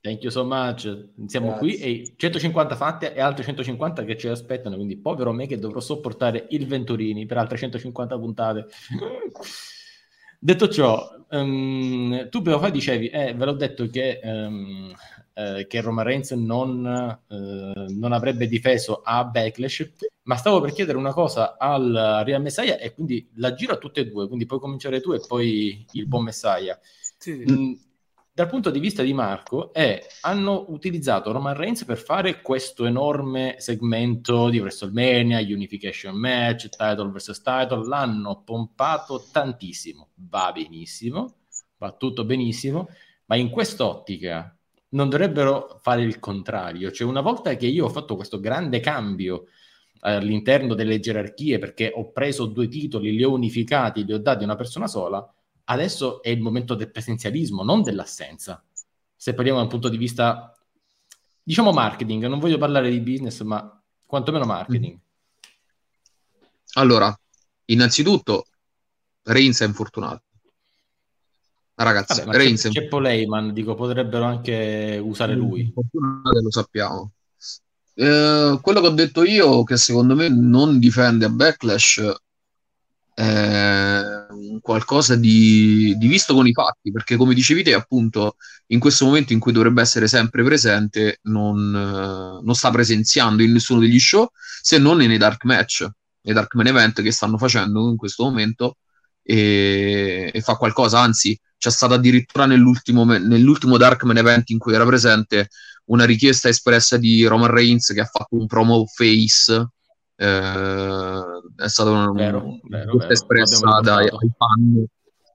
Thank 0.00 0.22
you 0.22 0.30
so 0.30 0.44
much. 0.44 1.08
Siamo 1.26 1.48
Grazie. 1.48 1.58
qui 1.58 1.76
e 1.76 2.14
150 2.16 2.76
fatte 2.76 3.12
e 3.12 3.20
altre 3.20 3.44
150 3.44 4.04
che 4.04 4.16
ci 4.16 4.28
aspettano, 4.28 4.76
quindi 4.76 4.96
povero 4.96 5.32
me 5.32 5.46
che 5.46 5.58
dovrò 5.58 5.80
sopportare 5.80 6.46
il 6.50 6.66
Venturini 6.66 7.26
per 7.26 7.38
altre 7.38 7.58
150 7.58 8.18
puntate. 8.18 8.66
Detto 10.40 10.68
ciò, 10.68 11.26
um, 11.30 12.28
tu 12.28 12.42
però 12.42 12.60
fa 12.60 12.70
dicevi, 12.70 13.08
eh, 13.08 13.34
ve 13.34 13.44
l'ho 13.44 13.54
detto 13.54 13.88
che 13.88 14.20
um, 14.22 14.94
eh, 15.38 15.68
che 15.68 15.80
Roman 15.80 16.04
Reigns 16.04 16.32
non, 16.32 16.84
eh, 16.84 17.94
non, 17.94 18.12
avrebbe 18.12 18.48
difeso 18.48 19.02
a 19.04 19.24
Backlash, 19.24 19.92
ma 20.24 20.34
stavo 20.34 20.60
per 20.60 20.72
chiedere 20.72 20.98
una 20.98 21.12
cosa 21.12 21.56
al 21.56 22.22
Real 22.24 22.42
Messiah 22.42 22.76
e 22.76 22.92
quindi 22.92 23.30
la 23.36 23.54
giro 23.54 23.74
a 23.74 23.76
tutte 23.76 24.00
e 24.00 24.06
due, 24.06 24.26
quindi 24.26 24.46
puoi 24.46 24.58
cominciare 24.58 25.00
tu 25.00 25.12
e 25.12 25.20
poi 25.24 25.86
il 25.92 26.08
buon 26.08 26.24
Messiah. 26.24 26.76
Sì. 27.18 27.44
Mm, 27.48 27.72
dal 28.32 28.48
punto 28.48 28.70
di 28.70 28.80
vista 28.80 29.04
di 29.04 29.12
Marco 29.12 29.72
è 29.72 30.04
hanno 30.22 30.64
utilizzato 30.70 31.30
Roman 31.30 31.54
Reigns 31.54 31.84
per 31.84 31.98
fare 31.98 32.40
questo 32.42 32.84
enorme 32.84 33.56
segmento 33.58 34.48
di 34.48 34.58
WrestleMania, 34.58 35.38
Unification 35.38 36.16
Match, 36.16 36.68
Title 36.68 37.10
vs 37.10 37.42
Title, 37.42 37.86
l'hanno 37.86 38.42
pompato 38.42 39.24
tantissimo, 39.30 40.08
va 40.14 40.50
benissimo, 40.52 41.36
va 41.76 41.92
tutto 41.92 42.24
benissimo, 42.24 42.88
ma 43.26 43.36
in 43.36 43.50
quest'ottica 43.50 44.52
non 44.90 45.08
dovrebbero 45.08 45.78
fare 45.82 46.02
il 46.02 46.18
contrario, 46.18 46.90
cioè 46.90 47.06
una 47.06 47.20
volta 47.20 47.54
che 47.56 47.66
io 47.66 47.86
ho 47.86 47.90
fatto 47.90 48.16
questo 48.16 48.40
grande 48.40 48.80
cambio 48.80 49.46
all'interno 50.00 50.74
delle 50.74 51.00
gerarchie 51.00 51.58
perché 51.58 51.92
ho 51.94 52.12
preso 52.12 52.46
due 52.46 52.68
titoli, 52.68 53.12
li 53.12 53.24
ho 53.24 53.32
unificati, 53.32 54.04
li 54.04 54.12
ho 54.12 54.18
dati 54.18 54.42
a 54.42 54.46
una 54.46 54.56
persona 54.56 54.86
sola, 54.86 55.26
adesso 55.64 56.22
è 56.22 56.30
il 56.30 56.40
momento 56.40 56.74
del 56.74 56.90
presenzialismo, 56.90 57.62
non 57.62 57.82
dell'assenza. 57.82 58.64
Se 59.14 59.34
parliamo 59.34 59.58
dal 59.58 59.68
punto 59.68 59.88
di 59.88 59.96
vista, 59.96 60.56
diciamo 61.42 61.72
marketing, 61.72 62.26
non 62.26 62.38
voglio 62.38 62.58
parlare 62.58 62.90
di 62.90 63.00
business, 63.00 63.42
ma 63.42 63.82
quantomeno 64.06 64.44
marketing. 64.44 64.98
Allora, 66.74 67.18
innanzitutto, 67.66 68.46
Reigns 69.24 69.60
è 69.60 69.66
infortunato. 69.66 70.22
Ragazzi, 71.80 72.24
Vabbè, 72.24 72.36
Reigns 72.36 72.62
c'è, 72.62 72.70
c'è 72.70 72.88
Paul 72.88 73.06
Heyman, 73.06 73.52
dico, 73.52 73.74
potrebbero 73.74 74.24
anche 74.24 75.00
usare 75.02 75.34
lui. 75.34 75.72
Lo 75.92 76.50
sappiamo. 76.50 77.12
Eh, 77.94 78.58
quello 78.60 78.80
che 78.80 78.86
ho 78.86 78.90
detto 78.90 79.24
io, 79.24 79.62
che 79.62 79.76
secondo 79.76 80.16
me 80.16 80.28
non 80.28 80.78
difende 80.78 81.26
a 81.26 81.28
Backlash, 81.28 82.14
è 83.14 84.26
qualcosa 84.60 85.16
di, 85.16 85.94
di, 85.96 86.06
visto 86.06 86.34
con 86.34 86.46
i 86.46 86.52
fatti, 86.52 86.90
perché 86.90 87.16
come 87.16 87.34
dicevi 87.34 87.62
te, 87.62 87.74
appunto, 87.74 88.36
in 88.68 88.78
questo 88.78 89.04
momento 89.04 89.32
in 89.32 89.38
cui 89.38 89.52
dovrebbe 89.52 89.80
essere 89.80 90.08
sempre 90.08 90.42
presente, 90.44 91.18
non, 91.22 91.70
non 91.70 92.54
sta 92.54 92.70
presenziando 92.70 93.42
in 93.42 93.52
nessuno 93.52 93.80
degli 93.80 93.98
show, 93.98 94.28
se 94.62 94.78
non 94.78 94.98
nei 94.98 95.16
dark 95.16 95.44
match, 95.44 95.88
nei 96.22 96.34
dark 96.34 96.54
main 96.54 96.68
event 96.68 97.02
che 97.02 97.10
stanno 97.10 97.38
facendo 97.38 97.88
in 97.88 97.96
questo 97.96 98.24
momento, 98.24 98.76
e, 99.30 100.30
e 100.32 100.40
fa 100.40 100.56
qualcosa, 100.56 101.00
anzi, 101.00 101.38
c'è 101.58 101.70
stata 101.70 101.94
addirittura 101.94 102.46
nell'ultimo, 102.46 103.04
nell'ultimo 103.04 103.76
dark 103.76 104.04
main 104.04 104.16
event 104.16 104.48
in 104.48 104.58
cui 104.58 104.72
era 104.72 104.86
presente 104.86 105.50
una 105.86 106.06
richiesta 106.06 106.48
espressa 106.48 106.96
di 106.96 107.26
Roman 107.26 107.50
Reigns 107.50 107.92
che 107.92 108.00
ha 108.00 108.06
fatto 108.06 108.36
un 108.36 108.46
promo 108.46 108.86
face 108.86 109.68
eh, 110.16 111.22
è 111.56 111.68
stata 111.68 111.90
una 111.90 112.10
vero, 112.12 112.58
vero, 112.62 112.96
vero. 112.96 113.10
espressa 113.10 113.80
dai 113.82 114.08
fan 114.36 114.84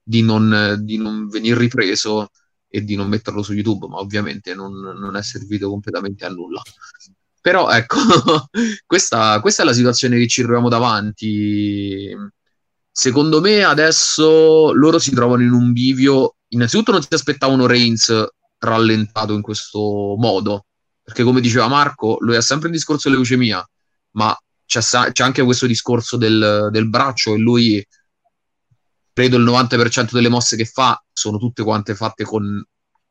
di 0.03 0.21
non, 0.23 0.79
di 0.81 0.97
non 0.97 1.27
venire 1.27 1.59
ripreso 1.59 2.29
e 2.67 2.83
di 2.83 2.95
non 2.95 3.07
metterlo 3.07 3.43
su 3.43 3.53
YouTube, 3.53 3.87
ma 3.87 3.97
ovviamente 3.97 4.55
non, 4.55 4.73
non 4.73 5.15
è 5.15 5.21
servito 5.21 5.69
completamente 5.69 6.25
a 6.25 6.29
nulla. 6.29 6.61
Però 7.39 7.69
ecco, 7.69 7.97
questa, 8.87 9.39
questa, 9.39 9.61
è 9.61 9.65
la 9.65 9.73
situazione 9.73 10.17
che 10.17 10.27
ci 10.27 10.41
troviamo 10.41 10.69
davanti. 10.69 12.09
Secondo 12.95 13.41
me 13.41 13.63
adesso 13.63 14.71
loro 14.71 14.99
si 14.99 15.09
trovano 15.15 15.41
in 15.41 15.51
un 15.51 15.73
bivio. 15.73 16.35
Innanzitutto 16.49 16.91
non 16.91 17.01
si 17.01 17.07
aspettavano 17.09 17.65
Reigns 17.65 18.13
rallentato 18.59 19.33
in 19.33 19.41
questo 19.41 20.15
modo, 20.19 20.67
perché 21.01 21.23
come 21.23 21.41
diceva 21.41 21.67
Marco, 21.67 22.17
lui 22.19 22.35
ha 22.35 22.41
sempre 22.41 22.67
il 22.67 22.75
discorso 22.75 23.09
dell'eucemia, 23.09 23.67
ma 24.11 24.37
c'è, 24.63 24.79
c'è 25.11 25.23
anche 25.23 25.41
questo 25.41 25.65
discorso 25.65 26.17
del, 26.17 26.69
del, 26.71 26.87
braccio 26.87 27.33
e 27.33 27.39
lui 27.39 27.83
credo 29.11 29.37
il 29.37 29.43
90% 29.43 30.11
delle 30.11 30.29
mosse 30.29 30.55
che 30.55 30.65
fa 30.65 31.03
sono 31.11 31.39
tutte 31.39 31.63
quante 31.63 31.95
fatte 31.95 32.23
con 32.23 32.63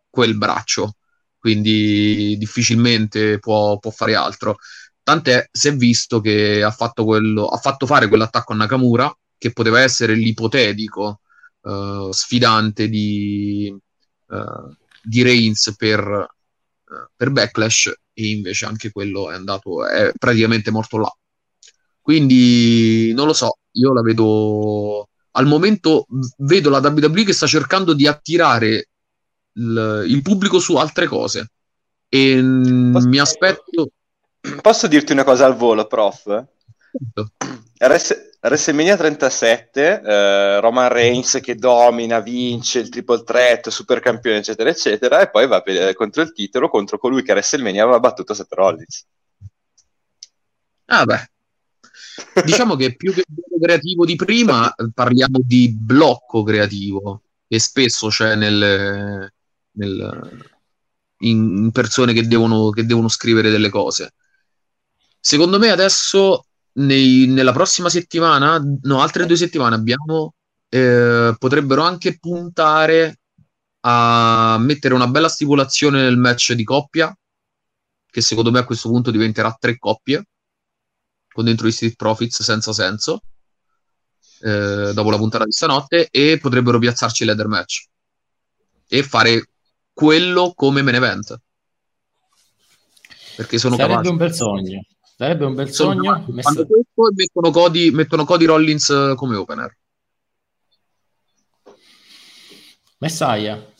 quel 0.09 0.37
braccio 0.37 0.95
quindi 1.39 2.37
difficilmente 2.39 3.39
può, 3.39 3.79
può 3.79 3.91
fare 3.91 4.15
altro 4.15 4.57
tant'è 5.03 5.49
si 5.51 5.69
è 5.69 5.77
visto 5.77 6.21
che 6.21 6.63
ha 6.63 6.71
fatto, 6.71 7.05
quello, 7.05 7.49
ha 7.49 7.59
fatto 7.59 7.87
fare 7.87 8.09
quell'attacco 8.09 8.53
a 8.53 8.57
Nakamura 8.57 9.17
che 9.43 9.51
poteva 9.51 9.81
essere 9.81 10.15
l'ipotetico 10.15 11.23
uh, 11.63 12.13
sfidante 12.13 12.89
di, 12.89 13.77
uh, 14.29 14.77
di 15.03 15.23
Reigns 15.23 15.75
per, 15.77 16.01
uh, 16.01 17.07
per 17.17 17.31
Backlash 17.31 17.93
e 18.13 18.31
invece 18.31 18.67
anche 18.67 18.93
quello 18.93 19.33
è 19.33 19.35
andato 19.35 19.85
è 19.85 20.13
praticamente 20.17 20.71
morto 20.71 20.97
là. 20.99 21.13
Quindi 22.01 23.13
non 23.15 23.27
lo 23.27 23.33
so, 23.33 23.59
io 23.73 23.93
la 23.93 24.03
vedo 24.03 25.09
al 25.33 25.47
momento 25.47 26.07
vedo 26.37 26.71
la 26.71 26.79
WWE 26.79 27.25
che 27.25 27.33
sta 27.33 27.49
cercando 27.49 27.95
di 27.95 28.07
attirare 28.07 28.91
il, 29.55 30.05
il 30.07 30.23
pubblico 30.23 30.61
su 30.61 30.77
altre 30.77 31.09
cose. 31.09 31.51
E 32.09 32.41
posso, 32.93 33.09
mi 33.09 33.19
aspetto 33.19 33.89
posso 34.61 34.87
dirti 34.87 35.11
una 35.11 35.25
cosa 35.25 35.47
al 35.47 35.57
volo 35.57 35.85
prof 35.89 36.45
WrestleMania 38.41 38.97
37 38.97 40.03
eh, 40.05 40.61
Roman 40.61 40.89
Reigns 40.89 41.39
che 41.43 41.55
domina 41.55 42.21
vince 42.21 42.81
il 42.81 42.89
triple 42.89 43.23
threat 43.23 43.69
super 43.69 44.01
campione 44.01 44.39
eccetera 44.39 44.71
eccetera 44.71 45.21
e 45.21 45.31
poi 45.31 45.47
va 45.47 45.63
per, 45.63 45.95
contro 45.95 46.23
il 46.23 46.33
titolo 46.33 46.69
contro 46.69 46.99
colui 46.99 47.23
che 47.23 47.31
a 47.31 47.35
WrestleMania 47.35 47.83
aveva 47.83 48.01
battuto 48.01 48.35
Seth 48.35 48.53
Rollins. 48.53 49.07
Ah 50.87 51.05
beh. 51.05 51.31
Diciamo 52.45 52.77
che 52.77 52.95
più 52.95 53.13
che 53.13 53.25
creativo 53.61 54.05
di 54.05 54.17
prima 54.17 54.75
parliamo 54.93 55.39
di 55.43 55.75
blocco 55.75 56.43
creativo 56.43 57.23
che 57.47 57.59
spesso 57.59 58.09
c'è 58.09 58.35
nel, 58.35 59.31
nel, 59.73 60.47
in 61.19 61.71
persone 61.71 62.13
che 62.13 62.27
devono, 62.27 62.71
che 62.71 62.87
devono, 62.87 63.09
scrivere 63.09 63.51
delle 63.51 63.69
cose. 63.69 64.15
Secondo 65.21 65.59
me 65.59 65.71
adesso 65.71 66.47
nei, 66.75 67.27
nella 67.27 67.53
prossima 67.53 67.89
settimana, 67.89 68.63
no, 68.83 69.01
altre 69.01 69.27
due 69.27 69.37
settimane 69.37 69.75
abbiamo, 69.75 70.35
eh, 70.69 71.35
potrebbero 71.39 71.83
anche 71.83 72.19
puntare 72.19 73.21
a 73.81 74.57
mettere 74.61 74.95
una 74.95 75.09
bella 75.09 75.29
stipulazione 75.29 76.03
nel 76.03 76.17
match 76.17 76.53
di 76.53 76.65
coppia, 76.65 77.15
che 78.07 78.21
secondo 78.21 78.51
me 78.51 78.61
a 78.61 78.65
questo 78.65 78.89
punto 78.89 79.11
diventerà 79.11 79.57
tre 79.59 79.79
coppie 79.79 80.27
con 81.33 81.45
dentro 81.45 81.67
i 81.67 81.73
Street 81.73 81.97
Profits 81.97 82.43
senza 82.43 82.73
senso 82.73 83.23
eh, 84.41 84.93
dopo 84.93 85.11
la 85.11 85.17
puntata 85.17 85.45
di 85.45 85.53
stanotte 85.53 86.09
e 86.11 86.39
potrebbero 86.39 86.79
piazzarci 86.79 87.25
l'Eder 87.25 87.49
Match 87.49 87.87
e 88.87 89.03
fare 89.03 89.49
quello 89.95 90.53
come 90.55 90.83
main 90.83 90.97
event 90.97 91.41
perché 93.37 93.59
sono 93.59 93.77
sarebbe 93.77 93.95
capaci. 93.95 94.11
un 94.11 94.17
bel 94.17 94.35
sogno 94.35 94.83
sarebbe 95.17 95.45
un 95.45 95.55
bel 95.55 95.71
sono 95.71 95.95
sogno 95.95 96.25
messo... 96.29 96.67
mettono 97.15 97.51
Cody, 97.51 97.91
mettono 97.91 98.25
Cody 98.25 98.45
Rollins 98.45 98.91
eh, 98.91 99.15
come 99.17 99.37
opener 99.37 99.77
Messiah 102.99 103.71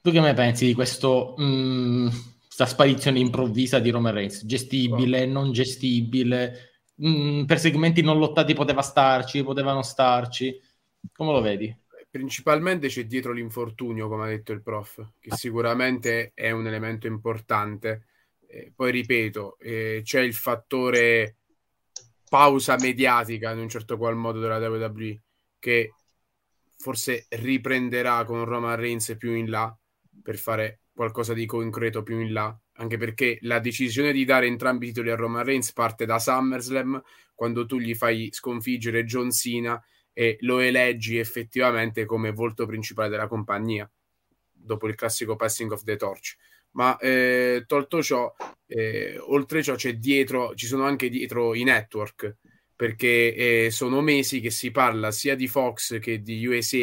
tu 0.00 0.10
che 0.10 0.20
ne 0.20 0.34
pensi 0.34 0.66
di 0.66 0.74
questo 0.74 1.34
mm, 1.40 2.08
questa 2.56 2.74
sparizione 2.74 3.18
improvvisa 3.18 3.78
di 3.80 3.90
Roman 3.90 4.14
Reigns, 4.14 4.46
gestibile, 4.46 5.24
oh. 5.24 5.28
non 5.30 5.52
gestibile, 5.52 6.70
mh, 6.94 7.08
mm, 7.08 7.44
per 7.44 7.58
segmenti 7.58 8.00
non 8.00 8.18
lottati 8.18 8.54
poteva 8.54 8.80
starci, 8.80 9.42
potevano 9.42 9.82
starci, 9.82 10.58
come 11.12 11.32
lo 11.32 11.42
vedi? 11.42 11.76
Principalmente 12.10 12.88
c'è 12.88 13.04
dietro 13.04 13.32
l'infortunio, 13.32 14.08
come 14.08 14.24
ha 14.24 14.28
detto 14.28 14.52
il 14.52 14.62
prof, 14.62 15.06
che 15.20 15.36
sicuramente 15.36 16.32
è 16.32 16.50
un 16.50 16.66
elemento 16.66 17.06
importante. 17.06 18.06
Eh, 18.48 18.72
poi 18.74 18.90
ripeto, 18.90 19.58
eh, 19.58 20.00
c'è 20.04 20.20
il 20.20 20.34
fattore 20.34 21.36
pausa 22.28 22.76
mediatica 22.78 23.52
in 23.52 23.58
un 23.58 23.68
certo 23.68 23.96
qual 23.96 24.16
modo 24.16 24.40
della 24.40 24.58
WWE 24.58 25.20
che 25.58 25.92
forse 26.76 27.26
riprenderà 27.30 28.24
con 28.24 28.44
Roman 28.44 28.76
Reigns 28.76 29.14
più 29.16 29.32
in 29.32 29.48
là 29.48 29.76
per 30.22 30.36
fare 30.36 30.80
qualcosa 30.92 31.34
di 31.34 31.46
concreto 31.46 32.02
più 32.02 32.18
in 32.20 32.32
là, 32.32 32.56
anche 32.74 32.96
perché 32.96 33.38
la 33.42 33.58
decisione 33.58 34.12
di 34.12 34.24
dare 34.24 34.46
entrambi 34.46 34.86
i 34.86 34.88
titoli 34.88 35.10
a 35.10 35.16
Roman 35.16 35.44
Reigns 35.44 35.72
parte 35.72 36.06
da 36.06 36.18
SummerSlam, 36.18 37.02
quando 37.34 37.66
tu 37.66 37.78
gli 37.78 37.94
fai 37.94 38.28
sconfiggere 38.32 39.04
John 39.04 39.30
Cena 39.30 39.82
e 40.12 40.38
lo 40.40 40.58
eleggi 40.58 41.18
effettivamente 41.18 42.06
come 42.06 42.32
volto 42.32 42.64
principale 42.66 43.10
della 43.10 43.28
compagnia, 43.28 43.90
dopo 44.50 44.88
il 44.88 44.94
classico 44.94 45.36
passing 45.36 45.70
of 45.70 45.82
the 45.82 45.96
torch. 45.96 46.36
Ma 46.76 46.96
eh, 46.98 47.64
tolto 47.66 48.02
ciò, 48.02 48.34
eh, 48.66 49.18
oltre 49.18 49.62
ciò 49.62 49.74
c'è 49.74 49.94
dietro, 49.94 50.54
ci 50.54 50.66
sono 50.66 50.84
anche 50.84 51.08
dietro 51.08 51.54
i 51.54 51.64
network, 51.64 52.36
perché 52.74 53.64
eh, 53.66 53.70
sono 53.70 54.00
mesi 54.02 54.40
che 54.40 54.50
si 54.50 54.70
parla 54.70 55.10
sia 55.10 55.34
di 55.34 55.48
Fox 55.48 55.98
che 55.98 56.20
di 56.20 56.44
USA 56.46 56.78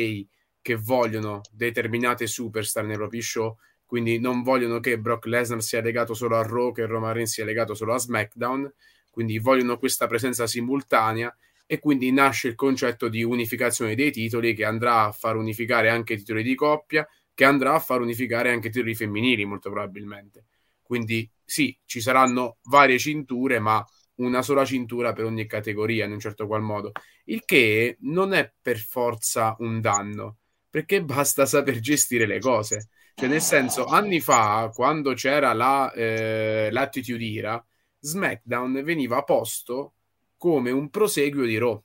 che 0.61 0.75
vogliono 0.75 1.41
determinate 1.51 2.25
superstar 2.25 2.85
nei 2.85 2.95
propri 2.95 3.21
show 3.21 3.55
quindi 3.93 4.19
non 4.19 4.41
vogliono 4.41 4.79
che 4.79 4.97
Brock 4.97 5.27
Lesnar 5.27 5.61
sia 5.61 5.79
legato 5.79 6.15
solo 6.15 6.35
a 6.35 6.41
Raw, 6.41 6.71
che 6.71 6.87
Roman 6.87 7.13
Reigns 7.13 7.31
sia 7.31 7.45
legato 7.45 7.75
solo 7.75 7.93
a 7.93 7.99
SmackDown, 7.99 8.73
quindi 9.11 9.37
vogliono 9.37 9.77
questa 9.77 10.07
presenza 10.07 10.47
simultanea 10.47 11.31
e 11.67 11.77
quindi 11.77 12.11
nasce 12.11 12.47
il 12.47 12.55
concetto 12.55 13.07
di 13.07 13.21
unificazione 13.21 13.93
dei 13.93 14.11
titoli 14.11 14.55
che 14.55 14.65
andrà 14.65 15.03
a 15.03 15.11
far 15.11 15.35
unificare 15.35 15.89
anche 15.89 16.13
i 16.13 16.17
titoli 16.17 16.41
di 16.41 16.55
coppia, 16.55 17.07
che 17.34 17.45
andrà 17.45 17.73
a 17.73 17.79
far 17.79 18.01
unificare 18.01 18.51
anche 18.51 18.67
i 18.67 18.71
titoli 18.71 18.95
femminili, 18.95 19.45
molto 19.45 19.69
probabilmente. 19.71 20.45
Quindi 20.81 21.29
sì, 21.43 21.77
ci 21.86 22.01
saranno 22.01 22.57
varie 22.63 22.99
cinture, 22.99 23.59
ma 23.59 23.86
una 24.15 24.41
sola 24.41 24.65
cintura 24.65 25.13
per 25.13 25.25
ogni 25.25 25.45
categoria 25.47 26.05
in 26.05 26.11
un 26.11 26.19
certo 26.19 26.45
qual 26.45 26.61
modo. 26.61 26.91
Il 27.25 27.43
che 27.45 27.97
non 28.01 28.34
è 28.34 28.51
per 28.61 28.77
forza 28.77 29.55
un 29.59 29.81
danno, 29.81 30.38
perché 30.69 31.01
basta 31.03 31.45
saper 31.45 31.79
gestire 31.79 32.25
le 32.25 32.39
cose. 32.39 32.89
Cioè, 33.15 33.29
nel 33.29 33.41
senso, 33.41 33.86
anni 33.86 34.19
fa, 34.19 34.71
quando 34.73 35.13
c'era 35.13 35.53
la, 35.53 35.91
eh, 35.93 36.69
l'attitude 36.71 37.25
era, 37.25 37.65
SmackDown 37.99 38.81
veniva 38.84 39.23
posto 39.23 39.93
come 40.36 40.71
un 40.71 40.89
proseguio 40.89 41.45
di 41.45 41.57
Raw 41.57 41.81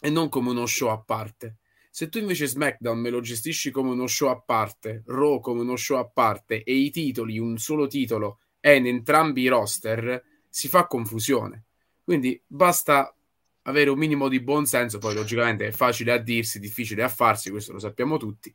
e 0.00 0.10
non 0.10 0.28
come 0.28 0.50
uno 0.50 0.66
show 0.66 0.88
a 0.88 0.98
parte. 0.98 1.58
Se 1.94 2.08
tu 2.08 2.18
invece 2.18 2.48
SmackDown 2.48 2.98
me 2.98 3.08
lo 3.08 3.20
gestisci 3.20 3.70
come 3.70 3.90
uno 3.90 4.08
show 4.08 4.28
a 4.28 4.40
parte, 4.40 5.04
Raw 5.06 5.38
come 5.38 5.60
uno 5.60 5.76
show 5.76 5.96
a 5.96 6.04
parte 6.04 6.64
e 6.64 6.74
i 6.74 6.90
titoli, 6.90 7.38
un 7.38 7.56
solo 7.56 7.86
titolo, 7.86 8.40
è 8.58 8.70
in 8.70 8.88
entrambi 8.88 9.42
i 9.42 9.46
roster, 9.46 10.20
si 10.48 10.66
fa 10.66 10.88
confusione. 10.88 11.66
Quindi 12.02 12.42
basta 12.44 13.14
avere 13.62 13.90
un 13.90 13.98
minimo 13.98 14.26
di 14.26 14.40
buon 14.40 14.66
senso, 14.66 14.98
poi 14.98 15.14
logicamente 15.14 15.68
è 15.68 15.70
facile 15.70 16.10
a 16.10 16.18
dirsi, 16.18 16.58
difficile 16.58 17.04
a 17.04 17.08
farsi, 17.08 17.50
questo 17.50 17.70
lo 17.70 17.78
sappiamo 17.78 18.16
tutti, 18.16 18.52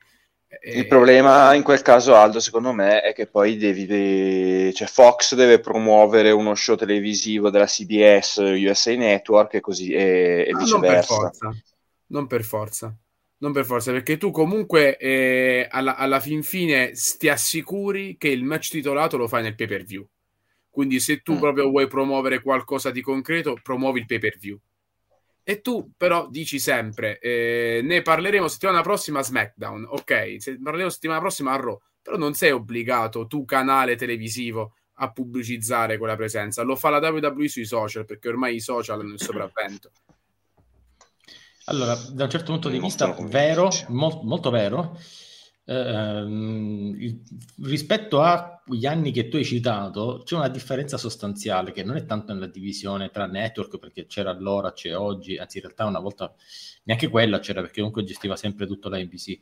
il 0.61 0.87
problema 0.87 1.53
in 1.53 1.63
quel 1.63 1.81
caso, 1.81 2.15
Aldo, 2.15 2.41
secondo 2.41 2.73
me, 2.73 3.01
è 3.01 3.13
che 3.13 3.27
poi 3.27 3.55
devi, 3.55 4.73
cioè 4.73 4.87
Fox 4.87 5.35
deve 5.35 5.61
promuovere 5.61 6.31
uno 6.31 6.55
show 6.55 6.75
televisivo 6.75 7.49
della 7.49 7.67
CBS 7.67 8.37
USA 8.37 8.95
Network 8.95 9.53
e 9.53 9.59
così 9.61 9.91
e, 9.91 10.45
e 10.45 10.53
viceversa. 10.57 10.73
Non 10.73 10.81
per 10.81 11.03
forza, 11.05 11.55
non 12.07 12.27
per 12.27 12.43
forza, 12.43 12.97
non 13.39 13.51
per 13.51 13.65
forza 13.65 13.91
perché 13.91 14.17
tu 14.17 14.31
comunque 14.31 14.97
eh, 14.97 15.67
alla, 15.69 15.95
alla, 15.95 16.19
fin 16.19 16.43
fine 16.43 16.93
ti 17.17 17.29
assicuri 17.29 18.17
che 18.17 18.29
il 18.29 18.43
match 18.43 18.69
titolato 18.69 19.17
lo 19.17 19.27
fai 19.27 19.43
nel 19.43 19.55
pay 19.55 19.67
per 19.67 19.83
view. 19.83 20.07
Quindi 20.69 20.99
se 20.99 21.21
tu 21.21 21.33
mm. 21.33 21.39
proprio 21.39 21.69
vuoi 21.69 21.87
promuovere 21.87 22.41
qualcosa 22.41 22.91
di 22.91 23.01
concreto, 23.01 23.57
promuovi 23.61 23.99
il 23.99 24.05
pay 24.05 24.19
per 24.19 24.37
view 24.37 24.59
e 25.49 25.61
tu 25.61 25.93
però 25.97 26.27
dici 26.29 26.59
sempre, 26.59 27.17
eh, 27.17 27.79
ne 27.81 28.03
parleremo 28.03 28.47
settimana 28.47 28.83
prossima 28.83 29.17
a 29.17 29.23
SmackDown, 29.23 29.83
ok? 29.89 30.35
Se 30.37 30.59
parleremo 30.61 30.91
settimana 30.91 31.19
prossima 31.19 31.53
a 31.53 31.55
Raw, 31.55 31.75
però 32.03 32.17
non 32.17 32.35
sei 32.35 32.51
obbligato, 32.51 33.25
tu 33.25 33.45
canale 33.45 33.95
televisivo, 33.95 34.75
a 35.01 35.11
pubblicizzare 35.11 35.97
quella 35.97 36.15
presenza. 36.15 36.61
Lo 36.61 36.75
fa 36.75 36.89
la 36.91 36.99
WWE 36.99 37.47
sui 37.47 37.65
social, 37.65 38.05
perché 38.05 38.27
ormai 38.27 38.57
i 38.57 38.59
social 38.59 38.99
hanno 38.99 39.13
il 39.13 39.19
sopravvento. 39.19 39.89
Allora, 41.70 41.95
da 42.11 42.24
un 42.24 42.30
certo 42.32 42.51
punto 42.51 42.67
di 42.67 42.80
vista, 42.80 43.15
vero, 43.28 43.70
mo- 43.89 44.22
molto 44.24 44.49
vero, 44.49 44.97
eh, 45.65 46.95
rispetto 47.61 48.22
agli 48.22 48.88
anni 48.88 49.11
che 49.11 49.28
tu 49.28 49.36
hai 49.36 49.45
citato, 49.45 50.24
c'è 50.26 50.36
una 50.36 50.47
differenza 50.47 50.97
sostanziale 50.97 51.72
che 51.72 51.84
non 51.84 51.95
è 51.95 52.05
tanto 52.05 52.34
nella 52.34 52.47
divisione 52.47 53.11
tra 53.11 53.28
network, 53.28 53.78
perché 53.78 54.07
c'era 54.07 54.32
allora, 54.32 54.74
c'è 54.74 54.97
oggi, 54.97 55.38
anzi 55.38 55.57
in 55.57 55.63
realtà 55.63 55.86
una 55.86 55.99
volta 55.99 56.34
neanche 56.86 57.07
quella 57.07 57.38
c'era 57.38 57.61
perché 57.61 57.78
comunque 57.82 58.03
gestiva 58.03 58.36
sempre 58.36 58.65
tutto 58.65 58.89
la 58.89 58.97
NBC. 58.97 59.38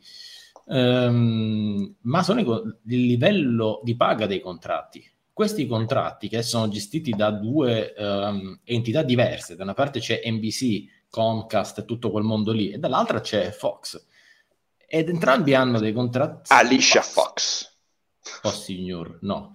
Um, 0.66 1.94
ma 2.02 2.22
sono 2.22 2.40
il 2.40 3.06
livello 3.06 3.80
di 3.82 3.96
paga 3.96 4.26
dei 4.26 4.40
contratti. 4.40 5.02
Questi 5.32 5.66
contratti 5.66 6.28
che 6.28 6.42
sono 6.42 6.68
gestiti 6.68 7.12
da 7.12 7.30
due 7.30 7.94
um, 7.96 8.60
entità 8.64 9.02
diverse, 9.02 9.56
da 9.56 9.62
una 9.62 9.72
parte 9.72 10.00
c'è 10.00 10.20
NBC, 10.26 10.97
Comcast 11.10 11.78
e 11.78 11.84
tutto 11.84 12.10
quel 12.10 12.24
mondo 12.24 12.52
lì, 12.52 12.70
e 12.70 12.78
dall'altra 12.78 13.20
c'è 13.20 13.50
Fox 13.50 14.06
ed 14.90 15.10
entrambi 15.10 15.52
hanno 15.52 15.78
dei 15.78 15.92
contratti. 15.92 16.50
Alicia 16.52 17.02
Fox. 17.02 17.76
Oh 18.42 18.50
signor, 18.50 19.18
no. 19.20 19.54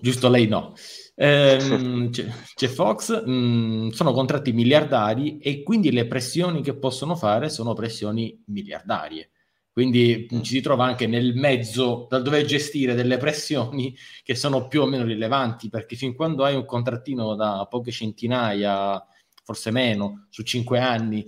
Giusto 0.00 0.28
lei 0.28 0.46
no. 0.46 0.74
Ehm, 1.16 2.10
c'è, 2.12 2.26
c'è, 2.54 2.68
Fox, 2.68 3.24
mh, 3.24 3.30
mm, 3.30 3.88
sono 3.88 4.12
contratti 4.12 4.52
miliardari 4.52 5.38
e 5.38 5.64
quindi 5.64 5.90
le 5.90 6.06
pressioni 6.06 6.62
che 6.62 6.76
possono 6.76 7.16
fare 7.16 7.48
sono 7.48 7.74
pressioni 7.74 8.40
miliardarie. 8.46 9.30
Quindi 9.72 10.28
mh, 10.30 10.36
mm, 10.36 10.40
ci 10.42 10.54
si 10.54 10.60
trova 10.60 10.84
anche 10.84 11.08
nel 11.08 11.34
mezzo 11.34 12.06
da 12.08 12.20
dover 12.20 12.44
gestire 12.44 12.94
delle 12.94 13.16
pressioni 13.16 13.96
che 14.22 14.36
sono 14.36 14.68
più 14.68 14.82
o 14.82 14.86
meno 14.86 15.02
rilevanti, 15.02 15.68
perché 15.68 15.96
fin 15.96 16.14
quando 16.14 16.44
hai 16.44 16.54
un 16.54 16.64
contrattino 16.64 17.34
da 17.34 17.66
poche 17.68 17.90
centinaia, 17.90 19.04
forse 19.46 19.70
meno, 19.70 20.26
su 20.28 20.42
cinque 20.42 20.80
anni, 20.80 21.24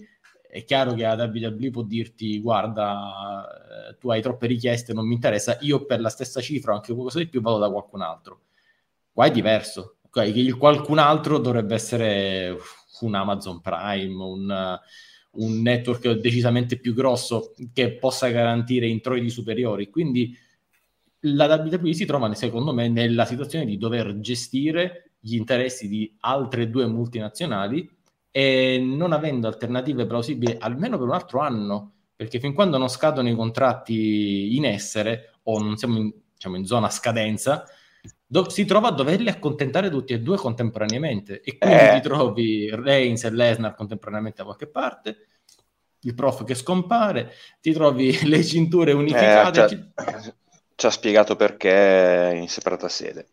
è 0.50 0.64
chiaro 0.64 0.94
che 0.94 1.02
la 1.02 1.14
WWE 1.14 1.70
può 1.70 1.82
dirti 1.82 2.40
guarda, 2.40 3.46
eh, 3.90 3.96
tu 3.96 4.10
hai 4.10 4.20
troppe 4.20 4.48
richieste, 4.48 4.92
non 4.92 5.06
mi 5.06 5.14
interessa, 5.14 5.56
io 5.60 5.86
per 5.86 6.00
la 6.00 6.08
stessa 6.08 6.40
cifra 6.40 6.72
o 6.72 6.74
anche 6.74 6.92
qualcosa 6.92 7.20
di 7.20 7.28
più 7.28 7.40
vado 7.40 7.58
da 7.58 7.70
qualcun 7.70 8.02
altro. 8.02 8.40
Qua 9.12 9.26
è 9.26 9.30
diverso, 9.30 9.98
il 10.24 10.56
qualcun 10.56 10.98
altro 10.98 11.38
dovrebbe 11.38 11.74
essere 11.74 12.56
un 13.02 13.14
Amazon 13.14 13.60
Prime, 13.60 14.20
un, 14.20 14.78
un 15.30 15.62
network 15.62 16.10
decisamente 16.14 16.80
più 16.80 16.94
grosso 16.94 17.54
che 17.72 17.92
possa 17.98 18.26
garantire 18.30 18.88
introiti 18.88 19.30
superiori. 19.30 19.90
Quindi 19.90 20.36
la 21.20 21.46
WWE 21.54 21.92
si 21.92 22.04
trova, 22.04 22.34
secondo 22.34 22.74
me, 22.74 22.88
nella 22.88 23.26
situazione 23.26 23.64
di 23.64 23.76
dover 23.76 24.18
gestire 24.18 25.12
gli 25.20 25.36
interessi 25.36 25.86
di 25.86 26.16
altre 26.20 26.68
due 26.68 26.86
multinazionali 26.86 27.96
e 28.38 28.78
non 28.80 29.12
avendo 29.12 29.48
alternative 29.48 30.06
plausibili 30.06 30.54
almeno 30.60 30.96
per 30.96 31.08
un 31.08 31.12
altro 31.12 31.40
anno, 31.40 31.94
perché 32.14 32.38
fin 32.38 32.54
quando 32.54 32.78
non 32.78 32.88
scadono 32.88 33.28
i 33.28 33.34
contratti 33.34 34.54
in 34.54 34.64
essere 34.64 35.40
o 35.42 35.58
non 35.58 35.76
siamo 35.76 35.96
in, 35.98 36.12
diciamo, 36.34 36.54
in 36.54 36.64
zona 36.64 36.88
scadenza, 36.88 37.64
do- 38.24 38.48
si 38.48 38.64
trova 38.64 38.88
a 38.88 38.92
doverli 38.92 39.28
accontentare 39.28 39.90
tutti 39.90 40.12
e 40.12 40.20
due 40.20 40.36
contemporaneamente 40.36 41.40
e 41.40 41.58
quindi 41.58 41.78
eh. 41.78 41.94
ti 41.94 42.00
trovi 42.00 42.70
Reigns 42.72 43.24
e 43.24 43.30
Lesnar 43.30 43.74
contemporaneamente 43.74 44.36
da 44.36 44.44
qualche 44.44 44.68
parte 44.68 45.26
il 46.02 46.14
prof 46.14 46.44
che 46.44 46.54
scompare, 46.54 47.32
ti 47.60 47.72
trovi 47.72 48.24
le 48.24 48.44
cinture 48.44 48.92
unificate. 48.92 49.64
Eh, 49.64 49.68
ci... 50.22 50.32
ci 50.76 50.86
ha 50.86 50.90
spiegato 50.90 51.34
perché 51.34 52.34
in 52.36 52.48
separata 52.48 52.88
sede. 52.88 53.26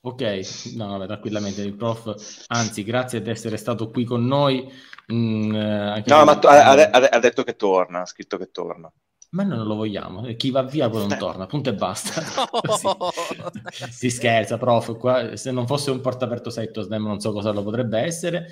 Ok, 0.00 0.74
no, 0.76 0.86
vabbè, 0.90 1.06
tranquillamente 1.06 1.62
il 1.62 1.74
prof, 1.74 2.44
anzi, 2.48 2.84
grazie 2.84 3.20
di 3.20 3.30
essere 3.30 3.56
stato 3.56 3.90
qui 3.90 4.04
con 4.04 4.24
noi. 4.24 4.70
Mm, 5.12 5.54
eh, 5.54 6.02
no, 6.06 6.24
ma 6.24 6.38
ha, 6.38 6.72
ha, 6.72 7.08
ha, 7.10 7.18
detto 7.18 7.42
che 7.42 7.56
torna, 7.56 8.02
ha 8.02 8.06
scritto 8.06 8.36
che 8.36 8.50
torna. 8.52 8.90
Ma 9.30 9.42
noi 9.42 9.58
non 9.58 9.66
lo 9.66 9.74
vogliamo, 9.74 10.22
chi 10.36 10.50
va 10.50 10.62
via 10.62 10.88
poi 10.88 11.00
non 11.00 11.12
eh. 11.12 11.16
torna, 11.16 11.46
punto 11.46 11.70
e 11.70 11.74
basta. 11.74 12.22
si 13.90 14.08
scherza, 14.08 14.56
prof, 14.56 14.96
qua, 14.96 15.36
se 15.36 15.50
non 15.50 15.66
fosse 15.66 15.90
un 15.90 16.00
portaperto 16.00 16.48
setto, 16.48 16.86
non 16.88 17.20
so 17.20 17.32
cosa 17.32 17.50
lo 17.50 17.62
potrebbe 17.62 17.98
essere. 17.98 18.46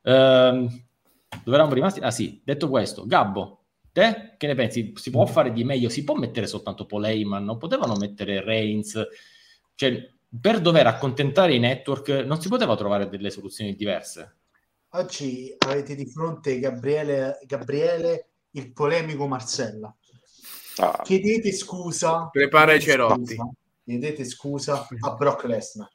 Uh, 0.00 0.68
dove 1.42 1.56
eravamo 1.56 1.74
rimasti? 1.74 2.00
Ah 2.00 2.12
sì, 2.12 2.40
detto 2.44 2.68
questo, 2.68 3.04
Gabbo, 3.04 3.64
te 3.90 4.34
che 4.38 4.46
ne 4.46 4.54
pensi? 4.54 4.92
Si 4.94 5.10
può 5.10 5.26
fare 5.26 5.52
di 5.52 5.64
meglio? 5.64 5.88
Si 5.88 6.04
può 6.04 6.14
mettere 6.14 6.46
soltanto 6.46 6.86
Paul 6.86 7.04
Heyman? 7.04 7.44
Non 7.44 7.58
potevano 7.58 7.96
mettere 7.96 8.42
Reigns? 8.42 9.02
Cioè, 9.74 10.13
per 10.40 10.60
dover 10.60 10.86
accontentare 10.86 11.54
i 11.54 11.58
network 11.58 12.08
non 12.26 12.40
si 12.40 12.48
poteva 12.48 12.76
trovare 12.76 13.08
delle 13.08 13.30
soluzioni 13.30 13.74
diverse. 13.74 14.36
Oggi 14.90 15.54
avete 15.58 15.94
di 15.94 16.06
fronte 16.06 16.58
Gabriele, 16.58 17.38
Gabriele 17.46 18.28
il 18.50 18.72
polemico 18.72 19.26
Marcella. 19.26 19.94
Ah. 20.76 21.00
Chiedete 21.02 21.52
scusa. 21.52 22.28
Prepara 22.30 22.74
i 22.74 22.80
cerotti. 22.80 23.36
Chiedete 23.84 24.24
scusa 24.24 24.86
a 25.00 25.14
Brock 25.14 25.44
Lesnar. 25.44 25.90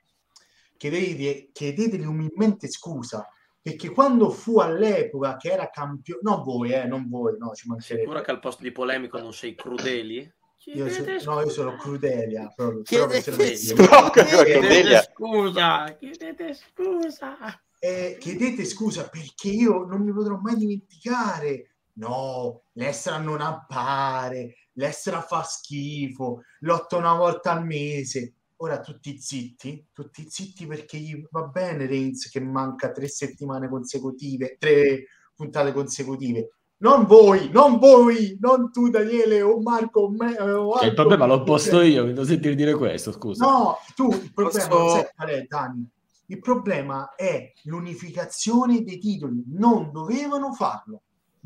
Chiedete, 0.77 1.49
chiedetegli 1.51 2.05
umilmente 2.05 2.69
scusa 2.69 3.27
perché 3.61 3.89
quando 3.89 4.29
fu 4.29 4.59
all'epoca 4.59 5.35
che 5.35 5.51
era 5.51 5.69
campione, 5.69 6.21
non 6.23 6.43
voi, 6.43 6.71
eh, 6.71 6.85
non 6.85 7.07
voi, 7.09 7.37
no, 7.37 7.53
ci 7.53 7.67
mancherebbe. 7.67 8.03
Sicuro 8.03 8.21
che 8.21 8.31
al 8.31 8.39
posto 8.39 8.63
di 8.63 8.71
polemico 8.71 9.19
non 9.19 9.33
sei 9.33 9.53
crudeli? 9.53 10.33
Io, 10.65 10.89
so, 10.89 11.31
no, 11.31 11.41
io 11.41 11.49
sono 11.49 11.75
Crudelia. 11.77 12.51
Proprio, 12.53 12.81
chiedete, 12.81 13.55
scusa, 13.55 14.09
chiedete 14.11 15.09
scusa, 15.13 15.95
chiedete 15.97 16.53
scusa. 16.53 17.61
Eh, 17.79 18.17
chiedete 18.19 18.65
scusa 18.65 19.07
perché 19.07 19.47
io 19.47 19.85
non 19.85 20.01
mi 20.01 20.11
potrò 20.11 20.37
mai 20.37 20.57
dimenticare. 20.57 21.75
No, 21.93 22.63
l'Essera 22.73 23.17
non 23.17 23.39
appare, 23.41 24.55
l'Essera 24.73 25.21
fa 25.21 25.43
schifo, 25.43 26.43
lotta 26.59 26.97
una 26.97 27.13
volta 27.13 27.51
al 27.51 27.65
mese. 27.65 28.33
Ora 28.57 28.81
tutti 28.81 29.17
zitti, 29.17 29.87
tutti 29.93 30.29
zitti 30.29 30.67
perché 30.67 30.97
gli 30.97 31.25
va 31.31 31.43
bene 31.43 31.85
Reigns 31.85 32.29
che 32.29 32.41
manca 32.41 32.91
tre 32.91 33.07
settimane 33.07 33.69
consecutive, 33.69 34.57
tre 34.59 35.05
puntate 35.33 35.71
consecutive 35.71 36.58
non 36.81 37.05
voi, 37.05 37.49
non 37.51 37.77
voi, 37.77 38.37
non 38.39 38.71
tu 38.71 38.89
Daniele 38.89 39.41
o 39.41 39.59
Marco 39.61 40.01
o 40.01 40.09
me. 40.09 40.39
O 40.39 40.73
Alto, 40.73 40.85
il 40.85 40.93
problema 40.93 41.25
l'ho 41.25 41.43
posto 41.43 41.81
io, 41.81 42.05
mi 42.05 42.13
devo 42.13 42.25
sentire 42.25 42.55
dire 42.55 42.73
questo, 42.75 43.11
scusa. 43.11 43.45
No, 43.45 43.77
tu, 43.95 44.09
il 44.11 44.31
problema 44.33 44.67
Posso... 44.67 45.09
è, 45.17 45.45
Dani, 45.47 45.89
il 46.27 46.39
problema 46.39 47.13
è 47.15 47.51
l'unificazione 47.63 48.83
dei 48.83 48.97
titoli, 48.97 49.43
non 49.47 49.91
dovevano 49.91 50.53
farlo. 50.53 51.01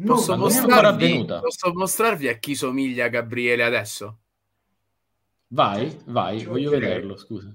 Posso, 0.05 0.35
mostrarvi, 0.35 1.25
posso 1.25 1.71
mostrarvi 1.73 2.27
a 2.27 2.37
chi 2.37 2.55
somiglia 2.55 3.07
Gabriele 3.07 3.63
adesso? 3.63 4.17
Vai, 5.47 5.95
vai, 6.05 6.43
voglio 6.45 6.69
okay. 6.69 6.79
vederlo, 6.79 7.15
scusa. 7.15 7.53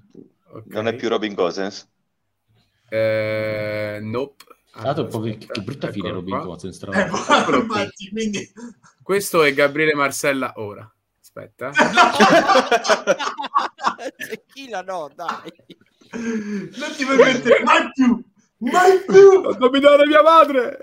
Okay. 0.51 0.63
Non 0.67 0.87
è 0.87 0.95
più 0.95 1.09
Robin 1.09 1.33
Gosens? 1.33 1.87
Eh, 2.89 3.99
nope. 4.01 4.43
Ah, 4.73 4.93
che, 4.93 5.37
che 5.37 5.61
brutta 5.61 5.91
fine 5.91 6.11
Robin 6.11 6.39
Gosens. 6.39 6.77
Tra 6.79 7.05
eh, 7.05 7.11
quindi... 8.11 8.51
Questo 9.01 9.43
è 9.43 9.53
Gabriele 9.53 9.95
Marcella 9.95 10.53
ora. 10.55 10.89
Aspetta. 11.21 11.71
Tequila 14.17 14.81
no, 14.87 15.09
dai. 15.13 15.53
Non 16.11 16.95
ti 16.95 17.05
puoi 17.05 17.17
mettere 17.17 17.63
mai 17.63 17.91
più. 17.93 18.23
Mai 18.61 18.99
più! 19.07 19.39
Non 19.41 19.55
nominare 19.57 20.05
mia 20.05 20.21
madre! 20.21 20.77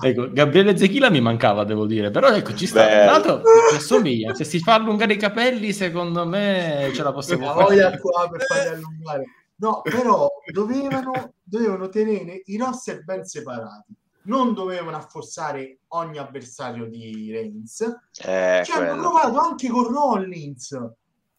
ecco, 0.00 0.32
Gabriele 0.32 0.78
Zechila 0.78 1.10
mi 1.10 1.20
mancava, 1.20 1.64
devo 1.64 1.84
dire, 1.84 2.10
però 2.10 2.28
ecco, 2.28 2.54
ci 2.54 2.66
sta. 2.66 2.86
Tra 2.86 3.04
l'altro, 3.04 3.42
ci 3.68 3.76
assomiglia. 3.76 4.32
Se 4.32 4.44
si 4.44 4.60
fa 4.60 4.74
allungare 4.74 5.12
i 5.12 5.18
capelli, 5.18 5.74
secondo 5.74 6.26
me 6.26 6.90
ce 6.94 7.02
la 7.02 7.12
possiamo 7.12 7.52
fare. 7.52 7.64
Voglia 7.64 7.98
qua 7.98 8.28
per 8.30 8.40
farli 8.46 8.68
allungare. 8.68 9.24
No, 9.56 9.82
però 9.82 10.28
dovevano, 10.52 11.34
dovevano 11.42 11.88
tenere 11.88 12.42
i 12.46 12.56
roster 12.56 13.04
ben 13.04 13.24
separati. 13.24 13.94
Non 14.22 14.54
dovevano 14.54 14.96
affossare 14.96 15.80
ogni 15.88 16.18
avversario 16.18 16.86
di 16.86 17.30
Reigns. 17.30 17.80
Eh, 18.22 18.62
ci 18.64 18.72
hanno 18.72 19.00
provato 19.00 19.38
anche 19.38 19.68
con 19.68 19.86
Rollins. 19.86 20.70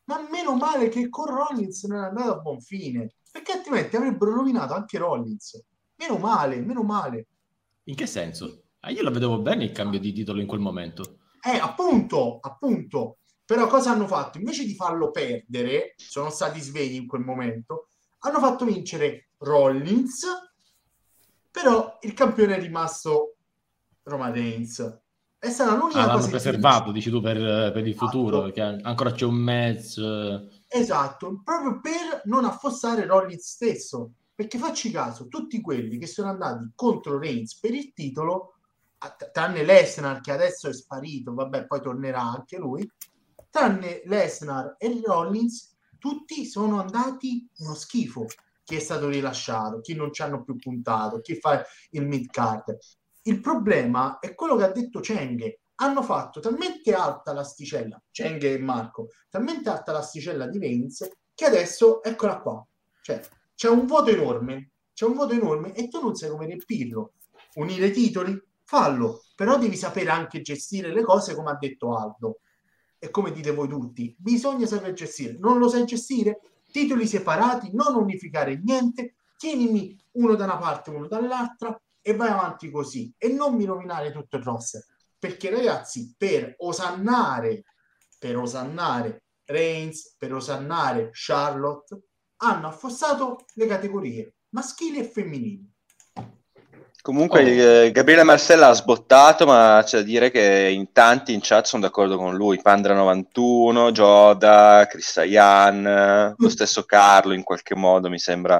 Ma 0.05 0.27
meno 0.29 0.55
male 0.55 0.89
che 0.89 1.09
con 1.09 1.25
Rollins 1.25 1.83
non 1.85 2.03
è 2.03 2.07
andato 2.07 2.31
a 2.31 2.39
buon 2.39 2.61
fine 2.61 3.15
perché 3.35 3.51
altrimenti 3.51 3.97
avrebbero 3.97 4.33
rovinato 4.33 4.73
anche 4.73 4.97
Rollins. 4.97 5.61
Meno 5.97 6.17
male, 6.17 6.61
meno 6.61 6.83
male. 6.83 7.27
In 7.83 7.95
che 7.95 8.05
senso? 8.05 8.61
Ah, 8.79 8.91
io 8.91 9.03
la 9.03 9.09
vedevo 9.09 9.41
bene 9.41 9.65
il 9.65 9.73
cambio 9.73 9.99
di 9.99 10.13
titolo 10.13 10.39
in 10.39 10.47
quel 10.47 10.61
momento. 10.61 11.17
Eh, 11.41 11.57
appunto, 11.57 12.39
appunto. 12.39 13.17
Però 13.43 13.67
cosa 13.67 13.91
hanno 13.91 14.07
fatto? 14.07 14.37
Invece 14.37 14.63
di 14.63 14.73
farlo 14.73 15.11
perdere, 15.11 15.95
sono 15.97 16.29
stati 16.29 16.61
svegli 16.61 16.95
in 16.95 17.07
quel 17.07 17.23
momento, 17.23 17.89
hanno 18.19 18.39
fatto 18.39 18.65
vincere 18.65 19.29
Rollins, 19.37 20.25
però 21.51 21.97
il 22.01 22.13
campione 22.13 22.57
è 22.57 22.59
rimasto 22.59 23.35
Roman 24.03 24.33
Reigns. 24.33 24.99
È 25.37 25.49
stata 25.49 25.75
l'unica 25.75 26.03
ah, 26.03 26.05
l'hanno 26.07 26.27
preservato, 26.27 26.91
dici 26.91 27.09
tu, 27.09 27.21
per, 27.21 27.37
per 27.71 27.85
il 27.85 27.89
esatto. 27.89 28.05
futuro, 28.05 28.41
perché 28.43 28.61
ancora 28.61 29.11
c'è 29.11 29.25
un 29.25 29.35
match... 29.35 29.99
Esatto, 30.67 31.41
proprio 31.43 31.79
per 31.79 32.21
non 32.25 32.45
affossare 32.45 33.05
Rollins 33.05 33.47
stesso. 33.47 34.11
Perché 34.33 34.57
facci 34.57 34.91
caso, 34.91 35.27
tutti 35.27 35.61
quelli 35.61 35.97
che 35.97 36.07
sono 36.07 36.29
andati 36.29 36.69
contro 36.75 37.17
Reigns 37.17 37.57
per 37.57 37.73
il 37.73 37.93
titolo, 37.93 38.55
tranne 39.31 39.63
Lesnar 39.63 40.19
che 40.19 40.31
adesso 40.31 40.67
è 40.67 40.73
sparito, 40.73 41.33
vabbè, 41.33 41.67
poi 41.67 41.81
tornerà 41.81 42.21
anche 42.21 42.57
lui, 42.57 42.89
tranne 43.49 44.01
Lesnar 44.05 44.75
e 44.77 45.01
Rollins, 45.05 45.74
tutti 46.05 46.45
sono 46.45 46.79
andati 46.79 47.49
uno 47.57 47.73
schifo. 47.73 48.27
Chi 48.63 48.75
è 48.75 48.79
stato 48.79 49.09
rilasciato, 49.09 49.81
chi 49.81 49.95
non 49.95 50.13
ci 50.13 50.21
hanno 50.21 50.43
più 50.43 50.55
puntato, 50.55 51.19
chi 51.19 51.35
fa 51.39 51.65
il 51.91 52.05
mid 52.05 52.29
card. 52.29 52.77
Il 53.23 53.41
problema 53.41 54.19
è 54.19 54.35
quello 54.35 54.55
che 54.55 54.65
ha 54.65 54.71
detto 54.71 54.99
Cheng, 54.99 55.51
hanno 55.75 56.03
fatto 56.03 56.39
talmente 56.39 56.93
alta 56.93 57.33
l'asticella, 57.33 57.99
Cheng 58.11 58.43
e 58.43 58.59
Marco, 58.59 59.07
talmente 59.29 59.67
alta 59.69 59.93
l'asticella 59.93 60.47
di 60.47 60.59
Reigns 60.59 61.07
che 61.33 61.45
adesso 61.45 62.03
eccola 62.03 62.39
qua. 62.39 62.63
Cioè, 63.01 63.19
c'è 63.55 63.69
un 63.69 63.87
vuoto 63.87 64.11
enorme, 64.11 64.73
c'è 64.93 65.05
un 65.05 65.13
vuoto 65.13 65.33
enorme 65.33 65.73
e 65.73 65.87
tu 65.87 65.99
non 66.01 66.13
sai 66.13 66.29
come 66.29 66.45
riempirlo. 66.45 67.13
Unire 67.55 67.89
titoli? 67.89 68.39
Fallo, 68.63 69.23
però 69.35 69.57
devi 69.57 69.75
sapere 69.75 70.11
anche 70.11 70.41
gestire 70.41 70.93
le 70.93 71.01
cose 71.01 71.33
come 71.33 71.49
ha 71.49 71.57
detto 71.59 71.97
Aldo. 71.97 72.41
E 73.05 73.11
come 73.11 73.31
dite 73.31 73.51
voi 73.51 73.67
tutti, 73.67 74.15
bisogna 74.17 74.65
saper 74.65 74.93
gestire. 74.93 75.37
Non 75.37 75.59
lo 75.59 75.69
sai 75.69 75.85
gestire? 75.85 76.39
Titoli 76.71 77.05
separati, 77.07 77.69
non 77.73 77.95
unificare 77.95 78.59
niente, 78.61 79.15
tienimi 79.37 79.97
uno 80.13 80.35
da 80.35 80.45
una 80.45 80.57
parte, 80.57 80.89
uno 80.89 81.07
dall'altra 81.07 81.79
e 82.01 82.15
vai 82.15 82.29
avanti 82.29 82.69
così. 82.71 83.13
E 83.17 83.29
non 83.29 83.55
mi 83.55 83.65
rovinare 83.65 84.11
tutto 84.11 84.37
il 84.37 84.43
roster 84.43 84.83
perché 85.25 85.49
ragazzi 85.49 86.13
per 86.15 86.53
osannare 86.59 87.63
per 88.19 88.37
osannare 88.37 89.23
Reigns 89.45 90.15
per 90.17 90.33
osannare 90.33 91.09
Charlotte 91.13 91.99
hanno 92.37 92.67
affossato 92.67 93.45
le 93.55 93.65
categorie 93.65 94.35
maschili 94.49 94.99
e 94.99 95.03
femminili 95.03 95.67
Comunque 97.05 97.43
oh. 97.43 97.83
eh, 97.83 97.91
Gabriele 97.91 98.23
Marcella 98.23 98.69
ha 98.69 98.73
sbottato, 98.73 99.45
ma 99.45 99.79
c'è 99.85 99.97
da 99.97 100.03
dire 100.03 100.31
che 100.31 100.71
in 100.73 100.91
tanti 100.91 101.33
in 101.33 101.39
chat 101.39 101.67
sono 101.67 101.83
d'accordo 101.83 102.17
con 102.17 102.33
lui. 102.33 102.59
Pandra91, 102.65 103.91
Joda, 103.91 104.87
Cristian, 104.89 106.33
lo 106.35 106.49
stesso 106.49 106.81
Carlo 106.81 107.33
in 107.33 107.43
qualche 107.43 107.75
modo 107.75 108.09
mi 108.09 108.17
sembra 108.17 108.59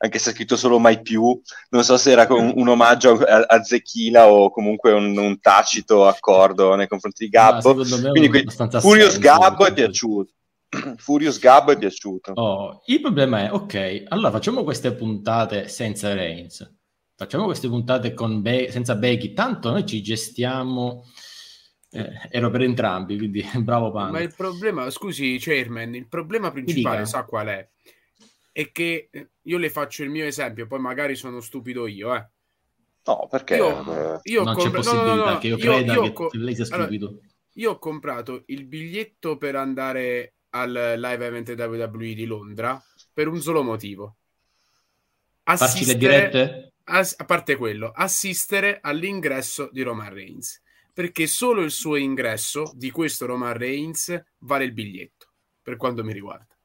anche 0.00 0.18
se 0.18 0.30
è 0.30 0.34
scritto 0.34 0.54
solo 0.58 0.78
mai 0.78 1.00
più, 1.00 1.40
non 1.70 1.82
so 1.82 1.96
se 1.96 2.10
era 2.10 2.26
un, 2.28 2.52
un 2.56 2.68
omaggio 2.68 3.20
a, 3.20 3.46
a 3.48 3.62
Zechila 3.62 4.30
o 4.30 4.50
comunque 4.50 4.92
un, 4.92 5.16
un, 5.16 5.40
tacito 5.40 6.06
accordo 6.06 6.74
nei 6.74 6.88
confronti 6.88 7.24
di 7.24 7.30
Gabbo. 7.30 7.74
Quindi 7.74 8.28
qui, 8.28 8.44
Furious 8.80 9.12
senso, 9.12 9.18
Gabbo 9.18 9.64
è 9.64 9.72
piaciuto. 9.72 10.30
Furious 10.98 11.38
Gabbo 11.38 11.72
è 11.72 11.78
piaciuto. 11.78 12.32
Oh, 12.34 12.82
il 12.84 13.00
problema 13.00 13.46
è, 13.46 13.52
ok, 13.52 14.04
allora 14.08 14.30
facciamo 14.30 14.62
queste 14.62 14.92
puntate 14.92 15.68
senza 15.68 16.12
Reigns, 16.12 16.77
facciamo 17.18 17.46
queste 17.46 17.66
puntate 17.68 18.14
Be- 18.14 18.70
senza 18.70 18.94
Becky, 18.94 19.32
tanto 19.32 19.70
noi 19.70 19.84
ci 19.84 20.00
gestiamo... 20.00 21.04
Eh, 21.90 22.28
ero 22.30 22.50
per 22.50 22.60
entrambi, 22.62 23.16
quindi 23.16 23.42
bravo 23.64 23.90
Panda. 23.90 24.12
Ma 24.12 24.20
il 24.20 24.32
problema, 24.36 24.88
scusi, 24.90 25.38
Chairman, 25.40 25.94
il 25.94 26.06
problema 26.06 26.52
principale 26.52 27.06
sa 27.06 27.24
qual 27.24 27.46
è? 27.48 27.68
È 28.52 28.70
che 28.70 29.08
eh, 29.10 29.28
io 29.42 29.56
le 29.56 29.70
faccio 29.70 30.02
il 30.02 30.10
mio 30.10 30.26
esempio, 30.26 30.66
poi 30.66 30.80
magari 30.80 31.16
sono 31.16 31.40
stupido 31.40 31.86
io, 31.86 32.14
eh. 32.14 32.28
No, 33.04 33.26
perché 33.30 33.56
io, 33.56 34.20
io 34.22 34.44
non 34.44 34.54
compr- 34.54 34.68
c'è 34.68 34.76
possibilità 34.76 35.14
no, 35.14 35.24
no, 35.24 35.30
no, 35.32 35.38
che 35.38 35.46
io 35.46 35.56
creda 35.56 35.92
io, 35.94 36.04
io 36.04 36.12
che 36.12 36.36
lei 36.36 36.54
sia 36.54 36.64
stupido. 36.66 37.06
Allora, 37.06 37.22
io 37.54 37.70
ho 37.70 37.78
comprato 37.78 38.42
il 38.46 38.66
biglietto 38.66 39.38
per 39.38 39.56
andare 39.56 40.34
al 40.50 40.70
live 40.70 41.26
event 41.26 41.48
WWE 41.48 42.14
di 42.14 42.26
Londra 42.26 42.80
per 43.10 43.28
un 43.28 43.40
solo 43.40 43.62
motivo. 43.62 44.16
Assistere, 45.44 45.96
dirette? 45.96 46.67
Ass- 46.88 47.14
a 47.16 47.24
parte 47.24 47.56
quello, 47.56 47.90
assistere 47.94 48.78
all'ingresso 48.80 49.68
di 49.72 49.82
Roman 49.82 50.12
Reigns. 50.12 50.62
Perché 50.92 51.26
solo 51.26 51.62
il 51.62 51.70
suo 51.70 51.96
ingresso 51.96 52.72
di 52.74 52.90
questo 52.90 53.26
Roman 53.26 53.56
Reigns 53.56 54.20
vale 54.38 54.64
il 54.64 54.72
biglietto, 54.72 55.28
per 55.62 55.76
quanto 55.76 56.02
mi 56.02 56.12
riguarda 56.12 56.58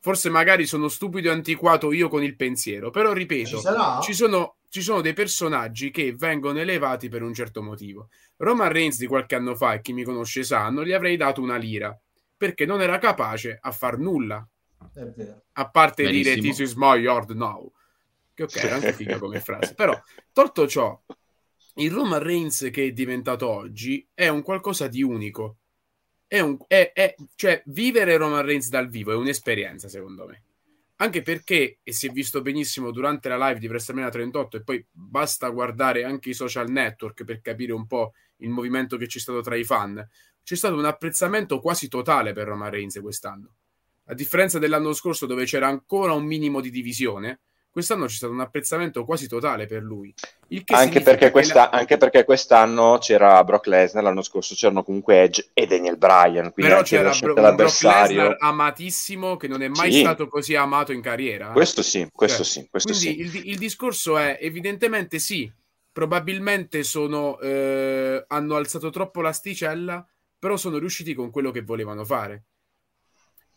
forse 0.00 0.30
magari 0.30 0.66
sono 0.66 0.88
stupido 0.88 1.28
e 1.28 1.32
antiquato 1.32 1.92
io 1.92 2.08
con 2.08 2.22
il 2.22 2.36
pensiero, 2.36 2.90
però 2.90 3.12
ripeto, 3.12 3.58
ci, 3.58 3.66
ci, 4.02 4.14
sono, 4.14 4.56
ci, 4.68 4.80
sono, 4.80 5.00
dei 5.00 5.12
personaggi 5.12 5.90
che 5.90 6.14
vengono 6.14 6.58
elevati 6.60 7.08
per 7.08 7.22
un 7.22 7.34
certo 7.34 7.62
motivo. 7.62 8.08
Roman 8.36 8.70
Reigns 8.70 8.98
di 8.98 9.06
qualche 9.06 9.34
anno 9.34 9.54
fa, 9.54 9.74
e 9.74 9.80
chi 9.80 9.92
mi 9.92 10.04
conosce 10.04 10.44
sa, 10.44 10.70
non 10.70 10.84
gli 10.84 10.92
avrei 10.92 11.16
dato 11.16 11.40
una 11.40 11.56
lira, 11.56 11.98
perché 12.36 12.64
non 12.64 12.80
era 12.80 12.98
capace 12.98 13.58
a 13.60 13.72
far 13.72 13.98
nulla. 13.98 14.46
A 15.52 15.68
parte 15.68 16.04
Benissimo. 16.04 16.34
dire 16.36 16.48
This 16.48 16.58
is 16.60 16.74
my 16.74 16.96
yard 16.98 17.30
now. 17.30 17.70
Che 18.38 18.44
ok, 18.44 18.56
era 18.56 18.74
anche 18.76 18.92
figa 18.92 19.18
come 19.18 19.40
frase. 19.42 19.74
Però, 19.74 20.00
tolto 20.32 20.68
ciò, 20.68 21.00
il 21.74 21.90
Roman 21.90 22.22
Reigns 22.22 22.68
che 22.70 22.86
è 22.86 22.92
diventato 22.92 23.48
oggi 23.48 24.06
è 24.14 24.28
un 24.28 24.42
qualcosa 24.42 24.86
di 24.86 25.02
unico 25.02 25.56
è 26.28 26.38
un, 26.40 26.56
è, 26.68 26.92
è, 26.94 27.14
cioè, 27.34 27.62
vivere 27.66 28.16
Roman 28.16 28.44
Reigns 28.44 28.68
dal 28.68 28.88
vivo 28.88 29.10
è 29.10 29.16
un'esperienza, 29.16 29.88
secondo 29.88 30.26
me. 30.26 30.42
Anche 30.96 31.22
perché, 31.22 31.78
e 31.82 31.92
si 31.92 32.06
è 32.06 32.10
visto 32.10 32.42
benissimo 32.42 32.90
durante 32.90 33.28
la 33.28 33.48
live 33.48 33.58
di 33.58 33.66
WrestleMania 33.66 34.10
38, 34.10 34.58
e 34.58 34.62
poi 34.62 34.86
basta 34.90 35.48
guardare 35.48 36.04
anche 36.04 36.28
i 36.28 36.34
social 36.34 36.70
network 36.70 37.24
per 37.24 37.40
capire 37.40 37.72
un 37.72 37.86
po' 37.86 38.12
il 38.38 38.50
movimento 38.50 38.96
che 38.96 39.06
c'è 39.06 39.18
stato 39.18 39.40
tra 39.40 39.56
i 39.56 39.64
fan, 39.64 40.06
c'è 40.44 40.54
stato 40.54 40.76
un 40.76 40.84
apprezzamento 40.84 41.60
quasi 41.60 41.88
totale 41.88 42.32
per 42.32 42.46
Roman 42.46 42.70
Reigns 42.70 43.00
quest'anno. 43.00 43.54
A 44.06 44.14
differenza 44.14 44.58
dell'anno 44.58 44.92
scorso, 44.92 45.26
dove 45.26 45.44
c'era 45.44 45.68
ancora 45.68 46.12
un 46.12 46.24
minimo 46.24 46.60
di 46.60 46.70
divisione, 46.70 47.40
quest'anno 47.78 48.06
c'è 48.06 48.14
stato 48.16 48.32
un 48.32 48.40
apprezzamento 48.40 49.04
quasi 49.04 49.28
totale 49.28 49.66
per 49.66 49.82
lui. 49.82 50.12
Anche 50.66 51.00
perché, 51.00 51.30
questa, 51.30 51.54
la... 51.54 51.70
anche 51.70 51.96
perché, 51.96 52.24
quest'anno 52.24 52.98
c'era 52.98 53.44
Brock 53.44 53.68
Lesnar, 53.68 54.02
l'anno 54.02 54.22
scorso 54.22 54.56
c'erano 54.56 54.82
comunque 54.82 55.22
Edge 55.22 55.50
e 55.52 55.66
Daniel 55.66 55.96
Bryan. 55.96 56.50
Però 56.52 56.82
c'era 56.82 57.12
Bro-. 57.16 57.34
Brock 57.34 57.82
Lesnar 57.82 58.36
amatissimo 58.40 59.36
che 59.36 59.46
non 59.46 59.62
è 59.62 59.68
mai 59.68 59.92
sì. 59.92 60.00
stato 60.00 60.26
così 60.26 60.56
amato 60.56 60.90
in 60.90 61.00
carriera. 61.00 61.52
Questo 61.52 61.82
sì, 61.82 62.08
questo 62.12 62.42
cioè, 62.42 62.62
sì. 62.62 62.68
Questo 62.68 62.92
quindi 62.92 63.28
sì. 63.30 63.38
Il, 63.38 63.48
il, 63.50 63.58
discorso 63.58 64.18
è 64.18 64.38
evidentemente 64.40 65.20
sì, 65.20 65.50
probabilmente 65.92 66.82
sono, 66.82 67.38
eh, 67.38 68.24
hanno 68.26 68.56
alzato 68.56 68.90
troppo 68.90 69.20
l'asticella, 69.20 70.04
però 70.36 70.56
sono 70.56 70.78
riusciti 70.78 71.14
con 71.14 71.30
quello 71.30 71.52
che 71.52 71.62
volevano 71.62 72.04
fare. 72.04 72.42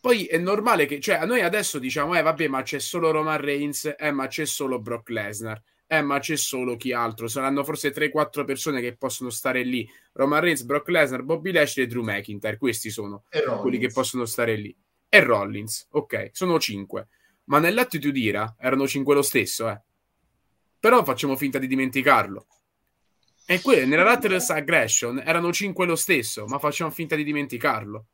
Poi 0.02 0.26
è 0.26 0.38
normale 0.38 0.86
che, 0.88 1.00
cioè, 1.00 1.16
a 1.16 1.26
noi 1.26 1.42
adesso 1.42 1.78
diciamo, 1.80 2.16
eh 2.18 2.22
vabbè, 2.24 2.48
ma 2.48 2.64
c'è 2.64 2.80
solo 2.80 3.12
Roman 3.12 3.40
Reigns, 3.40 3.94
eh 3.98 4.12
ma 4.12 4.28
c'è 4.28 4.46
solo 4.46 4.80
Brock 4.80 5.10
Lesnar. 5.10 5.62
eh, 5.88 6.02
ma 6.02 6.20
c'è 6.20 6.38
solo 6.38 6.76
chi 6.78 6.94
altro. 6.94 7.28
Saranno 7.28 7.64
forse 7.66 7.92
3-4 7.92 8.46
persone 8.46 8.80
che 8.82 8.96
possono 8.96 9.30
stare 9.30 9.62
lì. 9.64 9.88
Roman 10.14 10.40
Reigns, 10.40 10.64
Brock 10.64 10.88
Lesnar, 10.88 11.22
Bobby 11.24 11.52
Lashley 11.52 11.84
e 11.86 11.88
Drew 11.88 12.02
McIntyre. 12.04 12.58
Questi 12.58 12.90
sono 12.90 13.26
quelli 13.60 13.78
che 13.78 13.90
possono 13.92 14.24
stare 14.26 14.56
lì. 14.56 14.76
E 15.10 15.20
Rollins, 15.20 15.88
ok, 15.92 16.30
sono 16.32 16.58
5. 16.58 17.08
Ma 17.46 17.60
nell'attitude 17.60 18.22
era 18.22 18.56
erano 18.58 18.88
5 18.88 19.14
lo 19.14 19.22
stesso, 19.22 19.70
eh. 19.70 19.82
Però 20.80 21.04
facciamo 21.04 21.36
finta 21.36 21.60
di 21.60 21.68
dimenticarlo. 21.68 22.48
E 23.46 23.60
qui 23.60 23.86
nella 23.86 24.04
Rattlers 24.04 24.50
Aggression 24.52 25.22
erano 25.24 25.52
5 25.52 25.86
lo 25.86 25.96
stesso, 25.98 26.46
ma 26.46 26.58
facciamo 26.58 26.90
finta 26.90 27.16
di 27.18 27.26
dimenticarlo. 27.26 28.06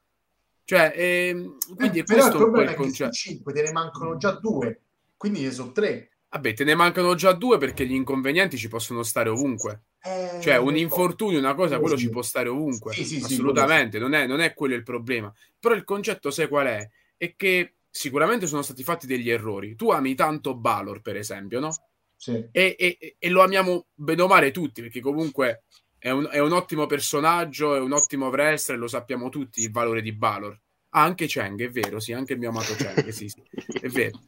Cioè, 0.67 0.91
ehm, 0.97 1.55
quindi 1.77 1.99
eh, 1.99 2.01
è 2.01 2.03
questo 2.03 2.31
il 2.31 2.43
problema 2.43 2.71
è 2.71 2.75
che 2.75 3.09
5 3.09 3.53
te 3.53 3.61
ne 3.61 3.71
mancano 3.71 4.17
già 4.17 4.31
2, 4.31 4.81
quindi 5.15 5.43
ne 5.43 5.51
sono 5.51 5.71
3. 5.71 6.09
Vabbè, 6.29 6.53
te 6.53 6.65
ne 6.65 6.75
mancano 6.75 7.15
già 7.15 7.31
due 7.31 7.57
perché 7.57 7.85
gli 7.87 7.93
inconvenienti 7.93 8.57
ci 8.57 8.67
possono 8.67 9.01
stare 9.03 9.29
ovunque. 9.29 9.83
Eh, 10.03 10.41
cioè, 10.41 10.57
un 10.57 10.75
infortunio, 10.75 11.39
una 11.39 11.55
cosa, 11.55 11.79
quello 11.79 11.95
ci 11.95 12.09
può 12.09 12.21
stare 12.21 12.49
ovunque. 12.49 12.91
Sì, 12.91 13.05
sì, 13.05 13.23
Assolutamente, 13.23 13.95
sì, 13.95 14.03
non, 14.03 14.13
è, 14.13 14.27
non 14.27 14.41
è 14.41 14.53
quello 14.53 14.75
il 14.75 14.83
problema. 14.83 15.33
Però 15.57 15.73
il 15.73 15.85
concetto, 15.85 16.31
sai 16.31 16.49
qual 16.49 16.67
è? 16.67 16.89
È 17.15 17.33
che 17.37 17.75
sicuramente 17.89 18.45
sono 18.45 18.61
stati 18.61 18.83
fatti 18.83 19.07
degli 19.07 19.29
errori. 19.29 19.73
Tu 19.77 19.89
ami 19.89 20.15
tanto 20.15 20.53
Balor, 20.53 20.99
per 20.99 21.15
esempio, 21.15 21.61
no? 21.61 21.71
Sì. 22.13 22.45
E, 22.51 22.75
e, 22.77 23.15
e, 23.17 23.29
lo 23.29 23.41
amiamo 23.41 23.85
bene 23.93 24.21
o 24.21 24.27
male 24.27 24.51
tutti, 24.51 24.81
perché 24.81 24.99
comunque 24.99 25.63
è 25.99 26.09
un, 26.09 26.27
è 26.31 26.39
un, 26.39 26.51
ottimo 26.51 26.85
personaggio, 26.85 27.75
è 27.75 27.79
un 27.79 27.91
ottimo 27.91 28.27
wrestler, 28.27 28.77
lo 28.77 28.87
sappiamo 28.87 29.29
tutti 29.29 29.61
il 29.61 29.71
valore 29.71 30.01
di 30.01 30.13
Balor. 30.13 30.59
Ah, 30.89 31.03
anche 31.03 31.27
Cheng, 31.27 31.61
è 31.61 31.69
vero, 31.69 31.99
sì, 31.99 32.13
anche 32.13 32.33
il 32.33 32.39
mio 32.39 32.49
amato 32.49 32.73
Cheng, 32.75 33.07
sì, 33.09 33.27
sì, 33.27 33.41
è 33.81 33.87
vero. 33.87 34.19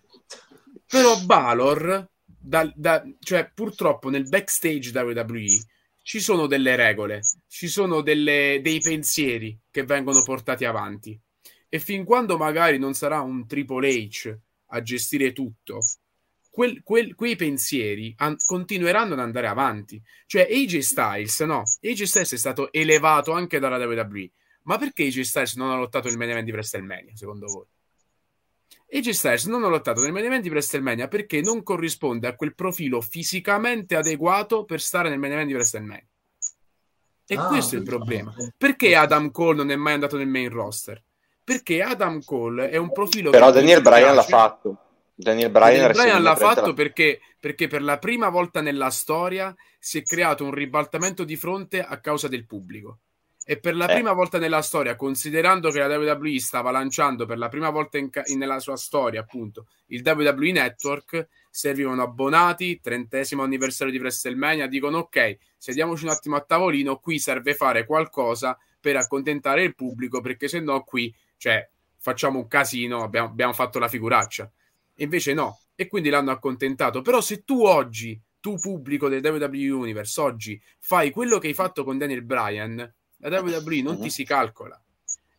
Però 0.86 1.20
Balor, 1.24 2.09
da, 2.24 2.72
da, 2.76 3.03
cioè 3.20 3.51
purtroppo 3.53 4.09
nel 4.09 4.28
backstage 4.28 4.91
WWE 4.97 5.45
ci 6.01 6.20
sono 6.20 6.47
delle 6.47 6.76
regole, 6.76 7.22
ci 7.47 7.67
sono 7.67 8.01
delle, 8.01 8.59
dei 8.63 8.80
pensieri 8.80 9.57
che 9.70 9.84
vengono 9.84 10.24
portati 10.24 10.65
avanti. 10.65 11.20
E 11.67 11.80
fin 11.80 12.03
quando 12.03 12.38
magari 12.38 12.80
non 12.80 12.95
sarà 12.95 13.22
un 13.22 13.45
Triple 13.45 13.88
H 13.88 14.36
a 14.72 14.82
gestire 14.82 15.32
tutto, 15.34 15.80
quel, 16.60 16.84
quel, 16.84 17.16
quei 17.16 17.38
pensieri 17.38 18.14
an- 18.18 18.36
continueranno 18.45 19.14
ad 19.14 19.20
andare 19.20 19.47
avanti. 19.47 20.01
Cioè, 20.26 20.41
AJ 20.41 20.80
Styles, 20.80 21.39
no? 21.39 21.64
AJ 21.82 22.03
Styles 22.03 22.34
è 22.34 22.38
stato 22.38 22.74
elevato 22.74 23.32
anche 23.32 23.60
dalla 23.60 23.78
WWE. 23.78 24.30
Ma 24.64 24.78
perché 24.78 25.03
AJ 25.03 25.22
Styles 25.22 25.55
non 25.55 25.72
ha 25.72 25.78
lottato 25.78 26.10
nel 26.10 26.18
main 26.18 26.32
event 26.32 26.43
di 26.43 26.51
WrestleMania, 26.51 27.16
secondo 27.16 27.45
voi? 27.47 27.66
AJ 28.91 29.10
Styles 29.12 29.45
non 29.45 29.64
ha 29.64 29.70
lottato 29.70 30.01
nel 30.01 30.12
main 30.12 30.26
event 30.26 30.41
di 30.41 30.49
WrestleMania 30.49 31.07
perché 31.07 31.39
non 31.39 31.64
corrisponde 31.64 32.28
a 32.28 32.36
quel 32.36 32.53
profilo 32.53 32.99
fisicamente 32.99 33.95
adeguato 33.95 34.66
per 34.66 34.82
stare 34.82 35.07
nel 35.07 35.18
main 35.18 35.32
event 35.32 35.47
di 35.47 35.53
WrestleMania. 35.53 36.07
E 37.26 37.36
ah, 37.36 37.47
questo 37.47 37.76
è 37.76 37.78
il 37.78 37.86
problema. 37.86 38.34
Perché 38.57 38.95
Adam 38.97 39.32
Cole 39.32 39.55
non 39.55 39.72
è 39.72 39.78
mai 39.78 39.93
andato 39.93 40.18
nel 40.18 40.28
main 40.28 40.49
roster? 40.49 41.01
Perché 41.41 41.82
Adam 41.82 42.22
Cole 42.22 42.70
è 42.70 42.76
un 42.76 42.91
profilo... 42.91 43.30
Però 43.30 43.49
Daniel 43.49 43.82
Bryan 43.82 44.14
l'ha 44.14 44.24
fatto. 44.24 44.89
Daniel 45.22 45.49
Bryan, 45.49 45.72
Daniel 45.72 45.91
Bryan 45.91 46.24
l'ha 46.24 46.36
fatto 46.38 46.74
perché, 46.74 47.20
perché, 47.38 47.67
per 47.67 47.82
la 47.82 47.97
prima 47.97 48.30
volta 48.30 48.61
nella 48.61 48.89
storia 48.89 49.53
si 49.78 49.97
è 49.97 50.01
creato 50.01 50.45
un 50.45 50.53
ribaltamento 50.53 51.26
di 51.26 51.36
fronte 51.36 51.84
a 51.84 51.99
causa 51.99 52.30
del 52.30 52.45
pubblico. 52.45 52.99
E 53.43 53.59
per 53.59 53.76
la 53.76 53.89
eh. 53.89 53.95
prima 53.95 54.13
volta 54.13 54.38
nella 54.38 54.61
storia, 54.61 54.95
considerando 54.95 55.72
che 55.72 55.80
la 55.80 55.97
WWE 55.97 56.39
stava 56.39 56.72
lanciando 56.72 57.26
per 57.26 57.38
la 57.38 57.49
prima 57.49 57.70
volta 57.70 57.97
in, 57.97 58.09
in, 58.28 58.38
nella 58.38 58.59
sua 58.59 58.78
storia, 58.78 59.20
appunto, 59.20 59.67
il 59.88 60.03
WWE 60.05 60.53
Network, 60.53 61.28
servivano 61.49 62.01
abbonati, 62.01 62.80
trentesimo 62.80 63.43
anniversario 63.43 63.91
di 63.91 63.99
WrestleMania, 63.99 64.67
dicono 64.67 64.99
ok, 64.99 65.38
sediamoci 65.57 66.05
un 66.05 66.11
attimo 66.11 66.38
a 66.38 66.41
tavolino, 66.41 66.97
qui 66.99 67.20
serve 67.20 67.55
fare 67.55 67.86
qualcosa 67.86 68.57
per 68.80 68.95
accontentare 68.95 69.63
il 69.63 69.76
pubblico, 69.76 70.22
perché 70.22 70.47
se 70.47 70.61
no 70.61 70.82
qui, 70.86 71.13
cioè, 71.36 71.67
facciamo 71.97 72.39
un 72.39 72.47
casino, 72.47 73.03
abbiamo, 73.03 73.28
abbiamo 73.28 73.53
fatto 73.53 73.80
la 73.80 73.89
figuraccia 73.89 74.49
e 75.00 75.06
invece 75.06 75.34
no, 75.34 75.62
e 75.76 75.88
quindi 75.88 76.10
l'hanno 76.10 76.32
accontentato. 76.32 77.02
Però 77.02 77.22
se 77.22 77.45
tu 77.45 77.64
oggi, 77.64 78.20
tu 78.41 78.58
pubblico 78.58 79.08
del 79.08 79.24
WWE 79.24 79.72
Universe, 79.72 80.20
oggi 80.20 80.62
fai 80.78 81.10
quello 81.10 81.38
che 81.38 81.47
hai 81.47 81.54
fatto 81.54 81.86
con 81.86 81.97
Daniel 81.97 82.24
Bryan, 82.24 82.76
la 83.20 83.39
WWE 83.39 83.82
non 83.82 84.02
ti 84.02 84.10
si 84.10 84.26
calcola. 84.26 84.82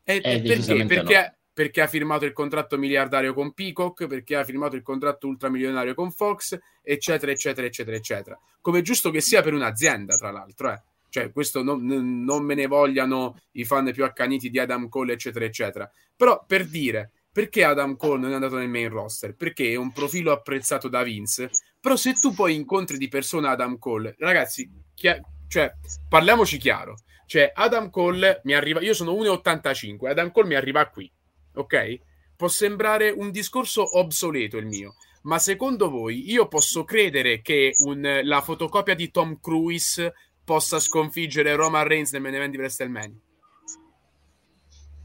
E, 0.03 0.21
eh, 0.25 0.41
perché? 0.41 0.87
Perché, 0.87 1.15
no. 1.15 1.35
perché 1.53 1.81
ha 1.83 1.87
firmato 1.87 2.25
il 2.25 2.33
contratto 2.33 2.79
miliardario 2.79 3.35
con 3.35 3.53
Peacock, 3.53 4.07
perché 4.07 4.37
ha 4.37 4.45
firmato 4.45 4.77
il 4.77 4.83
contratto 4.83 5.27
ultramilionario 5.27 5.93
con 5.93 6.11
Fox, 6.11 6.59
eccetera, 6.83 7.31
eccetera, 7.31 7.67
eccetera, 7.67 7.97
eccetera. 7.97 8.41
Come 8.63 8.81
giusto 8.81 9.11
che 9.11 9.21
sia 9.21 9.43
per 9.43 9.53
un'azienda, 9.53 10.17
tra 10.17 10.31
l'altro, 10.31 10.73
eh. 10.73 10.83
Cioè, 11.11 11.33
questo 11.33 11.63
non, 11.63 11.85
non 11.85 12.45
me 12.45 12.55
ne 12.55 12.67
vogliano 12.67 13.41
i 13.53 13.65
fan 13.65 13.91
più 13.93 14.05
accaniti 14.05 14.49
di 14.49 14.59
Adam 14.59 14.89
Cole, 14.89 15.15
eccetera, 15.15 15.45
eccetera. 15.45 15.91
Però 16.17 16.45
per 16.47 16.67
dire, 16.67 17.11
perché 17.33 17.65
Adam 17.65 17.97
Cole 17.97 18.21
non 18.21 18.33
è 18.33 18.35
andato 18.35 18.57
nel 18.57 18.69
main 18.69 18.89
roster? 18.89 19.35
Perché 19.35 19.73
è 19.73 19.77
un 19.77 19.93
profilo 19.93 20.33
apprezzato 20.33 20.89
da 20.89 21.03
Vince. 21.03 21.51
Però 21.81 21.97
se 21.97 22.15
tu 22.15 22.35
poi 22.35 22.55
incontri 22.55 22.99
di 22.99 23.09
persona 23.09 23.51
Adam 23.51 23.79
Cole, 23.79 24.15
ragazzi, 24.19 24.69
chi- 24.95 25.21
cioè, 25.49 25.73
parliamoci 26.09 26.59
chiaro. 26.59 26.97
Cioè, 27.27 27.53
Adam 27.55 27.91
Cole 27.91 28.41
mi 28.45 28.55
arriva, 28.55 28.81
io 28.81 28.95
sono 28.95 29.13
1,85, 29.13 30.09
Adam 30.09 30.33
Cole 30.33 30.49
mi 30.49 30.55
arriva 30.57 30.89
qui, 30.89 31.11
ok? 31.55 31.99
Può 32.37 32.49
sembrare 32.49 33.11
un 33.11 33.31
discorso 33.31 33.99
obsoleto 33.99 34.57
il 34.57 34.67
mio, 34.67 34.97
ma 35.23 35.39
secondo 35.39 35.91
voi 35.91 36.29
io 36.29 36.49
posso 36.49 36.83
credere 36.83 37.41
che 37.41 37.71
un, 37.85 38.21
la 38.25 38.41
fotocopia 38.41 38.95
di 38.95 39.11
Tom 39.11 39.39
Cruise 39.41 40.13
possa 40.45 40.81
sconfiggere 40.81 41.55
Roman 41.55 41.87
Reigns 41.87 42.11
nel 42.13 42.23
main 42.23 42.35
event 42.35 42.51
di 42.51 42.57
WrestleMania? 42.57 43.21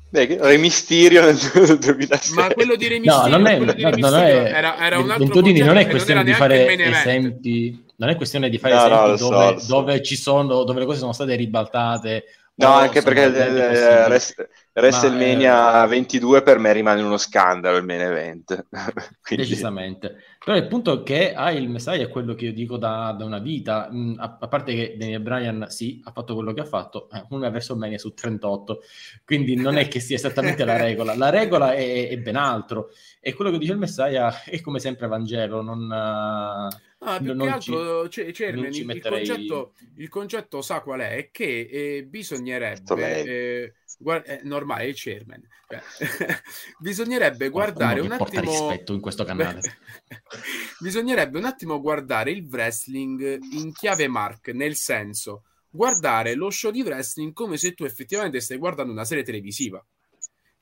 Re 0.09 0.57
Mysterio 0.57 1.21
nel 1.21 1.35
2006. 1.79 2.35
Ma 2.35 2.53
quello 2.53 2.75
di 2.75 2.87
Re 2.87 2.99
Mysterio, 2.99 3.29
no, 3.29 3.37
non 3.37 3.47
è, 3.47 3.57
no, 3.57 3.89
non 3.89 4.19
è, 4.19 4.53
era, 4.53 4.77
era 4.77 4.97
un 4.99 5.09
altro 5.09 5.25
Ventodini 5.25 5.59
non 5.59 5.77
è 5.77 5.87
questione 5.87 6.23
di 6.23 6.33
fare 6.33 6.67
esempi, 6.77 7.83
non 7.97 8.09
è 8.09 8.15
questione 8.15 8.49
di 8.49 8.57
fare 8.57 8.73
no, 8.73 9.13
esempi 9.13 9.21
no, 9.21 9.29
dove, 9.29 9.59
so, 9.59 9.67
dove, 9.67 10.03
ci 10.03 10.15
sono, 10.15 10.63
dove 10.63 10.79
le 10.79 10.85
cose 10.85 10.99
sono 10.99 11.13
state 11.13 11.35
ribaltate. 11.35 12.23
No, 12.57 12.71
anche 12.71 13.01
perché 13.01 13.23
eh, 13.25 14.33
WrestleMania 14.73 15.83
eh, 15.83 15.87
22 15.87 16.41
per 16.41 16.57
me 16.57 16.71
rimane 16.71 17.01
uno 17.01 17.17
scandalo 17.17 17.75
il 17.75 17.83
main 17.83 17.99
event. 17.99 18.67
Quindi... 19.21 19.45
Decisamente. 19.45 20.15
Però 20.45 20.55
il 20.55 20.67
punto 20.67 21.01
che 21.01 21.33
ha 21.33 21.51
il 21.51 21.67
Messiah 21.67 22.03
è 22.03 22.07
quello 22.07 22.35
che 22.35 22.45
io 22.45 22.53
dico 22.53 22.77
da, 22.77 23.15
da 23.17 23.25
una 23.25 23.39
vita, 23.39 23.89
mm, 23.91 24.13
a, 24.19 24.29
parte 24.29 24.75
che 24.75 24.95
Daniel 24.95 25.19
Bryan 25.19 25.65
sì, 25.69 25.99
ha 26.03 26.11
fatto 26.11 26.35
quello 26.35 26.53
che 26.53 26.61
ha 26.61 26.65
fatto, 26.65 27.09
eh, 27.09 27.25
una 27.29 27.47
WrestleMania 27.47 27.97
su 27.97 28.13
38, 28.13 28.81
quindi 29.25 29.55
non 29.55 29.77
è 29.77 29.87
che 29.87 29.99
sia 29.99 30.17
esattamente 30.17 30.63
la 30.63 30.77
regola, 30.77 31.15
la 31.15 31.31
regola 31.31 31.73
è, 31.73 32.09
è, 32.09 32.17
ben 32.19 32.35
altro, 32.35 32.89
e 33.19 33.33
quello 33.33 33.49
che 33.49 33.57
dice 33.57 33.71
il 33.71 33.79
Messiah 33.79 34.43
è 34.43 34.61
come 34.61 34.77
sempre 34.77 35.07
Vangelo, 35.07 35.63
non... 35.63 36.69
Ah, 37.07 37.19
più 37.19 37.35
non 37.35 37.45
che 37.45 37.53
altro, 37.53 38.09
ci, 38.09 38.33
Cermen, 38.33 38.73
il, 38.73 38.85
metterei... 38.85 39.27
concetto, 39.27 39.73
il, 39.97 40.09
concetto, 40.09 40.61
sa 40.63 40.81
qual 40.81 41.01
è? 41.01 41.17
È 41.17 41.29
che 41.31 41.67
eh, 41.71 42.03
bisognerebbe... 42.03 43.23
Eh, 43.23 43.73
guarda, 43.99 44.25
è 44.25 44.41
normale, 44.43 44.87
il 44.87 44.95
chairman. 44.97 45.47
Cioè, 45.67 45.81
bisognerebbe 46.79 47.49
guardare 47.49 47.99
un 47.99 48.11
attimo... 48.11 48.41
rispetto 48.41 48.93
in 48.93 49.01
questo 49.01 49.23
canale. 49.23 49.61
bisognerebbe 50.81 51.37
un 51.37 51.45
attimo 51.45 51.79
guardare 51.79 52.31
il 52.31 52.47
wrestling 52.49 53.37
in 53.51 53.71
chiave 53.71 54.07
mark, 54.07 54.47
nel 54.47 54.75
senso, 54.75 55.43
guardare 55.69 56.33
lo 56.33 56.49
show 56.49 56.71
di 56.71 56.81
wrestling 56.81 57.33
come 57.33 57.57
se 57.57 57.75
tu 57.75 57.83
effettivamente 57.83 58.39
stai 58.39 58.57
guardando 58.57 58.91
una 58.91 59.05
serie 59.05 59.23
televisiva. 59.23 59.85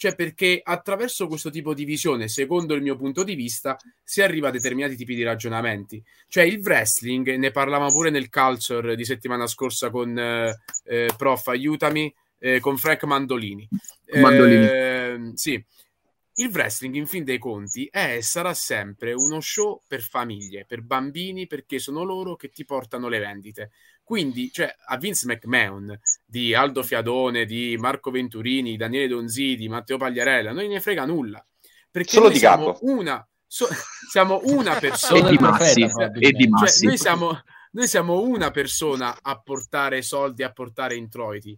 Cioè, 0.04 0.16
perché 0.16 0.60
attraverso 0.62 1.28
questo 1.28 1.50
tipo 1.50 1.74
di 1.74 1.86
visione, 1.86 2.28
secondo 2.28 2.74
il 2.74 2.82
mio 2.82 2.98
punto 2.98 3.24
di 3.24 3.36
vista, 3.36 3.78
si 4.04 4.22
arriva 4.22 4.50
a 4.50 4.52
determinati 4.52 4.98
tipi 4.98 5.16
di 5.16 5.24
ragionamenti. 5.24 6.04
Cioè, 6.28 6.44
il 6.44 6.60
wrestling, 6.60 7.36
ne 7.36 7.52
parlavamo 7.52 7.90
pure 7.90 8.10
nel 8.10 8.30
Culture 8.30 8.98
di 8.98 9.06
settimana 9.06 9.48
scorsa 9.48 9.90
con 9.90 10.20
eh, 10.20 10.60
eh, 10.84 11.10
Prof, 11.16 11.48
aiutami, 11.48 12.14
eh, 12.40 12.60
con 12.60 12.76
Frank 12.76 13.06
Mandolini. 13.06 13.66
Mandolini. 14.20 14.66
Eh, 14.66 15.32
sì. 15.36 15.66
Il 16.34 16.50
wrestling, 16.50 16.96
in 16.96 17.08
fin 17.08 17.24
dei 17.24 17.38
conti, 17.38 17.88
è 17.90 18.18
e 18.18 18.22
sarà 18.24 18.54
sempre 18.54 19.14
uno 19.14 19.40
show 19.40 19.84
per 19.88 20.02
famiglie, 20.02 20.66
per 20.66 20.82
bambini, 20.82 21.48
perché 21.48 21.80
sono 21.80 22.04
loro 22.04 22.36
che 22.36 22.50
ti 22.50 22.66
portano 22.66 23.08
le 23.08 23.20
vendite. 23.20 23.72
Quindi, 24.14 24.52
cioè, 24.52 24.72
a 24.90 24.98
Vince 24.98 25.26
McMahon, 25.26 26.00
di 26.24 26.54
Aldo 26.54 26.84
Fiadone, 26.84 27.46
di 27.46 27.76
Marco 27.80 28.12
Venturini, 28.12 28.78
Daniele 28.78 29.08
Donzidi, 29.08 29.68
Matteo 29.68 29.98
Pagliarella, 29.98 30.52
non 30.52 30.68
ne 30.68 30.80
frega 30.80 31.04
nulla. 31.04 31.44
Perché 31.90 32.12
Solo 32.12 32.30
di 32.30 32.38
capo. 32.38 32.78
Una, 32.82 33.28
so, 33.48 33.68
siamo 34.08 34.40
una 34.44 34.78
persona. 34.78 35.26
e 35.30 35.32
di 35.32 35.38
Massi. 35.40 35.82
e 36.20 36.32
di 36.32 36.48
Massi. 36.48 36.80
Cioè, 36.82 36.88
noi, 36.90 36.98
siamo, 37.00 37.42
noi 37.72 37.88
siamo 37.88 38.22
una 38.22 38.52
persona 38.52 39.18
a 39.20 39.40
portare 39.40 40.04
soldi, 40.04 40.44
a 40.44 40.52
portare 40.52 40.94
introiti. 40.94 41.58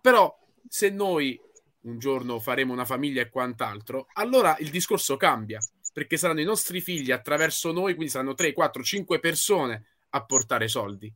Però, 0.00 0.32
se 0.68 0.90
noi 0.90 1.36
un 1.80 1.98
giorno 1.98 2.38
faremo 2.38 2.72
una 2.72 2.84
famiglia 2.84 3.20
e 3.20 3.30
quant'altro, 3.30 4.06
allora 4.12 4.56
il 4.60 4.70
discorso 4.70 5.16
cambia, 5.16 5.58
perché 5.92 6.16
saranno 6.16 6.40
i 6.40 6.44
nostri 6.44 6.80
figli 6.80 7.10
attraverso 7.10 7.72
noi, 7.72 7.94
quindi 7.94 8.12
saranno 8.12 8.34
3, 8.34 8.52
4, 8.52 8.84
5 8.84 9.18
persone 9.18 9.86
a 10.10 10.24
portare 10.24 10.68
soldi. 10.68 11.12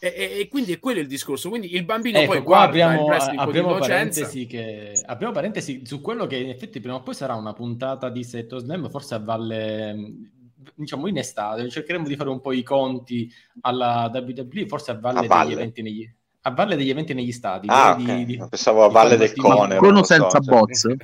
E, 0.00 0.14
e, 0.16 0.40
e, 0.40 0.48
quindi 0.48 0.72
è 0.72 0.78
quello 0.78 1.00
il 1.00 1.06
discorso. 1.06 1.48
Quindi 1.48 1.74
il 1.74 1.84
bambino 1.84 2.18
ecco, 2.18 2.32
poi 2.32 2.42
qua 2.42 2.60
abbiamo, 2.60 3.08
abbiamo 3.36 3.76
parentesi, 3.76 4.46
che, 4.46 4.92
abbiamo 5.06 5.32
parentesi 5.32 5.82
su 5.84 6.00
quello 6.00 6.26
che 6.26 6.36
in 6.36 6.50
effetti 6.50 6.80
prima 6.80 6.96
o 6.96 7.02
poi 7.02 7.14
sarà 7.14 7.34
una 7.34 7.52
puntata 7.52 8.08
di 8.08 8.22
Seto 8.22 8.58
Slam, 8.58 8.88
forse 8.90 9.14
a 9.14 9.18
valle 9.18 10.36
diciamo 10.74 11.06
in 11.06 11.16
estate 11.16 11.68
cercheremo 11.68 12.06
di 12.06 12.14
fare 12.14 12.28
un 12.28 12.40
po' 12.40 12.52
i 12.52 12.62
conti 12.62 13.30
alla 13.62 14.10
WWE, 14.12 14.66
forse 14.66 14.92
a 14.92 14.98
valle, 14.98 15.20
a 15.20 15.26
valle. 15.26 15.44
degli 15.44 15.54
eventi 15.54 15.82
negli 15.82 16.16
a 16.42 16.50
valle 16.50 16.76
degli 16.76 16.90
eventi 16.90 17.14
negli 17.14 17.32
stati. 17.32 17.66
Ah, 17.68 17.94
di, 17.94 18.04
okay. 18.04 18.24
di, 18.24 18.36
pensavo 18.36 18.84
a 18.84 18.88
valle 18.88 19.16
del 19.16 19.34
Cone. 19.34 19.76
Cono 19.76 20.02
senza 20.02 20.40
so, 20.40 20.50
bots. 20.50 20.80
Cioè... 20.80 20.96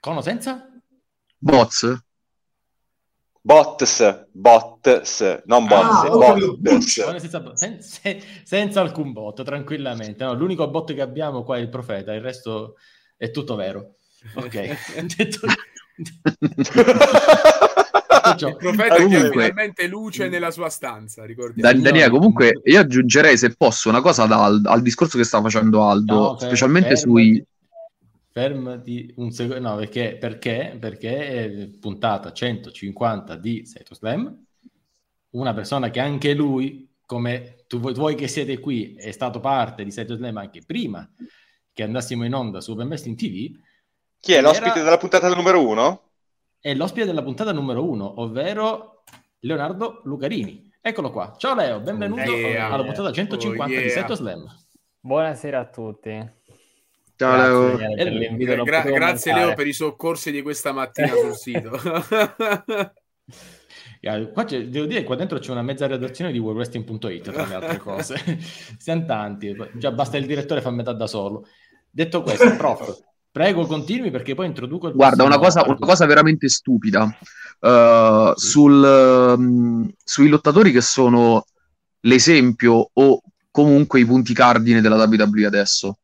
Cono 0.00 0.20
senza? 0.20 0.68
Bots. 1.36 2.02
Bots, 3.40 4.26
bots, 4.32 5.42
non 5.46 5.66
bots, 5.66 6.04
ah, 6.04 6.34
bots. 6.58 7.18
Senza, 7.18 7.52
senza, 7.54 8.00
senza, 8.44 8.80
alcun 8.80 9.12
bot, 9.12 9.42
tranquillamente. 9.42 10.24
No, 10.24 10.34
l'unico 10.34 10.68
bot 10.68 10.92
che 10.92 11.00
abbiamo 11.00 11.44
qua 11.44 11.56
è 11.56 11.60
il 11.60 11.68
profeta, 11.68 12.12
il 12.12 12.20
resto 12.20 12.74
è 13.16 13.30
tutto 13.30 13.54
vero. 13.54 13.94
Ok, 14.34 14.52
detto... 15.16 15.46
il 18.46 18.56
profeta 18.56 18.96
comunque, 18.96 19.20
che 19.20 19.30
finalmente 19.30 19.86
luce 19.86 20.28
nella 20.28 20.50
sua 20.50 20.68
stanza. 20.68 21.24
Ricordiamo. 21.24 21.80
Daniele, 21.80 22.10
comunque 22.10 22.60
io 22.64 22.80
aggiungerei 22.80 23.36
se 23.36 23.54
posso 23.56 23.88
una 23.88 24.00
cosa 24.00 24.26
da, 24.26 24.44
al 24.44 24.82
discorso 24.82 25.16
che 25.16 25.24
sta 25.24 25.40
facendo 25.40 25.88
Aldo, 25.88 26.14
no, 26.14 26.34
per, 26.34 26.48
specialmente 26.48 26.96
fermati, 26.96 27.24
sui. 27.24 27.44
Fermati 28.38 29.12
un 29.16 29.32
secondo, 29.32 29.68
no, 29.70 29.76
perché, 29.76 30.16
perché, 30.16 30.76
perché 30.78 31.72
puntata 31.80 32.32
150 32.32 33.34
di 33.34 33.66
Seto 33.66 33.96
Slam, 33.96 34.44
una 35.30 35.52
persona 35.52 35.90
che 35.90 35.98
anche 35.98 36.34
lui, 36.34 36.88
come 37.04 37.64
tu, 37.66 37.80
voi 37.80 38.14
che 38.14 38.28
siete 38.28 38.60
qui, 38.60 38.94
è 38.94 39.10
stato 39.10 39.40
parte 39.40 39.82
di 39.82 39.90
Seto 39.90 40.14
Slam 40.14 40.36
anche 40.36 40.62
prima 40.64 41.10
che 41.72 41.82
andassimo 41.82 42.24
in 42.24 42.32
onda 42.32 42.60
su 42.60 42.70
Open 42.70 42.86
Wrestling 42.86 43.16
TV. 43.16 43.58
Chi 44.20 44.34
è 44.34 44.40
l'ospite 44.40 44.70
era... 44.70 44.82
della 44.84 44.98
puntata 44.98 45.34
numero 45.34 45.66
uno? 45.66 46.02
è 46.60 46.74
l'ospite 46.74 47.06
della 47.06 47.24
puntata 47.24 47.50
numero 47.50 47.88
uno, 47.88 48.20
ovvero 48.20 49.02
Leonardo 49.40 50.02
Lucarini. 50.04 50.70
Eccolo 50.80 51.10
qua. 51.10 51.34
Ciao 51.36 51.56
Leo, 51.56 51.80
benvenuto 51.80 52.30
yeah, 52.30 52.70
alla 52.70 52.84
puntata 52.84 53.10
150 53.10 53.64
oh, 53.64 53.68
yeah. 53.68 53.82
di 53.82 53.90
Seto 53.90 54.14
Slam. 54.14 54.46
Buonasera 55.00 55.58
a 55.58 55.66
tutti. 55.66 56.36
Ciao 57.18 57.76
grazie, 57.76 58.10
Leo. 58.10 58.62
Gra- 58.62 58.82
grazie 58.82 59.34
Leo 59.34 59.54
per 59.54 59.66
i 59.66 59.72
soccorsi 59.72 60.30
di 60.30 60.40
questa 60.40 60.70
mattina 60.70 61.08
sul 61.08 61.34
sito. 61.34 61.70
qua 64.32 64.44
devo 64.44 64.86
dire 64.86 65.02
qua 65.02 65.16
dentro 65.16 65.40
c'è 65.40 65.50
una 65.50 65.62
mezza 65.62 65.88
redazione 65.88 66.30
di 66.30 66.38
worldwrestling.it 66.38 67.32
tra 67.32 67.44
le 67.44 67.54
altre 67.54 67.78
cose. 67.78 68.16
Siamo 68.78 69.04
tanti, 69.04 69.52
già 69.74 69.90
basta 69.90 70.16
il 70.16 70.26
direttore 70.26 70.60
fa 70.60 70.70
metà 70.70 70.92
da 70.92 71.08
solo. 71.08 71.44
Detto 71.90 72.22
questo, 72.22 72.54
prof, 72.54 73.02
Prego, 73.32 73.66
continui 73.66 74.12
perché 74.12 74.36
poi 74.36 74.46
introduco 74.46 74.86
il 74.86 74.94
Guarda, 74.94 75.24
una 75.24 75.38
cosa, 75.38 75.64
una 75.66 75.76
cosa, 75.76 76.06
veramente 76.06 76.48
stupida 76.48 77.02
uh, 77.58 78.32
sul, 78.36 79.34
um, 79.36 79.90
sui 80.04 80.28
lottatori 80.28 80.70
che 80.70 80.82
sono 80.82 81.44
l'esempio 82.02 82.90
o 82.92 83.22
comunque 83.50 83.98
i 83.98 84.06
punti 84.06 84.32
cardine 84.34 84.80
della 84.80 85.04
WWE 85.04 85.46
adesso. 85.46 85.98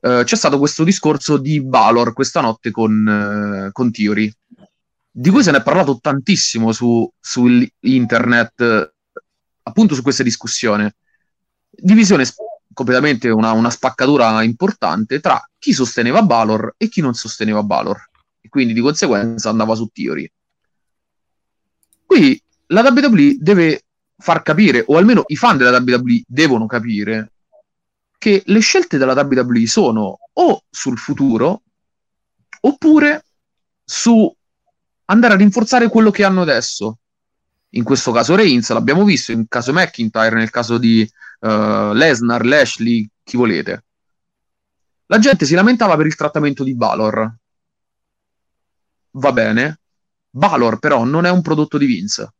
Uh, 0.00 0.22
c'è 0.24 0.36
stato 0.36 0.58
questo 0.58 0.82
discorso 0.82 1.36
di 1.36 1.62
Valor 1.62 2.14
questa 2.14 2.40
notte 2.40 2.70
con, 2.70 3.66
uh, 3.66 3.72
con 3.72 3.92
Theory, 3.92 4.32
di 5.10 5.30
cui 5.30 5.42
se 5.42 5.50
ne 5.50 5.58
è 5.58 5.62
parlato 5.62 5.98
tantissimo 6.00 6.72
su, 6.72 7.10
su 7.18 7.46
internet, 7.80 8.94
appunto 9.62 9.94
su 9.94 10.02
questa 10.02 10.22
discussione. 10.22 10.96
Divisione 11.68 12.24
completamente 12.72 13.28
una, 13.28 13.52
una, 13.52 13.70
spaccatura 13.70 14.42
importante 14.42 15.20
tra 15.20 15.42
chi 15.58 15.72
sosteneva 15.72 16.22
Balor 16.22 16.74
e 16.76 16.88
chi 16.88 17.00
non 17.00 17.14
sosteneva 17.14 17.62
Balor. 17.62 18.08
E 18.40 18.48
quindi 18.48 18.72
di 18.72 18.80
conseguenza 18.80 19.50
andava 19.50 19.74
su 19.74 19.88
Theory. 19.92 20.30
Qui 22.06 22.42
la 22.68 22.82
WWE 22.82 23.36
deve 23.38 23.84
far 24.16 24.42
capire, 24.42 24.84
o 24.86 24.96
almeno 24.96 25.24
i 25.26 25.36
fan 25.36 25.56
della 25.56 25.78
WWE 25.78 26.22
devono 26.26 26.66
capire, 26.66 27.32
che 28.20 28.42
le 28.44 28.60
scelte 28.60 28.98
della 28.98 29.14
WWE 29.14 29.66
sono 29.66 30.18
o 30.30 30.64
sul 30.68 30.98
futuro 30.98 31.62
oppure 32.60 33.24
su 33.82 34.36
andare 35.06 35.32
a 35.32 35.36
rinforzare 35.38 35.88
quello 35.88 36.10
che 36.10 36.22
hanno 36.22 36.42
adesso. 36.42 36.98
In 37.70 37.82
questo 37.82 38.12
caso 38.12 38.36
Reigns, 38.36 38.70
l'abbiamo 38.72 39.04
visto, 39.04 39.32
in 39.32 39.48
caso 39.48 39.72
McIntyre, 39.72 40.34
nel 40.34 40.50
caso 40.50 40.76
di 40.76 41.10
uh, 41.40 41.92
Lesnar, 41.92 42.44
Lashley, 42.44 43.08
chi 43.22 43.38
volete. 43.38 43.84
La 45.06 45.18
gente 45.18 45.46
si 45.46 45.54
lamentava 45.54 45.96
per 45.96 46.04
il 46.04 46.14
trattamento 46.14 46.62
di 46.62 46.74
Valor. 46.74 47.36
Va 49.12 49.32
bene. 49.32 49.80
Valor 50.32 50.78
però 50.78 51.04
non 51.04 51.24
è 51.24 51.30
un 51.30 51.40
prodotto 51.40 51.78
di 51.78 51.86
Vince. 51.86 52.34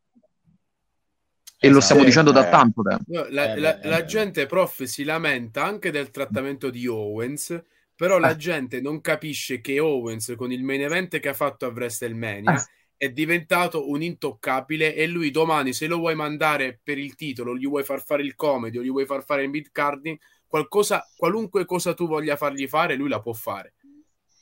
E 1.63 1.67
esatto, 1.67 1.73
lo 1.73 1.79
stiamo 1.79 2.03
dicendo 2.03 2.31
eh, 2.31 2.33
da 2.33 2.49
tanto 2.49 2.81
tempo. 2.81 3.03
No, 3.07 3.27
la, 3.29 3.53
eh, 3.53 3.59
la, 3.59 3.79
eh, 3.79 3.87
la, 3.87 4.03
gente, 4.03 4.47
prof, 4.47 4.81
si 4.83 5.03
lamenta 5.03 5.63
anche 5.63 5.91
del 5.91 6.09
trattamento 6.09 6.71
di 6.71 6.87
Owens, 6.87 7.61
però 7.95 8.17
la 8.17 8.31
eh. 8.31 8.35
gente 8.35 8.81
non 8.81 8.99
capisce 8.99 9.61
che 9.61 9.79
Owens, 9.79 10.33
con 10.35 10.51
il 10.51 10.63
main 10.63 10.81
event 10.81 11.19
che 11.19 11.29
ha 11.29 11.33
fatto 11.33 11.67
a 11.67 11.69
WrestleMania, 11.69 12.55
eh 12.55 12.63
è 13.01 13.09
diventato 13.09 13.89
un 13.89 14.03
intoccabile 14.03 14.93
e 14.93 15.07
lui 15.07 15.31
domani 15.31 15.73
se 15.73 15.87
lo 15.87 15.97
vuoi 15.97 16.13
mandare 16.13 16.79
per 16.83 16.99
il 16.99 17.15
titolo, 17.15 17.57
gli 17.57 17.67
vuoi 17.67 17.83
far 17.83 18.03
fare 18.03 18.21
il 18.21 18.35
comedy 18.35 18.77
o 18.77 18.83
gli 18.83 18.91
vuoi 18.91 19.07
far 19.07 19.23
fare 19.23 19.41
il 19.41 19.49
mid 19.49 19.69
carding, 19.71 20.19
qualcosa, 20.45 21.03
qualunque 21.15 21.65
cosa 21.65 21.95
tu 21.95 22.05
voglia 22.07 22.35
fargli 22.35 22.67
fare, 22.67 22.93
lui 22.93 23.09
la 23.09 23.19
può 23.19 23.33
fare. 23.33 23.73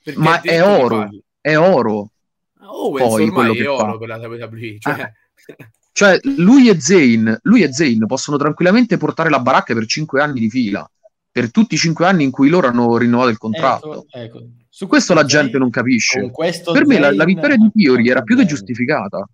Perché 0.04 0.20
Ma 0.20 0.42
è 0.42 0.62
oro, 0.62 1.08
è 1.40 1.58
oro. 1.58 2.12
Owens 2.60 3.08
Poi, 3.08 3.24
ormai 3.24 3.58
è 3.58 3.70
oro 3.70 3.94
fa. 3.94 3.98
per 3.98 4.08
la 4.10 4.18
WWE. 4.28 4.78
Cioè... 4.78 4.94
Ah. 4.94 5.14
cioè, 6.00 6.18
lui 6.38 6.70
e 6.70 6.80
Zane, 6.80 7.40
lui 7.42 7.62
e 7.62 7.74
Zane 7.74 8.06
possono 8.06 8.38
tranquillamente 8.38 8.96
portare 8.96 9.30
la 9.30 9.42
baracca 9.42 9.74
per 9.74 9.86
5 9.86 10.22
anni 10.22 10.40
di 10.40 10.50
fila. 10.50 10.90
Per 11.30 11.52
tutti 11.52 11.76
i 11.76 11.78
5 11.78 12.06
anni 12.06 12.24
in 12.24 12.32
cui 12.32 12.48
loro 12.48 12.68
hanno 12.68 12.96
rinnovato 12.96 13.28
il 13.28 13.38
contratto. 13.38 14.06
Ecco, 14.10 14.38
ecco. 14.38 14.50
Su 14.70 14.88
questo 14.88 15.14
la 15.14 15.26
gente 15.26 15.58
non 15.58 15.70
capisce. 15.70 16.32
Per 16.32 16.86
me 16.86 17.00
la, 17.00 17.14
la, 17.14 17.26
vittoria 17.26 17.58
di 17.58 17.70
Fiori 17.76 18.08
era 18.08 18.22
più 18.22 18.38
che 18.38 18.46
giustificata. 18.46 19.28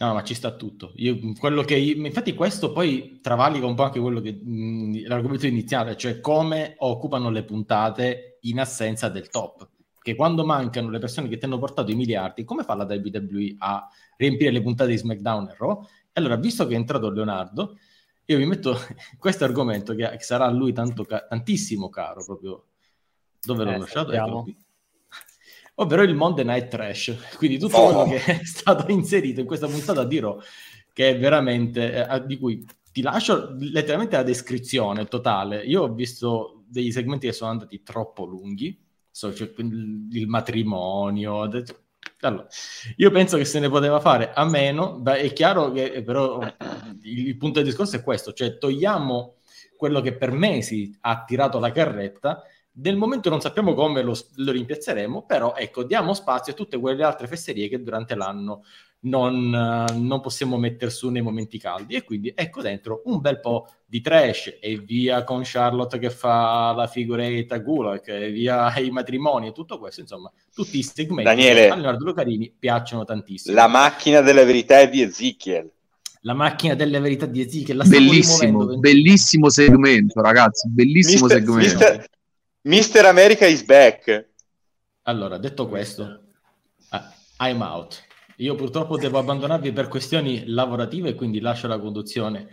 No, 0.00 0.12
ma 0.12 0.22
ci 0.22 0.34
sta 0.34 0.54
tutto. 0.54 0.92
Io, 0.96 1.16
quello 1.38 1.62
che 1.62 1.76
infatti 1.76 2.34
questo 2.34 2.70
poi 2.70 3.20
travalica 3.22 3.64
un 3.64 3.74
po' 3.74 3.84
anche 3.84 4.00
quello 4.00 4.20
che 4.20 4.32
mh, 4.32 5.06
l'argomento 5.06 5.46
iniziale, 5.46 5.96
cioè 5.96 6.20
come 6.20 6.74
occupano 6.76 7.30
le 7.30 7.44
puntate 7.44 8.36
in 8.42 8.60
assenza 8.60 9.08
del 9.08 9.30
top. 9.30 9.66
Che 9.98 10.14
quando 10.14 10.44
mancano 10.44 10.90
le 10.90 10.98
persone 10.98 11.28
che 11.28 11.38
ti 11.38 11.46
hanno 11.46 11.58
portato 11.58 11.90
i 11.90 11.94
miliardi, 11.94 12.44
come 12.44 12.64
fa 12.64 12.74
la 12.74 12.84
WWE 12.84 13.54
a 13.60 13.88
riempire 14.18 14.50
le 14.50 14.60
puntate 14.60 14.90
di 14.90 14.98
SmackDown 14.98 15.48
e 15.48 15.56
Raw? 15.56 15.82
E 15.82 16.20
allora, 16.20 16.36
visto 16.36 16.66
che 16.66 16.74
è 16.74 16.76
entrato 16.76 17.10
Leonardo, 17.10 17.78
io 18.26 18.36
mi 18.36 18.44
metto 18.44 18.76
questo 19.18 19.44
argomento 19.44 19.94
che 19.94 20.16
sarà 20.18 20.44
a 20.44 20.50
lui 20.50 20.74
tanto, 20.74 21.06
tantissimo 21.06 21.88
caro, 21.88 22.22
proprio 22.22 22.66
dove 23.40 23.64
l'ho 23.64 23.72
eh, 23.72 23.78
lasciato? 23.78 24.44
Ovvero 25.76 26.02
il 26.02 26.14
Monday 26.14 26.44
Night 26.44 26.68
Trash. 26.68 27.36
Quindi 27.36 27.58
tutto 27.58 27.76
oh. 27.76 28.04
quello 28.04 28.10
che 28.10 28.40
è 28.40 28.44
stato 28.44 28.90
inserito 28.90 29.40
in 29.40 29.46
questa 29.46 29.68
puntata 29.68 30.04
dirò 30.04 30.36
che 30.92 31.10
è 31.10 31.18
veramente 31.18 32.06
eh, 32.06 32.26
di 32.26 32.36
cui 32.36 32.66
ti 32.90 33.00
lascio 33.00 33.54
letteralmente 33.56 34.16
la 34.16 34.24
descrizione 34.24 35.04
totale. 35.06 35.64
Io 35.64 35.82
ho 35.82 35.94
visto 35.94 36.64
dei 36.66 36.90
segmenti 36.90 37.28
che 37.28 37.32
sono 37.32 37.52
andati 37.52 37.82
troppo 37.84 38.24
lunghi, 38.24 38.76
so, 39.08 39.32
cioè, 39.32 39.52
il 39.56 40.26
matrimonio. 40.26 41.48
Allora, 42.20 42.46
io 42.96 43.10
penso 43.10 43.36
che 43.36 43.44
se 43.44 43.60
ne 43.60 43.68
poteva 43.68 44.00
fare 44.00 44.32
a 44.32 44.44
meno, 44.44 44.98
beh, 44.98 45.18
è 45.18 45.32
chiaro 45.32 45.70
che 45.70 45.84
eh, 45.84 46.02
però 46.02 46.40
il, 47.02 47.36
punto 47.36 47.60
del 47.60 47.68
discorso 47.68 47.96
è 47.96 48.02
questo, 48.02 48.32
cioè 48.32 48.58
togliamo 48.58 49.36
quello 49.76 50.00
che 50.00 50.16
per 50.16 50.32
mesi 50.32 50.96
ha 51.02 51.22
tirato 51.24 51.60
la 51.60 51.70
carretta 51.70 52.42
del 52.78 52.96
momento 52.96 53.28
non 53.28 53.40
sappiamo 53.40 53.74
come 53.74 54.02
lo, 54.02 54.16
lo, 54.36 54.52
rimpiazzeremo, 54.52 55.26
però 55.26 55.54
ecco, 55.56 55.82
diamo 55.82 56.14
spazio 56.14 56.52
a 56.52 56.56
tutte 56.56 56.78
quelle 56.78 57.02
altre 57.02 57.26
fesserie 57.26 57.68
che 57.68 57.82
durante 57.82 58.14
l'anno 58.14 58.62
non, 59.00 59.52
uh, 59.52 60.02
non, 60.02 60.20
possiamo 60.20 60.56
mettere 60.56 60.90
su 60.90 61.08
nei 61.10 61.22
momenti 61.22 61.58
caldi. 61.58 61.94
E 61.94 62.02
quindi 62.02 62.32
ecco 62.34 62.62
dentro 62.62 63.02
un 63.04 63.20
bel 63.20 63.40
po' 63.40 63.68
di 63.86 64.00
trash 64.00 64.58
e 64.60 64.78
via 64.78 65.22
con 65.24 65.42
Charlotte 65.44 65.98
che 65.98 66.10
fa 66.10 66.72
la 66.76 66.86
figuretta 66.86 67.58
Gulak 67.58 68.08
e 68.08 68.30
via 68.30 68.76
i 68.80 68.90
matrimoni 68.90 69.48
e 69.48 69.52
tutto 69.52 69.78
questo, 69.78 70.00
insomma, 70.00 70.30
tutti 70.52 70.78
i 70.78 70.82
segmenti 70.82 71.24
Daniele, 71.24 71.70
a 71.70 71.74
Leonardo 71.74 72.04
Lucarini 72.04 72.52
piacciono 72.58 73.04
tantissimo. 73.04 73.54
La 73.54 73.68
macchina 73.68 74.20
della 74.20 74.44
verità 74.44 74.80
è 74.80 74.88
di 74.88 75.02
Ezekiel. 75.02 75.70
La 76.22 76.34
macchina 76.34 76.74
delle 76.74 76.98
verità 76.98 77.26
di 77.26 77.40
Ezekiel. 77.40 77.82
bellissimo, 77.86 78.76
bellissimo 78.78 79.48
segmento, 79.48 80.20
ragazzi. 80.20 80.68
Bellissimo 80.68 81.26
Mister, 81.26 81.38
segmento. 81.38 81.60
Mister, 81.60 82.08
Mister 82.62 83.04
America 83.04 83.46
is 83.46 83.62
back. 83.62 84.30
Allora, 85.02 85.38
detto 85.38 85.68
questo, 85.68 86.02
uh, 86.90 86.98
I'm 87.38 87.60
out. 87.60 88.06
Io 88.38 88.54
purtroppo 88.54 88.96
devo 88.96 89.18
abbandonarvi 89.18 89.72
per 89.72 89.88
questioni 89.88 90.44
lavorative, 90.46 91.14
quindi 91.14 91.40
lascio 91.40 91.66
la 91.66 91.78
conduzione. 91.78 92.48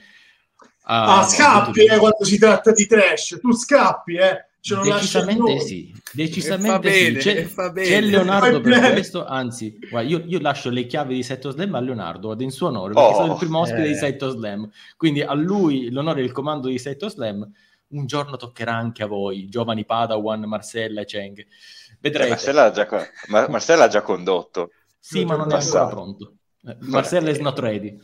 A... 0.87 1.19
Ah, 1.19 1.23
scappi 1.23 1.85
eh, 1.85 1.97
quando 1.97 2.23
si 2.23 2.37
tratta 2.37 2.71
di 2.71 2.85
trash, 2.87 3.39
tu 3.41 3.51
scappi, 3.53 4.15
eh. 4.15 4.45
Decisamente 4.65 5.59
sì, 5.59 5.93
decisamente 6.11 6.91
sì. 6.91 7.11
Bene, 7.11 7.19
c'è, 7.19 7.71
c'è, 7.71 8.01
Leonardo 8.01 8.61
per 8.61 8.79
bene. 8.79 8.93
questo, 8.93 9.23
anzi, 9.23 9.77
guarda, 9.91 10.09
io, 10.09 10.23
io, 10.25 10.39
lascio 10.39 10.71
le 10.71 10.87
chiavi 10.87 11.13
di 11.13 11.21
Saito 11.21 11.51
Slam 11.51 11.75
a 11.75 11.79
Leonardo 11.79 12.31
ad 12.31 12.41
in 12.41 12.49
suo 12.49 12.69
onore, 12.69 12.93
perché 12.93 13.07
oh, 13.07 13.11
è 13.11 13.13
stato 13.13 13.31
il 13.33 13.37
primo 13.37 13.59
ospite 13.59 13.83
eh. 13.83 13.87
di 13.89 13.93
Saito 13.93 14.29
Slam, 14.29 14.67
quindi 14.97 15.21
a 15.21 15.35
lui 15.35 15.91
l'onore 15.91 16.21
e 16.21 16.23
il 16.23 16.31
comando 16.31 16.67
di 16.67 16.79
Saito 16.79 17.09
Slam. 17.09 17.47
Un 17.87 18.07
giorno 18.07 18.37
toccherà 18.37 18.73
anche 18.73 19.03
a 19.03 19.05
voi, 19.05 19.47
giovani 19.47 19.85
Padawan, 19.85 20.41
Marcella 20.45 21.01
e 21.01 21.05
Cheng. 21.05 21.45
Vedrete. 21.99 22.29
Marcella 22.29 22.63
ha 22.63 22.71
già, 22.71 22.87
Mar- 23.27 23.49
Marcella 23.49 23.83
ha 23.83 23.87
già 23.87 24.01
condotto. 24.01 24.71
Sì, 25.05 25.23
ma 25.23 25.35
non 25.35 25.51
è 25.51 25.55
ancora 25.55 25.85
pronto. 25.85 26.37
Eh, 26.65 26.77
Marcella 26.79 27.29
is 27.29 27.37
not 27.37 27.59
ready. 27.59 27.95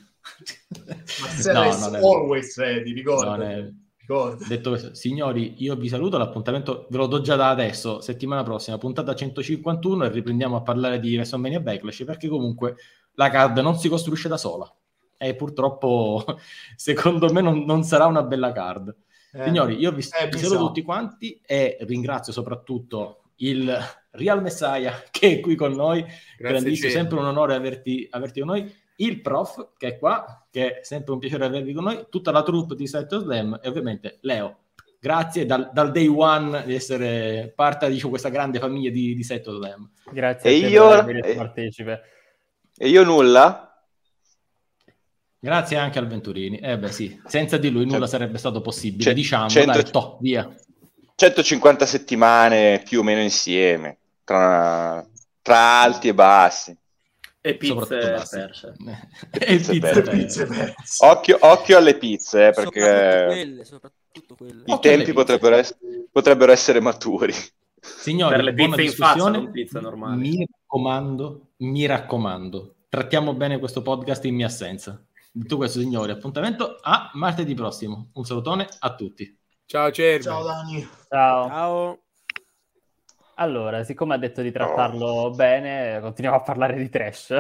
Marcella 1.20 1.64
no, 1.64 1.68
is 1.68 1.82
always 2.04 2.58
ready, 2.58 2.94
ricordo. 2.94 4.38
Detto 4.48 4.70
questo, 4.70 4.94
signori, 4.94 5.56
io 5.64 5.76
vi 5.76 5.90
saluto. 5.90 6.20
L'appuntamento 6.20 6.86
ve 6.92 6.98
lo 6.98 7.08
do 7.08 7.22
già 7.22 7.36
da 7.36 7.50
adesso. 7.50 8.02
Settimana 8.02 8.44
prossima, 8.44 8.78
puntata 8.78 9.16
151, 9.16 10.06
e 10.06 10.10
riprendiamo 10.10 10.58
a 10.58 10.62
parlare 10.62 11.00
di 11.00 11.16
WrestleMania 11.16 11.60
Backlash 11.60 12.04
perché 12.04 12.28
comunque 12.28 12.76
la 13.14 13.32
card 13.32 13.58
non 13.58 13.80
si 13.80 13.90
costruisce 13.90 14.28
da 14.28 14.38
sola. 14.38 14.72
E 15.18 15.34
purtroppo, 15.34 16.24
secondo 16.78 17.34
me, 17.34 17.42
non, 17.42 17.64
non 17.64 17.82
sarà 17.82 18.06
una 18.06 18.22
bella 18.22 18.52
card. 18.52 18.96
Eh, 19.34 19.44
Signori, 19.46 19.80
io 19.80 19.92
vi, 19.92 20.06
eh, 20.22 20.28
vi 20.28 20.38
saluto 20.38 20.68
tutti 20.68 20.84
quanti 20.84 21.42
e 21.44 21.78
ringrazio 21.82 22.32
soprattutto 22.32 23.24
il 23.38 23.76
Real 24.12 24.42
Messiah 24.42 25.04
che 25.10 25.34
è 25.34 25.40
qui 25.40 25.56
con 25.56 25.74
noi. 25.74 26.06
Grandissimo, 26.38 26.92
sempre 26.92 27.20
un 27.20 27.26
onore 27.26 27.56
averti, 27.56 28.08
averti 28.10 28.40
con 28.40 28.50
noi 28.50 28.74
il 29.02 29.22
prof 29.22 29.72
che 29.78 29.88
è 29.88 29.98
qua, 29.98 30.46
che 30.50 30.80
è 30.80 30.84
sempre 30.84 31.14
un 31.14 31.20
piacere 31.20 31.46
avervi 31.46 31.74
con 31.74 31.84
noi, 31.84 32.06
tutta 32.10 32.32
la 32.32 32.44
troupe 32.44 32.76
di 32.76 32.88
Seto 32.88 33.20
Slam 33.20 33.60
e 33.62 33.68
ovviamente 33.68 34.20
Leo. 34.22 34.58
Grazie 35.00 35.48
dal, 35.48 35.72
dal, 35.74 35.92
day 35.92 36.06
one 36.06 36.64
di 36.64 36.76
essere 36.76 37.52
parte 37.56 37.90
di 37.90 38.00
questa 38.02 38.30
grande 38.30 38.60
famiglia 38.60 38.92
di, 38.92 39.16
di 39.16 39.24
Seto 39.24 39.56
Slam. 39.56 39.90
Grazie 40.12 40.52
e 40.52 40.54
io, 40.58 41.08
e, 41.08 41.36
partecipe. 41.36 42.02
E 42.78 42.88
io 42.88 43.04
nulla? 43.04 43.68
Grazie 45.40 45.78
anche 45.78 45.98
al 45.98 46.06
Venturini. 46.06 46.60
Eh 46.60 46.78
beh 46.78 46.92
sì, 46.92 47.20
senza 47.26 47.58
di 47.58 47.72
lui 47.72 47.88
nulla 47.88 48.06
sarebbe 48.06 48.38
stato 48.38 48.62
possibile, 48.62 49.12
diciamo, 49.16 49.50
100, 49.50 49.72
dai, 49.72 49.92
to, 49.92 50.18
via. 50.22 50.54
150 51.16 51.86
settimane 51.88 52.84
più 52.86 53.00
o 53.00 53.04
meno 53.04 53.22
insieme, 53.22 54.01
tra, 54.32 55.08
tra 55.42 55.82
alti 55.82 56.08
e 56.08 56.14
bassi. 56.14 56.78
E 57.44 57.56
pizze 57.56 57.98
perse. 57.98 58.76
e 59.32 59.56
pizze, 59.56 60.02
pizze 60.04 60.46
perse. 60.46 61.06
Occhio, 61.06 61.38
occhio, 61.42 61.78
alle 61.78 61.98
pizze, 61.98 62.48
eh, 62.48 62.52
perché 62.52 63.26
quelle, 63.26 63.66
quelle. 64.36 64.64
i 64.66 64.78
tempi 64.80 65.12
potrebbero, 65.12 65.56
ess- 65.56 65.76
potrebbero, 66.12 66.52
essere 66.52 66.80
maturi. 66.80 67.34
Signori, 67.80 68.36
per 68.36 68.44
le 68.44 68.54
pizze 68.54 68.84
in 68.84 68.92
faccia, 68.92 69.30
non 69.30 69.52
pizze 69.52 69.80
normali. 69.80 70.20
Mi 70.20 70.48
raccomando, 70.48 71.48
mi 71.58 71.86
raccomando, 71.88 72.76
trattiamo 72.88 73.34
bene 73.34 73.58
questo 73.58 73.82
podcast 73.82 74.24
in 74.26 74.36
mia 74.36 74.46
assenza. 74.46 75.04
Detto 75.32 75.58
questo, 75.58 75.80
signori, 75.80 76.12
appuntamento 76.12 76.78
a 76.80 77.10
martedì 77.14 77.56
prossimo. 77.56 78.10
Un 78.14 78.24
salutone 78.24 78.68
a 78.80 78.94
tutti. 78.94 79.36
Ciao 79.66 79.90
Cervi. 79.90 80.24
Ciao 80.24 80.44
Dani. 80.44 80.88
Ciao. 81.10 81.48
Ciao. 81.48 82.00
Allora, 83.42 83.84
siccome 83.84 84.14
ha 84.14 84.18
detto 84.20 84.44
di 84.44 84.52
trattarlo 84.52 85.06
oh. 85.06 85.32
bene, 85.32 86.00
continuiamo 86.00 86.38
a 86.38 86.44
parlare 86.44 86.76
di 86.76 86.90
trash. 86.90 87.36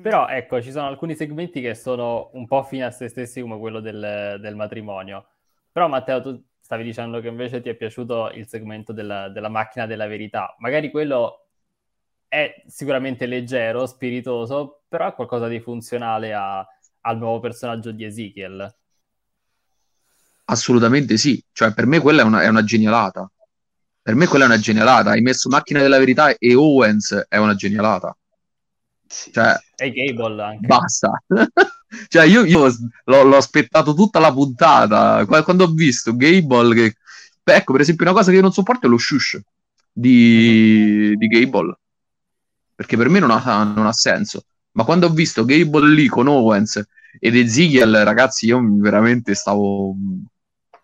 Però 0.00 0.28
ecco, 0.28 0.62
ci 0.62 0.70
sono 0.70 0.86
alcuni 0.86 1.16
segmenti 1.16 1.60
che 1.60 1.74
sono 1.74 2.30
un 2.34 2.46
po' 2.46 2.62
fine 2.62 2.84
a 2.84 2.92
se 2.92 3.08
stessi, 3.08 3.40
come 3.40 3.58
quello 3.58 3.80
del, 3.80 4.38
del 4.40 4.54
matrimonio. 4.54 5.26
Però 5.72 5.88
Matteo, 5.88 6.22
tu 6.22 6.40
stavi 6.60 6.84
dicendo 6.84 7.20
che 7.20 7.26
invece 7.26 7.60
ti 7.60 7.68
è 7.68 7.74
piaciuto 7.74 8.30
il 8.30 8.46
segmento 8.46 8.92
della, 8.92 9.28
della 9.30 9.48
macchina 9.48 9.84
della 9.86 10.06
verità. 10.06 10.54
Magari 10.58 10.92
quello 10.92 11.48
è 12.28 12.62
sicuramente 12.68 13.26
leggero, 13.26 13.84
spiritoso, 13.86 14.82
però 14.86 15.08
è 15.08 15.14
qualcosa 15.14 15.48
di 15.48 15.58
funzionale 15.58 16.32
a, 16.32 16.64
al 17.00 17.18
nuovo 17.18 17.40
personaggio 17.40 17.90
di 17.90 18.04
Ezekiel. 18.04 18.72
Assolutamente 20.44 21.16
sì, 21.16 21.42
cioè 21.50 21.74
per 21.74 21.86
me 21.86 21.98
quella 21.98 22.22
è 22.22 22.24
una, 22.24 22.42
è 22.42 22.48
una 22.48 22.62
genialata. 22.62 23.28
Per 24.02 24.16
me 24.16 24.26
quella 24.26 24.44
è 24.44 24.48
una 24.48 24.58
genialata. 24.58 25.10
Hai 25.10 25.20
messo 25.20 25.48
Macchina 25.48 25.80
della 25.80 25.98
Verità 25.98 26.36
e 26.36 26.54
Owens 26.56 27.26
è 27.28 27.36
una 27.36 27.54
genialata. 27.54 28.16
Cioè, 29.06 29.56
e 29.76 29.92
Gable 29.92 30.42
anche. 30.42 30.66
Basta. 30.66 31.22
cioè, 32.08 32.24
io, 32.24 32.44
io 32.44 32.64
l'ho, 33.04 33.22
l'ho, 33.22 33.36
aspettato 33.36 33.94
tutta 33.94 34.18
la 34.18 34.32
puntata. 34.32 35.24
Quando 35.26 35.64
ho 35.64 35.70
visto 35.70 36.16
Gable, 36.16 36.74
che... 36.74 36.96
Beh, 37.44 37.54
ecco, 37.54 37.72
per 37.72 37.82
esempio, 37.82 38.04
una 38.06 38.14
cosa 38.14 38.30
che 38.30 38.36
io 38.36 38.42
non 38.42 38.52
sopporto 38.52 38.86
è 38.86 38.88
lo 38.88 38.98
shush 38.98 39.40
di, 39.92 41.14
di 41.16 41.26
Gable. 41.28 41.78
Perché 42.74 42.96
per 42.96 43.08
me 43.08 43.20
non 43.20 43.30
ha, 43.30 43.62
non 43.62 43.86
ha 43.86 43.92
senso. 43.92 44.46
Ma 44.72 44.82
quando 44.82 45.06
ho 45.06 45.10
visto 45.10 45.44
Gable 45.44 45.94
lì 45.94 46.08
con 46.08 46.26
Owens 46.26 46.82
ed 47.20 47.36
Ezekiel, 47.36 48.02
ragazzi, 48.04 48.46
io 48.46 48.60
veramente 48.64 49.34
stavo... 49.34 49.94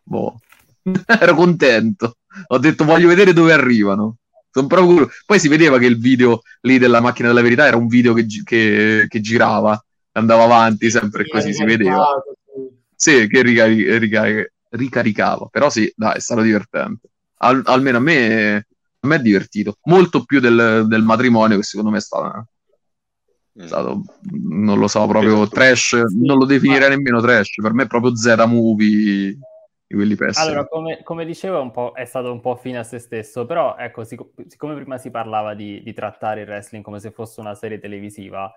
Boh. 0.04 0.38
Ero 1.04 1.34
contento 1.34 2.17
ho 2.48 2.58
detto 2.58 2.84
voglio 2.84 3.08
vedere 3.08 3.32
dove 3.32 3.52
arrivano. 3.52 4.16
Sono 4.50 4.66
proprio 4.66 5.08
Poi 5.26 5.38
si 5.38 5.48
vedeva 5.48 5.78
che 5.78 5.86
il 5.86 5.98
video 5.98 6.40
lì 6.62 6.78
della 6.78 7.00
macchina 7.00 7.28
della 7.28 7.42
verità 7.42 7.66
era 7.66 7.76
un 7.76 7.86
video 7.86 8.14
che, 8.14 8.26
gi- 8.26 8.42
che, 8.42 9.04
che 9.08 9.20
girava, 9.20 9.80
andava 10.12 10.44
avanti 10.44 10.90
sempre 10.90 11.24
sì, 11.24 11.30
così, 11.30 11.52
si 11.52 11.64
vedeva. 11.64 12.06
Sì, 12.94 13.28
che 13.28 13.42
ricari- 13.42 13.98
ricari- 13.98 14.50
ricaricava. 14.70 15.46
Però 15.50 15.70
sì, 15.70 15.90
dai, 15.94 16.16
è 16.16 16.20
stato 16.20 16.40
divertente. 16.40 17.08
Al- 17.38 17.62
almeno 17.66 17.98
a 17.98 18.00
me, 18.00 18.66
a 19.00 19.06
me 19.06 19.16
è 19.16 19.20
divertito. 19.20 19.76
Molto 19.84 20.24
più 20.24 20.40
del, 20.40 20.86
del 20.88 21.02
matrimonio 21.02 21.56
che 21.56 21.62
secondo 21.62 21.90
me 21.90 21.98
è 21.98 22.00
stato, 22.00 22.46
è 23.54 23.66
stato 23.66 24.02
non 24.32 24.78
lo 24.78 24.88
so, 24.88 25.06
proprio 25.06 25.46
trash. 25.48 25.92
Non 25.92 26.38
lo 26.38 26.46
definirei 26.46 26.88
nemmeno 26.88 27.20
trash. 27.20 27.54
Per 27.60 27.72
me 27.72 27.84
è 27.84 27.86
proprio 27.86 28.16
Z-movie 28.16 29.38
di 29.88 29.94
quelli 29.94 30.14
pessimi. 30.14 30.46
Allora, 30.46 30.66
come, 30.66 31.02
come 31.02 31.24
dicevo, 31.24 31.94
è, 31.94 32.04
stato 32.04 32.30
un 32.30 32.40
po' 32.40 32.56
fine 32.56 32.78
a 32.78 32.84
se 32.84 32.98
stesso, 32.98 33.46
però 33.46 33.74
ecco, 33.76 34.04
sic- 34.04 34.46
siccome 34.46 34.74
prima 34.74 34.98
si 34.98 35.10
parlava 35.10 35.54
di, 35.54 35.82
di, 35.82 35.94
trattare 35.94 36.42
il 36.42 36.46
wrestling 36.46 36.84
come 36.84 37.00
se 37.00 37.10
fosse 37.10 37.40
una 37.40 37.54
serie 37.54 37.78
televisiva, 37.78 38.52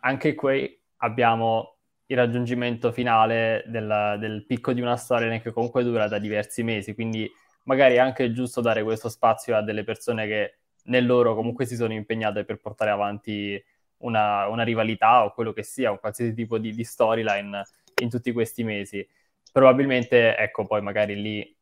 anche 0.00 0.34
qui 0.34 0.80
abbiamo 0.98 1.76
il 2.06 2.16
raggiungimento 2.16 2.92
finale 2.92 3.62
del, 3.66 4.16
del 4.18 4.46
picco 4.46 4.72
di 4.72 4.80
una 4.80 4.96
storia 4.96 5.38
che 5.38 5.52
comunque 5.52 5.84
dura 5.84 6.08
da 6.08 6.18
diversi 6.18 6.62
mesi, 6.62 6.94
quindi 6.94 7.30
magari 7.64 7.96
è 7.96 7.98
anche 7.98 8.32
giusto 8.32 8.62
dare 8.62 8.82
questo 8.82 9.10
spazio 9.10 9.56
a 9.56 9.62
delle 9.62 9.84
persone 9.84 10.26
che 10.26 10.54
nel 10.84 11.04
loro 11.04 11.34
comunque 11.34 11.66
si 11.66 11.76
sono 11.76 11.92
impegnate 11.92 12.44
per 12.44 12.58
portare 12.58 12.90
avanti 12.90 13.62
una, 13.98 14.48
una 14.48 14.62
rivalità 14.62 15.24
o 15.24 15.34
quello 15.34 15.52
che 15.52 15.62
sia, 15.62 15.90
un 15.90 16.00
qualsiasi 16.00 16.32
tipo 16.32 16.56
di, 16.56 16.72
di 16.72 16.84
storyline 16.84 17.62
in 18.00 18.08
tutti 18.08 18.32
questi 18.32 18.64
mesi 18.64 19.06
probabilmente, 19.52 20.36
ecco, 20.36 20.66
poi 20.66 20.82
magari 20.82 21.20
lì 21.20 21.56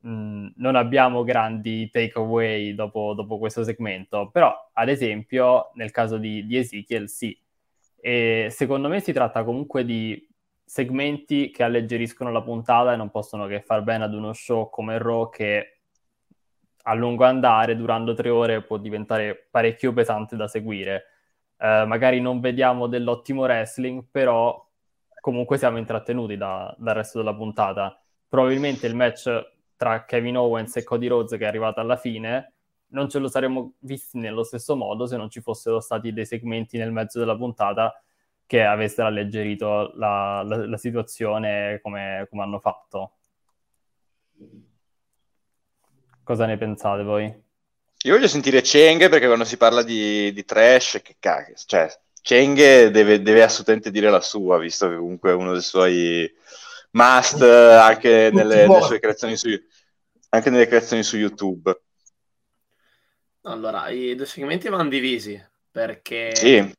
mh, 0.00 0.52
non 0.56 0.76
abbiamo 0.76 1.24
grandi 1.24 1.90
takeaway 1.90 2.74
dopo, 2.74 3.14
dopo 3.14 3.38
questo 3.38 3.64
segmento, 3.64 4.30
però 4.30 4.52
ad 4.72 4.88
esempio 4.88 5.70
nel 5.74 5.90
caso 5.90 6.18
di, 6.18 6.46
di 6.46 6.56
Ezekiel 6.56 7.08
sì. 7.08 7.36
E 8.00 8.48
secondo 8.50 8.88
me 8.88 9.00
si 9.00 9.12
tratta 9.12 9.44
comunque 9.44 9.84
di 9.84 10.28
segmenti 10.64 11.50
che 11.50 11.62
alleggeriscono 11.62 12.32
la 12.32 12.42
puntata 12.42 12.92
e 12.92 12.96
non 12.96 13.10
possono 13.10 13.46
che 13.46 13.60
far 13.60 13.82
bene 13.82 14.04
ad 14.04 14.14
uno 14.14 14.32
show 14.32 14.70
come 14.70 14.98
Raw 14.98 15.28
che 15.30 15.82
a 16.84 16.94
lungo 16.94 17.24
andare, 17.24 17.76
durando 17.76 18.14
tre 18.14 18.28
ore, 18.28 18.62
può 18.62 18.76
diventare 18.78 19.48
parecchio 19.50 19.92
pesante 19.92 20.34
da 20.36 20.48
seguire. 20.48 21.04
Uh, 21.58 21.86
magari 21.86 22.20
non 22.20 22.40
vediamo 22.40 22.88
dell'ottimo 22.88 23.42
wrestling, 23.42 24.04
però 24.10 24.68
comunque 25.22 25.56
siamo 25.56 25.78
intrattenuti 25.78 26.36
da, 26.36 26.74
dal 26.76 26.96
resto 26.96 27.18
della 27.18 27.34
puntata. 27.34 27.96
Probabilmente 28.28 28.88
il 28.88 28.96
match 28.96 29.30
tra 29.76 30.04
Kevin 30.04 30.36
Owens 30.36 30.76
e 30.76 30.82
Cody 30.82 31.06
Rhodes 31.06 31.38
che 31.38 31.44
è 31.44 31.46
arrivato 31.46 31.78
alla 31.78 31.96
fine 31.96 32.54
non 32.88 33.08
ce 33.08 33.18
lo 33.18 33.28
saremmo 33.28 33.74
visti 33.80 34.18
nello 34.18 34.42
stesso 34.42 34.76
modo 34.76 35.06
se 35.06 35.16
non 35.16 35.30
ci 35.30 35.40
fossero 35.40 35.80
stati 35.80 36.12
dei 36.12 36.26
segmenti 36.26 36.76
nel 36.76 36.92
mezzo 36.92 37.18
della 37.18 37.36
puntata 37.36 38.02
che 38.46 38.64
avessero 38.64 39.08
alleggerito 39.08 39.92
la, 39.94 40.42
la, 40.42 40.66
la 40.66 40.76
situazione 40.76 41.80
come, 41.82 42.26
come, 42.28 42.42
hanno 42.42 42.58
fatto. 42.58 43.12
Cosa 46.22 46.46
ne 46.46 46.58
pensate 46.58 47.02
voi? 47.02 47.24
Io 48.04 48.12
voglio 48.12 48.28
sentire 48.28 48.60
Cheng 48.60 49.08
perché 49.08 49.26
quando 49.26 49.44
si 49.44 49.56
parla 49.56 49.82
di, 49.82 50.32
di 50.32 50.44
trash, 50.44 51.00
che 51.02 51.16
cacchio, 51.18 51.54
cioè 51.64 51.88
Cheng 52.22 52.86
deve, 52.86 53.20
deve, 53.20 53.42
assolutamente 53.42 53.90
dire 53.90 54.08
la 54.08 54.20
sua, 54.20 54.56
visto 54.58 54.88
che 54.88 54.96
comunque 54.96 55.30
è 55.30 55.34
uno 55.34 55.52
dei 55.52 55.60
suoi 55.60 56.32
must 56.92 57.42
anche 57.42 58.30
nelle, 58.32 58.66
nelle 58.66 58.82
sue 58.82 59.00
creazioni 59.00 59.36
su, 59.36 59.48
anche 60.30 60.50
nelle 60.50 60.66
creazioni 60.66 61.02
su 61.02 61.16
YouTube. 61.16 61.80
Allora, 63.42 63.88
i 63.88 64.14
due 64.14 64.26
segmenti 64.26 64.68
vanno 64.68 64.88
divisi 64.88 65.40
perché 65.70 66.34
sì. 66.36 66.72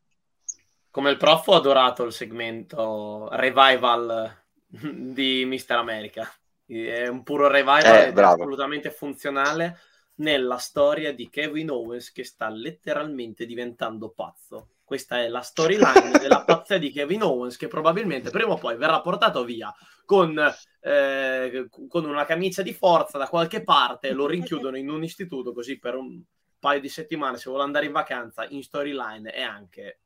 come 0.89 1.09
il 1.09 1.17
prof 1.17 1.47
ho 1.47 1.55
adorato 1.55 2.03
il 2.03 2.13
segmento 2.13 3.27
revival 3.31 4.33
di 4.67 5.43
Mister 5.45 5.77
America. 5.77 6.31
È 6.65 7.07
un 7.07 7.23
puro 7.23 7.47
revival 7.47 7.95
eh, 7.95 8.07
ed 8.07 8.17
è 8.17 8.21
assolutamente 8.21 8.91
funzionale 8.91 9.77
nella 10.15 10.57
storia 10.57 11.13
di 11.13 11.29
Kevin 11.29 11.69
Owens 11.69 12.11
che 12.13 12.23
sta 12.23 12.47
letteralmente 12.49 13.45
diventando 13.45 14.09
pazzo. 14.09 14.69
Questa 14.93 15.23
è 15.23 15.27
la 15.27 15.41
storyline 15.41 16.19
della 16.21 16.43
pazzia 16.43 16.77
di 16.77 16.91
Kevin 16.91 17.23
Owens 17.23 17.57
che 17.57 17.67
probabilmente 17.67 18.29
prima 18.29 18.51
o 18.51 18.57
poi 18.57 18.77
verrà 18.77 19.01
portato 19.01 19.43
via 19.43 19.73
con, 20.05 20.39
eh, 20.81 21.67
con 21.87 22.05
una 22.05 22.25
camicia 22.25 22.61
di 22.61 22.75
forza 22.75 23.17
da 23.17 23.27
qualche 23.27 23.63
parte 23.63 24.11
lo 24.11 24.27
rinchiudono 24.27 24.77
in 24.77 24.91
un 24.91 25.03
istituto 25.03 25.51
così 25.51 25.79
per 25.79 25.95
un 25.95 26.21
paio 26.59 26.79
di 26.79 26.89
settimane 26.89 27.37
se 27.37 27.49
vuole 27.49 27.63
andare 27.63 27.87
in 27.87 27.91
vacanza 27.91 28.45
in 28.49 28.61
storyline 28.61 29.31
è 29.31 29.41
anche 29.41 30.01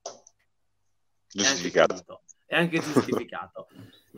giustificato. 1.28 2.22
È 2.46 2.56
anche 2.56 2.80
giustificato. 2.80 3.68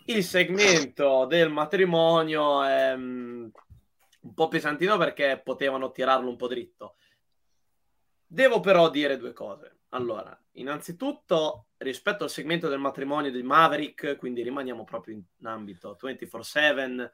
Il 0.06 0.24
segmento 0.24 1.26
del 1.26 1.50
matrimonio 1.50 2.62
è 2.62 2.94
um, 2.94 3.50
un 4.20 4.34
po' 4.36 4.48
pesantino 4.48 4.98
perché 4.98 5.42
potevano 5.44 5.90
tirarlo 5.90 6.30
un 6.30 6.36
po' 6.36 6.48
dritto. 6.48 6.98
Devo 8.28 8.60
però 8.60 8.92
dire 8.92 9.18
due 9.18 9.34
cose. 9.34 9.79
Allora, 9.90 10.38
innanzitutto, 10.54 11.70
rispetto 11.78 12.24
al 12.24 12.30
segmento 12.30 12.68
del 12.68 12.80
matrimonio 12.80 13.32
di 13.32 13.42
Maverick, 13.42 14.18
quindi 14.18 14.44
rimaniamo 14.44 14.84
proprio 14.84 15.16
in 15.16 15.24
ambito 15.48 15.98
24-7, 16.00 17.12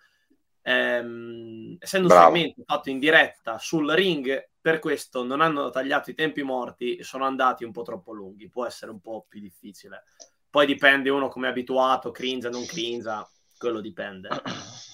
ehm, 0.62 1.78
essendo 1.80 2.08
Bravo. 2.08 2.30
un 2.30 2.36
segmento 2.36 2.64
fatto 2.66 2.90
in 2.90 3.00
diretta 3.00 3.58
sul 3.60 3.90
ring, 3.92 4.50
per 4.60 4.80
questo 4.80 5.24
non 5.24 5.40
hanno 5.40 5.70
tagliato 5.70 6.10
i 6.10 6.16
tempi 6.16 6.44
morti 6.44 6.96
e 6.96 7.04
sono 7.04 7.26
andati 7.26 7.64
un 7.64 7.72
po' 7.72 7.84
troppo 7.84 8.12
lunghi. 8.12 8.50
Può 8.50 8.66
essere 8.66 8.92
un 8.92 9.00
po' 9.00 9.26
più 9.30 9.40
difficile. 9.40 10.04
Poi 10.50 10.66
dipende 10.66 11.10
uno 11.10 11.30
come 11.30 11.48
è 11.48 11.52
abituato, 11.52 12.12
crinza, 12.12 12.50
non 12.50 12.66
crinza, 12.66 13.30
quello 13.58 13.80
dipende. 13.80 14.30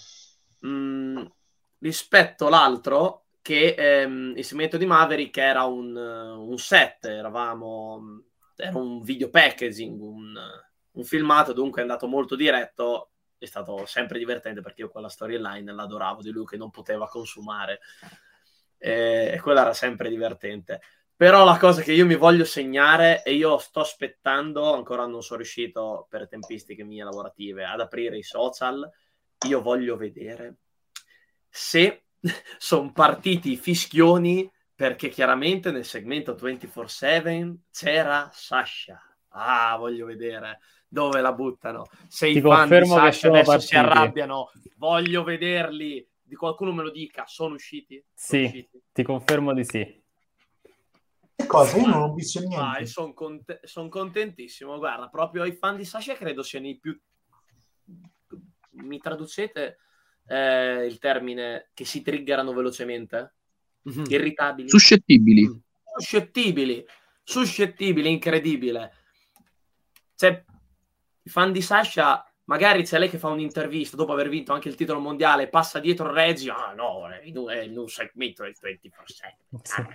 Mm, 0.63 1.25
rispetto 1.79 2.45
all'altro, 2.45 3.20
che 3.41 3.75
ehm, 3.77 4.33
il 4.35 4.45
segmento 4.45 4.77
di 4.77 4.85
Maverick 4.85 5.37
era 5.37 5.63
un, 5.63 5.95
un, 5.95 6.57
set, 6.57 7.05
eravamo, 7.05 8.23
era 8.55 8.77
un 8.77 9.01
video 9.01 9.29
packaging, 9.29 9.99
un, 9.99 10.37
un 10.91 11.03
filmato, 11.03 11.53
dunque 11.53 11.79
è 11.79 11.83
andato 11.83 12.07
molto 12.07 12.35
diretto, 12.35 13.11
è 13.37 13.45
stato 13.45 13.85
sempre 13.85 14.19
divertente 14.19 14.61
perché 14.61 14.81
io 14.81 14.89
quella 14.89 15.09
storyline 15.09 15.73
l'adoravo 15.73 16.21
di 16.21 16.29
lui 16.29 16.45
che 16.45 16.57
non 16.57 16.69
poteva 16.69 17.07
consumare 17.07 17.79
e 18.77 19.39
quella 19.41 19.61
era 19.61 19.73
sempre 19.73 20.09
divertente. 20.09 20.81
Però 21.15 21.43
la 21.43 21.57
cosa 21.59 21.83
che 21.83 21.93
io 21.93 22.05
mi 22.05 22.15
voglio 22.15 22.45
segnare 22.45 23.21
e 23.23 23.33
io 23.33 23.59
sto 23.59 23.81
aspettando, 23.81 24.73
ancora 24.73 25.05
non 25.05 25.21
sono 25.21 25.37
riuscito 25.39 26.07
per 26.09 26.27
tempistiche 26.27 26.83
mie 26.83 27.03
lavorative 27.03 27.63
ad 27.63 27.79
aprire 27.79 28.17
i 28.17 28.23
social, 28.23 28.89
io 29.47 29.61
voglio 29.61 29.97
vedere 29.97 30.57
se 31.47 32.05
sono 32.57 32.91
partiti 32.91 33.51
i 33.51 33.57
fischioni 33.57 34.49
perché 34.75 35.09
chiaramente 35.09 35.71
nel 35.71 35.85
segmento 35.85 36.33
24/7 36.33 37.55
c'era 37.71 38.29
Sasha. 38.33 38.99
Ah, 39.29 39.75
voglio 39.77 40.05
vedere 40.05 40.59
dove 40.87 41.21
la 41.21 41.31
buttano. 41.33 41.85
Se 42.07 42.31
Ti 42.31 42.39
i 42.39 42.41
fan 42.41 42.67
di 42.67 42.85
Sasha 42.85 43.27
adesso 43.27 43.45
partiti. 43.45 43.67
si 43.67 43.75
arrabbiano, 43.75 44.51
voglio 44.77 45.23
vederli 45.23 46.05
di 46.21 46.35
qualcuno 46.35 46.71
me 46.71 46.83
lo 46.83 46.91
dica, 46.91 47.25
sono 47.25 47.55
usciti? 47.55 48.03
Sono 48.13 48.39
sì, 48.39 48.45
usciti? 48.45 48.81
ti 48.91 49.03
confermo 49.03 49.53
di 49.53 49.63
sì. 49.65 50.03
Che 51.35 51.45
cosa? 51.45 51.77
Io 51.77 51.87
non 51.87 52.01
ho 52.01 52.13
visto 52.13 52.39
niente. 52.39 52.85
sono 52.85 53.13
cont- 53.13 53.63
son 53.65 53.89
contentissimo. 53.89 54.77
Guarda, 54.77 55.09
proprio 55.09 55.43
i 55.45 55.53
fan 55.53 55.75
di 55.75 55.85
Sasha 55.85 56.13
credo 56.13 56.41
siano 56.43 56.67
i 56.67 56.77
più... 56.77 56.97
Mi 58.73 58.97
traducete 58.99 59.77
eh, 60.27 60.85
il 60.85 60.97
termine 60.99 61.69
che 61.73 61.85
si 61.85 62.01
triggerano 62.01 62.53
velocemente? 62.53 63.33
Mm-hmm. 63.89 64.05
Irritabili? 64.07 64.69
Suscettibili. 64.69 65.47
Mm. 65.47 65.57
Suscettibili. 65.97 66.85
Suscettibili, 67.23 68.09
incredibile. 68.09 68.93
Cioè, 70.15 70.43
i 71.23 71.29
fan 71.29 71.51
di 71.51 71.61
Sasha 71.61 72.25
magari 72.45 72.83
c'è 72.83 72.99
lei 72.99 73.09
che 73.09 73.17
fa 73.17 73.29
un'intervista 73.29 73.95
dopo 73.95 74.11
aver 74.11 74.27
vinto 74.27 74.51
anche 74.53 74.67
il 74.67 74.75
titolo 74.75 74.99
mondiale, 74.99 75.47
passa 75.47 75.79
dietro 75.79 76.11
Reggi, 76.11 76.49
ah 76.49 76.73
no, 76.73 77.07
è 77.09 77.21
in, 77.23 77.47
è 77.47 77.61
in 77.61 77.77
un 77.77 77.87
segmento 77.87 78.43
del 78.43 78.55
24-7. 78.61 79.61
Sì. 79.61 79.85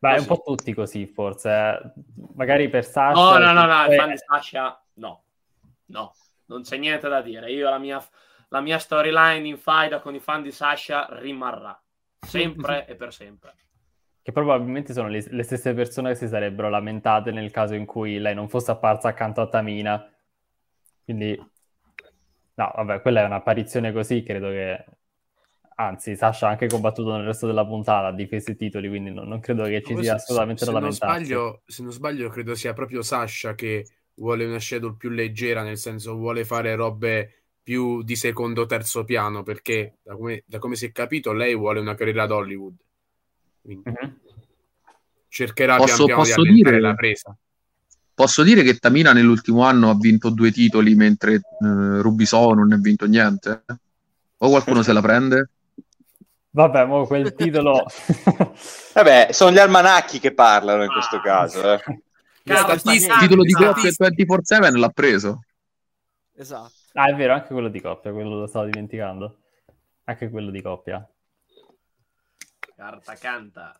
Beh, 0.00 0.18
un 0.18 0.26
po' 0.26 0.42
tutti 0.42 0.72
così, 0.72 1.06
forse. 1.06 1.50
Eh. 1.50 1.92
Magari 2.34 2.68
per 2.68 2.84
Sasha... 2.84 3.12
No, 3.12 3.38
no, 3.38 3.52
no, 3.52 3.66
no, 3.66 3.86
il 3.86 3.94
fan 3.94 4.10
di 4.10 4.16
Sasha, 4.16 4.82
no. 4.94 5.22
No, 5.86 6.14
non 6.50 6.62
c'è 6.62 6.76
niente 6.76 7.08
da 7.08 7.22
dire. 7.22 7.50
Io 7.52 7.70
la 7.70 7.78
mia, 7.78 8.04
la 8.48 8.60
mia 8.60 8.78
storyline 8.78 9.46
in 9.46 9.56
faida 9.56 10.00
con 10.00 10.14
i 10.14 10.20
fan 10.20 10.42
di 10.42 10.50
Sasha 10.50 11.08
rimarrà. 11.12 11.80
Sempre 12.20 12.84
e 12.88 12.96
per 12.96 13.12
sempre 13.12 13.54
che 14.22 14.32
probabilmente 14.32 14.92
sono 14.92 15.08
le, 15.08 15.24
le, 15.30 15.42
stesse 15.42 15.72
persone 15.72 16.10
che 16.10 16.16
si 16.16 16.28
sarebbero 16.28 16.68
lamentate 16.68 17.30
nel 17.30 17.50
caso 17.50 17.74
in 17.74 17.86
cui 17.86 18.18
lei 18.18 18.34
non 18.34 18.50
fosse 18.50 18.70
apparsa 18.70 19.08
accanto 19.08 19.40
a 19.40 19.48
Tamina. 19.48 20.06
Quindi, 21.02 21.34
no, 22.54 22.72
vabbè, 22.76 23.00
quella 23.00 23.22
è 23.22 23.24
un'apparizione 23.24 23.92
così, 23.92 24.22
credo 24.22 24.48
che... 24.48 24.84
Anzi, 25.76 26.14
Sasha 26.14 26.46
ha 26.46 26.50
anche 26.50 26.66
combattuto 26.66 27.16
nel 27.16 27.24
resto 27.24 27.46
della 27.46 27.64
puntata, 27.64 28.08
ha 28.08 28.12
difeso 28.12 28.50
i 28.50 28.56
titoli, 28.56 28.88
quindi 28.88 29.10
non, 29.10 29.26
non 29.26 29.40
credo 29.40 29.64
che 29.64 29.82
ci 29.82 29.96
sia 29.96 30.16
assolutamente 30.16 30.66
se, 30.66 30.70
da 30.70 30.78
lamentarsi. 30.78 31.24
Sbaglio, 31.24 31.62
se 31.64 31.82
non 31.82 31.92
sbaglio, 31.92 32.28
credo 32.28 32.54
sia 32.54 32.74
proprio 32.74 33.00
Sasha 33.00 33.54
che 33.54 33.86
vuole 34.20 34.44
una 34.44 34.60
schedule 34.60 34.94
più 34.96 35.10
leggera, 35.10 35.62
nel 35.62 35.78
senso 35.78 36.14
vuole 36.14 36.44
fare 36.44 36.74
robe 36.74 37.34
più 37.62 38.02
di 38.02 38.16
secondo 38.16 38.66
terzo 38.66 39.04
piano, 39.04 39.42
perché 39.42 39.98
da 40.02 40.14
come, 40.14 40.42
da 40.46 40.58
come 40.58 40.76
si 40.76 40.86
è 40.86 40.92
capito 40.92 41.32
lei 41.32 41.56
vuole 41.56 41.80
una 41.80 41.94
carriera 41.94 42.24
ad 42.24 42.30
Hollywood 42.30 42.74
Uh-huh. 43.62 44.14
Cercherà 45.28 45.76
posso, 45.76 46.06
pian 46.06 46.22
piano 46.22 46.42
di 46.42 46.52
dire, 46.54 46.80
la 46.80 46.94
presa. 46.94 47.36
Posso 48.14 48.42
dire 48.42 48.62
che 48.62 48.76
Tamina 48.76 49.12
nell'ultimo 49.12 49.62
anno 49.64 49.90
ha 49.90 49.96
vinto 49.96 50.30
due 50.30 50.50
titoli 50.50 50.94
mentre 50.94 51.34
eh, 51.34 51.40
Rubiso 52.00 52.52
non 52.54 52.68
ne 52.68 52.74
ha 52.76 52.78
vinto 52.78 53.06
niente? 53.06 53.64
O 54.38 54.48
qualcuno 54.48 54.82
se 54.82 54.92
la 54.92 55.02
prende? 55.02 55.50
Vabbè, 56.52 56.84
mo 56.86 57.06
quel 57.06 57.34
titolo... 57.34 57.84
Vabbè, 58.94 59.28
sono 59.30 59.52
gli 59.52 59.58
almanacchi 59.58 60.18
che 60.18 60.32
parlano 60.32 60.82
in 60.82 60.90
questo 60.90 61.16
ah. 61.16 61.20
caso. 61.20 61.72
Eh. 61.74 62.02
Il 62.44 63.18
titolo 63.20 63.42
di 63.42 63.52
coppia 63.52 63.90
24-7 63.90 64.76
l'ha 64.76 64.88
preso. 64.88 65.44
Esatto. 66.34 66.72
Ah, 66.94 67.08
è 67.08 67.14
vero, 67.14 67.34
anche 67.34 67.52
quello 67.52 67.68
di 67.68 67.80
coppia, 67.80 68.12
quello 68.12 68.38
lo 68.38 68.46
stavo 68.46 68.66
dimenticando. 68.66 69.38
Anche 70.04 70.30
quello 70.30 70.50
di 70.50 70.62
coppia. 70.62 71.08
Carta 72.74 73.14
canta. 73.14 73.76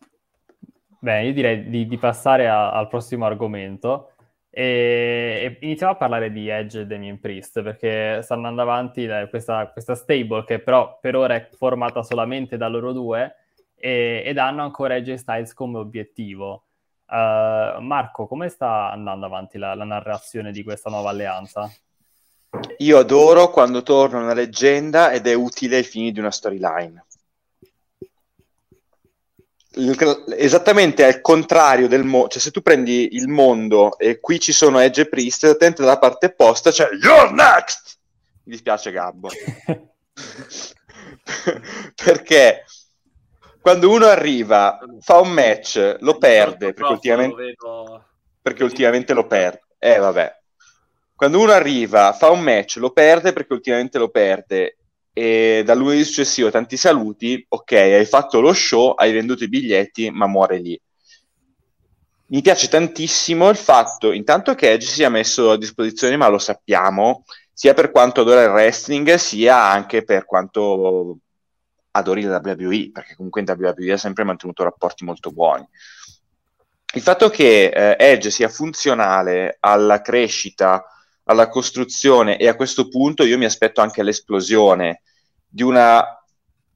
Beh, 1.01 1.25
io 1.25 1.33
direi 1.33 1.69
di, 1.71 1.87
di 1.87 1.97
passare 1.97 2.49
a, 2.49 2.73
al 2.73 2.89
prossimo 2.89 3.25
argomento 3.25 4.13
e, 4.51 5.59
e, 5.61 5.65
iniziamo 5.65 5.93
a 5.93 5.97
parlare 5.97 6.33
di 6.33 6.49
Edge 6.49 6.81
e 6.81 6.87
Damien 6.87 7.21
Priest 7.21 7.63
perché 7.63 8.21
stanno 8.23 8.49
andando 8.49 8.71
avanti 8.71 9.07
la, 9.07 9.29
questa, 9.29 9.69
questa, 9.69 9.95
stable 9.95 10.45
che 10.45 10.59
però 10.59 10.99
per 11.01 11.15
ora 11.15 11.37
è 11.37 11.49
formata 11.57 12.03
solamente 12.03 12.57
da 12.57 12.67
loro 12.67 12.93
due 12.93 13.37
e, 13.75 14.23
ed 14.27 14.39
hanno 14.39 14.63
ancora 14.63 14.97
Edge 14.97 15.17
Styles 15.17 15.55
come 15.55 15.79
obiettivo. 15.79 16.65
Uh, 17.11 17.81
Marco, 17.81 18.27
come 18.27 18.49
sta 18.49 18.91
andando 18.91 19.27
avanti 19.27 19.59
la, 19.59 19.75
la 19.75 19.85
narrazione 19.85 20.53
di 20.53 20.63
questa 20.63 20.91
nuova 20.91 21.11
alleanza? 21.11 21.69
Io 22.79 22.99
adoro 22.99 23.51
quando 23.51 23.83
torna 23.83 24.19
una 24.19 24.35
leggenda 24.35 25.11
ed 25.11 25.27
è 25.27 25.35
utile 25.35 25.79
ai 25.79 25.83
fini 25.83 26.13
di 26.13 26.21
una 26.21 26.31
storyline 26.31 27.05
esattamente 30.37 31.05
al 31.05 31.21
contrario 31.21 31.87
del 31.87 32.03
mondo, 32.03 32.29
cioè 32.29 32.41
se 32.43 32.51
tu 32.51 32.61
prendi 32.61 33.15
il 33.15 33.29
mondo 33.29 33.97
e 33.99 34.19
qui 34.19 34.41
ci 34.41 34.51
sono 34.53 34.81
Edge 34.81 35.03
e 35.03 35.09
Priest, 35.09 35.45
attento 35.45 35.83
dalla 35.83 35.99
parte 35.99 36.27
opposta 36.27 36.73
c'è 36.73 36.89
You're 37.01 37.31
next! 37.31 37.99
Mi 38.45 38.53
dispiace 38.53 38.91
Gabbo. 38.91 39.29
Perché 41.95 42.65
quando 43.61 43.91
uno 43.91 44.07
arriva, 44.07 44.79
fa 45.01 45.19
un 45.19 45.31
match, 45.31 45.97
lo 46.01 46.17
perde, 46.19 46.73
perché 46.73 46.93
ultimamente, 46.93 47.55
perché 48.41 48.65
ultimamente 48.65 49.13
lo 49.13 49.27
perde. 49.27 49.63
Eh 49.79 49.99
vabbè. 49.99 50.39
Quando 51.15 51.41
uno 51.41 51.53
arriva, 51.53 52.13
fa 52.13 52.31
un 52.31 52.41
match, 52.41 52.77
lo 52.77 52.91
perde 52.91 53.33
perché 53.33 53.53
ultimamente 53.53 53.99
lo 53.99 54.09
perde 54.09 54.77
e 55.13 55.63
da 55.65 55.75
lunedì 55.75 56.05
successivo 56.05 56.51
tanti 56.51 56.77
saluti, 56.77 57.45
ok, 57.47 57.73
hai 57.73 58.07
fatto 58.07 58.41
lo 58.41 58.53
show, 58.55 58.93
hai 58.93 59.13
venduto 59.13 59.45
i 59.45 59.49
biglietti, 59.49 60.11
ma 60.11 60.27
muore 60.27 60.59
lì. 60.59 60.81
Mi 62.29 62.41
piace 62.43 62.69
tantissimo 62.69 63.49
il 63.51 63.57
fatto, 63.57 64.13
intanto 64.13 64.55
che 64.55 64.71
Edge 64.73 64.87
si 64.87 64.95
sia 64.95 65.11
messo 65.11 65.51
a 65.51 65.59
disposizione, 65.59 66.17
ma 66.17 66.29
lo 66.29 66.39
sappiamo, 66.39 67.25
sia 67.53 67.75
per 67.75 67.91
quanto 67.91 68.21
adora 68.23 68.45
il 68.45 68.51
wrestling, 68.51 69.15
sia 69.17 69.61
anche 69.63 70.05
per 70.05 70.25
quanto 70.25 71.19
adori 71.93 72.23
la 72.23 72.41
WWE, 72.43 72.91
perché 72.93 73.15
comunque 73.15 73.41
in 73.41 73.47
WWE 73.49 73.93
ha 73.93 73.97
sempre 73.97 74.25
mantenuto 74.25 74.63
rapporti 74.63 75.05
molto 75.05 75.31
buoni. 75.31 75.67
il 76.95 77.03
fatto 77.03 77.29
che 77.29 77.67
eh, 77.67 77.97
Edge 77.99 78.31
sia 78.31 78.49
funzionale 78.49 79.57
alla 79.61 80.01
crescita, 80.01 80.85
alla 81.25 81.49
costruzione 81.49 82.37
e 82.37 82.49
a 82.49 82.57
questo 82.57 82.89
punto 82.89 83.25
io 83.25 83.39
mi 83.39 83.45
aspetto 83.45 83.81
anche 83.81 84.03
l'esplosione 84.03 85.03
di 85.47 85.63
una 85.63 86.05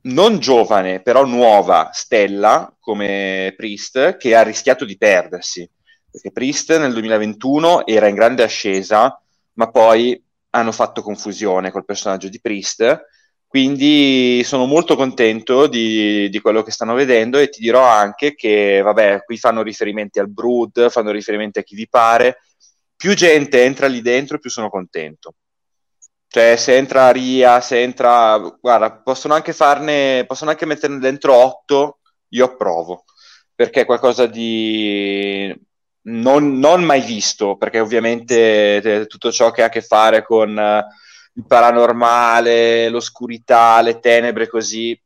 non 0.04 0.38
giovane, 0.38 1.00
però 1.00 1.24
nuova 1.24 1.90
stella 1.92 2.74
come 2.78 3.54
Priest 3.56 4.16
che 4.16 4.34
ha 4.34 4.42
rischiato 4.42 4.84
di 4.84 4.96
perdersi. 4.96 5.68
Perché 6.10 6.30
Priest 6.30 6.76
nel 6.78 6.92
2021 6.92 7.86
era 7.86 8.06
in 8.06 8.14
grande 8.14 8.42
ascesa, 8.42 9.20
ma 9.54 9.70
poi 9.70 10.22
hanno 10.50 10.72
fatto 10.72 11.02
confusione 11.02 11.70
col 11.70 11.84
personaggio 11.84 12.28
di 12.28 12.40
Priest. 12.40 13.00
Quindi 13.54 14.42
sono 14.42 14.66
molto 14.66 14.96
contento 14.96 15.68
di, 15.68 16.28
di, 16.28 16.40
quello 16.40 16.64
che 16.64 16.72
stanno 16.72 16.92
vedendo 16.94 17.38
e 17.38 17.48
ti 17.50 17.60
dirò 17.60 17.84
anche 17.84 18.34
che, 18.34 18.80
vabbè, 18.82 19.22
qui 19.24 19.36
fanno 19.36 19.62
riferimenti 19.62 20.18
al 20.18 20.28
Brood, 20.28 20.90
fanno 20.90 21.12
riferimenti 21.12 21.60
a 21.60 21.62
chi 21.62 21.76
vi 21.76 21.88
pare. 21.88 22.38
Più 22.96 23.14
gente 23.14 23.62
entra 23.62 23.86
lì 23.86 24.02
dentro, 24.02 24.40
più 24.40 24.50
sono 24.50 24.68
contento. 24.68 25.34
Cioè, 26.26 26.56
se 26.56 26.74
entra 26.74 27.12
Ria, 27.12 27.60
se 27.60 27.80
entra... 27.80 28.38
Guarda, 28.60 28.90
possono 28.90 29.34
anche 29.34 29.52
farne... 29.52 30.24
Possono 30.26 30.50
anche 30.50 30.66
metterne 30.66 30.98
dentro 30.98 31.34
8, 31.34 31.98
io 32.30 32.44
approvo. 32.44 33.04
Perché 33.54 33.82
è 33.82 33.86
qualcosa 33.86 34.26
di... 34.26 35.54
Non, 36.06 36.58
non 36.58 36.82
mai 36.82 37.02
visto, 37.02 37.56
perché 37.56 37.78
ovviamente 37.78 38.78
eh, 38.82 39.06
tutto 39.06 39.30
ciò 39.30 39.52
che 39.52 39.62
ha 39.62 39.66
a 39.66 39.68
che 39.68 39.80
fare 39.80 40.24
con 40.24 40.60
il 41.34 41.46
paranormale, 41.46 42.88
l'oscurità, 42.88 43.80
le 43.80 43.98
tenebre, 43.98 44.48
così 44.48 44.98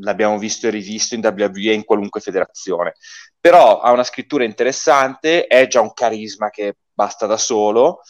l'abbiamo 0.00 0.38
visto 0.38 0.66
e 0.66 0.70
rivisto 0.70 1.14
in 1.14 1.20
WWE 1.24 1.70
e 1.70 1.74
in 1.74 1.84
qualunque 1.84 2.20
federazione. 2.20 2.94
Però 3.40 3.80
ha 3.80 3.90
una 3.92 4.04
scrittura 4.04 4.44
interessante, 4.44 5.46
è 5.46 5.66
già 5.66 5.80
un 5.80 5.92
carisma 5.92 6.50
che 6.50 6.76
basta 6.92 7.26
da 7.26 7.36
solo 7.36 8.00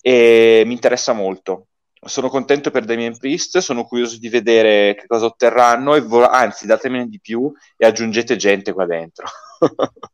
e 0.00 0.62
mi 0.66 0.72
interessa 0.72 1.12
molto 1.12 1.66
sono 2.06 2.28
contento 2.28 2.70
per 2.70 2.84
Damien 2.84 3.16
Priest, 3.16 3.58
sono 3.58 3.84
curioso 3.84 4.18
di 4.18 4.28
vedere 4.28 4.94
che 4.94 5.06
cosa 5.06 5.26
otterranno 5.26 6.00
vo- 6.06 6.28
anzi 6.28 6.66
datemene 6.66 7.08
di 7.08 7.20
più 7.20 7.52
e 7.76 7.86
aggiungete 7.86 8.36
gente 8.36 8.72
qua 8.72 8.86
dentro. 8.86 9.26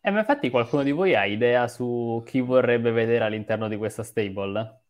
eh, 0.00 0.10
infatti 0.10 0.50
qualcuno 0.50 0.82
di 0.82 0.92
voi 0.92 1.14
ha 1.14 1.26
idea 1.26 1.68
su 1.68 2.22
chi 2.24 2.40
vorrebbe 2.40 2.90
vedere 2.90 3.24
all'interno 3.24 3.68
di 3.68 3.76
questa 3.76 4.02
stable? 4.02 4.83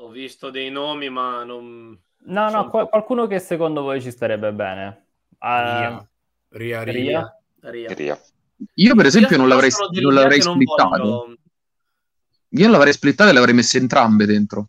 Ho 0.00 0.08
visto 0.08 0.48
dei 0.48 0.70
nomi 0.70 1.10
ma 1.10 1.44
non... 1.44 1.98
No, 2.22 2.50
no, 2.50 2.68
qual- 2.68 2.88
qualcuno 2.88 3.26
che 3.26 3.38
secondo 3.38 3.82
voi 3.82 4.00
ci 4.00 4.10
starebbe 4.10 4.50
bene. 4.52 5.06
Uh, 5.38 5.46
Ria. 5.46 6.10
Ria, 6.48 6.82
Ria. 6.82 7.40
Ria. 7.60 7.94
Ria. 7.94 8.20
Io 8.74 8.94
per 8.94 9.06
esempio 9.06 9.36
non 9.36 9.48
l'avrei, 9.48 9.70
non 10.00 10.14
l'avrei 10.14 10.40
splittato. 10.40 11.02
Voglio... 11.02 11.36
Io 12.48 12.68
l'avrei 12.68 12.92
splittato 12.94 13.28
e 13.28 13.32
le 13.34 13.38
avrei 13.38 13.54
messe 13.54 13.76
entrambe 13.76 14.24
dentro. 14.24 14.68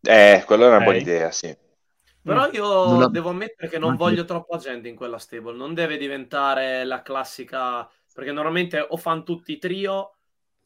Eh, 0.00 0.42
quella 0.44 0.64
è 0.64 0.66
una 0.66 0.76
okay. 0.76 0.86
buona 0.86 1.00
idea, 1.00 1.30
sì. 1.30 1.56
Però 2.20 2.50
io 2.50 2.98
la... 2.98 3.06
devo 3.08 3.30
ammettere 3.30 3.68
che 3.68 3.78
non 3.78 3.94
voglio 3.96 4.24
troppa 4.24 4.56
gente 4.58 4.88
in 4.88 4.96
quella 4.96 5.18
stable. 5.18 5.56
Non 5.56 5.72
deve 5.72 5.96
diventare 5.96 6.84
la 6.84 7.02
classica... 7.02 7.88
Perché 8.12 8.32
normalmente 8.32 8.84
o 8.86 8.96
fanno 8.96 9.22
tutti 9.22 9.56
trio 9.58 10.16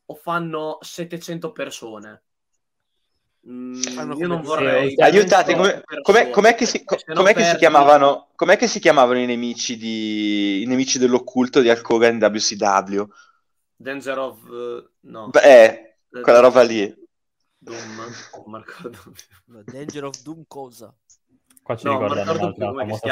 o 0.07 0.15
fanno 0.15 0.79
700 0.81 1.53
persone. 1.53 2.23
Mm, 3.49 3.81
io 4.17 4.27
non 4.27 4.43
vorrei... 4.43 4.91
Sì, 4.91 5.01
aiutate, 5.01 5.55
come, 5.55 5.83
com'è, 6.03 6.31
com'è, 6.31 6.55
che, 6.57 6.67
si, 6.67 6.85
com'è 6.85 7.33
che 7.33 7.45
si, 7.45 7.57
chiamavano, 7.57 8.31
com'è 8.35 8.57
che 8.57 8.67
si 8.67 8.81
chiamavano 8.81 9.21
i 9.21 9.27
nemici, 9.27 9.77
di, 9.77 10.63
i 10.63 10.67
nemici 10.67 10.99
dell'occulto 10.99 11.61
di 11.61 11.69
Hulk 11.69 11.89
Hogan 11.89 12.15
in 12.15 12.25
WCW? 12.25 13.05
Danger 13.77 14.19
of... 14.19 14.43
Uh, 14.49 14.89
no. 15.03 15.29
Beh, 15.29 15.99
quella 16.23 16.41
roba 16.41 16.63
lì. 16.63 16.93
Doom, 17.59 18.13
ricordo 18.59 18.99
Danger 19.65 20.05
of 20.05 20.23
Doom 20.23 20.45
cosa? 20.47 20.95
Qua 21.63 21.77
ci 21.77 21.87
no, 21.87 21.93
ricordano 21.93 22.55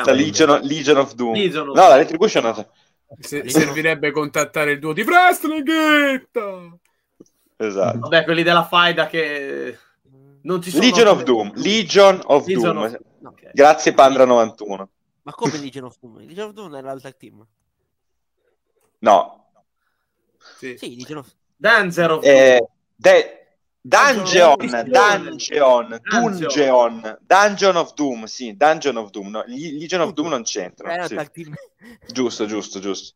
La 0.05 0.13
Legion, 0.13 0.61
Legion, 0.63 0.99
of 0.99 1.15
Doom. 1.15 1.35
Legion 1.35 1.69
of 1.69 1.77
no, 1.77 1.89
la 1.89 1.97
Retribution 1.97 2.67
Se, 3.19 3.49
servirebbe 3.49 4.11
contattare 4.11 4.73
il 4.73 4.79
duo 4.79 4.93
di 4.93 5.03
Wrestling 5.03 6.29
Esatto. 7.57 7.99
Vabbè, 7.99 8.25
quelli 8.25 8.43
della 8.43 8.65
faida 8.65 9.07
che 9.07 9.79
non 10.45 10.63
ci 10.63 10.71
sono 10.71 10.83
Legion 10.83 11.07
of 11.09 11.23
Doom. 11.23 11.53
Legion 11.57 12.21
of 12.25 12.47
Legion 12.47 12.75
Doom. 12.75 12.85
Of... 12.85 13.01
Okay. 13.25 13.51
Grazie 13.53 13.93
Pandra 13.93 14.25
91. 14.25 14.89
Ma 15.23 15.33
come 15.33 15.59
Legion 15.59 15.85
of 15.85 15.97
Doom? 16.01 16.19
Legion 16.27 16.49
of 16.49 16.53
Doom 16.53 16.75
era 16.75 16.89
l'altro 16.89 17.15
team. 17.17 17.47
No. 18.99 19.51
Sì, 20.59 20.77
sì 20.77 20.97
Legion 20.97 21.19
of 21.19 21.35
Danger 21.57 22.11
of 22.11 22.25
eh. 22.25 22.67
De- 22.95 23.39
Dungeon, 23.87 24.57
Dungeon, 24.57 26.01
Dungeon, 26.09 27.19
Dungeon 27.21 27.77
of 27.77 27.93
Doom, 27.93 28.25
sì, 28.25 28.57
Dungeon 28.57 28.97
of 28.97 29.11
Doom, 29.11 29.29
no, 29.29 29.45
Legion 29.47 30.01
of 30.01 30.15
Doom 30.15 30.29
non 30.29 30.43
c'entra. 30.43 31.07
Sì. 31.07 31.19
Giusto, 32.07 32.47
giusto, 32.47 32.81
giusto. 32.81 33.15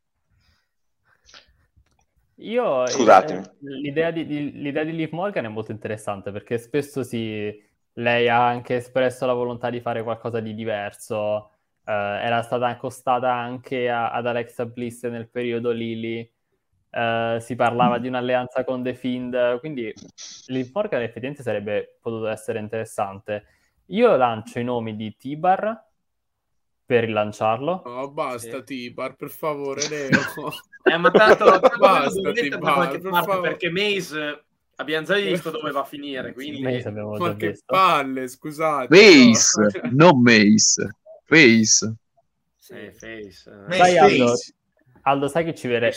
Io 2.39 2.87
Scusatemi. 2.87 3.43
L'idea 3.61 4.11
di, 4.11 4.25
l'idea 4.53 4.85
di 4.85 4.93
Liv 4.93 5.13
Morgan 5.13 5.45
è 5.45 5.49
molto 5.49 5.73
interessante 5.73 6.31
perché 6.31 6.59
spesso 6.59 7.03
si, 7.03 7.53
lei 7.95 8.29
ha 8.29 8.47
anche 8.47 8.77
espresso 8.77 9.27
la 9.27 9.33
volontà 9.33 9.71
di 9.71 9.81
fare 9.81 10.03
qualcosa 10.03 10.41
di 10.41 10.55
diverso. 10.55 11.51
Uh, 11.85 11.91
era 11.91 12.43
stata 12.43 12.67
accostata 12.67 13.33
anche 13.33 13.89
a, 13.89 14.11
ad 14.11 14.27
Alexa 14.27 14.67
Bliss 14.67 15.07
nel 15.07 15.29
periodo 15.29 15.71
Lily 15.71 16.31
Uh, 16.91 17.39
si 17.39 17.55
parlava 17.55 17.99
mm. 17.99 18.01
di 18.01 18.09
un'alleanza 18.09 18.65
con 18.65 18.83
The 18.83 18.95
Fiend, 18.95 19.59
quindi 19.61 19.93
l'Inforca 20.47 21.01
effettivamente 21.03 21.43
sarebbe 21.43 21.99
potuto 22.01 22.29
essere 22.29 22.59
interessante. 22.61 23.45
Io 23.89 24.17
lancio 24.17 24.59
i 24.59 24.65
nomi 24.65 24.97
di 24.97 25.15
Tibar 25.17 25.88
per 26.89 27.05
rilanciarlo. 27.05 27.83
No, 27.85 28.11
basta 28.11 28.57
sì. 28.57 28.65
Tibar, 28.65 29.15
per 29.15 29.29
favore, 29.29 29.83
Leo. 29.91 30.09
eh, 30.85 30.97
ma 30.97 31.11
tanto, 31.11 31.45
basta 31.79 32.33
Tibar, 32.33 32.89
per 32.89 33.11
parte, 33.11 33.41
perché 33.43 33.71
Mace 33.71 34.45
abbiamo 34.77 35.05
già 35.05 35.17
visto 35.17 35.51
dove 35.51 35.71
va 35.71 35.81
a 35.81 35.85
finire, 35.85 36.33
quindi... 36.33 36.63
Mace 36.63 36.89
abbiamo 36.89 37.11
ma 37.11 37.19
già 37.19 37.37
che 37.37 37.51
visto. 37.51 37.65
palle, 37.67 38.27
scusate. 38.27 38.89
Mace, 38.89 39.81
no. 39.83 39.91
non 40.13 40.23
Mace. 40.23 40.97
Face. 41.25 41.95
Sì, 42.57 42.91
face. 42.95 43.51
Dai, 43.69 43.95
face. 43.95 44.55
Aldo, 45.03 45.29
sai 45.29 45.45
che 45.45 45.55
ci 45.55 45.69
vedrei, 45.69 45.93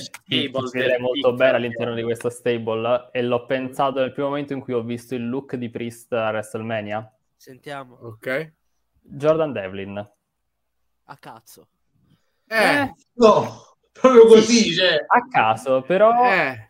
molto 1.00 1.34
bene 1.36 1.56
all'interno 1.56 1.96
di 1.96 2.04
questa 2.04 2.30
stable 2.30 3.08
e 3.14 3.22
l'ho 3.22 3.46
pensato 3.46 4.02
nel 4.02 4.12
primo 4.12 4.28
momento 4.28 4.52
in 4.52 4.60
cui 4.60 4.74
ho 4.74 4.84
visto 4.84 5.16
il 5.16 5.30
look 5.30 5.56
di 5.56 5.70
Priest 5.70 6.12
a 6.12 6.32
WrestleMania. 6.32 7.10
Sentiamo. 7.38 7.98
Ok. 8.02 8.54
Jordan 9.00 9.54
Devlin. 9.54 10.06
A 11.12 11.18
cazzo. 11.18 11.68
Eh, 12.48 12.56
eh. 12.56 12.94
no, 13.14 13.78
proprio 13.92 14.26
così, 14.28 14.64
sì, 14.64 14.74
cioè. 14.74 14.96
A 15.06 15.28
caso, 15.30 15.82
però... 15.82 16.12
Eh. 16.32 16.70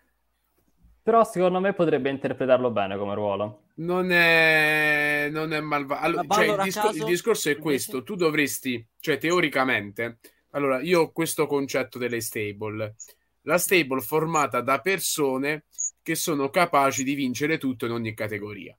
Però 1.03 1.23
secondo 1.23 1.59
me 1.59 1.73
potrebbe 1.73 2.09
interpretarlo 2.09 2.69
bene 2.69 2.95
come 2.97 3.15
ruolo. 3.15 3.63
Non 3.75 4.11
è, 4.11 5.29
non 5.31 5.51
è 5.51 5.59
malvagio. 5.59 6.03
Allora, 6.03 6.25
cioè, 6.29 6.45
il, 6.45 6.61
discor- 6.61 6.95
il 6.95 7.03
discorso 7.05 7.49
è 7.49 7.57
questo. 7.57 8.03
Tu 8.03 8.15
dovresti, 8.15 8.87
cioè 8.99 9.17
teoricamente 9.17 10.19
allora, 10.51 10.81
io 10.81 11.01
ho 11.01 11.11
questo 11.11 11.47
concetto 11.47 11.97
delle 11.97 12.21
stable. 12.21 12.95
La 13.43 13.57
stable 13.57 14.01
formata 14.01 14.61
da 14.61 14.79
persone 14.79 15.65
che 16.01 16.15
sono 16.15 16.49
capaci 16.49 17.03
di 17.03 17.13
vincere 17.13 17.57
tutto 17.57 17.85
in 17.85 17.91
ogni 17.91 18.13
categoria. 18.13 18.77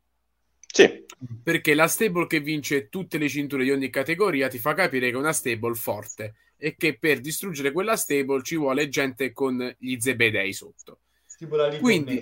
Sì. 0.72 1.04
Perché 1.42 1.74
la 1.74 1.86
stable 1.86 2.26
che 2.26 2.40
vince 2.40 2.88
tutte 2.88 3.18
le 3.18 3.28
cinture 3.28 3.62
di 3.62 3.70
ogni 3.70 3.90
categoria 3.90 4.48
ti 4.48 4.58
fa 4.58 4.72
capire 4.72 5.10
che 5.10 5.14
è 5.14 5.18
una 5.18 5.34
stable 5.34 5.74
forte 5.74 6.34
e 6.56 6.74
che 6.76 6.96
per 6.98 7.20
distruggere 7.20 7.72
quella 7.72 7.96
stable 7.96 8.42
ci 8.42 8.56
vuole 8.56 8.88
gente 8.88 9.32
con 9.32 9.74
gli 9.78 9.98
zebedei 10.00 10.52
sotto. 10.52 11.00
Tipo 11.36 11.56
la 11.56 11.76
Quindi... 11.76 12.20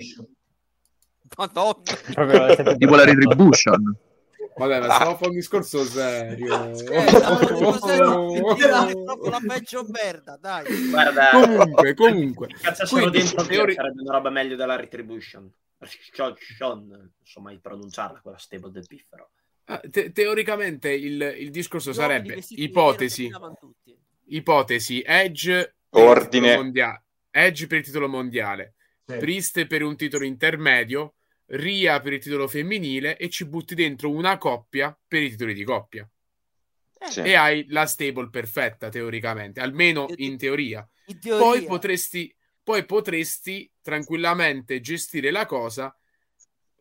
Madonna. 1.37 1.81
tipo 2.77 2.95
la 2.95 3.05
Retribution. 3.05 3.97
Vabbè, 4.57 4.79
ma 4.79 4.93
stiamo 4.93 5.11
a 5.11 5.15
fare 5.15 5.29
un 5.29 5.35
discorso 5.35 5.85
serio. 5.85 6.49
la 9.29 9.41
peggio 9.47 9.85
merda, 9.89 10.37
dai. 10.39 10.89
Guarda, 10.89 11.29
comunque, 11.31 11.93
comunque. 11.93 12.47
Cazzassero 12.59 13.09
dentro 13.09 13.45
teori... 13.45 13.73
sarebbe 13.75 14.01
una 14.01 14.11
roba 14.11 14.29
meglio 14.29 14.57
della 14.57 14.75
Retribution. 14.75 15.49
Sean, 16.57 16.87
non 16.87 17.11
so 17.23 17.41
mai 17.41 17.59
pronunciarla 17.59 18.21
quella 18.21 18.37
stable 18.37 18.71
del 18.71 18.85
piffero. 18.87 19.31
Ah, 19.65 19.81
te- 19.89 20.11
teoricamente 20.11 20.91
il, 20.91 21.21
il 21.37 21.51
discorso 21.51 21.89
no, 21.89 21.95
sarebbe 21.95 22.43
ipotesi 22.49 23.29
ipotesi 24.25 25.01
Edge 25.05 25.75
ordine 25.89 26.55
mondiale, 26.55 27.03
Edge 27.29 27.67
per 27.67 27.77
il 27.77 27.83
titolo 27.85 28.07
mondiale 28.07 28.73
sì. 29.05 29.17
Priest 29.17 29.65
per 29.67 29.83
un 29.83 29.95
titolo 29.95 30.25
intermedio 30.25 31.15
Ria 31.51 31.99
per 31.99 32.13
il 32.13 32.21
titolo 32.21 32.47
femminile 32.47 33.17
e 33.17 33.29
ci 33.29 33.45
butti 33.45 33.75
dentro 33.75 34.09
una 34.09 34.37
coppia 34.37 34.97
per 35.07 35.21
i 35.21 35.29
titoli 35.29 35.53
di 35.53 35.63
coppia. 35.63 36.09
Sì. 37.09 37.21
E 37.21 37.33
hai 37.33 37.65
la 37.69 37.85
stable 37.85 38.29
perfetta 38.29 38.89
teoricamente, 38.89 39.59
almeno 39.59 40.07
in 40.17 40.37
teoria. 40.37 40.87
in 41.07 41.19
teoria. 41.19 41.43
Poi 41.43 41.63
potresti, 41.65 42.33
poi 42.63 42.85
potresti 42.85 43.70
tranquillamente 43.81 44.79
gestire 44.79 45.31
la 45.31 45.45
cosa 45.45 45.95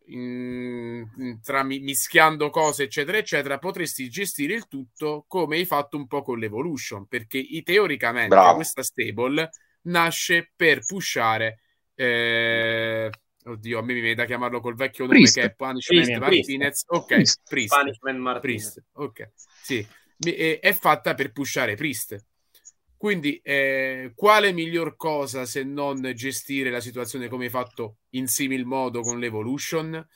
in, 0.07 1.39
tra, 1.43 1.63
mischiando 1.63 2.51
cose 2.51 2.85
eccetera 2.85 3.19
eccetera 3.19 3.59
potresti 3.59 4.09
gestire 4.09 4.55
il 4.55 4.67
tutto 4.67 5.25
come 5.29 5.57
hai 5.57 5.65
fatto 5.65 5.97
un 5.97 6.07
po' 6.07 6.23
con 6.23 6.39
l'Evolution 6.39 7.07
perché 7.07 7.47
teoricamente 7.63 8.29
Bravo. 8.29 8.57
questa 8.57 8.83
stable 8.83 9.51
nasce 9.83 10.53
per 10.55 10.81
pushare 10.85 11.61
eh, 11.95 13.11
oddio 13.45 13.79
a 13.79 13.83
me 13.83 13.95
mi 13.95 14.01
viene 14.01 14.17
da 14.17 14.25
chiamarlo 14.25 14.61
col 14.61 14.75
vecchio 14.75 15.05
nome 15.05 15.19
Priest. 15.19 15.35
che 15.35 15.43
è 15.43 15.55
Punishment 15.55 16.19
Priest. 16.19 16.21
Martinez 16.21 16.85
ok 16.87 17.07
Priest. 17.07 17.41
Priest. 17.49 17.75
Punishment 17.77 18.19
Martinez. 18.19 18.73
Priest. 18.73 18.85
ok 18.93 19.31
sì 19.63 19.87
è 20.19 20.77
fatta 20.79 21.15
per 21.15 21.33
pushare 21.33 21.77
Priest 21.77 22.25
quindi, 23.01 23.41
eh, 23.43 24.13
quale 24.15 24.53
miglior 24.53 24.95
cosa 24.95 25.47
se 25.47 25.65
non 25.65 26.03
gestire 26.15 26.69
la 26.69 26.81
situazione 26.81 27.29
come 27.29 27.45
hai 27.45 27.51
fatto 27.51 28.01
in 28.11 28.27
simil 28.27 28.67
modo 28.67 29.01
con 29.01 29.19
l'Evolution? 29.19 30.07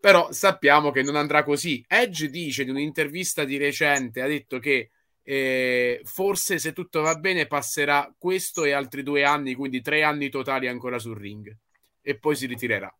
Però 0.00 0.32
sappiamo 0.32 0.90
che 0.90 1.02
non 1.02 1.16
andrà 1.16 1.42
così. 1.42 1.84
Edge 1.86 2.30
dice 2.30 2.62
in 2.62 2.70
un'intervista 2.70 3.44
di 3.44 3.58
recente, 3.58 4.22
ha 4.22 4.26
detto 4.26 4.58
che 4.58 4.88
eh, 5.22 6.00
forse 6.02 6.58
se 6.58 6.72
tutto 6.72 7.02
va 7.02 7.14
bene 7.16 7.46
passerà 7.46 8.10
questo 8.16 8.64
e 8.64 8.72
altri 8.72 9.02
due 9.02 9.24
anni, 9.24 9.52
quindi 9.52 9.82
tre 9.82 10.02
anni 10.02 10.30
totali 10.30 10.66
ancora 10.66 10.98
sul 10.98 11.18
ring 11.18 11.54
e 12.00 12.18
poi 12.18 12.34
si 12.34 12.46
ritirerà. 12.46 12.90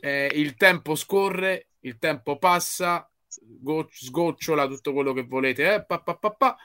Eh, 0.00 0.28
il 0.34 0.56
tempo 0.56 0.96
scorre, 0.96 1.68
il 1.82 1.98
tempo 1.98 2.36
passa, 2.36 3.08
go- 3.42 3.86
sgocciola 3.88 4.66
tutto 4.66 4.92
quello 4.92 5.12
che 5.12 5.22
volete, 5.22 5.74
eh, 5.74 5.84
pa, 5.84 6.00
pa, 6.00 6.16
pa, 6.16 6.56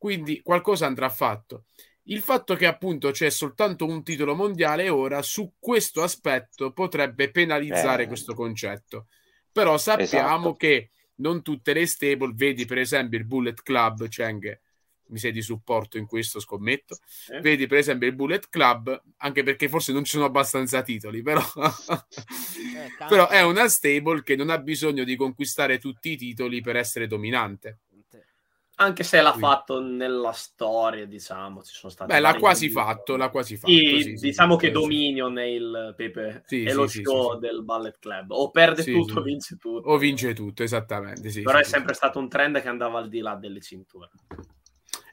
quindi 0.00 0.40
qualcosa 0.40 0.86
andrà 0.86 1.10
fatto. 1.10 1.66
Il 2.04 2.22
fatto 2.22 2.54
che 2.54 2.64
appunto 2.64 3.10
c'è 3.10 3.28
soltanto 3.28 3.84
un 3.84 4.02
titolo 4.02 4.34
mondiale 4.34 4.88
ora 4.88 5.20
su 5.20 5.52
questo 5.58 6.02
aspetto 6.02 6.72
potrebbe 6.72 7.30
penalizzare 7.30 8.04
eh. 8.04 8.06
questo 8.06 8.32
concetto. 8.32 9.08
Però 9.52 9.76
sappiamo 9.76 10.08
esatto. 10.08 10.54
che 10.54 10.90
non 11.16 11.42
tutte 11.42 11.74
le 11.74 11.86
stable, 11.86 12.32
vedi 12.34 12.64
per 12.64 12.78
esempio 12.78 13.18
il 13.18 13.26
Bullet 13.26 13.62
Club, 13.62 14.08
Cheng, 14.08 14.58
mi 15.08 15.18
sei 15.18 15.32
di 15.32 15.42
supporto 15.42 15.98
in 15.98 16.06
questo, 16.06 16.40
scommetto. 16.40 16.96
Eh. 17.28 17.40
Vedi 17.40 17.66
per 17.66 17.76
esempio 17.76 18.08
il 18.08 18.14
Bullet 18.14 18.48
Club, 18.48 19.02
anche 19.18 19.42
perché 19.42 19.68
forse 19.68 19.92
non 19.92 20.04
ci 20.04 20.12
sono 20.12 20.24
abbastanza 20.24 20.80
titoli, 20.80 21.20
però, 21.20 21.42
eh, 21.42 23.04
però 23.06 23.28
è 23.28 23.42
una 23.42 23.68
stable 23.68 24.22
che 24.22 24.34
non 24.34 24.48
ha 24.48 24.56
bisogno 24.56 25.04
di 25.04 25.14
conquistare 25.14 25.78
tutti 25.78 26.12
i 26.12 26.16
titoli 26.16 26.62
per 26.62 26.76
essere 26.76 27.06
dominante. 27.06 27.80
Anche 28.80 29.02
se 29.02 29.20
l'ha 29.20 29.34
fatto 29.34 29.78
nella 29.78 30.32
storia, 30.32 31.04
diciamo, 31.04 31.62
ci 31.62 31.74
sono 31.74 31.92
stati. 31.92 32.10
Beh, 32.10 32.18
l'ha 32.18 32.36
quasi 32.36 32.70
fatto, 32.70 33.14
l'ha 33.14 33.28
quasi 33.28 33.58
fatto. 33.58 33.70
Sì, 33.70 34.00
sì, 34.00 34.12
diciamo 34.14 34.58
sì, 34.58 34.64
che 34.64 34.70
Dominion 34.70 35.38
è 35.38 35.44
il 35.44 35.92
Pepe, 35.94 36.44
sì, 36.46 36.64
è 36.64 36.72
lo 36.72 36.86
show 36.86 37.38
del 37.38 37.62
Ballet 37.62 37.98
Club. 37.98 38.30
O 38.30 38.50
perde 38.50 38.82
tutto 38.82 39.18
o 39.18 39.22
vince 39.22 39.58
tutto. 39.58 39.86
O 39.86 39.98
vince 39.98 40.32
tutto, 40.32 40.62
esattamente. 40.62 41.30
Però 41.42 41.58
è 41.58 41.62
sempre 41.62 41.92
stato 41.92 42.18
un 42.18 42.30
trend 42.30 42.58
che 42.62 42.68
andava 42.68 42.98
al 42.98 43.10
di 43.10 43.18
là 43.18 43.34
delle 43.34 43.60
cinture. 43.60 44.08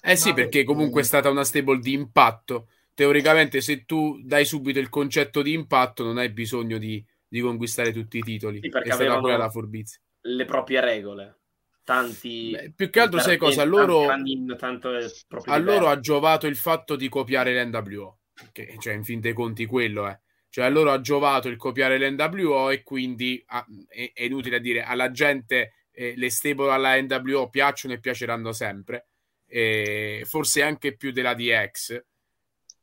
Eh 0.02 0.16
sì, 0.16 0.32
perché 0.34 0.64
comunque 0.64 1.02
è 1.02 1.04
stata 1.04 1.30
una 1.30 1.44
stable 1.44 1.80
di 1.80 1.92
impatto. 1.92 2.70
Teoricamente, 2.94 3.60
se 3.60 3.84
tu 3.84 4.18
dai 4.24 4.46
subito 4.46 4.80
il 4.80 4.88
concetto 4.88 5.42
di 5.42 5.52
impatto, 5.52 6.06
non 6.06 6.18
hai 6.20 6.30
bisogno 6.30 6.78
di, 6.78 7.06
di 7.28 7.42
conquistare 7.42 7.92
tutti 7.92 8.20
i 8.20 8.22
titoli. 8.22 8.62
Sì, 8.62 8.70
perché 8.70 8.92
è 8.92 8.94
stata 8.94 9.20
quella 9.20 9.36
la 9.36 9.50
furbizia. 9.50 10.00
Le 10.22 10.46
proprie 10.46 10.80
regole 10.80 11.40
tanti 11.88 12.50
Beh, 12.52 12.74
più 12.76 12.90
che 12.90 13.00
altro 13.00 13.22
sai 13.22 13.38
cosa? 13.38 13.62
a 13.62 13.66
loro, 13.66 14.10
a 14.10 15.58
loro 15.58 15.88
ha 15.88 16.00
giovato 16.02 16.46
il 16.46 16.58
fatto 16.58 16.98
di 16.98 17.08
copiare 17.08 17.64
l'NWO 17.64 18.20
che 18.52 18.76
cioè 18.80 18.94
in 18.94 19.06
fin 19.06 19.22
dei 19.22 19.32
conti 19.32 19.66
quello 19.66 20.06
è. 20.06 20.20
Cioè 20.50 20.66
a 20.66 20.70
loro 20.70 20.92
ha 20.92 21.00
giovato 21.00 21.48
il 21.48 21.56
copiare 21.56 21.98
l'NWO 21.98 22.72
e 22.72 22.84
quindi 22.84 23.42
a, 23.48 23.66
è, 23.88 24.12
è, 24.14 24.24
inutile 24.24 24.60
dire 24.60 24.84
alla 24.84 25.12
gente 25.12 25.86
eh, 25.92 26.14
le 26.18 26.30
stable 26.30 26.72
alla 26.72 27.02
NWO 27.02 27.50
piacciono 27.50 27.94
e 27.94 28.00
piaceranno 28.02 28.52
sempre 28.52 29.08
eh, 29.48 30.24
forse 30.26 30.62
anche 30.62 30.98
più 30.98 31.12
della 31.12 31.34
DX 31.34 32.04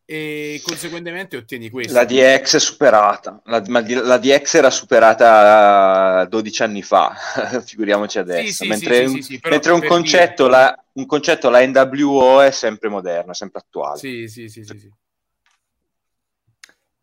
e 0.07 0.61
conseguentemente 0.63 1.37
ottieni 1.37 1.71
questo. 1.71 1.95
La 1.95 2.05
DX 2.05 2.57
è 2.57 2.61
superata, 2.61 3.41
la, 3.45 3.63
la 3.67 4.19
DX 4.19 4.55
era 4.55 4.71
superata 4.71 6.27
12 6.27 6.63
anni 6.63 6.83
fa, 6.83 7.15
figuriamoci 7.65 8.19
adesso, 8.19 8.47
sì, 8.47 8.53
sì, 8.53 8.69
mentre, 8.69 9.09
sì, 9.09 9.33
un, 9.35 9.51
mentre 9.51 9.73
un, 9.73 9.83
concetto, 9.83 10.47
la, 10.47 10.85
un, 10.93 11.07
concetto, 11.07 11.49
la, 11.49 11.67
NWO 11.67 12.43
è 12.43 12.51
sempre 12.51 12.91
moderno, 12.91 13.33
è 13.33 13.35
sempre 13.35 13.61
attuale. 13.61 13.99
Sì, 13.99 14.29
sì, 14.29 14.49
sì, 14.49 14.65
sì. 14.65 14.93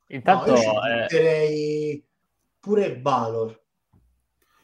Intanto 0.07 0.52
no, 0.52 1.07
eh... 1.10 2.03
pure 2.60 2.99
Valor. 2.99 3.60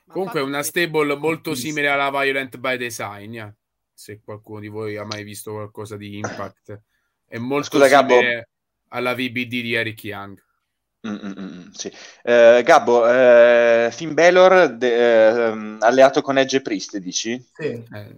Comunque 0.07 0.39
è 0.39 0.43
una 0.43 0.63
stable 0.63 1.15
molto 1.15 1.53
simile 1.55 1.89
alla 1.89 2.09
Violent 2.09 2.57
by 2.57 2.77
Design, 2.77 3.35
eh? 3.35 3.55
se 3.93 4.21
qualcuno 4.23 4.59
di 4.59 4.67
voi 4.67 4.95
ha 4.95 5.03
mai 5.03 5.23
visto 5.23 5.51
qualcosa 5.53 5.97
di 5.97 6.17
Impact. 6.17 6.81
È 7.27 7.37
molto 7.37 7.77
Scusa, 7.77 7.99
simile 7.99 8.49
alla 8.89 9.13
VBD 9.13 9.61
di 9.61 9.73
Eric 9.73 10.03
Young. 10.05 10.41
Mm-mm, 11.07 11.69
sì. 11.71 11.91
eh, 12.23 12.61
Gabbo, 12.65 13.07
eh, 13.07 13.89
Finn 13.91 14.13
Balor 14.13 14.75
de- 14.75 15.47
eh, 15.49 15.77
alleato 15.79 16.21
con 16.21 16.37
Edge 16.37 16.57
e 16.57 16.61
Priest, 16.61 16.97
dici? 16.97 17.45
Sì. 17.53 17.83
Eh. 17.93 18.15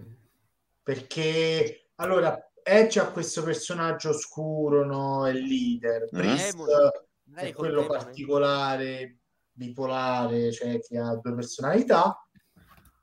Perché 0.82 1.90
allora 1.96 2.50
Edge 2.62 3.00
ha 3.00 3.10
questo 3.10 3.42
personaggio 3.42 4.10
oscuro, 4.10 4.84
no? 4.84 5.26
È 5.26 5.30
il 5.30 5.44
leader. 5.44 6.02
Mm. 6.04 6.18
Priest 6.18 6.56
mm. 6.56 7.36
è 7.36 7.52
quello 7.52 7.86
particolare, 7.86 9.18
bipolare, 9.52 10.52
cioè 10.52 10.80
che 10.80 10.98
ha 10.98 11.14
due 11.14 11.34
personalità. 11.34 12.24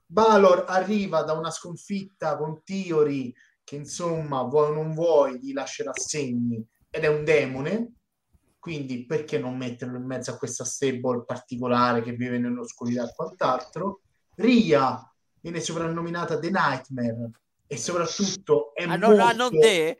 Balor 0.05 0.65
arriva 0.67 1.21
da 1.23 1.33
una 1.33 1.51
sconfitta 1.51 2.37
con 2.37 2.61
Theory 2.63 3.33
che 3.67 3.75
insomma 3.75 4.43
vuoi 4.43 4.69
o 4.69 4.73
non 4.73 4.93
vuoi 4.93 5.39
gli 5.41 5.51
lascerà 5.51 5.91
segni 5.93 6.65
ed 6.89 7.03
è 7.03 7.07
un 7.07 7.25
demone 7.25 7.95
quindi 8.57 9.05
perché 9.05 9.37
non 9.37 9.57
metterlo 9.57 9.97
in 9.97 10.05
mezzo 10.05 10.31
a 10.31 10.37
questa 10.37 10.63
stable 10.63 11.25
particolare 11.25 12.01
che 12.01 12.13
vive 12.13 12.37
nell'oscurità 12.37 13.03
e 13.03 13.13
quant'altro? 13.13 14.01
Ria 14.35 15.13
viene 15.41 15.59
soprannominata 15.59 16.39
The 16.39 16.49
Nightmare 16.49 17.31
e 17.67 17.77
soprattutto 17.77 18.73
è 18.73 18.83
ah, 18.83 18.97
molto... 18.97 19.15
non, 19.15 19.35
non 19.35 19.49
te? 19.51 19.99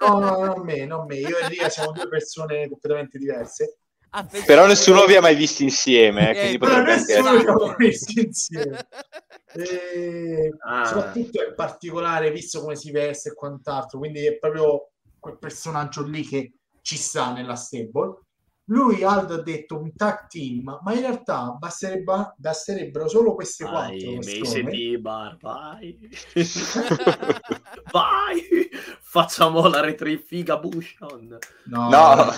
no, 0.00 0.18
no, 0.18 0.44
non 0.44 0.64
me, 0.64 0.84
non 0.84 1.06
me. 1.06 1.16
Io 1.16 1.38
e 1.38 1.48
Ria 1.48 1.68
siamo 1.68 1.92
due 1.92 2.08
persone 2.08 2.68
completamente 2.68 3.18
diverse 3.18 3.78
Ah, 4.14 4.26
però 4.44 4.66
nessuno 4.66 5.06
vi 5.06 5.16
ha 5.16 5.22
mai 5.22 5.34
visti 5.34 5.62
insieme, 5.62 6.34
eh, 6.34 6.52
eh, 6.52 6.58
però 6.58 6.82
nessuno 6.82 7.34
vi 7.38 7.46
ha 7.46 7.74
visti 7.76 8.20
insieme. 8.20 8.86
E 9.54 10.50
ah. 10.60 10.86
Soprattutto 10.86 11.42
è 11.42 11.52
particolare 11.52 12.30
visto 12.30 12.62
come 12.62 12.74
si 12.74 12.90
veste 12.90 13.28
e 13.28 13.34
quant'altro, 13.34 13.98
quindi 13.98 14.24
è 14.24 14.38
proprio 14.38 14.92
quel 15.18 15.36
personaggio 15.36 16.02
lì 16.04 16.26
che 16.26 16.54
ci 16.80 16.96
sta 16.96 17.34
nella 17.34 17.54
stable. 17.54 18.21
Lui 18.72 19.04
Aldo 19.04 19.34
ha 19.34 19.42
detto 19.42 19.78
un 19.78 19.94
tag 19.94 20.28
team, 20.28 20.78
ma 20.82 20.94
in 20.94 21.00
realtà 21.00 21.54
basterebbe, 21.58 22.32
basterebbero 22.38 23.06
solo 23.06 23.34
queste 23.34 23.64
vai, 23.64 24.02
quattro 24.02 24.20
persone. 24.20 24.98
Bar, 24.98 25.36
vai. 25.38 25.98
vai, 27.92 28.70
facciamo 29.02 29.68
la 29.68 29.80
retrifiga 29.80 30.56
Bushon. 30.56 31.36
No, 31.64 31.90
no. 31.90 32.14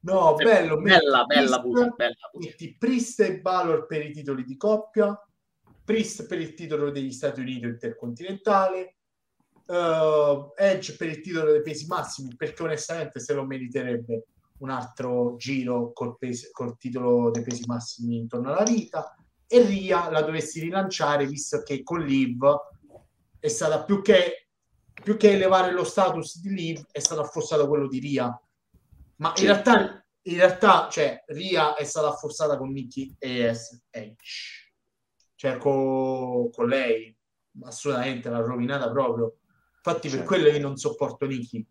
no 0.00 0.34
bello, 0.36 0.80
bella, 0.80 1.24
bella, 1.24 1.58
Bush, 1.60 1.94
bella 1.94 2.14
Metti 2.38 2.74
Priest 2.78 3.20
e 3.20 3.38
Balor 3.40 3.84
per 3.84 4.06
i 4.06 4.12
titoli 4.12 4.44
di 4.44 4.56
coppia, 4.56 5.14
Priest 5.84 6.26
per 6.26 6.40
il 6.40 6.54
titolo 6.54 6.90
degli 6.90 7.12
Stati 7.12 7.40
Uniti 7.40 7.66
intercontinentale, 7.66 8.97
uh, 9.68 10.52
Edge 10.56 10.96
per 10.96 11.08
il 11.08 11.20
titolo 11.20 11.52
dei 11.52 11.62
pesi 11.62 11.86
massimi 11.86 12.34
perché 12.36 12.62
onestamente 12.62 13.20
se 13.20 13.34
lo 13.34 13.44
meriterebbe 13.44 14.24
un 14.58 14.70
altro 14.70 15.36
giro 15.36 15.92
col, 15.92 16.16
pes- 16.18 16.50
col 16.50 16.76
titolo 16.78 17.30
dei 17.30 17.42
pesi 17.42 17.64
massimi 17.66 18.16
intorno 18.16 18.52
alla 18.52 18.64
vita. 18.64 19.14
E 19.46 19.62
Ria 19.62 20.10
la 20.10 20.22
dovessi 20.22 20.60
rilanciare 20.60 21.26
visto 21.26 21.62
che 21.62 21.82
con 21.82 22.00
Liv 22.00 22.44
è 23.38 23.48
stata 23.48 23.84
più 23.84 24.02
che, 24.02 24.48
più 25.02 25.16
che 25.16 25.32
elevare 25.32 25.72
lo 25.72 25.84
status 25.84 26.40
di 26.40 26.50
Liv 26.50 26.84
è 26.90 26.98
stato 26.98 27.20
affossato 27.20 27.68
quello 27.68 27.88
di 27.88 27.98
Ria. 28.00 28.42
Ma 29.16 29.32
in 29.36 29.44
realtà 29.44 30.02
in 30.22 30.36
realtà 30.36 30.88
cioè, 30.90 31.24
Ria 31.28 31.74
è 31.74 31.84
stata 31.84 32.08
affossata 32.08 32.58
con 32.58 32.70
Nikki 32.70 33.14
e 33.18 33.56
Edge. 33.90 34.72
Cioè 35.34 35.56
con, 35.56 36.50
con 36.50 36.68
lei. 36.68 37.16
Assolutamente 37.62 38.28
l'ha 38.28 38.40
rovinata 38.40 38.90
proprio 38.90 39.38
Infatti, 39.84 40.08
per 40.08 40.18
certo. 40.18 40.26
quello 40.26 40.48
io 40.48 40.60
non 40.60 40.76
sopporto 40.76 41.26
Niki, 41.26 41.64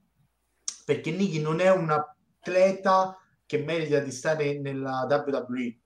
perché 0.86 1.12
Niki 1.12 1.40
non 1.42 1.60
è 1.60 1.70
un 1.72 1.90
atleta 1.90 3.18
che 3.46 3.60
merita 3.60 4.00
di 4.00 4.12
stare 4.12 4.60
nella 4.60 5.06
WWE. 5.10 5.78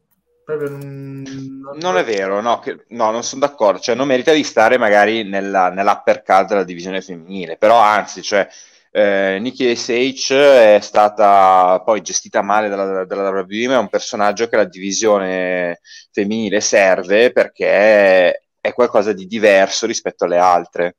Proprio 0.44 0.70
non, 0.70 1.22
non... 1.24 1.78
non 1.78 1.98
è 1.98 2.04
vero, 2.04 2.42
no, 2.42 2.60
che, 2.60 2.86
no, 2.90 3.12
non 3.12 3.24
sono 3.24 3.42
d'accordo. 3.42 3.80
Cioè, 3.80 3.96
non 3.96 4.08
merita 4.08 4.34
di 4.34 4.44
stare 4.44 4.78
magari 4.78 5.24
nella, 5.24 5.70
nell'upper 5.70 6.24
card 6.24 6.48
della 6.50 6.64
divisione 6.64 7.02
femminile, 7.02 7.58
però 7.58 7.78
anzi, 7.78 8.22
cioè, 8.22 8.48
eh, 8.92 9.38
Nikki 9.40 9.76
SH 9.76 10.34
è 10.34 10.80
stata 10.82 11.82
poi 11.86 12.02
gestita 12.02 12.42
male 12.42 12.68
dalla, 12.68 13.06
dalla 13.06 13.30
WWE, 13.30 13.68
ma 13.68 13.76
è 13.76 13.78
un 13.78 13.90
personaggio 13.90 14.48
che 14.50 14.58
la 14.58 14.66
divisione 14.66 15.80
femminile 16.12 16.60
serve 16.60 17.32
perché 17.32 18.48
è 18.62 18.74
qualcosa 18.74 19.12
di 19.12 19.26
diverso 19.26 19.86
rispetto 19.88 20.24
alle 20.24 20.38
altre. 20.38 20.98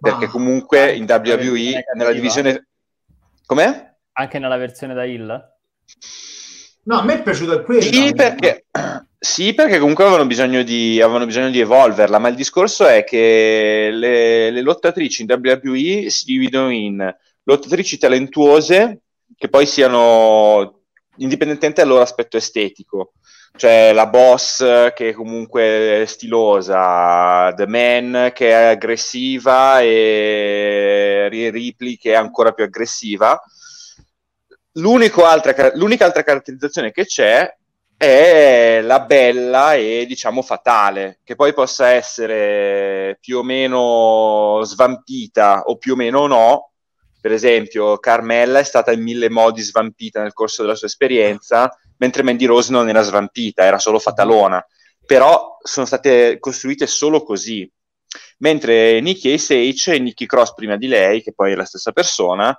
Perché 0.00 0.28
comunque 0.28 0.94
in 0.94 1.04
WWE, 1.06 1.84
nella 1.94 2.12
divisione... 2.12 2.68
Com'è? 3.44 3.94
Anche 4.12 4.38
nella 4.38 4.56
versione 4.56 4.94
da 4.94 5.04
Hill? 5.04 5.26
No, 6.84 6.98
a 6.98 7.02
me 7.02 7.14
è 7.14 7.22
piaciuto 7.22 7.52
il 7.52 7.62
quello. 7.62 7.82
Sì, 7.82 8.12
perché... 8.14 8.64
Sì, 9.22 9.52
perché 9.52 9.78
comunque 9.78 10.04
avevano 10.04 10.26
bisogno, 10.26 10.62
di, 10.62 10.98
avevano 10.98 11.26
bisogno 11.26 11.50
di 11.50 11.60
evolverla, 11.60 12.18
ma 12.18 12.28
il 12.28 12.34
discorso 12.34 12.86
è 12.86 13.04
che 13.04 13.90
le, 13.92 14.50
le 14.50 14.62
lottatrici 14.62 15.20
in 15.20 15.30
WWE 15.30 16.08
si 16.08 16.24
dividono 16.24 16.70
in 16.70 17.16
lottatrici 17.42 17.98
talentuose 17.98 19.00
che 19.36 19.48
poi 19.50 19.66
siano 19.66 20.84
indipendentemente 21.16 21.82
dal 21.82 21.90
loro 21.90 22.02
aspetto 22.02 22.38
estetico, 22.38 23.12
cioè 23.56 23.92
la 23.92 24.06
boss 24.06 24.58
che 24.94 25.10
è 25.10 25.12
comunque 25.12 26.04
stilosa, 26.06 27.52
The 27.54 27.66
Man 27.66 28.30
che 28.34 28.50
è 28.50 28.70
aggressiva 28.70 29.80
e 29.80 31.28
Ripley 31.30 31.96
che 31.96 32.12
è 32.12 32.16
ancora 32.16 32.52
più 32.52 32.64
aggressiva. 32.64 33.40
Altra, 34.72 35.72
l'unica 35.74 36.04
altra 36.04 36.22
caratterizzazione 36.22 36.92
che 36.92 37.04
c'è 37.04 37.54
è 37.96 38.80
la 38.82 39.00
bella 39.00 39.74
e 39.74 40.06
diciamo 40.06 40.40
fatale, 40.40 41.18
che 41.22 41.34
poi 41.34 41.52
possa 41.52 41.88
essere 41.88 43.18
più 43.20 43.38
o 43.38 43.42
meno 43.42 44.62
svampita 44.64 45.64
o 45.66 45.76
più 45.76 45.92
o 45.92 45.96
meno 45.96 46.26
no, 46.26 46.70
per 47.20 47.32
esempio, 47.32 47.98
Carmella 47.98 48.60
è 48.60 48.64
stata 48.64 48.92
in 48.92 49.02
mille 49.02 49.28
modi 49.28 49.60
svampita 49.60 50.22
nel 50.22 50.32
corso 50.32 50.62
della 50.62 50.74
sua 50.74 50.86
esperienza, 50.86 51.70
mentre 52.00 52.22
Mandy 52.22 52.46
Rose 52.46 52.72
non 52.72 52.88
era 52.88 53.02
svampita, 53.02 53.64
era 53.64 53.78
solo 53.78 53.98
fatalona. 53.98 54.64
Però 55.06 55.58
sono 55.62 55.86
state 55.86 56.38
costruite 56.38 56.86
solo 56.86 57.22
così. 57.22 57.70
Mentre 58.38 59.00
Nikki 59.00 59.32
Ace 59.32 59.94
e 59.94 59.98
Nikki 59.98 60.26
Cross 60.26 60.54
prima 60.54 60.76
di 60.76 60.88
lei, 60.88 61.22
che 61.22 61.32
poi 61.32 61.52
è 61.52 61.54
la 61.54 61.64
stessa 61.64 61.92
persona, 61.92 62.58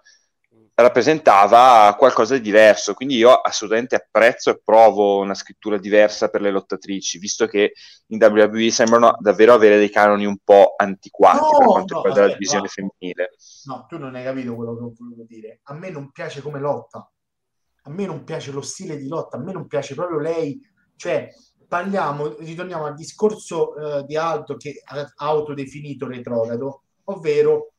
rappresentava 0.76 1.96
qualcosa 1.98 2.36
di 2.36 2.42
diverso. 2.42 2.94
Quindi 2.94 3.16
io 3.16 3.34
assolutamente 3.34 3.96
apprezzo 3.96 4.52
e 4.52 4.62
provo 4.64 5.20
una 5.20 5.34
scrittura 5.34 5.78
diversa 5.78 6.30
per 6.30 6.42
le 6.42 6.52
lottatrici, 6.52 7.18
visto 7.18 7.48
che 7.48 7.74
in 8.08 8.22
WWE 8.22 8.70
sembrano 8.70 9.18
davvero 9.20 9.54
avere 9.54 9.78
dei 9.78 9.90
canoni 9.90 10.26
un 10.26 10.38
po' 10.44 10.74
antiquati 10.78 11.40
no, 11.40 11.58
per 11.58 11.68
quanto 11.68 11.94
no, 11.96 12.02
riguarda 12.02 12.28
la 12.28 12.34
divisione 12.34 12.64
no. 12.64 12.68
femminile. 12.68 13.30
No, 13.66 13.86
tu 13.88 13.98
non 13.98 14.16
hai 14.16 14.24
capito 14.24 14.56
quello 14.56 14.76
che 14.76 14.94
volevo 14.98 15.26
dire. 15.28 15.60
A 15.64 15.74
me 15.74 15.90
non 15.90 16.12
piace 16.12 16.42
come 16.42 16.60
lotta. 16.60 17.10
A 17.84 17.90
me 17.90 18.06
non 18.06 18.24
piace 18.24 18.52
lo 18.52 18.62
stile 18.62 18.98
di 18.98 19.08
lotta, 19.08 19.38
a 19.38 19.40
me 19.40 19.52
non 19.52 19.68
piace 19.68 19.96
proprio 19.96 20.20
lei. 20.20 20.60
Cioè, 20.96 21.30
parliamo, 21.68 22.36
ritorniamo 22.38 22.86
al 22.86 22.96
discorso 22.96 23.74
uh, 23.74 24.06
di 24.06 24.16
Alto 24.16 24.56
che 24.58 24.82
ha 24.84 25.12
autodefinito 25.16 26.08
retrogrado, 26.08 26.84
ovvero 27.06 27.72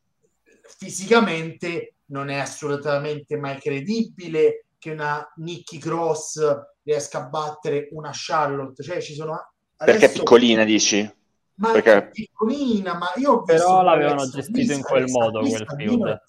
fisicamente 0.62 1.94
non 2.06 2.28
è 2.28 2.38
assolutamente 2.38 3.36
mai 3.36 3.58
credibile 3.58 4.66
che 4.78 4.90
una 4.90 5.30
Nikki 5.36 5.78
Cross 5.78 6.40
riesca 6.82 7.18
a 7.24 7.28
battere 7.28 7.88
una 7.92 8.10
Charlotte. 8.12 8.82
Cioè, 8.82 9.00
ci 9.00 9.14
sono. 9.14 9.32
Adesso... 9.76 9.98
Perché 9.98 10.12
è 10.12 10.18
piccolina, 10.18 10.64
dici? 10.64 11.20
Ma 11.54 11.70
Perché... 11.70 11.92
è 11.92 12.08
piccolina, 12.08 12.94
ma 12.94 13.12
io 13.16 13.32
ho 13.32 13.42
visto. 13.42 13.52
Però 13.52 13.82
l'avevano 13.82 14.26
gestito 14.28 14.72
in 14.72 14.82
quel 14.82 15.04
modo 15.08 15.40
quel 15.40 15.64
feud. 15.76 16.22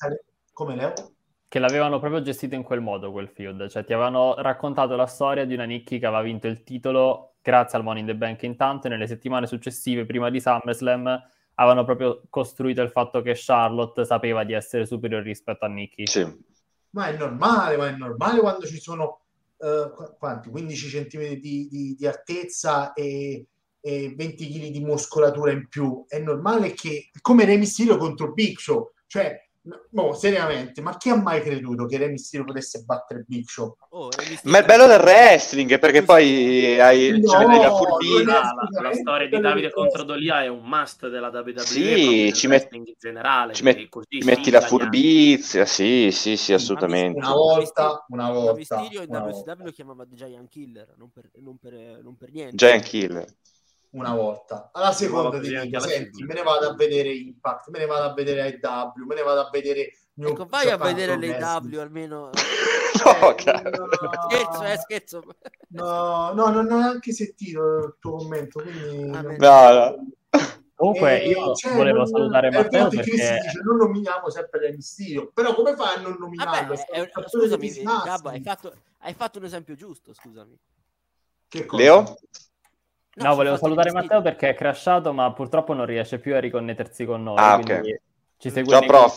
Come 0.52 0.76
Leo? 0.76 0.94
Che 1.54 1.60
l'avevano 1.60 2.00
proprio 2.00 2.24
gestito 2.24 2.56
in 2.56 2.64
quel 2.64 2.82
modo 2.82 3.12
quel 3.12 3.30
feud. 3.30 3.68
Cioè, 3.68 3.86
ti 3.86 3.94
avevano 3.94 4.34
raccontato 4.40 4.96
la 4.96 5.06
storia 5.06 5.46
di 5.46 5.54
una 5.54 5.66
Nikki 5.66 6.00
che 6.00 6.08
aveva 6.08 6.24
vinto 6.24 6.48
il 6.48 6.64
titolo 6.64 7.36
grazie 7.44 7.78
al 7.78 7.84
Money 7.84 8.02
in 8.02 8.08
the 8.08 8.16
Bank 8.16 8.42
intanto 8.42 8.88
e 8.88 8.90
nelle 8.90 9.06
settimane 9.06 9.46
successive, 9.46 10.08
prima 10.08 10.32
di 10.32 10.42
SummerSlam 10.42 11.22
avevano 11.54 11.86
proprio 11.86 12.24
costruito 12.28 12.82
il 12.82 12.90
fatto 12.90 13.22
che 13.22 13.34
Charlotte 13.36 14.04
sapeva 14.04 14.44
di 14.44 14.54
essere 14.54 14.88
superiore 14.88 15.26
rispetto 15.26 15.64
a 15.64 15.68
Nikki. 15.68 16.08
Sì. 16.08 16.26
Ma 16.90 17.10
è 17.10 17.18
normale, 17.18 17.78
ma 17.78 17.88
è 17.88 17.92
normale 17.92 18.40
quando 18.40 18.66
ci 18.66 18.80
sono 18.80 19.20
uh, 19.58 20.18
quanti? 20.18 20.50
15 20.50 21.08
cm 21.08 21.34
di, 21.36 21.68
di, 21.70 21.96
di 21.96 22.08
altezza 22.08 22.94
e, 22.94 23.46
e, 23.80 24.14
20 24.18 24.48
kg 24.48 24.72
di 24.72 24.84
muscolatura 24.84 25.52
in 25.52 25.68
più. 25.68 26.04
È 26.08 26.18
normale 26.18 26.74
che, 26.74 27.12
come 27.22 27.46
Rey 27.46 27.60
Mysterio 27.60 27.98
contro 27.98 28.34
Big 28.34 28.58
Show, 28.58 28.94
cioè 29.06 29.40
No, 29.91 30.11
seriamente, 30.11 30.81
ma 30.81 30.98
chi 30.98 31.10
ha 31.10 31.15
mai 31.15 31.41
creduto 31.41 31.85
che 31.85 31.98
Re 31.98 32.10
Mysterio 32.10 32.45
potesse 32.45 32.84
battere 32.84 33.23
Big 33.26 33.48
Show? 33.48 33.77
Oh, 33.91 34.10
ma 34.44 34.57
è 34.57 34.65
bello 34.65 34.88
del 34.88 34.99
wrestling 34.99 35.80
perché 35.80 36.03
poi 36.03 36.77
hai 36.81 37.18
no, 37.22 37.30
cioè, 37.30 37.45
la 37.45 37.73
furbina. 37.73 38.34
La, 38.34 38.81
la, 38.81 38.94
storia 38.94 39.30
di 39.30 39.40
Davide 39.40 39.72
contro 39.72 40.03
Dolia 40.03 40.44
è 40.44 40.48
un 40.48 40.64
must 40.65 41.07
della 41.07 41.30
WWE. 41.30 41.60
Sì, 41.60 42.34
ci 42.34 42.48
metti 42.48 42.76
in 42.76 42.84
generale. 42.99 43.53
Ci, 43.53 43.64
met- 43.64 43.88
ci 44.10 44.26
metti 44.26 44.52
la 44.52 44.60
furbizia, 44.60 45.65
sì, 45.65 46.11
sì, 46.11 46.35
sì, 46.35 46.52
assolutamente. 46.52 47.19
Una 47.19 47.31
volta, 47.31 48.06
una 48.10 48.31
volta. 48.31 48.80
Mysterio 48.80 49.02
in 49.03 49.15
WCW 49.15 49.64
lo 49.64 49.72
chiamava 49.72 50.06
Giant 50.10 50.49
Killer, 50.49 50.94
non 50.98 51.10
per, 51.10 51.30
non 51.35 51.57
per, 51.57 52.02
non 52.03 52.18
per 52.18 52.31
niente. 52.31 52.57
Giant 52.57 52.84
Killer 52.84 53.34
una 53.94 54.14
volta. 54.14 54.70
Alla 54.72 54.91
seconda 54.91 55.40
ti 55.40 55.49
dico, 55.49 55.80
senti, 55.80 56.24
me 56.24 56.34
ne 56.34 56.44
vado 56.44 56.70
a 56.70 56.76
vedere 56.76 57.14
Impact, 57.14 57.70
me 57.70 57.80
ne 57.80 57.86
vado 57.86 58.10
a 58.10 58.14
vedere 58.14 58.48
IW, 58.48 59.06
me 59.06 59.15
ne 59.15 59.22
vado 59.24 59.41
a 59.41 59.49
vedere 59.52 59.94
New 60.15 60.30
ecco, 60.30 60.45
vai 60.45 60.70
a 60.70 60.78
vedere 60.78 61.15
l'IW 61.15 61.80
almeno. 61.80 62.30
no, 63.03 63.36
eh, 63.36 63.70
no, 63.70 63.88
scherzo, 64.30 64.64
eh, 64.64 64.78
scherzo. 64.78 65.24
No, 65.70 66.34
no, 66.34 66.49
non 66.49 66.72
ho 66.72 66.78
neanche 66.78 67.11
sentito 67.11 67.78
il 67.78 67.95
tuo 67.99 68.18
commento, 68.18 68.61
quindi... 68.61 69.10
Ah, 69.11 69.22
no, 69.22 69.32
no. 69.32 70.07
Comunque 70.76 71.22
eh, 71.22 71.30
io 71.30 71.53
cioè, 71.56 71.74
volevo 71.74 71.99
non, 71.99 72.07
salutare 72.07 72.52
Matteo 72.52 72.90
perché... 72.90 73.11
Dice, 73.11 73.41
non 73.64 73.78
nominiamo 73.78 74.30
sempre 74.30 74.72
Mysterio, 74.72 75.32
però 75.34 75.56
come 75.56 75.76
fai 75.76 75.98
a 75.98 76.02
non 76.02 76.15
nominarlo? 76.20 76.76
Vabbè, 76.76 76.90
è, 76.91 77.11
scusami, 77.26 77.84
Gabbo, 78.03 78.30
hai, 78.30 78.41
fatto, 78.41 78.74
hai 78.99 79.14
fatto 79.14 79.40
un 79.40 79.45
esempio 79.45 79.76
giusto, 79.76 80.14
scusami. 80.14 80.56
Leo? 81.72 82.18
No, 83.15 83.30
no 83.30 83.35
volevo 83.35 83.57
salutare 83.57 83.91
Matteo 83.91 84.22
perché 84.22 84.49
è 84.49 84.56
crashato, 84.56 85.14
ma 85.14 85.31
purtroppo 85.34 85.73
non 85.73 85.85
riesce 85.85 86.19
più 86.19 86.35
a 86.35 86.40
riconnettersi 86.40 87.06
con 87.06 87.23
noi. 87.23 87.38
Ah, 87.38 87.56
ok. 87.56 87.99
Ci 88.38 88.49
segue 88.49 88.72
Ciao, 88.72 88.85
prof. 88.85 89.15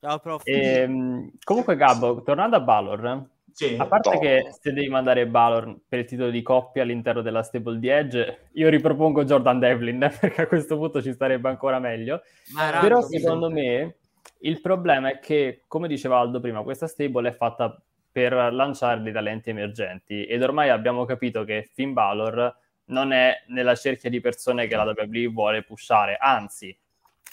Ciao, 0.00 0.18
prof. 0.18 0.42
E, 0.44 1.30
comunque, 1.44 1.76
Gabbo, 1.76 2.22
tornando 2.22 2.56
a 2.56 2.60
Balor, 2.60 3.28
sì, 3.52 3.76
a 3.78 3.86
parte 3.86 4.14
no. 4.14 4.18
che 4.18 4.48
se 4.60 4.72
devi 4.72 4.88
mandare 4.88 5.26
Balor 5.26 5.76
per 5.86 6.00
il 6.00 6.04
titolo 6.06 6.30
di 6.30 6.42
coppia 6.42 6.82
all'interno 6.82 7.22
della 7.22 7.42
stable 7.42 7.78
di 7.78 7.88
Edge, 7.88 8.48
io 8.52 8.68
ripropongo 8.68 9.24
Jordan 9.24 9.58
Devlin 9.58 10.10
perché 10.20 10.42
a 10.42 10.46
questo 10.46 10.76
punto 10.76 11.00
ci 11.02 11.12
starebbe 11.12 11.48
ancora 11.48 11.78
meglio. 11.78 12.22
Ma 12.54 12.78
Però 12.80 13.00
secondo 13.02 13.50
me 13.50 13.96
il 14.40 14.60
problema 14.60 15.10
è 15.10 15.18
che, 15.20 15.62
come 15.68 15.86
diceva 15.86 16.18
Aldo 16.18 16.40
prima, 16.40 16.62
questa 16.62 16.86
stable 16.86 17.28
è 17.28 17.34
fatta 17.34 17.80
per 18.10 18.32
lanciare 18.52 19.00
dei 19.02 19.12
talenti 19.12 19.50
emergenti 19.50 20.24
ed 20.26 20.42
ormai 20.42 20.68
abbiamo 20.68 21.04
capito 21.06 21.44
che 21.44 21.70
Finn 21.72 21.92
Balor 21.92 22.54
non 22.86 23.12
è 23.12 23.44
nella 23.48 23.74
cerchia 23.74 24.10
di 24.10 24.20
persone 24.20 24.66
che 24.66 24.76
la 24.76 24.84
WWE 24.84 25.26
vuole 25.28 25.62
pushare, 25.62 26.16
anzi 26.16 26.76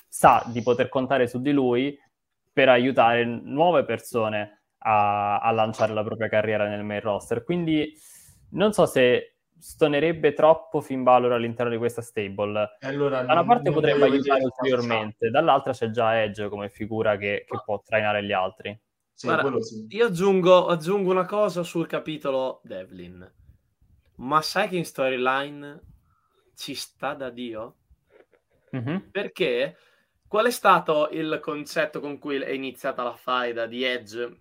sa 0.08 0.44
di 0.48 0.62
poter 0.62 0.90
contare 0.90 1.28
su 1.28 1.42
di 1.42 1.52
lui 1.52 1.98
per 2.52 2.70
aiutare 2.70 3.24
nuove 3.26 3.86
persone 3.86 4.64
a, 4.80 5.40
a 5.40 5.52
lanciare 5.52 5.94
la 5.94 6.04
propria 6.04 6.30
carriera 6.30 6.68
nel 6.68 6.84
main 6.84 7.02
roster. 7.02 7.44
Quindi 7.44 7.94
non 8.52 8.74
so 8.74 8.86
se 8.86 9.36
stonerebbe 9.60 10.34
troppo 10.34 10.82
Finn 10.82 11.04
Balor 11.04 11.34
all'interno 11.34 11.72
di 11.72 11.78
questa 11.78 12.02
stable. 12.02 12.78
Allora, 12.82 13.24
da 13.24 13.34
una 13.34 13.46
parte 13.46 13.72
potrebbe 13.72 14.06
aiutare 14.06 14.44
ulteriormente, 14.44 15.30
dall'altra 15.30 15.74
c'è 15.74 15.90
già 15.92 16.22
Edge 16.22 16.48
come 16.50 16.70
figura 16.70 17.18
che, 17.18 17.46
che 17.48 17.62
può 17.64 17.82
trainare 17.82 18.24
gli 18.24 18.32
altri. 18.32 18.78
Sì, 19.14 19.28
Guarda, 19.28 19.62
sì. 19.62 19.86
Io 19.90 20.06
aggiungo, 20.06 20.68
aggiungo, 20.68 21.12
una 21.12 21.26
cosa 21.26 21.64
sul 21.64 21.88
capitolo 21.88 22.62
Devlin. 22.64 23.30
Ma 24.20 24.42
sai 24.42 24.68
che 24.68 24.78
in 24.78 24.86
storyline 24.86 25.82
ci 26.56 26.76
sta 26.76 27.14
da 27.14 27.30
Dio? 27.30 27.76
Mm-hmm. 28.76 29.10
Perché 29.12 29.78
qual 30.28 30.46
è 30.46 30.52
stato 30.52 31.10
il 31.12 31.40
concetto 31.42 32.00
con 32.00 32.20
cui 32.20 32.40
è 32.40 32.50
iniziata 32.50 33.02
la 33.04 33.16
faida 33.16 33.66
di 33.66 33.84
Edge 33.84 34.40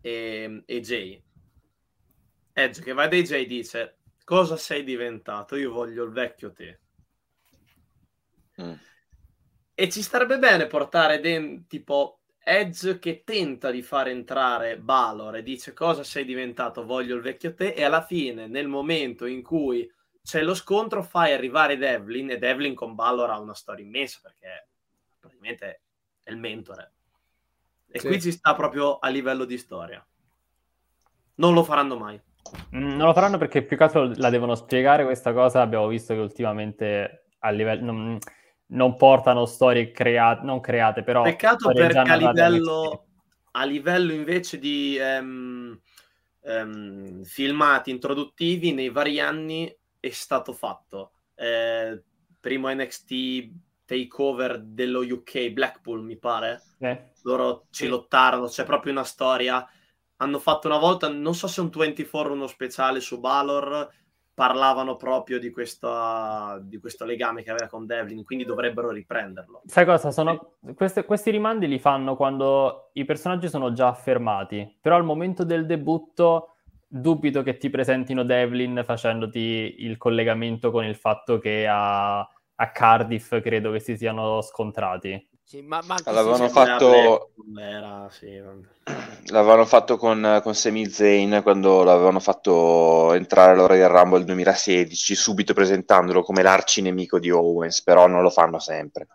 e, 0.00 0.62
e 0.66 0.80
Jay? 0.80 1.22
Edge 2.52 2.82
che 2.82 2.92
va 2.92 3.06
dai 3.06 3.22
Jay 3.22 3.46
dice 3.46 3.98
cosa 4.24 4.56
sei 4.56 4.82
diventato? 4.82 5.54
Io 5.54 5.72
voglio 5.72 6.04
il 6.04 6.10
vecchio 6.10 6.52
te. 6.52 6.80
Mm. 8.60 8.72
E 9.74 9.88
ci 9.90 10.02
starebbe 10.02 10.38
bene 10.38 10.66
portare 10.66 11.20
dentro 11.20 11.64
tipo 11.68 12.17
Edge 12.48 12.98
che 12.98 13.22
tenta 13.24 13.70
di 13.70 13.82
far 13.82 14.08
entrare 14.08 14.78
Balor 14.78 15.36
e 15.36 15.42
dice 15.42 15.74
cosa 15.74 16.02
sei 16.02 16.24
diventato, 16.24 16.86
voglio 16.86 17.14
il 17.14 17.20
vecchio 17.20 17.52
te 17.54 17.74
e 17.74 17.84
alla 17.84 18.02
fine 18.02 18.46
nel 18.46 18.68
momento 18.68 19.26
in 19.26 19.42
cui 19.42 19.90
c'è 20.22 20.42
lo 20.42 20.54
scontro 20.54 21.02
fai 21.02 21.32
arrivare 21.32 21.76
Devlin 21.76 22.30
e 22.30 22.38
Devlin 22.38 22.74
con 22.74 22.94
Balor 22.94 23.30
ha 23.30 23.38
una 23.38 23.54
storia 23.54 23.84
immensa 23.84 24.20
perché 24.22 24.68
praticamente 25.20 25.80
è 26.22 26.30
il 26.30 26.38
mentore 26.38 26.92
E 27.88 27.98
sì. 27.98 28.06
qui 28.06 28.20
ci 28.20 28.32
sta 28.32 28.54
proprio 28.54 28.98
a 28.98 29.08
livello 29.08 29.44
di 29.44 29.58
storia. 29.58 30.04
Non 31.36 31.52
lo 31.52 31.62
faranno 31.62 31.96
mai. 31.98 32.20
Mm, 32.74 32.96
non 32.96 33.06
lo 33.06 33.12
faranno 33.12 33.38
perché 33.38 33.62
più 33.62 33.76
che 33.76 33.82
altro 33.82 34.10
la 34.16 34.30
devono 34.30 34.54
spiegare 34.54 35.04
questa 35.04 35.32
cosa. 35.32 35.60
Abbiamo 35.60 35.86
visto 35.86 36.14
che 36.14 36.20
ultimamente 36.20 37.26
a 37.40 37.50
livello... 37.50 37.84
Non, 37.84 38.18
non 38.68 38.96
portano 38.96 39.46
storie 39.46 39.90
create, 39.90 40.44
non 40.44 40.60
create, 40.60 41.02
però... 41.02 41.22
Peccato 41.22 41.72
perché 41.72 41.98
a 41.98 42.16
livello, 42.16 43.06
a 43.52 43.64
livello 43.64 44.12
invece 44.12 44.58
di 44.58 44.98
um, 45.00 45.78
um, 46.40 47.22
filmati 47.24 47.90
introduttivi 47.90 48.72
nei 48.72 48.90
vari 48.90 49.20
anni 49.20 49.74
è 50.00 50.10
stato 50.10 50.52
fatto. 50.52 51.12
Eh, 51.34 52.02
primo 52.40 52.72
NXT 52.72 53.50
takeover 53.84 54.60
dello 54.60 55.00
UK, 55.00 55.50
Blackpool 55.50 56.02
mi 56.02 56.18
pare. 56.18 56.62
Eh. 56.78 57.12
Loro 57.22 57.66
ci 57.70 57.84
sì. 57.84 57.88
lottarono, 57.88 58.46
c'è 58.46 58.64
proprio 58.64 58.92
una 58.92 59.04
storia. 59.04 59.66
Hanno 60.16 60.38
fatto 60.38 60.66
una 60.66 60.78
volta, 60.78 61.08
non 61.08 61.34
so 61.34 61.46
se 61.46 61.60
un 61.60 61.70
24 61.70 62.32
uno 62.32 62.46
speciale 62.46 63.00
su 63.00 63.18
Balor, 63.18 63.88
parlavano 64.38 64.94
proprio 64.94 65.40
di, 65.40 65.50
questa, 65.50 66.60
di 66.62 66.78
questo 66.78 67.04
legame 67.04 67.42
che 67.42 67.50
aveva 67.50 67.66
con 67.66 67.86
Devlin, 67.86 68.22
quindi 68.22 68.44
dovrebbero 68.44 68.90
riprenderlo. 68.90 69.62
Sai 69.66 69.84
cosa? 69.84 70.12
Sono, 70.12 70.52
queste, 70.76 71.04
questi 71.04 71.32
rimandi 71.32 71.66
li 71.66 71.80
fanno 71.80 72.14
quando 72.14 72.90
i 72.92 73.04
personaggi 73.04 73.48
sono 73.48 73.72
già 73.72 73.88
affermati, 73.88 74.78
però 74.80 74.94
al 74.94 75.02
momento 75.02 75.42
del 75.42 75.66
debutto 75.66 76.54
dubito 76.86 77.42
che 77.42 77.56
ti 77.56 77.68
presentino 77.68 78.22
Devlin 78.22 78.82
facendoti 78.84 79.74
il 79.78 79.96
collegamento 79.96 80.70
con 80.70 80.84
il 80.84 80.94
fatto 80.94 81.38
che 81.38 81.66
a, 81.66 82.20
a 82.20 82.70
Cardiff 82.70 83.40
credo 83.40 83.72
che 83.72 83.80
si 83.80 83.96
siano 83.96 84.40
scontrati. 84.40 85.30
Sì, 85.48 85.62
ma, 85.62 85.80
ma 85.86 85.96
l'avevano 86.04 86.46
fatto... 86.50 87.30
Era, 87.58 88.06
sì, 88.10 88.38
l'avevano 89.32 89.64
fatto 89.64 89.96
con, 89.96 90.40
con 90.42 90.54
Sami 90.54 90.90
Zayn 90.90 91.40
quando 91.42 91.82
l'avevano 91.84 92.20
fatto 92.20 93.14
entrare 93.14 93.52
alla 93.52 93.64
Royal 93.64 93.90
Rumble 93.90 94.24
2016, 94.24 95.14
subito 95.14 95.54
presentandolo 95.54 96.20
come 96.20 96.42
l'arcinemico 96.42 97.18
di 97.18 97.30
Owens, 97.30 97.82
però 97.82 98.06
non 98.06 98.20
lo 98.20 98.28
fanno 98.28 98.58
sempre. 98.58 99.06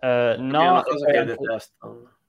Uh, 0.00 0.40
no, 0.40 0.82
eh, 0.86 1.36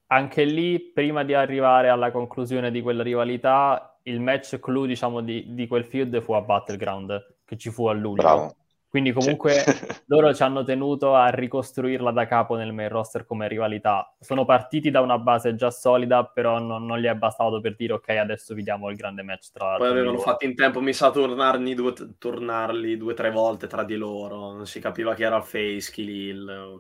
anche 0.08 0.44
lì, 0.44 0.82
prima 0.82 1.24
di 1.24 1.34
arrivare 1.34 1.88
alla 1.88 2.12
conclusione 2.12 2.72
di 2.72 2.82
quella 2.82 3.04
rivalità, 3.04 4.00
il 4.04 4.20
match 4.20 4.60
clou, 4.60 4.86
diciamo, 4.86 5.22
di, 5.22 5.54
di 5.54 5.66
quel 5.68 5.86
feud 5.86 6.22
fu 6.22 6.34
a 6.34 6.41
Battleground, 6.41 7.38
che 7.45 7.56
ci 7.56 7.70
fu 7.70 7.86
a 7.86 7.94
luglio. 7.94 8.22
Bravo. 8.22 8.56
Quindi 8.94 9.11
comunque 9.11 9.53
sì. 9.53 9.88
loro 10.06 10.36
ci 10.36 10.44
hanno 10.44 10.64
tenuto 10.64 11.15
a 11.15 11.30
ricostruirla 11.30 12.11
da 12.11 12.28
capo 12.28 12.56
nel 12.56 12.74
main 12.74 12.90
roster 12.90 13.26
come 13.26 13.48
rivalità. 13.48 14.15
Sono 14.20 14.45
partiti 14.45 14.91
da 14.91 15.02
una 15.02 15.18
base 15.18 15.56
già 15.56 15.72
solida, 15.72 16.26
però 16.26 16.60
non, 16.60 16.86
non 16.86 16.99
gli 16.99 17.06
è 17.06 17.15
bastato 17.15 17.60
per 17.60 17.76
dire 17.76 17.94
ok, 17.94 18.10
adesso 18.10 18.53
vi 18.53 18.61
diamo 18.61 18.91
il 18.91 18.95
grande 18.95 19.24
match 19.24 19.49
tra 19.52 19.78
Poi 19.78 19.90
avevano 19.90 20.20
fatto 20.20 20.45
in 20.45 20.53
tempo, 20.53 20.80
mi 20.80 20.94
sa, 20.94 21.10
tornarli 21.10 21.74
due, 21.74 21.94
tornarli 22.20 22.95
due 22.95 23.14
o 23.14 23.15
tre 23.15 23.32
volte 23.32 23.65
tra 23.65 23.84
di 23.84 23.95
loro. 23.95 24.52
Non 24.53 24.68
si 24.68 24.80
capiva 24.80 25.15
chi 25.15 25.24
era 25.24 25.38
il 25.38 25.44
face, 25.44 25.91
chi 25.91 26.06
l'il. 26.06 26.80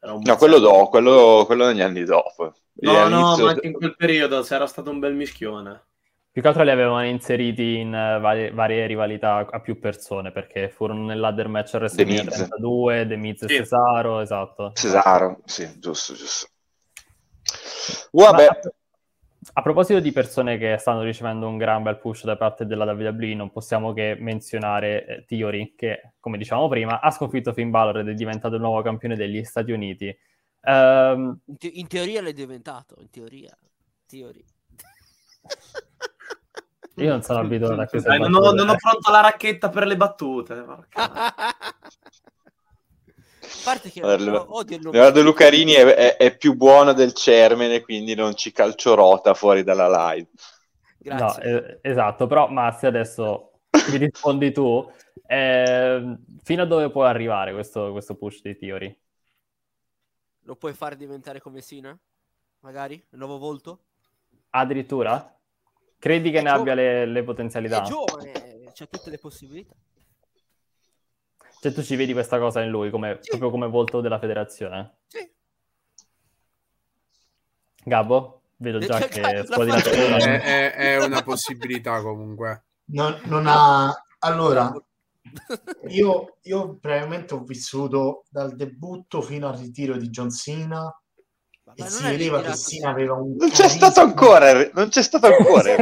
No, 0.00 0.36
quello 0.36 0.58
dopo, 0.58 0.88
quello, 0.88 1.44
quello 1.46 1.66
negli 1.66 1.80
anni 1.80 2.02
dopo. 2.02 2.54
No, 2.80 3.06
no, 3.06 3.36
ma 3.36 3.50
anche 3.50 3.68
in 3.68 3.74
quel 3.74 3.94
periodo 3.94 4.42
c'era 4.42 4.66
stato 4.66 4.90
un 4.90 4.98
bel 4.98 5.14
mischione. 5.14 5.90
Più 6.32 6.40
che 6.40 6.48
altro 6.48 6.62
li 6.62 6.70
avevano 6.70 7.04
inseriti 7.04 7.76
in 7.76 7.88
uh, 7.88 8.18
varie, 8.18 8.52
varie, 8.52 8.86
rivalità 8.86 9.46
a 9.50 9.60
più 9.60 9.78
persone, 9.78 10.32
perché 10.32 10.70
furono 10.70 11.04
nel 11.04 11.20
ladder 11.20 11.46
match 11.48 11.74
a 11.74 11.76
WrestleMania 11.76 12.24
32, 12.24 13.06
The 13.06 13.16
Miz 13.16 13.42
e 13.42 13.48
sì. 13.48 13.56
Cesaro, 13.56 14.20
esatto. 14.20 14.72
Cesaro, 14.72 15.42
sì, 15.44 15.78
giusto, 15.78 16.14
giusto. 16.14 16.48
Vabbè. 18.12 18.46
A, 18.46 18.58
a, 19.52 19.60
proposito 19.60 20.00
di 20.00 20.10
persone 20.10 20.56
che 20.56 20.78
stanno 20.78 21.02
ricevendo 21.02 21.46
un 21.46 21.58
gran 21.58 21.82
bel 21.82 21.98
push 21.98 22.24
da 22.24 22.38
parte 22.38 22.64
della 22.64 22.90
WWE, 22.90 23.34
non 23.34 23.50
possiamo 23.50 23.92
che 23.92 24.16
menzionare 24.18 25.04
eh, 25.04 25.24
Theory, 25.26 25.74
che, 25.76 26.14
come 26.18 26.38
dicevamo 26.38 26.66
prima, 26.66 27.00
ha 27.00 27.10
sconfitto 27.10 27.52
Finn 27.52 27.68
Balor 27.68 27.98
ed 27.98 28.08
è 28.08 28.14
diventato 28.14 28.54
il 28.54 28.62
nuovo 28.62 28.80
campione 28.80 29.16
degli 29.16 29.44
Stati 29.44 29.70
Uniti. 29.70 30.16
Um, 30.62 31.38
in, 31.44 31.58
te- 31.58 31.72
in, 31.74 31.86
teoria 31.88 32.22
l'è 32.22 32.32
diventato, 32.32 32.96
in 33.00 33.10
teoria. 33.10 33.54
Theory. 34.06 34.42
Io 36.96 37.08
non 37.08 37.22
sono 37.22 37.40
abituato 37.40 37.80
a 37.80 37.86
queste 37.86 38.18
non 38.18 38.34
ho, 38.34 38.52
non 38.52 38.68
ho 38.68 38.76
pronta 38.76 39.10
la 39.10 39.20
racchetta 39.20 39.70
per 39.70 39.86
le 39.86 39.96
battute. 39.96 40.64
A 43.52 43.64
parte 43.64 43.90
che 43.90 44.00
allora, 44.00 44.44
odio 44.48 44.76
il 44.76 44.82
Leonardo 44.82 45.22
Lucarini 45.22 45.72
è, 45.72 45.84
è, 45.84 46.16
è, 46.16 46.36
più 46.36 46.54
buono 46.54 46.92
del 46.92 47.12
Cermene, 47.12 47.80
quindi 47.80 48.14
non 48.14 48.34
ci 48.34 48.50
calciorota 48.50 49.34
fuori 49.34 49.62
dalla 49.62 50.12
live. 50.12 50.28
Grazie. 50.98 51.50
No, 51.50 51.58
eh, 51.58 51.78
esatto, 51.82 52.26
però 52.26 52.48
Massi 52.48 52.86
adesso 52.86 53.60
mi 53.90 53.98
rispondi 53.98 54.52
tu. 54.52 54.90
Eh, 55.26 56.16
fino 56.42 56.62
a 56.62 56.66
dove 56.66 56.90
può 56.90 57.04
arrivare 57.04 57.52
questo, 57.52 57.92
questo 57.92 58.16
push 58.16 58.40
di 58.42 58.56
Theory? 58.56 58.98
Lo 60.44 60.56
puoi 60.56 60.72
fare 60.72 60.96
diventare 60.96 61.40
come 61.40 61.60
Sina? 61.60 61.96
Magari? 62.60 62.94
Il 62.94 63.18
nuovo 63.18 63.38
volto? 63.38 63.84
Addirittura? 64.50 65.36
Credi 66.02 66.32
che 66.32 66.40
è 66.40 66.42
ne 66.42 66.50
gio- 66.50 66.56
abbia 66.56 66.74
le, 66.74 67.06
le, 67.06 67.22
potenzialità? 67.22 67.84
È 67.84 67.86
giovane, 67.86 68.32
c'ha 68.74 68.86
tutte 68.86 69.08
le 69.08 69.18
possibilità. 69.18 69.72
Cioè 71.60 71.72
tu 71.72 71.80
ci 71.80 71.94
vedi 71.94 72.12
questa 72.12 72.40
cosa 72.40 72.60
in 72.60 72.70
lui, 72.70 72.90
come, 72.90 73.18
sì. 73.20 73.28
proprio 73.28 73.50
come 73.50 73.68
volto 73.68 74.00
della 74.00 74.18
federazione? 74.18 74.96
Sì. 75.06 75.32
Gabbo? 77.84 78.40
Vedo 78.56 78.80
già 78.80 78.98
che 78.98 79.20
è, 79.20 79.44
è, 79.44 80.72
è, 80.72 81.04
una 81.04 81.22
possibilità 81.22 82.02
comunque. 82.02 82.64
Non, 82.86 83.20
non 83.26 83.46
ha... 83.46 83.94
Allora, 84.18 84.74
io, 85.86 86.38
io 86.42 86.78
praticamente 86.80 87.34
ho 87.34 87.44
vissuto 87.44 88.24
dal 88.28 88.56
debutto 88.56 89.22
fino 89.22 89.46
al 89.48 89.56
ritiro 89.56 89.96
di 89.96 90.08
John 90.08 90.32
Cena 90.32 90.92
e 91.74 91.88
si 91.88 92.02
vedeva 92.02 92.40
che 92.40 92.54
Sina 92.54 92.90
aveva 92.90 93.14
un 93.14 93.36
non 93.36 93.50
c'è 93.50 93.68
stato 93.68 94.00
ancora 94.00 94.70
non 94.72 94.88
c'è 94.88 95.02
stato 95.02 95.26
ancora 95.26 95.74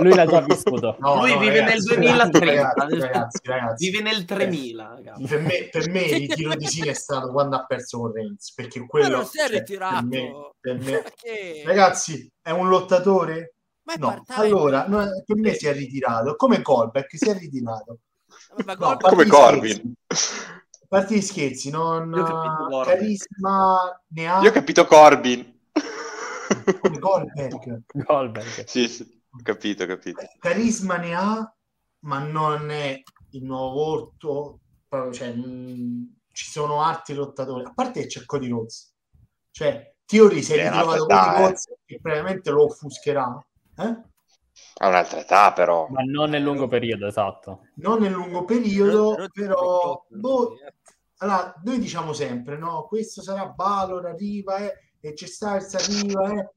lui 0.00 0.14
l'ha 0.14 0.26
già 0.26 0.40
vissuto. 0.40 0.96
No, 1.02 1.20
lui 1.20 1.32
no, 1.32 1.38
vive 1.38 1.60
ragazzi, 1.60 1.96
nel 1.96 2.30
2030 2.30 2.72
ragazzi, 2.74 3.00
ragazzi, 3.00 3.40
ragazzi, 3.44 3.90
vive 3.90 4.02
nel 4.02 4.24
3000 4.24 5.00
per 5.26 5.40
me, 5.40 5.68
per 5.70 5.90
me 5.90 6.02
il 6.02 6.28
tiro 6.34 6.54
di 6.54 6.66
Sina 6.66 6.90
è 6.90 6.94
stato 6.94 7.30
quando 7.30 7.56
ha 7.56 7.64
perso 7.64 7.98
con 7.98 8.12
Reigns 8.12 8.52
perché 8.54 8.86
quello 8.86 9.08
non 9.08 9.26
si 9.26 9.40
è 9.40 9.48
ritirato 9.48 9.94
per 9.98 10.04
me, 10.04 10.32
per 10.60 10.78
me. 10.78 11.64
ragazzi 11.64 12.30
è 12.40 12.50
un 12.50 12.68
lottatore? 12.68 13.54
No. 13.98 14.22
allora 14.28 14.86
no, 14.86 15.06
per 15.26 15.36
me 15.36 15.54
si 15.54 15.66
è 15.66 15.72
ritirato. 15.72 16.36
Come 16.36 16.62
Colbeck 16.62 17.16
si 17.16 17.28
è 17.28 17.36
ritirato. 17.36 17.98
No, 18.64 18.96
come 18.96 19.26
Corbin 19.26 19.94
parti 20.92 21.14
di 21.14 21.22
scherzi, 21.22 21.70
non 21.70 22.12
carisma 22.84 23.98
ne 24.08 24.28
ha. 24.28 24.42
Io 24.42 24.50
ho 24.50 24.52
capito 24.52 24.84
Corbin. 24.84 25.60
Come 26.80 26.98
Goldberg. 26.98 27.82
Goldberg. 28.04 28.64
Sì, 28.66 28.88
sì, 28.88 29.02
ho 29.02 29.40
capito, 29.42 29.84
ho 29.84 29.86
capito. 29.86 30.20
Carisma 30.38 30.98
ne 30.98 31.14
ha, 31.14 31.56
ma 32.00 32.18
non 32.18 32.70
è 32.70 33.02
il 33.30 33.42
nuovo 33.42 33.72
volto. 33.72 34.60
Cioè, 35.12 35.32
mh, 35.32 36.16
ci 36.30 36.50
sono 36.50 36.82
altri 36.82 37.14
lottatori. 37.14 37.64
A 37.64 37.72
parte 37.74 38.02
che 38.02 38.06
c'è 38.08 38.26
Cody 38.26 38.50
Rhodes. 38.50 38.94
Cioè, 39.50 39.94
Theory 40.04 40.42
si 40.42 40.52
è 40.52 40.62
ritrovato 40.62 41.06
Cody 41.06 41.38
Rhodes 41.38 41.68
eh. 41.68 41.78
che 41.86 42.00
probabilmente 42.02 42.50
lo 42.50 42.64
offuscherà. 42.64 43.46
Eh? 43.78 44.10
Ha 44.74 44.88
un'altra 44.88 45.20
età, 45.20 45.52
però. 45.52 45.86
Ma 45.88 46.02
non 46.02 46.30
nel 46.30 46.42
lungo 46.42 46.66
periodo, 46.68 47.06
esatto. 47.06 47.68
Non 47.76 48.00
nel 48.00 48.12
lungo 48.12 48.44
periodo, 48.44 49.14
però, 49.14 49.28
però 49.32 50.06
boh, 50.08 50.56
allora, 51.22 51.54
noi 51.64 51.78
diciamo 51.78 52.12
sempre, 52.12 52.58
no, 52.58 52.86
questo 52.88 53.22
sarà 53.22 53.46
Balor, 53.46 54.06
arriva, 54.06 54.56
eh, 54.56 54.74
e 55.00 55.12
c'è 55.12 55.26
Styles, 55.26 55.74
arriva, 55.74 56.32
eh. 56.32 56.50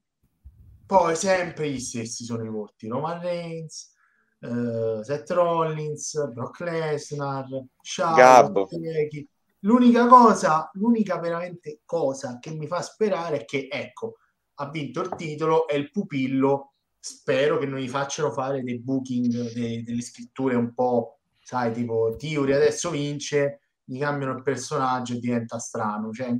Poi 0.86 1.16
sempre 1.16 1.70
gli 1.70 1.80
stessi 1.80 2.26
sono 2.26 2.44
i 2.44 2.50
volti, 2.50 2.88
Roman 2.88 3.22
Reigns, 3.22 3.94
uh, 4.40 5.04
Seth 5.04 5.30
Rollins, 5.32 6.32
Brock 6.32 6.60
Lesnar, 6.62 7.48
Charlotte, 7.82 9.28
L'unica 9.60 10.06
cosa, 10.08 10.70
l'unica 10.74 11.18
veramente 11.18 11.82
cosa 11.86 12.38
che 12.40 12.52
mi 12.52 12.68
fa 12.68 12.82
sperare 12.82 13.42
è 13.42 13.46
che, 13.46 13.68
ecco, 13.72 14.18
ha 14.56 14.70
vinto 14.70 15.02
il 15.02 15.16
titolo, 15.16 15.68
è 15.68 15.74
il 15.74 15.90
pupillo, 15.90 16.74
spero 17.00 17.58
che 17.58 17.66
non 17.66 17.80
gli 17.80 17.90
facciano 17.90 18.32
fare 18.32 18.62
dei 18.62 18.80
booking, 18.80 19.54
dei, 19.54 19.84
delle 19.84 20.02
scritture 20.02 20.56
un 20.56 20.74
po', 20.74 21.20
sai, 21.42 21.72
tipo 21.74 22.16
Theory 22.16 22.54
adesso 22.54 22.92
vince, 22.92 23.62
gli 23.86 24.00
cambiano 24.00 24.34
il 24.34 24.44
personaggio 24.44 25.14
e 25.14 25.20
diventa 25.20 25.60
strano. 25.60 26.12
Cioè, 26.12 26.36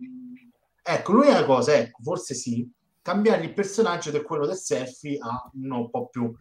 ecco, 0.82 1.12
l'unica 1.14 1.46
cosa, 1.46 1.76
ecco, 1.76 2.02
forse 2.04 2.34
sì, 2.34 2.70
cambiare 3.02 3.44
il 3.44 3.54
personaggio 3.54 4.12
da 4.12 4.22
quello 4.22 4.46
del 4.46 4.58
selfie 4.58 5.18
a 5.22 5.50
uno 5.54 5.78
un 5.78 5.90
po' 5.90 6.08
più 6.08 6.36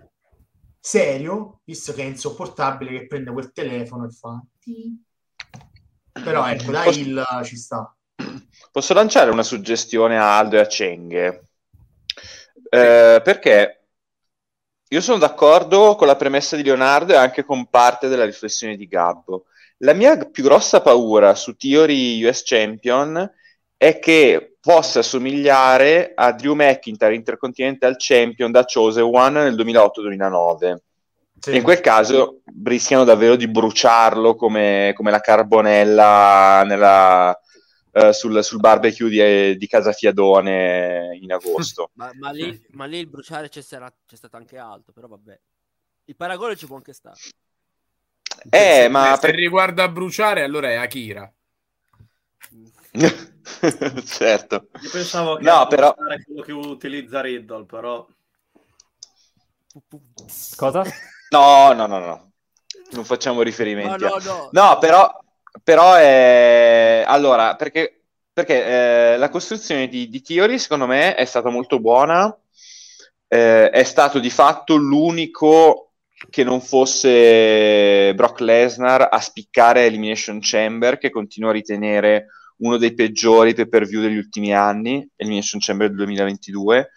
serio, 0.81 1.61
visto 1.65 1.93
che 1.93 2.03
è 2.03 2.07
insopportabile 2.07 2.99
che 2.99 3.07
prende 3.07 3.33
quel 3.33 3.53
telefono 3.53 4.07
e 4.07 4.11
fa... 4.11 4.43
Però 6.13 6.47
ecco, 6.47 6.71
dai, 6.71 7.01
il 7.01 7.27
ci 7.45 7.57
sta. 7.57 7.95
Posso 8.71 8.95
lanciare 8.95 9.31
una 9.31 9.43
suggestione 9.43 10.19
a 10.19 10.39
Aldo 10.39 10.57
e 10.57 10.61
a 10.61 10.67
Cenghe? 10.67 11.49
Eh, 12.71 13.21
perché 13.23 13.87
io 14.89 15.01
sono 15.01 15.19
d'accordo 15.19 15.97
con 15.97 16.07
la 16.07 16.17
premessa 16.17 16.55
di 16.57 16.63
Leonardo 16.63 17.13
e 17.13 17.17
anche 17.17 17.45
con 17.45 17.69
parte 17.69 18.09
della 18.09 18.25
riflessione 18.25 18.77
di 18.77 18.87
Gabbo. 18.87 19.47
La 19.85 19.93
mia 19.93 20.17
più 20.17 20.43
grossa 20.43 20.81
paura 20.81 21.35
su 21.35 21.57
Theory 21.57 22.25
US 22.25 22.43
Champion 22.43 23.31
è 23.77 23.99
che 23.99 24.57
possa 24.59 25.03
somigliare 25.03 26.13
a 26.15 26.33
Drew 26.33 26.55
McIntyre 26.55 27.15
Intercontinental 27.15 27.97
Champion 27.99 28.51
da 28.51 28.65
Chosen 28.65 29.05
One 29.05 29.43
nel 29.43 29.55
2008-2009. 29.55 30.77
Sì. 31.39 31.57
In 31.57 31.63
quel 31.63 31.81
caso 31.81 32.41
rischiano 32.65 33.05
davvero 33.05 33.37
di 33.37 33.47
bruciarlo 33.47 34.37
come, 34.37 34.93
come 34.97 35.11
la 35.11 35.21
carbonella 35.21 36.63
nella, 36.65 37.39
uh, 37.93 38.11
sul, 38.13 38.43
sul, 38.43 38.61
barbecue 38.61 39.11
di, 39.11 39.59
di, 39.59 39.67
Casa 39.67 39.93
Fiadone 39.93 41.19
in 41.21 41.31
agosto. 41.31 41.91
ma, 41.97 42.11
ma, 42.15 42.31
lì, 42.31 42.59
ma, 42.71 42.87
lì, 42.87 43.01
il 43.01 43.09
bruciare 43.11 43.51
c'è, 43.51 43.61
c'è, 43.61 44.17
stato 44.17 44.37
anche 44.39 44.57
alto, 44.57 44.93
però 44.93 45.09
vabbè. 45.09 45.39
Il 46.07 46.17
paragone 46.17 46.57
ci 46.57 46.65
può 46.65 46.77
anche 46.77 46.95
stare. 46.95 47.19
Eh, 48.51 48.83
se, 48.83 48.89
ma 48.89 49.17
per... 49.21 49.35
riguarda 49.35 49.89
bruciare, 49.89 50.43
allora 50.43 50.71
è 50.71 50.75
Akira. 50.75 51.31
certo. 54.05 54.69
Io 54.81 54.91
pensavo 54.91 55.37
che 55.37 55.43
no, 55.43 55.67
però... 55.67 55.95
quello 55.95 56.43
che 56.43 56.53
utilizza 56.53 57.21
Riddle, 57.21 57.65
però... 57.65 58.07
Cosa? 60.57 60.85
No, 61.31 61.73
no, 61.73 61.87
no, 61.87 61.99
no. 61.99 62.33
Non 62.93 63.05
facciamo 63.05 63.43
riferimenti. 63.43 64.05
No, 64.05 64.11
no, 64.11 64.19
no. 64.25 64.49
no 64.53 64.79
però, 64.79 65.19
però 65.63 65.95
è... 65.95 67.05
Allora, 67.07 67.57
perché, 67.57 68.03
perché 68.33 69.15
eh, 69.15 69.17
la 69.17 69.29
costruzione 69.29 69.89
di, 69.89 70.09
di 70.09 70.23
Theory, 70.23 70.59
secondo 70.59 70.87
me, 70.87 71.15
è 71.15 71.25
stata 71.25 71.49
molto 71.49 71.81
buona. 71.81 72.37
Eh, 73.27 73.71
è 73.71 73.83
stato 73.83 74.21
di 74.21 74.31
fatto 74.31 74.77
l'unico 74.77 75.84
che 76.31 76.45
non 76.45 76.61
fosse 76.61 78.13
Brock 78.15 78.41
Lesnar 78.41 79.09
a 79.11 79.21
spiccare 79.21 79.87
Elimination 79.87 80.39
Chamber, 80.41 80.99
che 80.99 81.11
continuo 81.11 81.51
a 81.51 81.53
ritenere 81.53 82.27
uno 82.59 82.77
dei 82.77 82.95
peggiori 82.95 83.55
pay 83.55 83.69
per 83.69 83.87
view 83.87 84.01
degli 84.01 84.17
ultimi 84.17 84.55
anni, 84.55 85.07
Elimination 85.17 85.61
Chamber 85.61 85.89
del 85.89 85.97
2022 85.97 86.91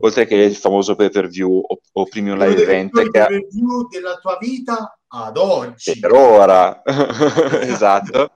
oltre 0.00 0.26
che 0.26 0.34
il 0.34 0.56
famoso 0.56 0.94
pay 0.94 1.10
per 1.10 1.28
view 1.28 1.62
o, 1.66 1.80
o 1.92 2.04
premium 2.06 2.38
live 2.38 2.62
event 2.62 2.90
che 2.90 3.10
pay 3.10 3.26
per 3.26 3.46
view 3.50 3.86
della 3.88 4.16
tua 4.16 4.38
vita 4.40 4.98
ad 5.08 5.36
oggi. 5.36 5.98
Per 5.98 6.12
ora. 6.12 6.82
Esatto. 7.60 8.32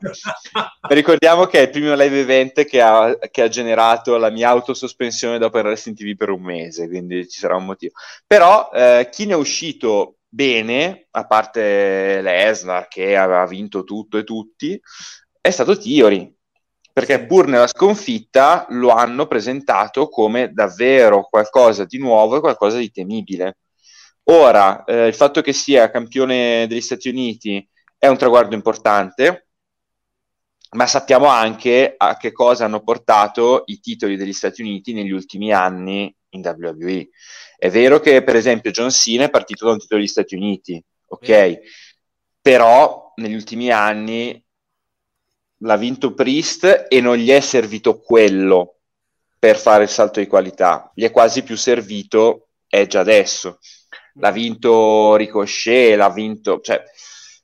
Ricordiamo 0.89 1.47
che 1.47 1.59
è 1.59 1.63
il 1.63 1.71
primo 1.71 1.95
live 1.95 2.21
event 2.21 2.65
che 2.65 2.81
ha, 2.81 3.17
che 3.31 3.43
ha, 3.43 3.49
generato 3.49 4.17
la 4.17 4.31
mia 4.31 4.49
autosospensione 4.51 5.39
dopo 5.39 5.59
il 5.59 5.65
Wrestling 5.65 5.97
TV 5.97 6.17
per 6.17 6.31
un 6.31 6.43
mese 6.43 6.89
quindi 6.89 7.29
ci 7.29 7.39
sarà 7.39 7.57
un 7.57 7.65
motivo. 7.65 7.93
Però 8.27 8.71
eh, 8.73 9.09
chi 9.11 9.27
ne 9.27 9.33
è 9.33 9.37
uscito 9.37 10.17
bene 10.35 11.09
a 11.11 11.27
parte 11.27 12.23
Lesnar 12.23 12.89
che 12.89 13.17
aveva 13.17 13.45
vinto 13.45 13.85
tutto 13.85 14.17
e 14.17 14.25
tutti 14.25 14.81
è 15.39 15.51
stato 15.51 15.77
Theory 15.77 16.35
perché 16.91 17.27
pur 17.27 17.49
nella 17.49 17.67
sconfitta 17.67 18.67
lo 18.71 18.91
hanno 18.91 19.27
presentato 19.27 20.09
come 20.09 20.53
davvero 20.53 21.27
qualcosa 21.29 21.85
di 21.85 21.99
nuovo 21.99 22.37
e 22.37 22.41
qualcosa 22.41 22.79
di 22.79 22.91
temibile. 22.91 23.59
Ora, 24.25 24.85
eh, 24.85 25.07
il 25.07 25.15
fatto 25.15 25.41
che 25.41 25.53
sia 25.53 25.91
campione 25.91 26.67
degli 26.67 26.83
Stati 26.83 27.09
Uniti 27.09 27.67
è 27.97 28.09
un 28.09 28.19
traguardo 28.19 28.55
importante, 28.55 29.49
ma 30.73 30.87
sappiamo 30.87 31.27
anche 31.27 31.95
a 31.97 32.17
che 32.19 32.33
cosa 32.33 32.67
hanno 32.67 32.83
portato 32.83 33.63
i 33.67 33.81
titoli 33.81 34.17
degli 34.17 34.33
Stati 34.33 34.61
Uniti 34.61 34.93
negli 34.93 35.13
ultimi 35.13 35.51
anni 35.53 36.15
in 36.31 36.43
WWE. 36.45 37.09
È 37.63 37.71
vero 37.71 38.01
che, 38.01 38.25
per 38.25 38.35
esempio, 38.35 38.73
John 38.73 38.91
Cena 38.91 39.27
è 39.27 39.31
partito 39.31 39.67
da 39.67 39.71
un 39.71 39.79
titolo 39.79 40.01
degli 40.01 40.09
Stati 40.09 40.35
Uniti, 40.35 40.83
ok? 41.07 41.59
Però 42.41 43.13
negli 43.15 43.35
ultimi 43.35 43.71
anni 43.71 44.45
l'ha 45.59 45.77
vinto 45.77 46.13
Priest 46.13 46.87
e 46.89 47.01
non 47.01 47.15
gli 47.15 47.31
è 47.31 47.39
servito 47.39 48.01
quello 48.01 48.79
per 49.39 49.57
fare 49.57 49.85
il 49.85 49.89
salto 49.89 50.19
di 50.19 50.27
qualità, 50.27 50.91
gli 50.93 51.05
è 51.05 51.13
quasi 51.13 51.45
più 51.45 51.57
servito 51.57 52.49
Edge 52.67 52.99
adesso. 52.99 53.61
L'ha 54.15 54.33
vinto 54.33 55.15
Ricochet, 55.15 55.97
l'ha 55.97 56.11
vinto... 56.11 56.59
Cioè, 56.61 56.83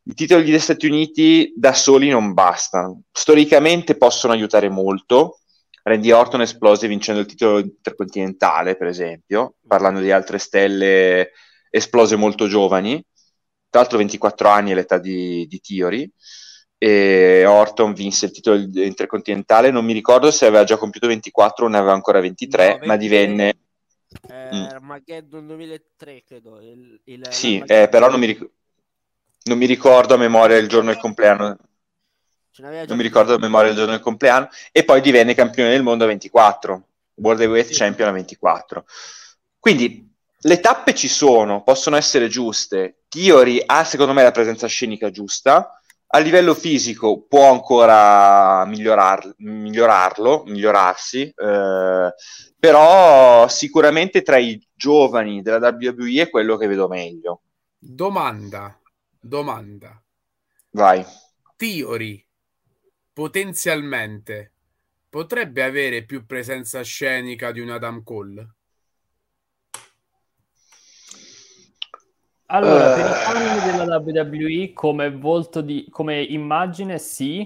i 0.02 0.14
titoli 0.14 0.42
degli 0.42 0.58
Stati 0.58 0.86
Uniti 0.86 1.52
da 1.54 1.74
soli 1.74 2.08
non 2.08 2.32
bastano. 2.32 3.02
Storicamente 3.12 3.96
possono 3.96 4.32
aiutare 4.32 4.68
molto. 4.68 5.38
Randy 5.88 6.10
Orton 6.10 6.42
esplose 6.42 6.86
vincendo 6.86 7.20
il 7.20 7.26
titolo 7.26 7.58
intercontinentale, 7.58 8.76
per 8.76 8.86
esempio, 8.86 9.54
parlando 9.66 10.00
di 10.00 10.12
altre 10.12 10.38
stelle 10.38 11.32
esplose 11.70 12.16
molto 12.16 12.46
giovani. 12.46 13.02
Tra 13.70 13.80
l'altro 13.80 13.98
24 13.98 14.48
anni 14.48 14.70
è 14.70 14.74
l'età 14.74 14.98
di, 14.98 15.46
di 15.46 15.60
Theory 15.60 16.10
e 16.78 17.44
Orton 17.44 17.92
vinse 17.92 18.26
il 18.26 18.32
titolo 18.32 18.56
intercontinentale. 18.56 19.70
Non 19.70 19.84
mi 19.84 19.92
ricordo 19.92 20.30
se 20.30 20.46
aveva 20.46 20.64
già 20.64 20.76
compiuto 20.76 21.08
24 21.08 21.66
o 21.66 21.68
ne 21.68 21.76
aveva 21.76 21.92
ancora 21.92 22.20
23, 22.20 22.78
no, 22.80 22.86
ma 22.86 22.96
divenne. 22.96 23.58
Eh, 24.28 24.54
mm. 24.54 24.62
Armageddon 24.62 25.46
2003, 25.46 26.22
credo. 26.24 26.60
Il, 26.60 27.00
il, 27.04 27.26
sì, 27.30 27.62
eh, 27.66 27.88
però 27.90 28.08
non 28.08 28.20
mi, 28.20 28.26
ric- 28.26 28.50
non 29.44 29.58
mi, 29.58 29.66
ricordo 29.66 30.14
a 30.14 30.18
memoria 30.18 30.56
il 30.56 30.68
giorno 30.68 30.90
del 30.90 31.00
compleanno. 31.00 31.58
Non 32.58 32.96
mi 32.96 33.02
ricordo 33.02 33.34
a 33.34 33.38
memoria 33.38 33.70
il 33.70 33.76
giorno 33.76 33.92
del 33.92 34.00
compleanno. 34.00 34.48
E 34.72 34.84
poi 34.84 35.00
divenne 35.00 35.34
campione 35.34 35.70
del 35.70 35.82
mondo 35.82 36.04
a 36.04 36.08
24, 36.08 36.86
World 37.16 37.40
Heavyweight 37.40 37.70
sì. 37.70 37.74
Champion 37.74 38.08
a 38.08 38.12
24. 38.12 38.84
Quindi 39.58 40.12
le 40.40 40.60
tappe 40.60 40.94
ci 40.94 41.08
sono, 41.08 41.62
possono 41.62 41.96
essere 41.96 42.28
giuste. 42.28 43.02
Theory 43.08 43.62
ha, 43.64 43.84
secondo 43.84 44.12
me, 44.12 44.22
la 44.22 44.30
presenza 44.32 44.66
scenica 44.66 45.10
giusta 45.10 45.78
a 46.10 46.18
livello 46.18 46.54
fisico 46.54 47.22
può 47.28 47.50
ancora 47.50 48.64
migliorar- 48.64 49.34
migliorarlo, 49.38 50.44
migliorarsi, 50.46 51.32
eh, 51.36 52.14
però 52.58 53.48
sicuramente 53.48 54.22
tra 54.22 54.38
i 54.38 54.60
giovani 54.74 55.42
della 55.42 55.68
WWE 55.68 56.22
è 56.22 56.30
quello 56.30 56.56
che 56.56 56.66
vedo 56.66 56.88
meglio. 56.88 57.42
Domanda, 57.78 58.78
domanda. 59.20 60.00
Vai. 60.70 61.04
Theory, 61.56 62.24
potenzialmente, 63.18 64.52
potrebbe 65.08 65.64
avere 65.64 66.04
più 66.04 66.24
presenza 66.24 66.82
scenica 66.82 67.50
di 67.50 67.58
un 67.58 67.70
Adam 67.70 68.04
Cole? 68.04 68.54
Allora, 72.46 72.94
per 72.94 73.06
i 73.06 73.12
fan 73.12 73.76
della 73.76 73.96
WWE 73.96 74.72
come 74.72 75.10
volto 75.10 75.62
di, 75.62 75.88
come 75.90 76.22
immagine 76.22 77.00
sì, 77.00 77.44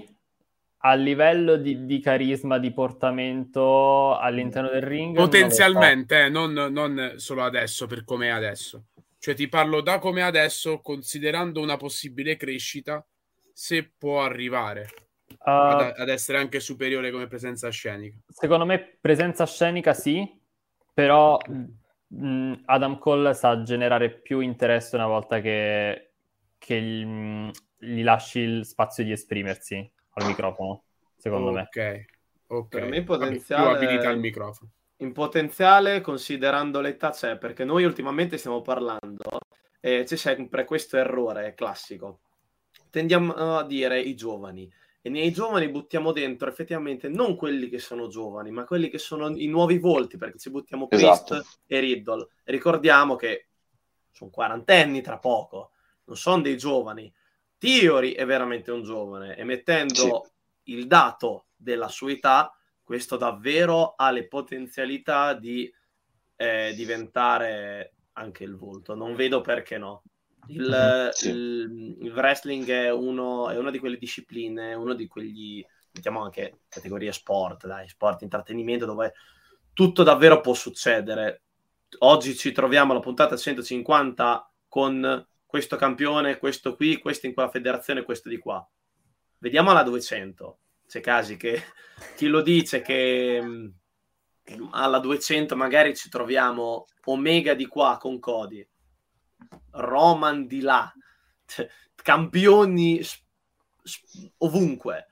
a 0.81 0.93
livello 0.93 1.55
di, 1.55 1.87
di 1.87 1.99
carisma, 1.99 2.59
di 2.59 2.71
portamento 2.71 4.15
all'interno 4.15 4.69
del 4.69 4.83
ring. 4.83 5.15
Potenzialmente, 5.15 6.29
non, 6.29 6.51
eh, 6.51 6.69
non, 6.69 6.71
non, 6.71 7.13
solo 7.15 7.41
adesso, 7.41 7.87
per 7.87 8.03
come 8.03 8.27
è 8.27 8.29
adesso. 8.29 8.89
Cioè 9.17 9.33
ti 9.33 9.49
parlo 9.49 9.81
da 9.81 9.97
come 9.97 10.19
è 10.19 10.23
adesso, 10.23 10.81
considerando 10.81 11.59
una 11.61 11.77
possibile 11.77 12.37
crescita, 12.37 13.03
se 13.51 13.91
può 13.97 14.21
arrivare 14.21 14.87
uh, 15.37 15.49
ad, 15.49 15.93
ad 15.97 16.09
essere 16.09 16.37
anche 16.37 16.59
superiore 16.59 17.11
come 17.11 17.27
presenza 17.27 17.69
scenica. 17.69 18.17
Secondo 18.27 18.65
me 18.65 18.97
presenza 18.99 19.45
scenica 19.45 19.93
sì, 19.93 20.27
però 20.93 21.37
Mm, 22.15 22.53
Adam 22.65 22.99
Cole 22.99 23.33
sa 23.33 23.63
generare 23.63 24.11
più 24.11 24.39
interesse 24.39 24.95
una 24.95 25.07
volta 25.07 25.41
che, 25.41 26.11
che 26.59 26.79
gli, 26.79 27.03
mm, 27.05 27.49
gli, 27.77 28.03
lasci 28.03 28.39
il 28.39 28.65
spazio 28.65 29.03
di 29.03 29.11
esprimersi 29.11 29.91
al 30.13 30.27
microfono, 30.27 30.83
secondo 31.15 31.49
okay. 31.49 31.91
me. 31.91 32.05
Ok, 32.47 32.67
per 32.67 32.85
me 32.85 33.03
potenziale... 33.03 33.77
più 33.77 33.87
abilità 33.87 34.09
al 34.09 34.19
microfono. 34.19 34.71
In 34.97 35.11
potenziale, 35.11 36.01
considerando 36.01 36.81
l'età 36.81 37.09
c'è, 37.09 37.37
perché 37.37 37.65
noi 37.65 37.83
ultimamente 37.83 38.37
stiamo 38.37 38.61
parlando 38.61 39.39
e 39.79 40.03
c'è 40.05 40.15
sempre 40.15 40.65
questo 40.65 40.97
errore 40.97 41.55
classico. 41.55 42.19
Tendiamo 42.91 43.33
a 43.33 43.65
dire 43.65 43.99
i 43.99 44.13
giovani 44.13 44.71
e 45.05 45.09
nei 45.09 45.33
giovani 45.33 45.67
buttiamo 45.67 46.13
dentro 46.13 46.47
effettivamente 46.47 47.09
non 47.09 47.35
quelli 47.35 47.67
che 47.67 47.77
sono 47.77 48.07
giovani, 48.07 48.51
ma 48.51 48.63
quelli 48.63 48.87
che 48.87 48.97
sono 48.97 49.35
i 49.35 49.47
nuovi 49.47 49.77
volti, 49.77 50.15
perché 50.15 50.39
ci 50.39 50.49
buttiamo 50.49 50.87
Priest 50.87 51.29
esatto. 51.29 51.45
e 51.67 51.79
Riddle. 51.81 52.27
Ricordiamo 52.45 53.17
che 53.17 53.49
sono 54.13 54.29
quarantenni 54.29 55.01
tra 55.01 55.19
poco, 55.19 55.71
non 56.05 56.15
sono 56.15 56.41
dei 56.41 56.57
giovani. 56.57 57.13
Theory 57.57 58.13
è 58.13 58.25
veramente 58.25 58.71
un 58.71 58.81
giovane 58.81 59.35
e 59.35 59.43
mettendo 59.43 59.93
sì. 60.63 60.71
il 60.71 60.87
dato 60.87 61.47
della 61.53 61.89
sua 61.89 62.11
età, 62.11 62.57
questo 62.81 63.17
davvero 63.17 63.95
ha 63.97 64.09
le 64.09 64.29
potenzialità 64.29 65.33
di 65.33 65.69
eh, 66.37 66.73
diventare 66.77 67.95
anche 68.13 68.45
il 68.45 68.55
volto. 68.55 68.95
Non 68.95 69.15
vedo 69.15 69.41
perché 69.41 69.77
no. 69.77 70.03
Il, 70.47 70.67
mm-hmm, 70.69 71.09
sì. 71.11 71.29
il, 71.29 71.97
il, 72.01 72.11
wrestling 72.11 72.67
è, 72.69 72.91
uno, 72.91 73.49
è 73.49 73.57
una 73.57 73.71
di 73.71 73.79
quelle 73.79 73.97
discipline, 73.97 74.73
uno 74.73 74.93
di 74.93 75.07
quegli, 75.07 75.65
mettiamo 75.91 76.21
anche 76.21 76.59
categoria 76.67 77.11
sport, 77.11 77.65
dai, 77.65 77.87
sport, 77.87 78.21
intrattenimento, 78.23 78.85
dove 78.85 79.13
tutto 79.73 80.03
davvero 80.03 80.41
può 80.41 80.53
succedere. 80.53 81.43
oggi 81.99 82.35
ci 82.35 82.51
troviamo 82.51 82.91
alla 82.91 83.01
puntata 83.01 83.37
150 83.37 84.51
con 84.67 85.27
questo 85.45 85.75
campione, 85.75 86.37
questo 86.37 86.75
qui, 86.75 86.97
questo 86.97 87.27
in 87.27 87.33
quella 87.33 87.49
federazione, 87.49 88.03
questo 88.03 88.27
di 88.27 88.37
qua. 88.37 88.67
Vediamo 89.37 89.69
alla 89.71 89.83
200. 89.83 90.59
C'è 90.87 90.99
casi 90.99 91.37
che 91.37 91.61
chi 92.17 92.27
lo 92.27 92.41
dice 92.41 92.81
che 92.81 93.71
alla 94.71 94.99
200 94.99 95.55
magari 95.55 95.95
ci 95.95 96.09
troviamo 96.09 96.85
Omega 97.05 97.53
di 97.53 97.65
qua 97.67 97.97
con 97.99 98.19
Cody, 98.19 98.67
Roman 99.71 100.47
di 100.47 100.61
là, 100.61 100.91
campioni 101.95 103.01
ovunque. 104.37 105.07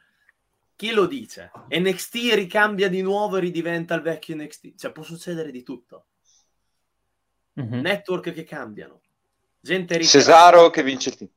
Chi 0.75 0.91
lo 0.91 1.05
dice? 1.05 1.51
NXT 1.69 2.15
ricambia 2.33 2.89
di 2.89 3.01
nuovo 3.01 3.37
e 3.37 3.41
ridiventa 3.41 3.93
il 3.93 4.01
vecchio 4.01 4.35
NXT. 4.35 4.75
Cioè, 4.75 4.91
può 4.91 5.03
succedere 5.03 5.51
di 5.51 5.61
tutto. 5.61 6.07
Mm-hmm. 7.59 7.81
Network 7.81 8.33
che 8.33 8.43
cambiano. 8.43 9.01
Gente 9.59 9.97
ricambia. 9.97 10.19
Cesaro 10.19 10.69
che 10.71 10.81
vince 10.81 11.09
il 11.09 11.15
team. 11.17 11.29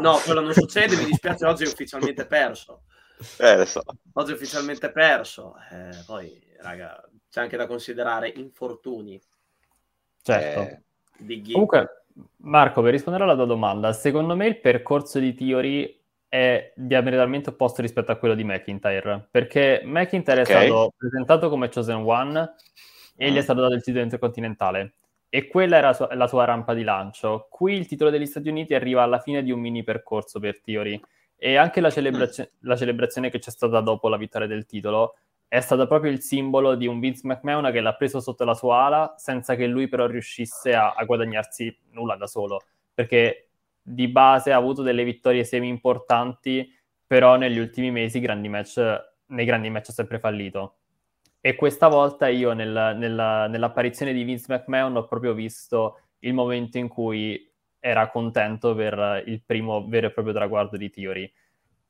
No, 0.00 0.18
quello 0.18 0.40
non 0.40 0.52
succede, 0.52 0.96
mi 0.96 1.06
dispiace, 1.06 1.46
oggi 1.46 1.64
è 1.64 1.66
ufficialmente 1.66 2.26
perso. 2.26 2.82
Eh, 3.38 3.56
lo 3.56 3.64
so. 3.64 3.82
Oggi 4.12 4.30
è 4.30 4.34
ufficialmente 4.34 4.92
perso. 4.92 5.56
Eh, 5.72 6.04
poi, 6.06 6.40
raga, 6.60 7.02
c'è 7.28 7.40
anche 7.40 7.56
da 7.56 7.66
considerare 7.66 8.28
infortuni. 8.28 9.20
Certo. 10.22 10.60
Eh, 10.60 10.82
Comunque, 11.52 12.04
Marco, 12.38 12.82
per 12.82 12.92
rispondere 12.92 13.24
alla 13.24 13.34
tua 13.34 13.46
domanda, 13.46 13.92
secondo 13.92 14.34
me 14.36 14.46
il 14.46 14.60
percorso 14.60 15.18
di 15.18 15.34
Theory 15.34 15.96
è 16.28 16.72
diametralmente 16.76 17.50
opposto 17.50 17.80
rispetto 17.80 18.12
a 18.12 18.16
quello 18.16 18.34
di 18.34 18.44
McIntyre, 18.44 19.28
perché 19.30 19.80
McIntyre 19.84 20.42
okay. 20.42 20.64
è 20.64 20.66
stato 20.66 20.92
presentato 20.96 21.48
come 21.48 21.68
Chosen 21.68 22.02
One 22.04 22.54
e 23.16 23.30
mm. 23.30 23.32
gli 23.32 23.36
è 23.36 23.40
mm. 23.40 23.42
stato 23.42 23.60
dato 23.60 23.74
il 23.74 23.82
titolo 23.82 24.04
intercontinentale 24.04 24.92
e 25.30 25.46
quella 25.46 25.76
era 25.76 26.08
la 26.14 26.26
sua 26.26 26.44
rampa 26.44 26.74
di 26.74 26.82
lancio. 26.82 27.48
Qui 27.50 27.74
il 27.74 27.86
titolo 27.86 28.10
degli 28.10 28.26
Stati 28.26 28.48
Uniti 28.48 28.74
arriva 28.74 29.02
alla 29.02 29.20
fine 29.20 29.42
di 29.42 29.50
un 29.50 29.60
mini 29.60 29.82
percorso 29.84 30.38
per 30.38 30.60
Theory 30.60 31.00
e 31.36 31.56
anche 31.56 31.80
la, 31.80 31.90
celebrazio- 31.90 32.44
mm. 32.44 32.68
la 32.68 32.76
celebrazione 32.76 33.30
che 33.30 33.38
c'è 33.38 33.50
stata 33.50 33.80
dopo 33.80 34.08
la 34.08 34.16
vittoria 34.16 34.46
del 34.46 34.66
titolo 34.66 35.16
è 35.48 35.60
stata 35.60 35.86
proprio 35.86 36.10
il 36.10 36.20
simbolo 36.20 36.74
di 36.74 36.86
un 36.86 37.00
Vince 37.00 37.22
McMahon 37.24 37.72
che 37.72 37.80
l'ha 37.80 37.94
preso 37.94 38.20
sotto 38.20 38.44
la 38.44 38.52
sua 38.52 38.84
ala 38.84 39.14
senza 39.16 39.54
che 39.56 39.66
lui 39.66 39.88
però 39.88 40.06
riuscisse 40.06 40.74
a, 40.74 40.92
a 40.92 41.04
guadagnarsi 41.04 41.74
nulla 41.92 42.16
da 42.16 42.26
solo, 42.26 42.60
perché 42.92 43.48
di 43.80 44.08
base 44.08 44.52
ha 44.52 44.56
avuto 44.56 44.82
delle 44.82 45.04
vittorie 45.04 45.44
semi 45.44 45.68
importanti, 45.68 46.70
però 47.06 47.36
negli 47.36 47.58
ultimi 47.58 47.90
mesi 47.90 48.20
grandi 48.20 48.48
match, 48.48 48.78
nei 49.28 49.46
grandi 49.46 49.70
match 49.70 49.88
ha 49.88 49.92
sempre 49.92 50.18
fallito. 50.18 50.74
E 51.40 51.54
questa 51.54 51.88
volta 51.88 52.28
io 52.28 52.52
nel, 52.52 52.96
nella, 52.98 53.46
nell'apparizione 53.46 54.12
di 54.12 54.24
Vince 54.24 54.52
McMahon 54.52 54.96
ho 54.96 55.06
proprio 55.06 55.32
visto 55.32 56.00
il 56.20 56.34
momento 56.34 56.76
in 56.76 56.88
cui 56.88 57.50
era 57.80 58.10
contento 58.10 58.74
per 58.74 59.22
il 59.26 59.40
primo 59.46 59.86
vero 59.86 60.08
e 60.08 60.10
proprio 60.10 60.34
traguardo 60.34 60.76
di 60.76 60.90
Theory 60.90 61.32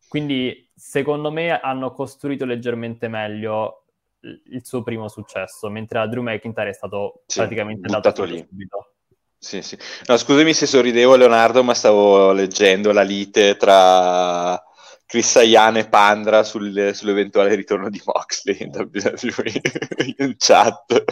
quindi 0.09 0.71
secondo 0.75 1.31
me 1.31 1.61
hanno 1.61 1.93
costruito 1.93 2.45
leggermente 2.45 3.09
meglio 3.09 3.85
il 4.21 4.65
suo 4.65 4.83
primo 4.83 5.09
successo, 5.09 5.69
mentre 5.69 5.99
a 6.01 6.07
Drew 6.09 6.23
McIntyre 6.23 6.71
è 6.71 6.75
stato 6.75 7.23
sì, 7.27 7.39
praticamente 7.39 7.89
dato 7.89 8.25
lì. 8.25 8.45
Subito. 8.49 8.93
Sì, 9.39 9.63
sì. 9.63 9.79
No, 10.07 10.17
scusami 10.17 10.53
se 10.53 10.67
sorridevo 10.67 11.15
Leonardo, 11.15 11.63
ma 11.63 11.75
stavo 11.75 12.33
leggendo 12.33 12.91
la 12.91 13.03
lite 13.03 13.57
tra 13.57 14.61
Chris 15.07 15.37
Ayan 15.37 15.77
e 15.77 15.89
Pandra 15.89 16.43
sul, 16.43 16.91
sull'eventuale 16.93 17.55
ritorno 17.55 17.89
di 17.89 18.03
Moxley 18.05 18.57
in 18.61 18.71
WWE 18.75 19.53
in 20.19 20.35
chat. 20.37 21.05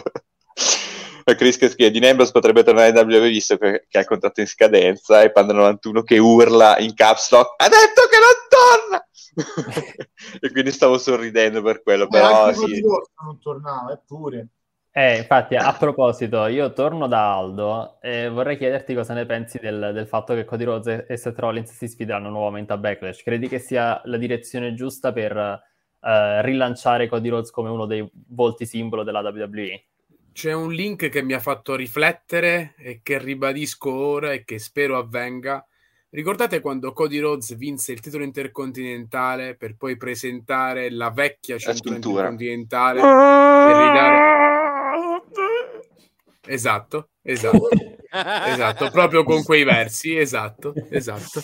Chris 1.35 1.57
che 1.57 1.69
scrive 1.69 1.91
Dean 1.91 2.11
Ambrose 2.11 2.31
potrebbe 2.31 2.63
tornare 2.63 2.89
in 2.89 2.95
WWE 2.95 3.27
visto 3.27 3.57
che, 3.57 3.85
che 3.87 3.97
ha 3.97 4.01
il 4.01 4.07
contratto 4.07 4.39
in 4.39 4.47
scadenza 4.47 5.21
e 5.21 5.31
Panda 5.31 5.53
91 5.53 6.03
che 6.03 6.17
urla 6.17 6.77
in 6.79 6.93
caps 6.93 7.31
lock 7.31 7.61
ha 7.61 7.67
detto 7.67 8.01
che 8.09 8.17
non 8.19 8.35
torna 8.49 9.07
e 10.39 10.51
quindi 10.51 10.71
stavo 10.71 10.97
sorridendo 10.97 11.61
per 11.61 11.83
quello 11.83 12.05
eh, 12.05 12.07
però 12.07 12.51
sì. 12.53 12.81
non 12.81 13.39
tornava 13.41 13.91
eppure 13.91 14.47
eh, 14.97 15.17
infatti, 15.17 15.55
a 15.55 15.73
proposito, 15.73 16.47
io 16.47 16.73
torno 16.73 17.05
da 17.05 17.35
Aldo 17.35 18.01
e 18.01 18.29
vorrei 18.29 18.57
chiederti 18.57 18.95
cosa 18.95 19.13
ne 19.13 19.27
pensi 19.27 19.59
del, 19.59 19.91
del 19.93 20.07
fatto 20.07 20.33
che 20.33 20.43
Cody 20.43 20.63
Rhodes 20.63 21.05
e 21.07 21.17
Seth 21.17 21.37
Rollins 21.37 21.71
si 21.71 21.87
sfideranno 21.87 22.31
nuovamente 22.31 22.73
a 22.73 22.77
Backlash. 22.77 23.21
Credi 23.21 23.47
che 23.47 23.59
sia 23.59 24.01
la 24.05 24.17
direzione 24.17 24.73
giusta 24.73 25.13
per 25.13 25.35
uh, 25.37 26.41
rilanciare 26.41 27.07
Cody 27.07 27.29
Rhodes 27.29 27.51
come 27.51 27.69
uno 27.69 27.85
dei 27.85 28.09
volti 28.29 28.65
simbolo 28.65 29.03
della 29.03 29.19
WWE? 29.19 29.83
C'è 30.37 30.53
un 30.53 30.71
link 30.71 31.09
che 31.09 31.23
mi 31.23 31.33
ha 31.33 31.39
fatto 31.39 31.73
riflettere 31.73 32.75
e 32.77 32.99
che 33.01 33.17
ribadisco 33.17 33.91
ora 33.91 34.33
e 34.33 34.43
che 34.43 34.59
spero 34.59 34.95
avvenga. 34.99 35.65
Ricordate 36.11 36.59
quando 36.59 36.93
Cody 36.93 37.17
Rhodes 37.17 37.57
vinse 37.57 37.93
il 37.93 38.01
titolo 38.01 38.23
intercontinentale 38.23 39.55
per 39.55 39.75
poi 39.75 39.97
presentare 39.97 40.91
la 40.91 41.09
vecchia 41.09 41.57
cintura, 41.57 41.95
intercontinentale 41.95 42.99
e 42.99 43.03
ridare... 43.87 44.35
Esatto, 46.45 47.09
esatto, 47.23 47.69
esatto, 48.11 48.91
proprio 48.91 49.23
con 49.23 49.41
quei 49.43 49.63
versi, 49.63 50.15
esatto, 50.15 50.75
esatto. 50.91 51.41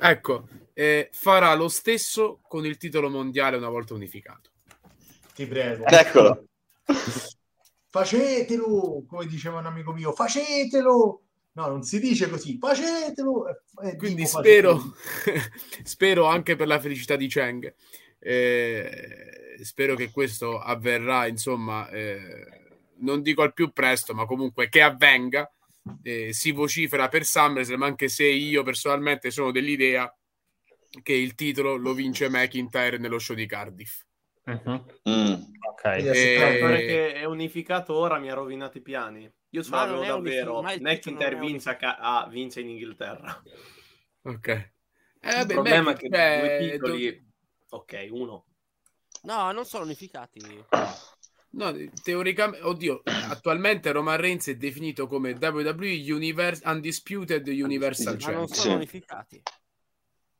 Ecco, 0.00 0.48
eh, 0.72 1.10
farà 1.12 1.52
lo 1.52 1.68
stesso 1.68 2.40
con 2.48 2.64
il 2.64 2.78
titolo 2.78 3.10
mondiale 3.10 3.58
una 3.58 3.68
volta 3.68 3.92
unificato. 3.92 4.48
Ti 5.34 5.46
prego. 5.46 5.84
Eccolo 5.84 6.44
facetelo, 7.92 9.04
come 9.06 9.26
diceva 9.26 9.58
un 9.58 9.66
amico 9.66 9.92
mio, 9.92 10.12
facetelo. 10.12 11.22
No, 11.52 11.66
non 11.66 11.82
si 11.82 12.00
dice 12.00 12.30
così, 12.30 12.56
facetelo. 12.58 13.44
Eh, 13.82 13.96
Quindi 13.96 14.24
spero, 14.24 14.94
spero 15.84 16.24
anche 16.24 16.56
per 16.56 16.66
la 16.66 16.80
felicità 16.80 17.16
di 17.16 17.28
Cheng. 17.28 17.72
Eh, 18.18 19.58
spero 19.62 19.94
che 19.94 20.10
questo 20.10 20.58
avverrà, 20.58 21.26
insomma, 21.26 21.90
eh, 21.90 22.70
non 23.00 23.20
dico 23.20 23.42
al 23.42 23.52
più 23.52 23.72
presto, 23.72 24.14
ma 24.14 24.24
comunque 24.24 24.70
che 24.70 24.80
avvenga. 24.80 25.52
Eh, 26.02 26.32
si 26.32 26.52
vocifera 26.52 27.08
per 27.08 27.24
SummerSlam, 27.24 27.82
anche 27.82 28.08
se 28.08 28.24
io 28.24 28.62
personalmente 28.62 29.30
sono 29.30 29.50
dell'idea 29.50 30.10
che 31.02 31.12
il 31.12 31.34
titolo 31.34 31.76
lo 31.76 31.92
vince 31.92 32.30
McIntyre 32.30 32.96
nello 32.96 33.18
show 33.18 33.36
di 33.36 33.46
Cardiff. 33.46 34.02
Uh-huh. 34.44 34.84
Mm. 35.08 35.34
Ok. 35.68 35.84
E... 35.84 36.82
che 36.86 37.12
è 37.14 37.24
unificato 37.24 37.94
ora 37.94 38.18
mi 38.18 38.30
ha 38.30 38.34
rovinato 38.34 38.78
i 38.78 38.82
piani. 38.82 39.30
Io 39.50 39.62
l'avevo 39.68 40.04
davvero. 40.04 40.62
McIntyre 40.62 41.38
vince, 41.38 41.70
a 41.70 41.76
ca- 41.76 41.98
ah, 41.98 42.26
vince 42.28 42.60
in 42.60 42.70
Inghilterra. 42.70 43.42
Ok. 44.22 44.48
Eh, 45.20 45.40
il 45.40 45.46
problema 45.46 45.92
è 45.92 45.96
che 45.96 46.08
beh, 46.08 46.40
due 46.40 46.70
titoli... 46.70 47.24
Do... 47.68 47.76
Ok, 47.76 48.08
uno. 48.10 48.46
No, 49.22 49.52
non 49.52 49.64
sono 49.64 49.84
unificati. 49.84 50.40
No, 51.50 51.72
teoricamente, 52.02 52.66
oddio, 52.66 53.02
attualmente 53.04 53.92
Roman 53.92 54.16
Reigns 54.16 54.48
è 54.48 54.56
definito 54.56 55.06
come 55.06 55.32
WWE 55.32 56.12
Universe, 56.12 56.62
Undisputed 56.64 57.46
Universal 57.46 58.16
Champion. 58.16 58.32
Ma 58.32 58.38
non 58.38 58.48
sono 58.48 58.74
unificati. 58.74 59.42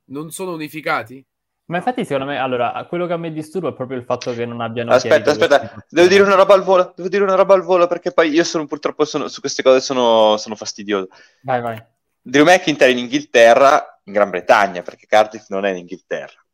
Non 0.05 0.31
sono 0.31 0.53
unificati? 0.55 1.25
Ma 1.73 1.79
infatti, 1.79 2.05
secondo 2.05 2.31
me, 2.31 2.39
allora, 2.39 2.85
quello 2.87 3.07
che 3.07 3.15
a 3.15 3.17
me 3.17 3.33
disturba 3.33 3.71
è 3.71 3.73
proprio 3.73 3.97
il 3.97 4.05
fatto 4.05 4.35
che 4.35 4.45
non 4.45 4.61
abbiano. 4.61 4.93
Aspetta, 4.93 5.31
aspetta, 5.31 5.87
devo 5.89 6.07
dire 6.07 6.23
una 6.23 6.35
roba 6.35 6.53
al 6.53 6.63
volo. 6.63 6.93
Devo 6.95 7.09
dire 7.09 7.23
una 7.23 7.35
roba 7.35 7.55
al 7.55 7.63
volo 7.63 7.87
perché 7.87 8.13
poi 8.13 8.29
io 8.29 8.45
sono 8.45 8.67
purtroppo 8.67 9.07
sono, 9.07 9.27
su 9.29 9.41
queste 9.41 9.63
cose 9.63 9.81
sono, 9.81 10.37
sono 10.37 10.55
fastidioso. 10.55 11.09
Vai, 11.41 11.63
vai. 11.63 11.83
Drew 12.21 12.45
McIntyre 12.45 12.91
in 12.91 12.99
Inghilterra, 12.99 14.03
in 14.05 14.13
Gran 14.13 14.29
Bretagna, 14.29 14.83
perché 14.83 15.07
Cardiff 15.07 15.47
non 15.49 15.65
è 15.65 15.71
in 15.71 15.79
Inghilterra. 15.79 16.45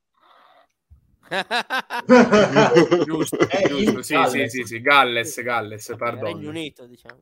giusto, 3.04 3.38
giusto, 3.48 4.02
sì, 4.02 4.16
sì, 4.28 4.48
sì, 4.48 4.62
sì, 4.62 4.80
Galles, 4.80 5.42
Galles, 5.42 5.94
perdono. 5.98 6.26
Regno 6.26 6.48
Unito, 6.50 6.86
diciamo. 6.86 7.18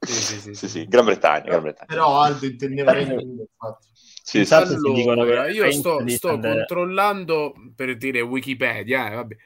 Sì, 0.00 0.12
sì, 0.12 0.38
sì, 0.38 0.54
sì, 0.54 0.68
sì. 0.68 0.84
Gran 0.86 1.06
Bretagna, 1.06 1.44
Gran 1.44 1.62
Bretagna. 1.62 1.86
Però 1.86 2.20
Aldo 2.20 2.44
intendeva 2.44 2.92
Regno 2.92 3.14
Unito, 3.14 3.40
infatti. 3.40 3.86
Sì, 4.28 4.44
sì. 4.44 4.52
Allora, 4.52 5.48
io 5.48 5.70
sto, 5.72 6.06
sto 6.06 6.38
controllando 6.38 7.54
per 7.74 7.96
dire 7.96 8.20
Wikipedia, 8.20 9.10
eh, 9.10 9.14
vabbè. 9.14 9.36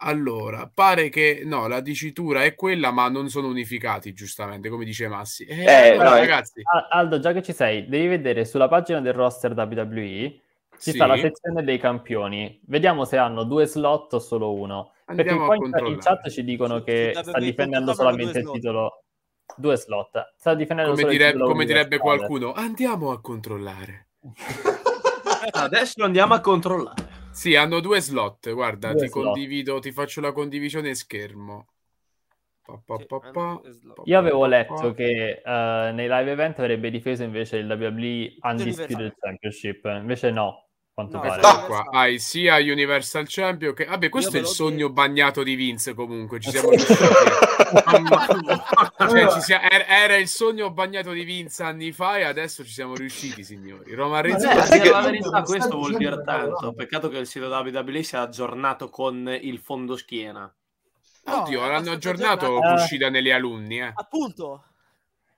Allora, 0.00 0.70
pare 0.72 1.08
che 1.08 1.40
no, 1.46 1.66
la 1.66 1.80
dicitura 1.80 2.44
è 2.44 2.54
quella, 2.54 2.90
ma 2.90 3.08
non 3.08 3.30
sono 3.30 3.48
unificati, 3.48 4.12
giustamente, 4.12 4.68
come 4.68 4.84
dice 4.84 5.08
Massi. 5.08 5.46
Eh, 5.46 5.64
eh, 5.64 5.88
allora, 5.92 6.10
no, 6.10 6.16
ragazzi. 6.16 6.60
Aldo, 6.90 7.20
già 7.20 7.32
che 7.32 7.42
ci 7.42 7.54
sei, 7.54 7.88
devi 7.88 8.06
vedere 8.06 8.44
sulla 8.44 8.68
pagina 8.68 9.00
del 9.00 9.14
roster 9.14 9.52
WWE 9.52 10.40
ci 10.76 10.90
sì. 10.90 10.92
sta 10.92 11.06
la 11.06 11.16
sezione 11.16 11.64
dei 11.64 11.78
campioni. 11.78 12.60
Vediamo 12.66 13.06
se 13.06 13.16
hanno 13.16 13.44
due 13.44 13.64
slot 13.64 14.12
o 14.12 14.18
solo 14.18 14.52
uno. 14.52 14.92
Andiamo 15.06 15.46
Perché 15.46 15.80
poi 15.80 15.90
in 15.90 15.98
chat 16.00 16.28
ci 16.28 16.44
dicono 16.44 16.82
che 16.82 17.12
sta 17.14 17.38
difendendo 17.38 17.94
solamente 17.94 18.40
il 18.40 18.50
titolo. 18.50 19.04
Due 19.56 19.76
slot. 19.76 20.34
Sta 20.36 20.54
difendendo 20.54 20.92
come, 20.92 21.08
direbbe, 21.08 21.38
come 21.38 21.64
direbbe 21.64 21.96
qualcuno, 21.96 22.52
andiamo 22.52 23.10
a 23.10 23.20
controllare. 23.22 24.07
Adesso 25.52 26.04
andiamo 26.04 26.34
a 26.34 26.40
controllare. 26.40 27.06
Sì, 27.30 27.54
hanno 27.54 27.80
due 27.80 28.00
slot. 28.00 28.52
Guarda, 28.52 28.92
due 28.92 29.02
ti 29.02 29.08
slot. 29.08 29.24
condivido, 29.24 29.78
ti 29.78 29.92
faccio 29.92 30.20
la 30.20 30.32
condivisione 30.32 30.94
schermo. 30.94 31.66
Io 34.04 34.18
avevo 34.18 34.44
letto 34.44 34.92
che 34.92 35.40
uh, 35.42 35.50
nei 35.94 36.06
live 36.06 36.32
event 36.32 36.58
avrebbe 36.58 36.90
difeso 36.90 37.22
invece 37.22 37.56
il 37.56 37.66
WWE 37.66 38.36
Undisputed 38.42 39.14
Championship, 39.18 39.84
invece 39.86 40.30
no. 40.30 40.66
Quanto 40.92 41.16
no, 41.16 41.22
pare. 41.22 41.40
Qua 41.66 41.86
hai 41.92 42.18
sia 42.18 42.56
Universal 42.56 43.24
Champion 43.28 43.72
che... 43.72 43.84
Vabbè, 43.84 44.08
questo 44.08 44.32
Io 44.32 44.38
è 44.38 44.40
il 44.40 44.48
sogno 44.48 44.76
dire. 44.76 44.90
bagnato 44.90 45.42
di 45.42 45.54
Vince 45.54 45.94
comunque, 45.94 46.40
ci 46.40 46.50
siamo 46.50 46.70
riusciti. 46.70 46.92
cioè, 49.08 49.30
ci 49.32 49.40
sia... 49.40 49.60
Era 49.86 50.16
il 50.16 50.28
sogno 50.28 50.70
bagnato 50.70 51.12
di 51.12 51.24
Vince 51.24 51.62
anni 51.62 51.92
fa 51.92 52.18
e 52.18 52.24
adesso 52.24 52.64
ci 52.64 52.72
siamo 52.72 52.94
riusciti, 52.94 53.44
signori. 53.44 53.94
Roma 53.94 54.20
Renzi... 54.20 54.46
Vabbè, 54.46 54.80
che... 54.80 54.90
La 54.90 55.00
verità, 55.00 55.42
questo 55.42 55.76
vuol 55.76 55.96
dire 55.96 56.22
tanto. 56.22 56.72
Peccato 56.72 57.08
che 57.08 57.18
il 57.18 57.26
sito 57.26 57.46
WWE 57.46 58.02
sia 58.02 58.22
aggiornato 58.22 58.88
con 58.88 59.28
il 59.40 59.58
fondo 59.58 59.96
schiena. 59.96 60.52
No, 61.24 61.42
Oddio, 61.42 61.66
l'hanno 61.66 61.92
aggiornato 61.92 62.58
uh, 62.58 62.72
uscita 62.72 63.10
nelle 63.10 63.32
alunni, 63.32 63.80
eh. 63.80 63.92
Appunto. 63.94 64.64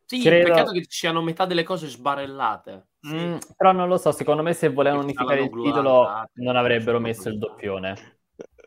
Sì, 0.07 0.23
Credo... 0.23 0.49
peccato 0.49 0.73
che 0.73 0.83
ci 0.83 0.99
siano 0.99 1.23
metà 1.23 1.47
delle 1.47 1.63
cose 1.63 1.89
sbarellate. 1.89 2.87
Sì. 3.01 3.15
Mm, 3.15 3.37
però 3.57 3.73
non 3.73 3.89
lo 3.89 3.97
so, 3.97 4.13
secondo 4.13 4.43
me 4.43 4.53
se 4.53 4.69
volevano 4.69 5.03
unificare 5.03 5.43
il 5.43 5.51
titolo 5.51 6.27
non 6.35 6.57
avrebbero 6.57 7.01
messo 7.01 7.29
il 7.29 7.39
doppione. 7.39 8.19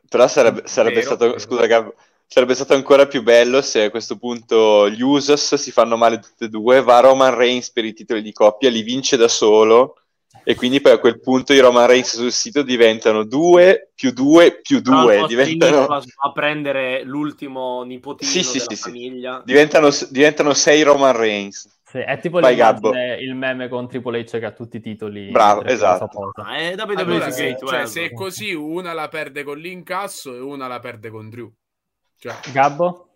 Però 0.10 0.28
sarebbe, 0.28 0.68
sarebbe 0.68 1.02
stato, 1.02 1.38
scusa 1.40 1.66
Gab, 1.66 1.94
sarebbe 2.28 2.56
stato 2.56 2.74
ancora 2.74 3.06
più 3.06 3.22
bello 3.22 3.62
se 3.62 3.84
a 3.84 3.90
questo 3.90 4.18
punto 4.18 4.90
gli 4.90 5.02
Usos 5.02 5.56
si 5.56 5.72
fanno 5.72 5.98
male 5.98 6.20
tutti 6.20 6.46
e 6.46 6.50
due, 6.50 6.82
va 6.82 7.00
Roman 7.00 7.36
Reigns 7.36 7.72
per 7.72 7.86
i 7.86 7.94
titoli 7.94 8.22
di 8.22 8.32
coppia, 8.32 8.70
li 8.70 8.82
vince 8.82 9.18
da 9.18 9.28
solo 9.28 9.98
e 10.46 10.56
quindi 10.56 10.82
poi 10.82 10.92
a 10.92 11.00
quel 11.00 11.22
punto 11.22 11.54
i 11.54 11.60
Roman 11.60 11.88
Reigns 11.88 12.16
sul 12.16 12.32
sito 12.32 12.64
diventano 12.64 13.24
2 13.24 13.92
più 13.96 14.12
2 14.12 14.60
più 14.62 14.82
2 14.82 15.26
diventano... 15.28 15.86
a 15.86 16.32
prendere 16.34 17.04
l'ultimo 17.04 17.84
nipotino 17.84 18.30
sì, 18.30 18.44
sì, 18.44 18.60
sì, 18.60 18.76
famiglia. 18.76 19.38
Sì. 19.38 19.44
diventano, 19.46 19.90
diventano 20.10 20.54
6 20.54 20.82
Roman 20.84 21.16
Reigns. 21.16 21.82
Sì, 21.84 22.00
è 22.00 22.20
tipo 22.20 22.40
il 22.40 23.36
meme 23.36 23.70
con 23.70 23.88
Triple 23.88 24.22
H 24.24 24.40
che 24.40 24.46
ha 24.46 24.52
tutti 24.52 24.78
i 24.78 24.82
titoli 24.82 25.30
bravo 25.30 25.64
esatto. 25.64 26.32
ah, 26.34 26.56
è 26.56 26.74
allora, 26.76 27.30
se, 27.30 27.56
cioè, 27.64 27.86
se 27.86 28.06
è 28.06 28.14
così 28.14 28.52
una 28.52 28.94
la 28.94 29.08
perde 29.10 29.44
con 29.44 29.60
l'incasso 29.60 30.34
e 30.34 30.40
una 30.40 30.66
la 30.66 30.80
perde 30.80 31.12
con 31.12 31.30
Drew 31.30 31.54
cioè... 32.24 32.52
Gabbo? 32.54 33.10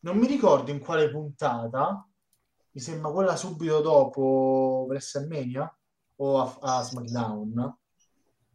non 0.00 0.16
mi 0.16 0.26
ricordo 0.26 0.70
in 0.70 0.78
quale 0.78 1.10
puntata 1.10 2.08
mi 2.70 2.80
sembra 2.80 3.10
quella 3.10 3.36
subito 3.36 3.80
dopo 3.80 4.86
WrestleMania 4.88 5.78
o 6.16 6.40
a, 6.40 6.78
a 6.78 6.82
SmackDown, 6.82 7.78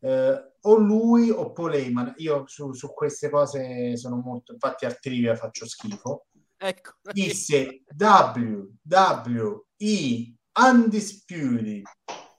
eh, 0.01 0.53
o 0.59 0.75
lui 0.75 1.29
o 1.29 1.51
Paul 1.51 1.75
Heyman. 1.75 2.15
Io 2.17 2.45
su, 2.47 2.73
su, 2.73 2.91
queste 2.93 3.29
cose 3.29 3.95
sono 3.95 4.17
molto, 4.17 4.51
infatti 4.51 4.85
al 4.85 4.99
trivia 4.99 5.35
faccio 5.35 5.65
schifo. 5.65 6.25
Ecco. 6.57 6.95
Disse 7.13 7.83
WWE 7.97 9.63
Undisputed 10.59 11.83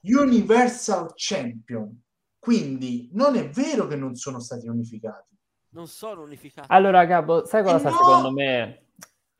Universal 0.01 1.13
Champion. 1.15 1.99
Quindi 2.37 3.09
non 3.13 3.35
è 3.35 3.49
vero 3.49 3.87
che 3.87 3.95
non 3.95 4.15
sono 4.15 4.39
stati 4.39 4.67
unificati. 4.67 5.30
Non 5.71 5.87
sono 5.87 6.21
unificati. 6.23 6.67
Allora, 6.69 7.05
Gabo, 7.05 7.45
sai 7.45 7.63
cosa 7.63 7.87
eh 7.87 7.91
no! 7.91 7.97
secondo 7.97 8.31
me? 8.31 8.85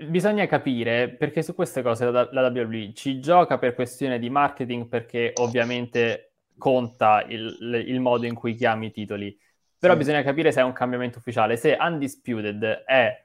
bisogna 0.01 0.47
capire 0.47 1.09
perché 1.09 1.43
su 1.43 1.53
queste 1.53 1.83
cose 1.83 2.09
la, 2.09 2.27
la 2.31 2.47
WWE 2.47 2.91
ci 2.95 3.19
gioca 3.19 3.59
per 3.59 3.75
questione 3.75 4.17
di 4.17 4.31
marketing 4.31 4.87
perché 4.87 5.31
ovviamente 5.35 6.33
conta 6.57 7.23
il, 7.27 7.83
il 7.85 7.99
modo 7.99 8.25
in 8.25 8.33
cui 8.33 8.55
chiami 8.55 8.87
i 8.87 8.91
titoli 8.91 9.37
però 9.77 9.93
sì. 9.93 9.99
bisogna 9.99 10.23
capire 10.23 10.51
se 10.51 10.61
è 10.61 10.63
un 10.63 10.73
cambiamento 10.73 11.19
ufficiale 11.19 11.55
se 11.55 11.77
undisputed 11.79 12.83
è 12.83 13.21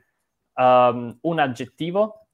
um, 0.56 1.16
un 1.22 1.38
aggettivo 1.38 2.26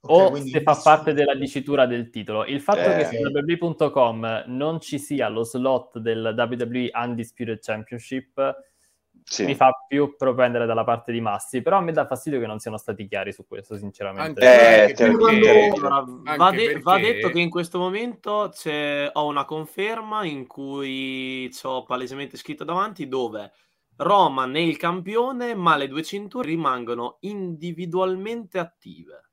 okay, 0.00 0.40
o 0.40 0.44
se 0.44 0.62
fa 0.62 0.78
parte 0.82 1.12
della 1.12 1.34
dicitura 1.34 1.86
del 1.86 2.10
titolo. 2.10 2.44
Il 2.44 2.60
fatto 2.60 2.80
eh, 2.80 2.96
che 2.96 3.04
su 3.04 3.16
WWE.com 3.16 4.44
non 4.46 4.80
ci 4.80 4.98
sia 4.98 5.28
lo 5.28 5.42
slot 5.42 5.98
del 5.98 6.34
WWE 6.36 6.90
Undisputed 6.94 7.58
Championship 7.60 8.54
sì. 9.28 9.44
mi 9.44 9.56
fa 9.56 9.72
più 9.86 10.14
propendere 10.16 10.66
dalla 10.66 10.84
parte 10.84 11.10
di 11.10 11.20
Massi, 11.20 11.60
però 11.60 11.78
a 11.78 11.80
me 11.80 11.90
dà 11.90 12.06
fastidio 12.06 12.38
che 12.38 12.46
non 12.46 12.60
siano 12.60 12.76
stati 12.76 13.08
chiari 13.08 13.32
su 13.32 13.44
questo, 13.44 13.76
sinceramente. 13.76 14.46
Anche, 14.46 14.90
eh, 14.90 14.94
perché, 14.94 15.68
allora, 15.74 16.04
va, 16.36 16.50
de- 16.50 16.64
perché... 16.64 16.80
va, 16.80 16.98
detto 16.98 17.30
che 17.30 17.40
in 17.40 17.50
questo 17.50 17.78
momento 17.78 18.52
ho 19.12 19.26
una 19.26 19.44
conferma 19.44 20.24
in 20.24 20.46
cui 20.46 21.52
ho 21.62 21.82
palesemente 21.82 22.36
scritto 22.36 22.62
davanti 22.62 23.08
dove 23.08 23.52
Roma 23.96 24.46
nel 24.46 24.76
campione, 24.76 25.54
ma 25.54 25.76
le 25.76 25.88
due 25.88 26.02
cinture 26.02 26.48
rimangono 26.48 27.16
individualmente 27.20 28.58
attive. 28.58 29.30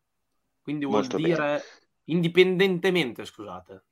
Quindi 0.61 0.85
vuol 0.85 1.01
Molto 1.01 1.17
dire 1.17 1.35
bene. 1.35 1.61
indipendentemente, 2.05 3.25
scusate. 3.25 3.83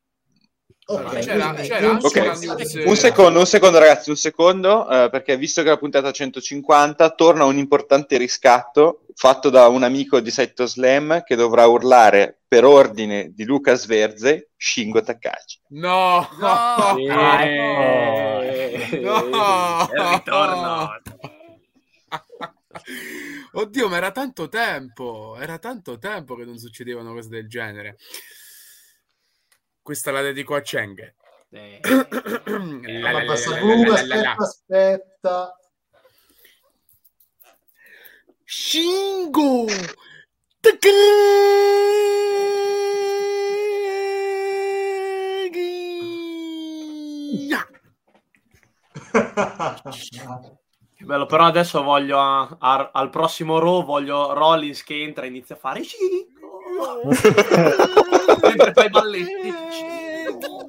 Okay, 0.92 1.24
c'era, 1.24 1.54
c'era 1.54 1.92
okay. 2.02 2.86
un 2.86 2.96
secondo, 2.96 3.40
un 3.40 3.46
secondo 3.46 3.80
ragazzi, 3.80 4.10
un 4.10 4.16
secondo, 4.18 4.90
eh, 4.90 5.10
perché 5.10 5.38
visto 5.38 5.62
che 5.64 5.70
la 5.70 5.78
puntata 5.78 6.12
150 6.12 7.10
torna 7.12 7.46
un 7.46 7.58
importante 7.58 8.18
riscatto 8.18 9.06
fatto 9.16 9.50
da 9.50 9.68
un 9.68 9.84
amico 9.84 10.20
di 10.20 10.32
Saito 10.32 10.66
Slam 10.66 11.24
che 11.24 11.36
dovrà 11.36 11.68
urlare 11.68 12.40
per 12.48 12.66
ordine 12.66 13.32
di 13.34 13.44
Luca 13.44 13.76
Sverze 13.76 14.50
Shingo 14.58 15.02
Takagi. 15.02 15.60
No! 15.70 16.28
No! 16.40 16.98
Eh, 18.62 19.00
no! 19.02 19.90
Ritorno! 19.92 20.90
Oddio, 23.54 23.90
ma 23.90 23.98
era 23.98 24.12
tanto 24.12 24.50
tempo, 24.50 25.38
era 25.40 25.60
tanto 25.60 25.98
tempo 25.98 26.36
che 26.36 26.46
non 26.46 26.58
succedevano 26.58 27.14
cose 27.14 27.30
del 27.30 27.48
genere. 27.48 27.98
Questa 29.92 30.12
la 30.12 30.22
dedico 30.22 30.56
a 30.56 30.62
Cheng. 30.62 31.14
Eh. 31.54 31.82
aspetta, 33.92 34.36
aspetta. 34.38 35.60
Shingo! 38.46 39.66
Che 50.96 51.04
bello, 51.04 51.26
però 51.26 51.44
adesso 51.48 51.84
voglio 51.84 52.18
a, 52.18 52.56
a, 52.58 52.92
al 52.94 53.10
prossimo 53.10 53.60
Raw 53.60 53.84
voglio 53.84 54.32
Rollins 54.32 54.84
che 54.84 55.02
entra 55.04 55.26
e 55.26 55.28
inizia 55.28 55.56
a 55.56 55.58
fare 55.60 55.84
Shingo. 55.84 56.31
Mentre 58.42 58.74
fai 58.74 58.90
balletti. 58.90 59.54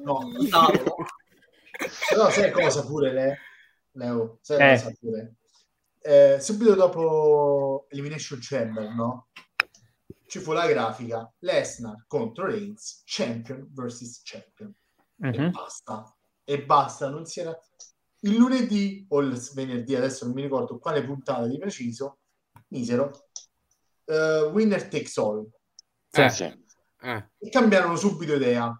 No, 0.03 0.19
no. 0.49 0.67
Però 2.09 2.29
sai 2.29 2.51
cosa 2.51 2.85
pure, 2.85 3.11
Le? 3.11 3.37
Leo? 3.91 4.39
Sai 4.41 4.73
eh. 4.73 4.75
cosa 4.75 4.93
pure? 4.99 5.35
Eh, 6.01 6.37
subito 6.39 6.75
dopo 6.75 7.85
Elimination 7.89 8.39
Chamber, 8.41 8.93
no? 8.93 9.27
Ci 10.25 10.39
fu 10.39 10.51
la 10.51 10.65
grafica 10.67 11.31
Lesnar 11.39 12.05
contro 12.07 12.47
Reigns, 12.47 13.03
champion 13.05 13.69
vs 13.71 14.21
champion. 14.23 14.73
Uh-huh. 15.17 15.33
E 15.33 15.39
mhm. 15.39 15.51
basta. 15.51 16.15
E 16.43 16.63
basta, 16.63 17.09
non 17.09 17.25
si 17.25 17.39
era... 17.39 17.57
Il 18.21 18.35
lunedì 18.35 19.05
o 19.09 19.19
il 19.19 19.37
venerdì, 19.53 19.95
adesso 19.95 20.25
non 20.25 20.33
mi 20.33 20.41
ricordo 20.41 20.79
quale 20.79 21.03
puntata 21.03 21.45
di 21.45 21.57
preciso, 21.57 22.19
misero, 22.69 23.11
uh, 24.05 24.49
winner 24.51 24.87
takes 24.87 25.17
all. 25.17 25.45
Eh, 26.21 26.29
sì. 26.29 26.43
Eh. 26.43 27.25
E 27.39 27.49
cambiarono 27.49 27.95
subito 27.95 28.35
idea. 28.35 28.77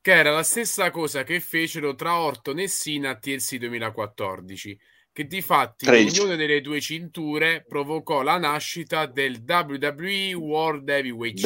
Che 0.00 0.12
era 0.12 0.30
la 0.30 0.42
stessa 0.42 0.90
cosa 0.90 1.22
che 1.22 1.40
fecero 1.40 1.94
tra 1.94 2.18
Orton 2.18 2.58
e 2.60 2.68
Sina 2.68 3.10
a 3.10 3.16
TLC 3.16 3.56
2014 3.56 4.78
che 5.12 5.26
di 5.26 5.42
fatti 5.42 5.84
l'unione 5.86 6.36
delle 6.36 6.60
due 6.60 6.80
cinture 6.80 7.64
provocò 7.66 8.22
la 8.22 8.38
nascita 8.38 9.06
del 9.06 9.42
WWE 9.44 10.32
World 10.34 10.88
Heavyweight 10.88 11.40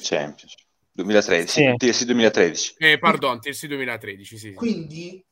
Championship 0.00 0.66
2013, 0.92 1.48
sì. 1.48 1.74
TLC 1.76 2.04
2013. 2.04 2.74
Eh, 2.78 2.98
pardon, 2.98 3.38
TLC 3.38 3.66
2013, 3.66 4.38
sì. 4.38 4.52
Quindi 4.54 5.22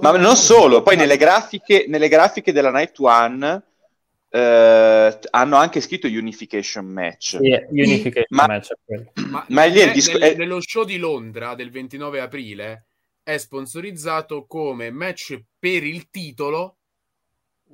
ma 0.00 0.16
non 0.16 0.36
solo, 0.36 0.82
poi 0.82 0.96
nelle 0.96 1.16
grafiche, 1.18 1.84
nelle 1.88 2.08
grafiche 2.08 2.52
della 2.52 2.70
Night 2.70 2.98
One 2.98 3.62
eh, 4.36 5.18
hanno 5.30 5.56
anche 5.56 5.80
scritto 5.80 6.06
Unification 6.06 6.84
Match. 6.84 7.38
Sì, 7.38 7.66
Unification 7.70 8.24
ma, 8.28 8.46
Match. 8.46 8.72
Ma, 9.30 9.46
ma 9.48 9.64
lì 9.64 9.78
è, 9.78 9.90
disco- 9.92 10.18
nel, 10.18 10.36
nello 10.36 10.60
show 10.60 10.84
di 10.84 10.98
Londra 10.98 11.54
del 11.54 11.70
29 11.70 12.20
aprile 12.20 12.86
è 13.22 13.38
sponsorizzato 13.38 14.44
come 14.46 14.90
match 14.90 15.42
per 15.58 15.82
il 15.84 16.10
titolo 16.10 16.76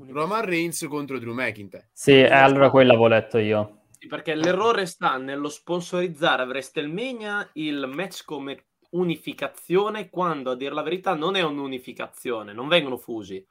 Roman 0.07 0.45
Reigns 0.45 0.87
contro 0.89 1.19
Drew 1.19 1.35
McIntyre. 1.35 1.91
Sì, 1.93 2.13
eh, 2.13 2.33
allora 2.33 2.71
quella 2.71 2.93
avevo 2.93 3.09
letto 3.09 3.39
io. 3.39 3.81
perché 4.09 4.35
l'errore 4.35 4.87
sta 4.87 5.17
nello 5.17 5.49
sponsorizzare 5.49 6.43
a 6.43 6.47
WrestleMania 6.47 7.51
il 7.55 7.91
match 7.93 8.25
come 8.25 8.67
unificazione 8.91 10.09
quando 10.11 10.53
a 10.53 10.57
dire 10.57 10.73
la 10.73 10.83
verità 10.83 11.15
non 11.15 11.35
è 11.35 11.43
un'unificazione, 11.43 12.53
non 12.53 12.69
vengono 12.69 12.97
fusi, 12.97 13.45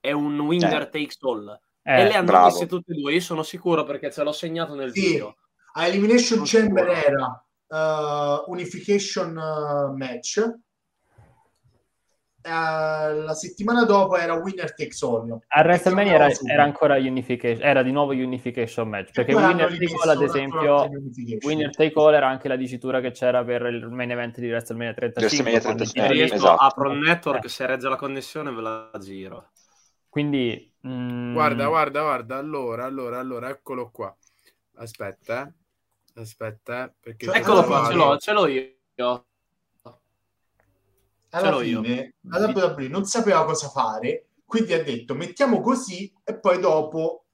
è 0.00 0.12
un 0.12 0.38
winner 0.40 0.82
eh. 0.82 0.88
takes 0.88 1.18
all 1.20 1.60
Eh, 1.86 2.00
e 2.00 2.04
le 2.04 2.14
hanno 2.14 2.26
bravo. 2.26 2.46
messe 2.46 2.66
tutte 2.66 2.92
e 2.92 3.00
due, 3.00 3.12
io 3.12 3.20
sono 3.20 3.44
sicuro 3.44 3.84
perché 3.84 4.10
ce 4.10 4.22
l'ho 4.24 4.32
segnato 4.32 4.74
nel 4.74 4.92
sì. 4.92 5.00
video. 5.00 5.36
A 5.74 5.86
Elimination 5.86 6.44
sono 6.44 6.64
Chamber 6.64 6.94
sicuro. 6.94 7.06
era 7.06 8.42
uh, 8.46 8.50
Unification 8.50 9.36
uh, 9.36 9.96
Match 9.96 10.42
Uh, 12.46 13.24
la 13.24 13.34
settimana 13.34 13.84
dopo 13.84 14.16
era 14.16 14.34
Winner 14.34 14.72
Takes 14.72 15.02
All. 15.02 15.36
A 15.48 15.62
WrestleMania 15.62 16.14
era, 16.14 16.28
era, 16.48 16.62
ancora 16.62 16.94
Unification, 16.94 17.66
era 17.66 17.82
di 17.82 17.90
nuovo 17.90 18.12
Unification 18.12 18.88
Match 18.88 19.10
perché 19.10 19.34
Winner 19.34 19.68
Take 19.68 19.94
All, 20.00 20.10
ad 20.10 20.22
esempio, 20.22 20.88
Winner 21.42 21.74
Take 21.74 21.92
All 21.96 22.14
era 22.14 22.28
anche 22.28 22.46
la 22.46 22.54
dicitura 22.54 23.00
che 23.00 23.10
c'era 23.10 23.42
per 23.42 23.62
il 23.62 23.88
main 23.90 24.12
event 24.12 24.38
di 24.38 24.48
WrestleMania 24.48 24.94
35. 24.94 25.50
WrestleMania 25.50 25.60
35 25.60 26.36
esatto. 26.36 26.62
apro 26.62 26.92
il 26.92 26.98
network, 27.00 27.44
eh. 27.44 27.48
se 27.48 27.66
regge 27.66 27.88
la 27.88 27.96
connessione 27.96 28.52
ve 28.52 28.60
la 28.60 28.90
giro. 29.00 29.50
Quindi, 30.08 30.72
mm... 30.86 31.32
guarda, 31.32 31.66
guarda, 31.66 32.00
guarda. 32.00 32.36
Allora, 32.36 32.84
allora, 32.84 33.18
allora, 33.18 33.48
eccolo 33.48 33.90
qua. 33.90 34.14
Aspetta, 34.76 35.46
eh. 35.46 36.20
aspetta, 36.20 36.84
eh, 36.84 36.92
perché 37.00 37.30
eccolo 37.32 37.64
qua, 37.64 37.86
ce 37.88 37.94
l'ho, 37.94 38.18
ce 38.18 38.32
l'ho 38.32 38.46
io 38.46 39.26
alla 41.30 41.58
fine 41.58 42.14
la 42.22 42.46
WWE 42.46 42.88
non 42.88 43.04
sapeva 43.04 43.44
cosa 43.44 43.68
fare, 43.68 44.28
quindi 44.44 44.72
ha 44.72 44.82
detto 44.82 45.14
mettiamo 45.14 45.60
così 45.60 46.12
e 46.24 46.38
poi 46.38 46.58
dopo 46.60 47.25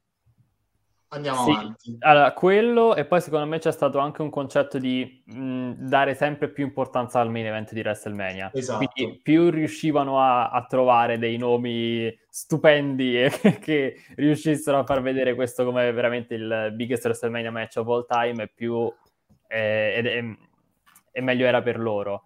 andiamo 1.13 1.45
sì. 1.45 1.51
avanti. 1.51 1.97
Allora, 2.01 2.33
quello 2.33 2.95
e 2.95 3.05
poi 3.05 3.21
secondo 3.21 3.47
me 3.47 3.59
c'è 3.59 3.73
stato 3.73 3.99
anche 3.99 4.23
un 4.23 4.31
concetto 4.31 4.79
di 4.79 5.23
mh, 5.25 5.73
dare 5.89 6.15
sempre 6.15 6.51
più 6.51 6.65
importanza 6.65 7.21
al 7.21 7.31
main 7.31 7.47
event 7.47 7.73
di 7.73 7.81
WrestleMania. 7.81 8.51
Esatto. 8.53 8.87
Quindi 8.87 9.21
più 9.23 9.51
riuscivano 9.51 10.21
a, 10.21 10.51
a 10.51 10.65
trovare 10.67 11.19
dei 11.19 11.37
nomi 11.37 12.13
stupendi 12.29 13.17
e 13.23 13.59
che 13.61 13.97
riuscissero 14.17 14.79
a 14.79 14.85
far 14.85 15.03
vedere 15.03 15.35
questo 15.35 15.65
come 15.65 15.93
veramente 15.93 16.35
il 16.35 16.73
biggest 16.75 17.05
WrestleMania 17.05 17.51
match 17.51 17.77
of 17.77 17.89
all 17.89 18.07
time, 18.07 18.45
e 18.45 18.51
più 18.53 18.93
eh, 19.49 19.95
ed, 19.97 20.07
e, 20.07 20.37
e 21.13 21.21
meglio 21.21 21.47
era 21.47 21.63
per 21.63 21.79
loro. 21.79 22.25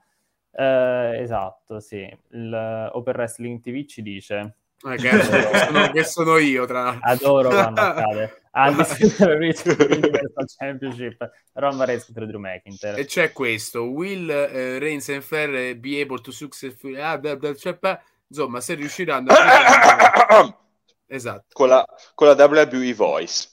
Eh, 0.52 1.18
esatto, 1.20 1.80
sì. 1.80 2.08
Il 2.30 2.90
Open 2.92 3.14
Wrestling 3.14 3.60
TV 3.60 3.84
ci 3.84 4.02
dice... 4.02 4.56
Eh, 4.92 4.96
che, 4.96 5.22
sono, 5.22 5.90
che 5.90 6.04
sono 6.04 6.38
io, 6.38 6.64
tra 6.64 6.98
Adoro 7.02 7.48
quando 7.48 7.80
accade. 7.80 8.40
Universal 8.56 10.46
Championship, 10.56 11.30
Ron 11.54 11.84
Reigns 11.84 12.04
contro 12.04 12.24
Drew 12.24 12.40
McIntyre. 12.40 12.96
E 12.96 13.04
c'è 13.04 13.32
questo, 13.32 13.82
will 13.82 14.28
uh, 14.28 14.78
Reigns 14.78 15.08
and 15.08 15.22
Flair 15.22 15.76
be 15.76 16.00
able 16.00 16.20
to 16.20 16.30
successfully... 16.30 16.98
Ah, 16.98 17.18
blah, 17.18 17.36
blah, 17.36 17.54
cioè, 17.54 17.76
insomma, 18.28 18.60
se 18.60 18.74
riusciranno 18.74 19.30
a... 19.30 20.56
esatto. 21.06 21.44
Con 21.52 21.68
la, 21.68 21.86
con 22.14 22.28
la 22.28 22.44
WWE 22.44 22.94
Voice. 22.94 23.48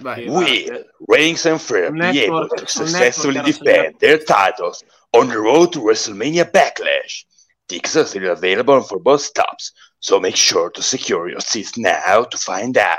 Vai, 0.00 0.28
will 0.28 0.86
Reigns 1.06 1.46
and 1.46 1.58
Flair 1.58 1.90
be 1.90 2.24
able 2.24 2.46
to 2.46 2.66
successfully 2.66 3.40
defend 3.40 3.98
their 3.98 4.22
titles 4.22 4.84
on 5.12 5.28
the 5.28 5.36
road 5.36 5.72
to 5.72 5.80
WrestleMania 5.80 6.48
Backlash. 6.50 7.24
Tickets 7.66 7.96
are 7.96 8.06
still 8.06 8.30
available 8.30 8.82
for 8.82 8.98
both 8.98 9.20
stops, 9.20 9.72
so 10.00 10.20
make 10.20 10.36
sure 10.36 10.70
to 10.70 10.82
secure 10.82 11.28
your 11.28 11.40
seats 11.40 11.76
now 11.76 12.24
to 12.24 12.36
find 12.38 12.76
out. 12.76 12.98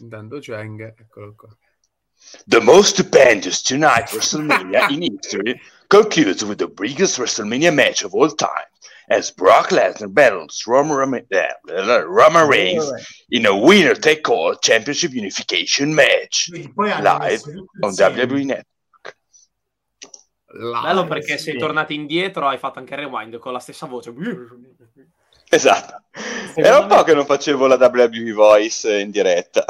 Intanto 0.00 0.40
Chang, 0.40 0.80
eccolo 0.80 1.34
qua. 1.34 1.48
The 2.46 2.60
most 2.60 2.94
stupendous 2.94 3.62
tonight 3.62 4.06
WrestleMania 4.06 4.90
in 4.90 5.02
history 5.02 5.60
concludes 5.88 6.44
with 6.44 6.58
the 6.58 6.68
biggest 6.68 7.18
WrestleMania 7.18 7.74
match 7.74 8.02
of 8.02 8.14
all 8.14 8.30
time 8.30 8.66
as 9.10 9.30
Brock 9.30 9.68
Lesnar 9.68 10.12
battles 10.12 10.64
Roman, 10.66 11.26
uh, 11.32 12.06
Roman 12.06 12.48
Reigns 12.48 12.90
in 13.30 13.46
a 13.46 13.56
winner-take-all 13.56 14.56
championship 14.56 15.12
unification 15.12 15.94
match 15.94 16.50
live 16.76 17.42
on 17.82 17.92
WWE 17.92 18.46
Network. 18.46 18.66
Live, 20.56 20.80
Bello 20.82 21.04
perché 21.06 21.36
sì. 21.36 21.50
sei 21.50 21.58
tornato 21.58 21.92
indietro, 21.92 22.46
hai 22.46 22.58
fatto 22.58 22.78
anche 22.78 22.94
rewind 22.94 23.38
con 23.38 23.52
la 23.52 23.58
stessa 23.58 23.86
voce. 23.86 24.14
Esatto. 25.48 26.02
Secondo 26.12 26.68
Era 26.68 26.78
un 26.78 26.86
me... 26.86 26.96
po' 26.96 27.02
che 27.02 27.14
non 27.14 27.26
facevo 27.26 27.66
la 27.66 27.76
WWE 27.76 28.32
Voice 28.32 29.00
in 29.00 29.10
diretta. 29.10 29.64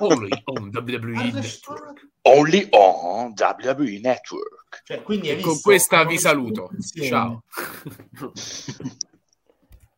Only 0.00 0.42
on 0.44 0.70
WWE 0.72 1.32
Network. 1.32 2.08
Only 2.22 2.66
on 2.70 3.34
WWE 3.36 4.00
Network. 4.00 4.82
Cioè, 4.84 5.02
quindi 5.02 5.38
con 5.40 5.60
questa 5.60 6.04
vi 6.04 6.18
saluto. 6.18 6.70
Ciao. 7.02 7.42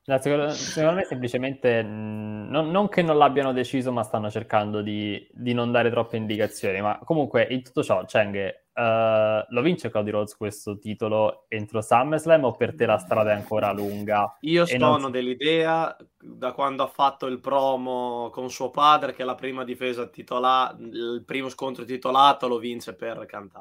No, 0.08 0.20
secondo, 0.20 0.50
secondo, 0.50 0.98
me 0.98 1.04
semplicemente 1.04 1.82
mh, 1.82 2.46
non, 2.48 2.70
non, 2.70 2.88
che 2.88 3.02
non 3.02 3.18
l'abbiano 3.18 3.52
deciso, 3.52 3.90
ma 3.90 4.04
stanno 4.04 4.30
cercando 4.30 4.80
di, 4.80 5.26
di, 5.32 5.52
non 5.52 5.72
dare 5.72 5.90
troppe 5.90 6.16
indicazioni. 6.16 6.80
Ma 6.80 7.00
comunque, 7.04 7.44
in 7.50 7.64
tutto 7.64 7.82
ciò, 7.82 8.04
Cheng, 8.04 8.65
uh, 8.76 9.44
lo 9.48 9.62
vince 9.62 9.90
Cody 9.90 10.10
Rhodes 10.10 10.36
questo 10.36 10.78
titolo 10.78 11.46
entro 11.48 11.80
SummerSlam 11.80 12.44
o 12.44 12.52
per 12.52 12.74
te 12.74 12.86
la 12.86 12.98
strada 12.98 13.32
è 13.32 13.34
ancora 13.34 13.72
lunga? 13.72 14.36
Io 14.40 14.66
sono 14.66 14.98
non... 14.98 15.10
dell'idea, 15.10 15.96
da 16.18 16.52
quando 16.52 16.82
ha 16.82 16.88
fatto 16.88 17.26
il 17.26 17.40
promo 17.40 18.30
con 18.30 18.50
suo 18.50 18.70
padre, 18.70 19.12
che 19.14 19.24
la 19.24 19.34
prima 19.34 19.64
difesa 19.64 20.06
titolata, 20.06 20.76
il 20.78 21.22
primo 21.26 21.48
scontro 21.48 21.84
titolato 21.84 22.46
lo 22.46 22.58
vince 22.58 22.94
per 22.94 23.26
count 23.26 23.52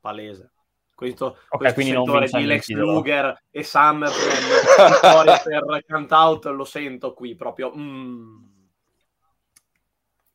Palese 0.00 0.52
questo, 0.94 1.38
okay, 1.48 1.72
questo 1.72 1.92
settore 1.92 2.28
di 2.28 2.44
Lex 2.44 2.68
Luger 2.70 3.42
e 3.50 3.64
SummerSlam 3.64 5.40
per 5.42 5.84
count 5.86 6.12
out 6.12 6.44
lo 6.46 6.64
sento 6.64 7.12
qui 7.12 7.34
proprio 7.34 7.72
mm. 7.76 8.51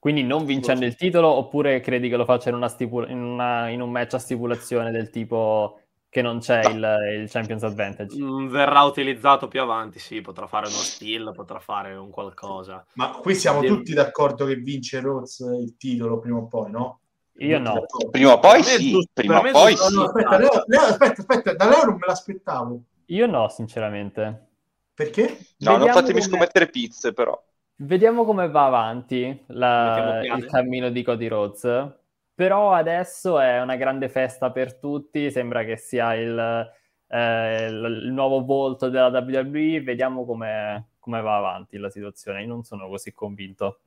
Quindi 0.07 0.23
non 0.23 0.45
vincendo 0.45 0.85
il 0.85 0.95
titolo 0.95 1.27
oppure 1.27 1.81
credi 1.81 2.07
che 2.07 2.15
lo 2.15 2.23
faccia 2.23 2.47
in, 2.47 2.55
una 2.55 2.69
stipula- 2.69 3.09
in, 3.09 3.21
una, 3.21 3.67
in 3.67 3.81
un 3.81 3.91
match 3.91 4.13
a 4.13 4.19
stipulazione 4.19 4.89
del 4.89 5.09
tipo 5.09 5.81
che 6.07 6.21
non 6.21 6.39
c'è 6.39 6.65
il, 6.69 7.19
il, 7.23 7.29
Champions 7.29 7.63
Advantage. 7.63 8.17
Mm, 8.17 8.47
verrà 8.47 8.83
utilizzato 8.83 9.49
più 9.49 9.59
avanti, 9.59 9.99
sì, 9.99 10.21
potrà 10.21 10.47
fare 10.47 10.67
uno 10.67 10.77
steal, 10.77 11.33
potrà 11.33 11.59
fare 11.59 11.93
un 11.95 12.09
qualcosa. 12.09 12.85
Ma 12.93 13.17
qui 13.19 13.35
siamo 13.35 13.59
Del... 13.59 13.67
tutti 13.69 13.93
d'accordo 13.93 14.45
che 14.45 14.55
vince 14.55 15.01
Rhodes 15.01 15.39
il 15.39 15.75
titolo 15.75 16.19
prima 16.19 16.37
o 16.37 16.47
poi, 16.47 16.71
no? 16.71 17.01
Io 17.39 17.59
no. 17.59 17.83
Prima 18.09 18.31
o 18.31 18.39
poi 18.39 18.63
sì, 18.63 19.09
prima 19.11 19.39
o 19.39 19.51
poi 19.51 19.75
sì. 19.75 19.93
No, 19.93 20.03
aspetta, 20.03 20.37
Leo, 20.37 20.63
Leo, 20.67 20.81
aspetta, 20.83 21.19
aspetta, 21.19 21.53
da 21.53 21.67
Leo 21.67 21.83
non 21.83 21.95
me 21.95 22.05
l'aspettavo. 22.07 22.81
Io 23.07 23.27
no, 23.27 23.49
sinceramente. 23.49 24.47
Perché? 24.93 25.23
No, 25.57 25.71
Vediamo 25.71 25.83
non 25.83 25.93
fatemi 25.93 26.13
come... 26.13 26.21
scommettere 26.21 26.67
pizze, 26.69 27.11
però. 27.11 27.37
Vediamo 27.79 28.25
come 28.25 28.49
va 28.49 28.65
avanti 28.65 29.43
la... 29.47 30.21
il 30.23 30.45
cammino 30.45 30.89
di 30.89 31.03
Cody 31.03 31.27
Rhodes. 31.27 31.95
Però 32.33 32.71
adesso 32.71 33.39
è 33.39 33.61
una 33.61 33.75
grande 33.75 34.09
festa 34.09 34.51
per 34.51 34.77
tutti, 34.77 35.31
sembra 35.31 35.63
che 35.63 35.75
sia 35.77 36.13
il, 36.13 36.71
eh, 37.07 37.65
il 37.65 38.11
nuovo 38.11 38.43
volto 38.43 38.89
della 38.89 39.07
WWE. 39.07 39.81
Vediamo 39.81 40.25
come, 40.25 40.89
come 40.99 41.21
va 41.21 41.37
avanti 41.37 41.77
la 41.77 41.89
situazione. 41.89 42.41
Io 42.41 42.47
non 42.47 42.63
sono 42.63 42.87
così 42.87 43.11
convinto. 43.11 43.79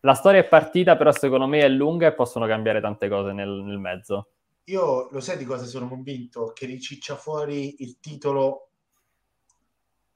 La 0.00 0.14
storia 0.14 0.40
è 0.40 0.48
partita, 0.48 0.96
però 0.96 1.12
secondo 1.12 1.46
me 1.46 1.60
è 1.60 1.68
lunga 1.68 2.08
e 2.08 2.14
possono 2.14 2.46
cambiare 2.46 2.80
tante 2.80 3.08
cose 3.08 3.32
nel, 3.32 3.48
nel 3.48 3.78
mezzo. 3.78 4.28
Io 4.64 5.08
lo 5.10 5.20
sai 5.20 5.36
di 5.36 5.44
cosa 5.44 5.64
sono 5.64 5.88
convinto? 5.88 6.52
Che 6.52 6.66
riciccia 6.66 7.16
fuori 7.16 7.82
il 7.82 7.98
titolo, 7.98 8.68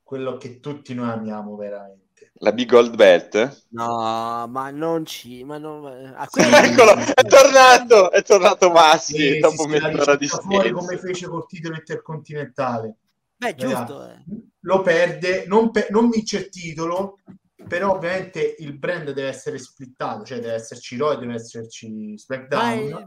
quello 0.03 0.37
che 0.37 0.61
tutti 0.61 0.95
noi 0.95 1.11
amiamo 1.11 1.57
veramente. 1.57 2.06
La 2.41 2.53
Big 2.53 2.69
Gold 2.69 2.95
Belt? 2.97 3.67
No, 3.71 4.47
ma 4.49 4.71
non 4.71 5.07
ci... 5.07 5.43
Ma 5.45 5.57
non... 5.59 6.15
Sì, 6.29 6.41
eccolo, 6.41 6.93
è 6.93 7.23
tornato, 7.25 8.11
è 8.11 8.23
tornato 8.23 8.71
Massi, 8.71 9.39
dopo 9.39 9.67
mezz'ora 9.67 10.17
di 10.17 10.27
fuori 10.29 10.71
come 10.71 10.99
fece 10.99 11.29
col 11.29 11.47
titolo 11.47 11.77
intercontinentale. 11.77 12.97
Beh, 13.39 13.55
giusto. 13.55 14.07
Eh. 14.07 14.23
Lo 14.61 14.83
perde, 14.83 15.45
non, 15.47 15.71
pe- 15.71 15.89
non 15.91 16.11
vince 16.11 16.39
il 16.39 16.49
titolo, 16.49 17.19
però 17.67 17.95
ovviamente 17.95 18.57
il 18.59 18.79
brand 18.79 19.11
deve 19.13 19.29
essere 19.29 19.59
splittato, 19.59 20.25
cioè 20.25 20.39
deve 20.39 20.55
esserci 20.55 20.97
Raw 20.97 21.13
e 21.13 21.19
deve 21.19 21.35
esserci 21.35 22.19
SmackDown. 22.19 23.07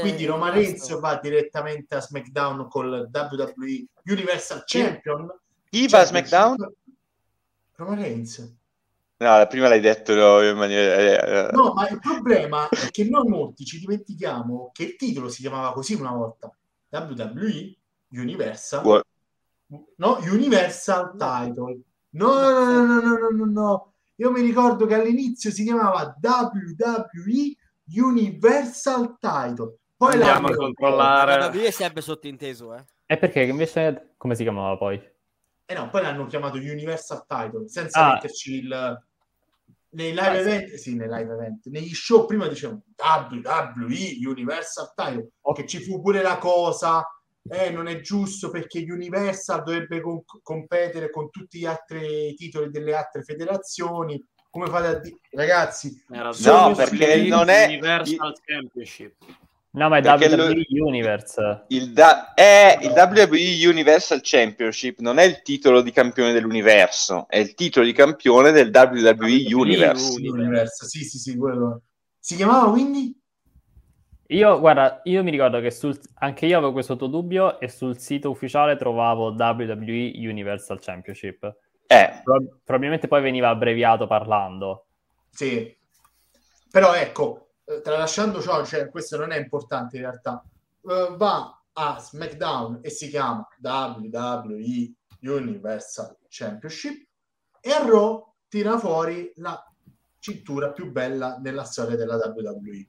Quindi 0.00 0.26
Roman 0.26 0.52
Reigns 0.52 0.98
va 0.98 1.18
direttamente 1.22 1.94
a 1.94 2.00
SmackDown 2.00 2.68
col 2.68 3.08
WWE 3.12 3.86
Universal 4.04 4.64
Champion. 4.66 5.28
Chi 5.70 5.88
va 5.88 6.00
a 6.00 6.04
SmackDown? 6.04 6.56
Roman 7.76 7.98
Reigns. 7.98 8.54
No, 9.18 9.38
la 9.38 9.46
prima 9.46 9.68
l'hai 9.68 9.80
detto 9.80 10.14
no, 10.14 10.42
in 10.42 10.56
maniera... 10.56 10.96
Eh, 10.96 11.48
eh. 11.48 11.52
No, 11.52 11.72
ma 11.72 11.88
il 11.88 11.98
problema 11.98 12.68
è 12.68 12.90
che 12.90 13.04
noi 13.04 13.26
molti 13.28 13.64
ci 13.64 13.78
dimentichiamo 13.78 14.70
che 14.74 14.82
il 14.84 14.96
titolo 14.96 15.30
si 15.30 15.40
chiamava 15.40 15.72
così 15.72 15.94
una 15.94 16.12
volta. 16.12 16.54
WWE 16.90 17.76
Universal. 18.10 18.84
What? 18.84 19.06
No, 19.96 20.18
Universal 20.20 21.12
Title. 21.16 21.80
No, 22.10 22.40
no, 22.40 22.84
no, 22.84 22.84
no, 22.84 23.00
no, 23.00 23.28
no, 23.30 23.44
no. 23.46 23.92
Io 24.16 24.30
mi 24.30 24.40
ricordo 24.40 24.86
che 24.86 24.94
all'inizio 24.94 25.50
si 25.50 25.64
chiamava 25.64 26.16
WWE 26.20 27.56
Universal 27.94 29.16
Title. 29.18 29.78
Poi 29.96 30.12
Andiamo 30.12 30.48
a 30.48 30.54
controllare. 30.54 31.38
La 31.38 31.46
WWE 31.46 31.66
è 31.66 31.70
sempre 31.70 32.02
sottinteso, 32.02 32.74
eh. 32.74 32.84
E 33.06 33.16
perché 33.16 33.42
invece 33.42 34.14
come 34.16 34.34
si 34.34 34.42
chiamava 34.42 34.76
poi? 34.76 35.00
Eh 35.68 35.74
no, 35.74 35.88
poi 35.90 36.02
l'hanno 36.02 36.26
chiamato 36.26 36.58
Universal 36.58 37.24
Title 37.26 37.68
senza 37.68 38.06
ah. 38.06 38.12
metterci 38.14 38.54
il 38.54 39.05
nei 39.90 40.10
live 40.10 40.38
event, 40.38 40.74
sì, 40.74 40.94
nei 40.96 41.08
live 41.08 41.32
event, 41.32 41.66
negli 41.66 41.94
show 41.94 42.26
prima 42.26 42.48
dicevano 42.48 42.82
WWE 42.96 44.28
Universal 44.28 44.92
Title, 44.94 45.30
che 45.54 45.66
ci 45.66 45.80
fu 45.80 46.00
pure 46.00 46.22
la 46.22 46.38
cosa, 46.38 47.04
eh, 47.48 47.70
non 47.70 47.86
è 47.86 48.00
giusto 48.00 48.50
perché 48.50 48.84
Universal 48.88 49.62
dovrebbe 49.62 50.00
con- 50.00 50.22
competere 50.42 51.10
con 51.10 51.30
tutti 51.30 51.58
gli 51.60 51.66
altri 51.66 52.34
titoli 52.34 52.70
delle 52.70 52.94
altre 52.94 53.22
federazioni. 53.22 54.22
Come 54.50 54.68
fate 54.68 54.86
a 54.86 54.98
dire, 54.98 55.18
ragazzi? 55.32 56.02
No, 56.08 56.74
perché 56.74 57.22
non 57.24 57.48
è 57.48 57.66
Universal 57.66 58.34
Championship. 58.44 59.14
No, 59.76 59.90
ma 59.90 59.98
è 59.98 60.02
WWE 60.02 60.64
Universe. 60.80 61.64
Il, 61.68 61.92
da- 61.92 62.32
è 62.32 62.78
il 62.80 62.92
WWE 62.92 63.68
Universal 63.68 64.20
Championship 64.22 65.00
non 65.00 65.18
è 65.18 65.24
il 65.24 65.42
titolo 65.42 65.82
di 65.82 65.92
campione 65.92 66.32
dell'universo, 66.32 67.26
è 67.28 67.36
il 67.36 67.54
titolo 67.54 67.84
di 67.84 67.92
campione 67.92 68.52
del 68.52 68.70
WWE 68.72 69.54
Universe. 69.54 70.18
Universe, 70.18 70.86
Sì, 70.86 71.04
sì, 71.04 71.18
sì, 71.18 71.36
quello. 71.36 71.82
Si 72.18 72.36
chiamava 72.36 72.70
quindi? 72.70 73.20
Io, 74.28 74.58
guarda, 74.58 75.02
io 75.04 75.22
mi 75.22 75.30
ricordo 75.30 75.60
che 75.60 75.70
sul, 75.70 75.96
anche 76.14 76.46
io 76.46 76.56
avevo 76.56 76.72
questo 76.72 76.96
tuo 76.96 77.08
dubbio 77.08 77.60
e 77.60 77.68
sul 77.68 77.98
sito 77.98 78.30
ufficiale 78.30 78.76
trovavo 78.76 79.28
WWE 79.28 80.12
Universal 80.16 80.80
Championship. 80.80 81.54
Eh. 81.86 82.20
Pro- 82.24 82.60
probabilmente 82.64 83.08
poi 83.08 83.20
veniva 83.20 83.50
abbreviato 83.50 84.06
parlando. 84.06 84.86
Sì. 85.28 85.76
Però 86.70 86.94
ecco, 86.94 87.45
tralasciando 87.82 88.40
ciò, 88.40 88.64
cioè, 88.64 88.88
questo 88.88 89.16
non 89.16 89.32
è 89.32 89.38
importante 89.38 89.96
in 89.96 90.02
realtà, 90.02 90.42
eh, 90.88 91.14
va 91.16 91.60
a 91.72 91.98
SmackDown 91.98 92.78
e 92.82 92.90
si 92.90 93.08
chiama 93.08 93.46
WWE 93.60 94.92
Universal 95.20 96.16
Championship 96.28 97.06
e 97.60 97.70
a 97.70 97.84
Raw 97.84 98.34
tira 98.48 98.78
fuori 98.78 99.32
la 99.36 99.60
cintura 100.18 100.72
più 100.72 100.90
bella 100.90 101.38
nella 101.38 101.64
storia 101.64 101.96
della 101.96 102.16
WWE. 102.16 102.88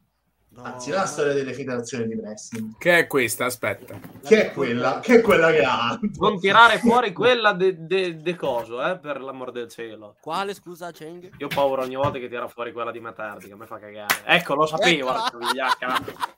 Anzi, 0.62 0.90
la 0.90 1.06
storia 1.06 1.34
delle 1.34 1.54
federazioni 1.54 2.08
di 2.08 2.16
wrestling. 2.16 2.78
Che 2.78 2.98
è 2.98 3.08
questa? 3.08 3.46
Aspetta. 3.46 4.00
Che 4.24 4.48
è 4.48 4.52
quella 4.52 5.00
che, 5.00 5.16
è 5.18 5.22
quella 5.22 5.52
che 5.52 5.62
ha. 5.64 6.00
Non 6.16 6.40
tirare 6.40 6.80
fuori 6.80 7.14
quella 7.14 7.54
de, 7.54 7.86
de, 7.86 8.18
de 8.18 8.36
coso, 8.36 8.84
eh, 8.84 8.98
per 8.98 9.22
l'amor 9.22 9.52
del 9.52 9.70
cielo. 9.70 10.16
Quale, 10.20 10.54
scusa, 10.56 10.92
Cheng? 10.92 11.30
Io 11.38 11.46
ho 11.46 11.50
paura 11.50 11.84
ogni 11.84 11.96
volta 11.96 12.18
che 12.18 12.28
tira 12.28 12.48
fuori 12.48 12.72
quella 12.72 12.92
di 12.92 13.00
Matardi, 13.00 13.48
che 13.48 13.54
a 13.54 13.56
me 13.56 13.68
fa 13.68 13.78
cagare. 13.78 14.24
Ecco, 14.26 14.56
lo 14.56 14.66
sapevo. 14.66 15.10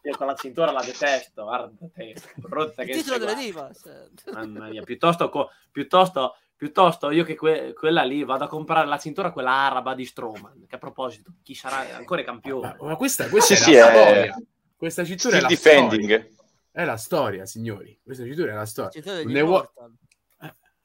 Io 0.01 0.17
con 0.17 0.27
la 0.27 0.35
cintura 0.35 0.71
la 0.71 0.81
detesto, 0.83 1.43
guarda 1.43 1.73
te. 1.93 2.15
Brutta 2.35 2.81
Il 2.83 2.87
che 2.89 2.93
titolo 2.97 3.17
sei, 3.17 3.25
delle 3.25 3.51
guarda. 3.51 3.69
Divas. 3.71 4.11
Mamma 4.33 4.67
mia, 4.67 4.81
piuttosto, 4.83 5.29
co- 5.29 5.49
piuttosto, 5.71 6.35
piuttosto 6.59 7.09
io 7.09 7.23
che 7.23 7.35
que- 7.37 7.71
quella 7.73 8.03
lì 8.03 8.25
vado 8.25 8.43
a 8.43 8.47
comprare 8.49 8.85
la 8.85 8.97
cintura 8.97 9.31
quella 9.31 9.51
araba 9.51 9.95
di 9.95 10.03
Strowman, 10.03 10.65
che 10.67 10.75
a 10.75 10.77
proposito, 10.77 11.31
chi 11.41 11.53
sarà 11.55 11.95
ancora 11.95 12.21
campione? 12.21 12.75
Ma 12.81 12.97
questa, 12.97 13.29
questa 13.29 13.55
Sì, 13.55 13.61
è 13.61 13.63
sì, 13.65 13.73
la 13.75 13.87
è- 13.91 14.03
storia. 14.03 14.35
Questa 14.75 15.03
cintura 15.05 15.37
è 15.37 15.41
la 15.41 15.47
defending. 15.47 16.03
storia. 16.03 16.27
È 16.71 16.83
la 16.85 16.97
storia, 16.97 17.45
signori. 17.45 17.97
Questa 18.03 18.23
cintura 18.25 18.51
è 18.51 18.55
la 18.55 18.65
storia. 18.65 19.01
Ne 19.23 19.41
vuoi- 19.41 19.63
Immortal. 19.63 19.93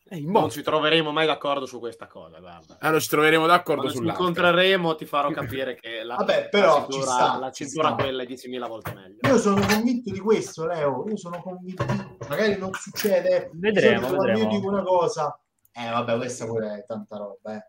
È 0.06 0.18
Non 0.20 0.51
ci 0.51 0.62
troveremo 0.62 1.10
mai 1.12 1.26
d'accordo 1.26 1.64
su 1.66 1.78
questa 1.80 2.06
cosa, 2.06 2.38
guarda. 2.38 2.76
Allora 2.80 3.01
ci 3.01 3.09
troveremo 3.09 3.46
d'accordo 3.46 3.82
Quando 3.82 4.01
ci 4.01 4.06
incontreremo 4.06 4.94
ti 4.96 5.06
farò 5.06 5.30
capire 5.30 5.74
che 5.76 6.05
la, 6.05 6.14
Vabbè, 6.16 6.51
però 6.51 6.80
la 6.80 6.84
ci 6.84 6.92
cintura, 6.92 7.12
sta, 7.12 7.38
la 7.38 7.51
ci 7.51 7.64
cintura 7.64 7.94
quella 7.94 8.22
è 8.22 8.26
10.000 8.26 8.66
volte 8.68 8.92
meglio. 8.92 9.16
Io 9.22 9.38
sono 9.38 9.64
convinto 9.66 10.12
di 10.12 10.18
questo, 10.20 10.66
Leo. 10.66 11.05
Io 11.09 11.16
sono 11.16 11.40
convinto. 11.42 11.84
Magari 12.28 12.56
non 12.59 12.70
succede. 12.74 13.51
Vedremo. 13.55 14.09
Io 14.36 14.46
dico 14.46 14.68
una 14.68 14.82
cosa. 14.82 15.36
Eh, 15.76 15.90
vabbè, 15.90 16.16
questa 16.16 16.46
pure 16.46 16.78
è 16.78 16.84
tanta 16.84 17.16
roba, 17.16 17.56
eh. 17.56 17.68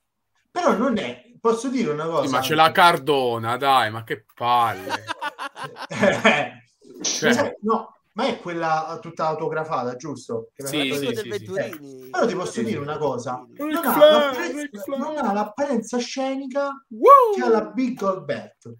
Però 0.52 0.78
non 0.78 0.98
è. 0.98 1.34
Posso 1.42 1.70
dire 1.70 1.92
una 1.92 2.06
cosa? 2.06 2.28
Sì, 2.28 2.32
ma 2.34 2.40
c'è 2.40 2.56
la 2.56 2.72
Cardona, 2.72 3.58
dai, 3.58 3.92
ma 3.92 4.04
che 4.04 4.26
palle. 4.34 5.04
Cioè, 7.02 7.34
Cioè, 7.34 7.58
no, 7.62 7.98
ma 8.14 8.28
è 8.28 8.40
quella 8.40 8.98
tutta 9.02 9.28
autografata, 9.28 9.96
giusto? 9.96 10.50
Che 10.54 10.66
Sì, 10.66 10.94
sì, 10.94 11.08
sì, 11.08 11.16
sì. 11.16 11.30
Venturini. 11.30 12.10
Però 12.10 12.26
ti 12.26 12.36
posso 12.36 12.62
dire 12.62 12.80
una 12.80 12.98
cosa: 12.98 13.46
non 13.58 13.76
ha, 13.76 13.98
l'apparenza, 13.98 14.84
non 14.98 15.18
ha 15.18 15.34
l'apparenza 15.34 15.98
scenica 15.98 16.72
Woo! 16.90 17.36
che 17.36 17.42
ha 17.42 17.50
la 17.50 17.66
Big 17.66 17.98
Gold 17.98 18.24
Belt. 18.24 18.74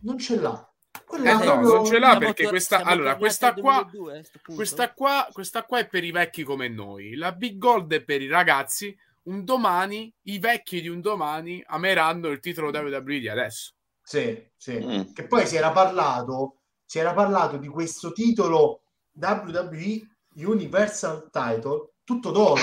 Non 0.00 0.18
ce 0.18 0.38
l'ha. 0.38 0.70
Quella 1.06 1.40
Eh 1.40 1.44
no, 1.44 1.60
non 1.60 1.86
ce 1.86 1.98
l'ha 2.00 2.18
perché 2.18 2.48
questa 2.48 2.82
allora 2.82 3.16
questa 3.16 3.54
qua 3.54 3.86
2002, 3.88 4.18
a 4.18 4.24
sto 4.24 4.38
punto. 4.42 4.54
questa 4.54 4.92
qua 4.92 5.28
questa 5.32 5.62
qua 5.62 5.78
è 5.78 5.86
per 5.86 6.02
i 6.02 6.10
vecchi 6.10 6.42
come 6.42 6.68
noi. 6.68 7.14
La 7.14 7.32
Big 7.32 7.58
Gold 7.58 7.92
è 7.92 8.02
per 8.02 8.20
i 8.20 8.28
ragazzi. 8.28 8.96
Un 9.26 9.44
domani 9.44 10.12
i 10.22 10.38
vecchi 10.38 10.80
di 10.80 10.88
un 10.88 11.00
domani 11.00 11.62
ameranno 11.66 12.28
il 12.28 12.40
titolo 12.40 12.70
WWE 12.70 13.18
di 13.18 13.28
adesso. 13.28 13.72
Sì, 14.02 14.40
sì. 14.56 14.78
Mm. 14.78 15.12
Che 15.12 15.26
poi 15.26 15.46
si 15.46 15.56
era 15.56 15.72
parlato, 15.72 16.58
si 16.84 16.98
era 16.98 17.12
parlato 17.12 17.56
di 17.56 17.66
questo 17.68 18.12
titolo 18.12 18.82
WWE 19.12 20.08
Universal 20.36 21.28
Title, 21.30 21.92
tutto 22.04 22.30
d'oro. 22.30 22.60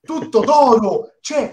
Tutto 0.00 0.40
d'oro! 0.44 1.14
Cioè, 1.20 1.52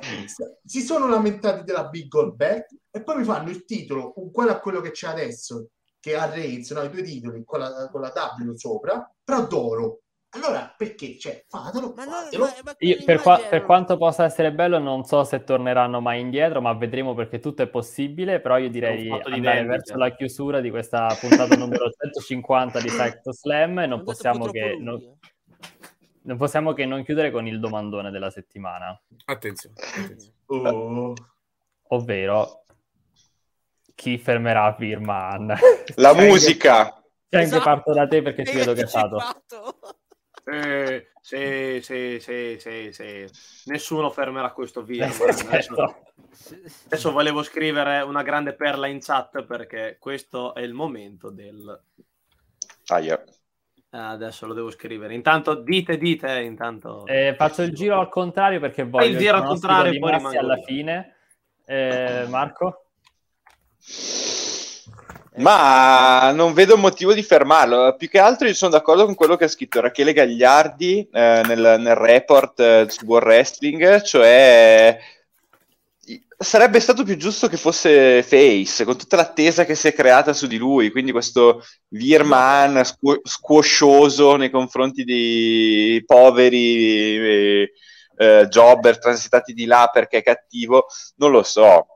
si 0.63 0.81
sono 0.81 1.07
lamentati 1.07 1.63
della 1.63 1.87
Big 1.87 2.07
Gold 2.07 2.35
Belt 2.35 2.67
e 2.89 3.01
poi 3.01 3.17
mi 3.17 3.23
fanno 3.23 3.49
il 3.49 3.65
titolo 3.65 4.13
uguale 4.17 4.51
a 4.51 4.59
quello 4.59 4.81
che 4.81 4.91
c'è 4.91 5.07
adesso, 5.07 5.67
che 6.01 6.15
ha 6.15 6.25
Reigns, 6.29 6.71
no? 6.71 6.81
i 6.81 6.89
due 6.89 7.03
titoli 7.03 7.43
con 7.45 7.59
la, 7.59 7.87
con 7.89 8.01
la 8.01 8.11
W 8.11 8.53
sopra, 8.55 9.09
però 9.23 9.45
d'oro. 9.47 9.99
Allora, 10.33 10.73
perché? 10.77 11.17
Cioè, 11.19 11.43
fatelo, 11.47 11.93
Ma 11.93 12.05
no, 12.05 12.11
fatelo. 12.11 12.45
ma- 12.45 12.53
ma 12.63 12.75
Io, 12.79 13.03
per, 13.03 13.21
qua- 13.21 13.37
per 13.49 13.63
quanto 13.65 13.97
possa 13.97 14.23
essere 14.23 14.53
bello, 14.53 14.79
non 14.79 15.03
so 15.03 15.23
se 15.25 15.43
torneranno 15.43 15.99
mai 15.99 16.21
indietro, 16.21 16.61
ma 16.61 16.73
vedremo 16.73 17.13
perché 17.13 17.39
tutto 17.39 17.61
è 17.63 17.67
possibile. 17.67 18.39
Però 18.39 18.57
io 18.57 18.69
direi 18.69 19.03
di 19.03 19.09
andare 19.11 19.39
vendita. 19.41 19.65
verso 19.67 19.97
la 19.97 20.15
chiusura 20.15 20.59
di 20.61 20.69
questa 20.69 21.15
puntata 21.19 21.55
numero 21.57 21.89
150 21.91 22.79
di 22.79 22.89
Secto 22.89 23.33
Slam 23.33 23.79
e 23.79 23.87
non 23.87 24.03
possiamo, 24.03 24.45
che, 24.45 24.77
non, 24.79 25.17
non 26.21 26.37
possiamo 26.37 26.71
che 26.71 26.85
non 26.85 27.03
chiudere 27.03 27.29
con 27.29 27.45
il 27.45 27.59
domandone 27.59 28.09
della 28.09 28.29
settimana, 28.31 28.97
Attenzione. 29.25 29.75
attenzione. 29.95 30.33
Oh. 30.45 31.13
ovvero 31.89 32.60
chi 34.01 34.17
fermerà 34.17 34.73
Firman? 34.73 35.55
La 35.97 36.15
musica. 36.15 36.85
C'è 37.29 37.37
anche 37.37 37.49
Esatto. 37.49 37.63
parto 37.63 37.93
da 37.93 38.07
te 38.07 38.23
perché 38.23 38.43
ci 38.43 38.53
E 38.53 38.55
vedo 38.55 38.73
che 38.73 38.81
è 38.81 38.87
stato. 38.87 39.19
Eh, 40.43 41.11
sì, 41.21 41.79
sì, 41.83 42.17
sì, 42.19 42.57
sì, 42.59 42.89
sì. 42.91 43.25
Nessuno 43.65 44.09
fermerà 44.09 44.51
questo 44.53 44.81
video. 44.83 45.07
Certo. 45.11 45.45
Adesso, 45.45 45.97
adesso 46.87 47.11
volevo 47.11 47.43
scrivere 47.43 48.01
una 48.01 48.23
grande 48.23 48.55
perla 48.55 48.87
in 48.87 48.99
chat 49.01 49.43
perché 49.43 49.97
questo 49.99 50.55
è 50.55 50.61
il 50.61 50.73
momento 50.73 51.29
del... 51.29 51.79
Aia. 52.87 53.23
Eh, 53.23 53.97
adesso 53.97 54.47
lo 54.47 54.55
devo 54.55 54.71
scrivere. 54.71 55.13
Intanto 55.13 55.53
dite, 55.53 55.97
dite, 55.97 56.39
intanto... 56.39 57.05
Eh, 57.05 57.35
faccio 57.37 57.61
il 57.61 57.71
giro 57.75 57.99
al 57.99 58.09
contrario 58.09 58.59
perché 58.59 58.83
voglio 58.83 59.05
il 59.05 59.17
giro 59.17 59.37
al 59.37 59.45
contrario, 59.45 59.99
poi 59.99 60.35
alla 60.37 60.57
fine. 60.57 61.17
Eh, 61.65 62.25
Marco? 62.29 62.87
Ma 65.37 66.31
non 66.31 66.53
vedo 66.53 66.77
motivo 66.77 67.13
di 67.13 67.23
fermarlo. 67.23 67.95
Più 67.97 68.09
che 68.09 68.19
altro 68.19 68.47
io 68.47 68.53
sono 68.53 68.71
d'accordo 68.71 69.05
con 69.05 69.15
quello 69.15 69.37
che 69.37 69.45
ha 69.45 69.49
scritto 69.49 69.79
Rachele 69.79 70.13
Gagliardi 70.13 71.07
eh, 71.11 71.41
nel, 71.45 71.77
nel 71.79 71.95
report 71.95 72.59
eh, 72.59 72.85
su 72.89 73.05
World 73.05 73.27
Wrestling, 73.27 74.01
cioè 74.01 74.99
sarebbe 76.41 76.79
stato 76.79 77.03
più 77.03 77.17
giusto 77.17 77.47
che 77.47 77.57
fosse 77.57 78.23
Face, 78.23 78.83
con 78.83 78.97
tutta 78.97 79.15
l'attesa 79.15 79.63
che 79.63 79.75
si 79.75 79.87
è 79.87 79.93
creata 79.93 80.33
su 80.33 80.47
di 80.47 80.57
lui, 80.57 80.89
quindi 80.89 81.11
questo 81.11 81.63
Virman 81.89 82.83
squ- 82.83 83.21
squoscioso 83.25 84.35
nei 84.35 84.49
confronti 84.49 85.03
dei 85.03 86.03
poveri 86.03 87.15
eh, 87.15 87.71
eh, 88.17 88.47
jobber 88.49 88.97
transitati 88.99 89.53
di 89.53 89.65
là 89.65 89.89
perché 89.93 90.17
è 90.17 90.23
cattivo, 90.23 90.87
non 91.17 91.31
lo 91.31 91.43
so. 91.43 91.90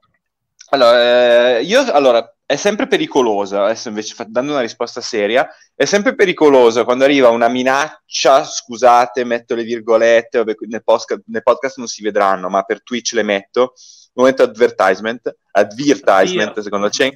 Allora, 0.75 1.57
eh, 1.57 1.63
io 1.63 1.89
allora 1.93 2.35
è 2.45 2.57
sempre 2.57 2.85
pericolosa, 2.85 3.63
adesso 3.63 3.87
invece 3.87 4.13
dando 4.27 4.51
una 4.51 4.59
risposta 4.59 4.99
seria, 4.99 5.47
è 5.73 5.85
sempre 5.85 6.15
pericoloso 6.15 6.83
quando 6.83 7.05
arriva 7.05 7.29
una 7.29 7.47
minaccia, 7.47 8.43
scusate, 8.43 9.23
metto 9.23 9.55
le 9.55 9.63
virgolette, 9.63 10.39
vabbè, 10.39 10.55
nel, 10.67 10.83
podcast, 10.83 11.21
nel 11.27 11.43
podcast 11.43 11.77
non 11.77 11.87
si 11.87 12.03
vedranno, 12.03 12.49
ma 12.49 12.63
per 12.63 12.83
Twitch 12.83 13.13
le 13.13 13.23
metto, 13.23 13.73
momento 14.15 14.43
advertisement, 14.43 15.33
advertisement 15.51 16.57
Io. 16.57 16.61
secondo 16.61 16.89
Chen. 16.89 17.13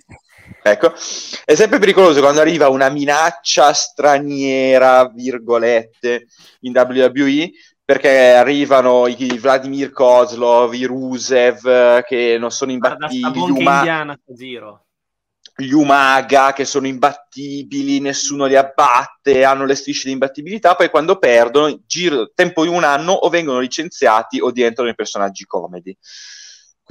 Ecco, 0.64 0.94
è 1.46 1.54
sempre 1.54 1.80
pericoloso 1.80 2.22
quando 2.22 2.40
arriva 2.40 2.70
una 2.70 2.90
minaccia 2.90 3.74
straniera, 3.74 5.12
virgolette, 5.14 6.28
in 6.62 6.72
WWE, 6.74 7.52
perché 7.90 8.34
arrivano 8.34 9.08
i 9.08 9.40
Vladimir 9.40 9.90
Kozlov, 9.90 10.76
i 10.76 10.84
Rusev, 10.84 11.66
eh, 11.66 12.04
che 12.06 12.38
non 12.40 12.52
sono 12.52 12.72
imbattibili, 12.72 13.48
gli 13.48 13.50
Uma- 13.50 13.78
indiana 13.78 14.20
gli 15.56 15.72
Umaga 15.72 16.54
che 16.54 16.66
sono 16.66 16.86
imbattibili, 16.86 18.00
nessuno 18.00 18.46
li 18.46 18.56
abbatte, 18.56 19.44
hanno 19.44 19.66
le 19.66 19.74
strisce 19.74 20.06
di 20.06 20.14
imbattibilità, 20.14 20.76
poi 20.76 20.92
quando 20.92 21.18
perdono, 21.18 21.80
giro 21.88 22.30
tempo 22.36 22.62
di 22.62 22.70
un 22.70 22.84
anno 22.84 23.12
o 23.12 23.28
vengono 23.28 23.60
licenziati 23.60 24.40
o 24.40 24.52
diventano 24.52 24.86
dei 24.86 24.96
personaggi 24.96 25.46
comedy. 25.46 25.98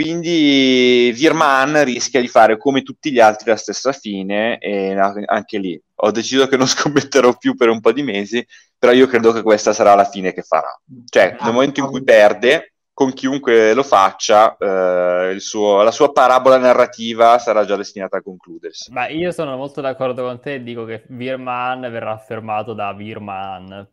Quindi 0.00 1.10
Virman 1.12 1.82
rischia 1.82 2.20
di 2.20 2.28
fare 2.28 2.56
come 2.56 2.82
tutti 2.82 3.10
gli 3.10 3.18
altri 3.18 3.50
la 3.50 3.56
stessa 3.56 3.90
fine 3.90 4.58
e 4.58 4.96
anche 4.96 5.58
lì 5.58 5.82
ho 5.96 6.12
deciso 6.12 6.46
che 6.46 6.56
non 6.56 6.66
scommetterò 6.70 7.36
più 7.36 7.56
per 7.56 7.68
un 7.68 7.80
po' 7.80 7.90
di 7.90 8.04
mesi, 8.04 8.46
però 8.78 8.92
io 8.92 9.08
credo 9.08 9.32
che 9.32 9.42
questa 9.42 9.72
sarà 9.72 9.96
la 9.96 10.04
fine 10.04 10.32
che 10.32 10.42
farà. 10.42 10.72
Cioè, 11.04 11.38
nel 11.40 11.52
momento 11.52 11.80
in 11.80 11.86
cui 11.86 12.04
perde, 12.04 12.74
con 12.92 13.12
chiunque 13.12 13.74
lo 13.74 13.82
faccia, 13.82 14.56
eh, 14.56 15.34
suo, 15.40 15.82
la 15.82 15.90
sua 15.90 16.12
parabola 16.12 16.58
narrativa 16.58 17.40
sarà 17.40 17.64
già 17.64 17.74
destinata 17.74 18.18
a 18.18 18.22
concludersi. 18.22 18.92
Ma 18.92 19.08
io 19.08 19.32
sono 19.32 19.56
molto 19.56 19.80
d'accordo 19.80 20.22
con 20.22 20.38
te 20.40 20.54
e 20.54 20.62
dico 20.62 20.84
che 20.84 21.06
Virman 21.08 21.80
verrà 21.80 22.12
affermato 22.12 22.72
da 22.72 22.92
Virman. 22.92 23.88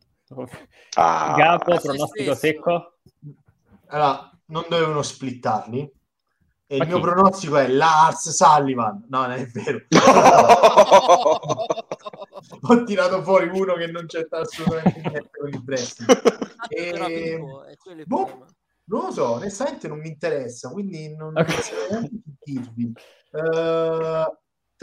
Ah, 0.97 1.33
Gapo, 1.35 1.79
pronostico 1.79 2.35
secco? 2.35 2.97
Allora, 3.87 4.34
non 4.47 4.65
dovevano 4.69 5.01
splittarli. 5.01 5.91
E 6.67 6.77
il 6.77 6.87
mio 6.87 6.99
pronostico 6.99 7.57
è 7.57 7.67
Lars 7.67 8.31
Sullivan. 8.31 9.05
No, 9.07 9.21
non 9.21 9.31
è 9.31 9.45
vero. 9.45 9.81
Ho 12.67 12.83
tirato 12.83 13.21
fuori 13.21 13.47
uno 13.47 13.75
che 13.75 13.85
non 13.87 14.07
c'è 14.07 14.25
assolutamente 14.29 14.99
niente 14.99 15.29
con 15.37 15.49
il 15.49 15.63
wrestling. 15.65 16.21
E... 16.67 17.37
Boh, 18.05 18.47
non 18.85 19.05
lo 19.05 19.11
so, 19.11 19.33
onestamente 19.33 19.87
non 19.87 19.99
mi 19.99 20.07
interessa, 20.07 20.71
quindi 20.71 21.15
non, 21.15 21.37
okay. 21.37 21.53
non 21.53 21.63
so 21.63 21.73
neanche 21.91 22.21
dirvi. 22.43 22.91
Uh, 23.31 24.25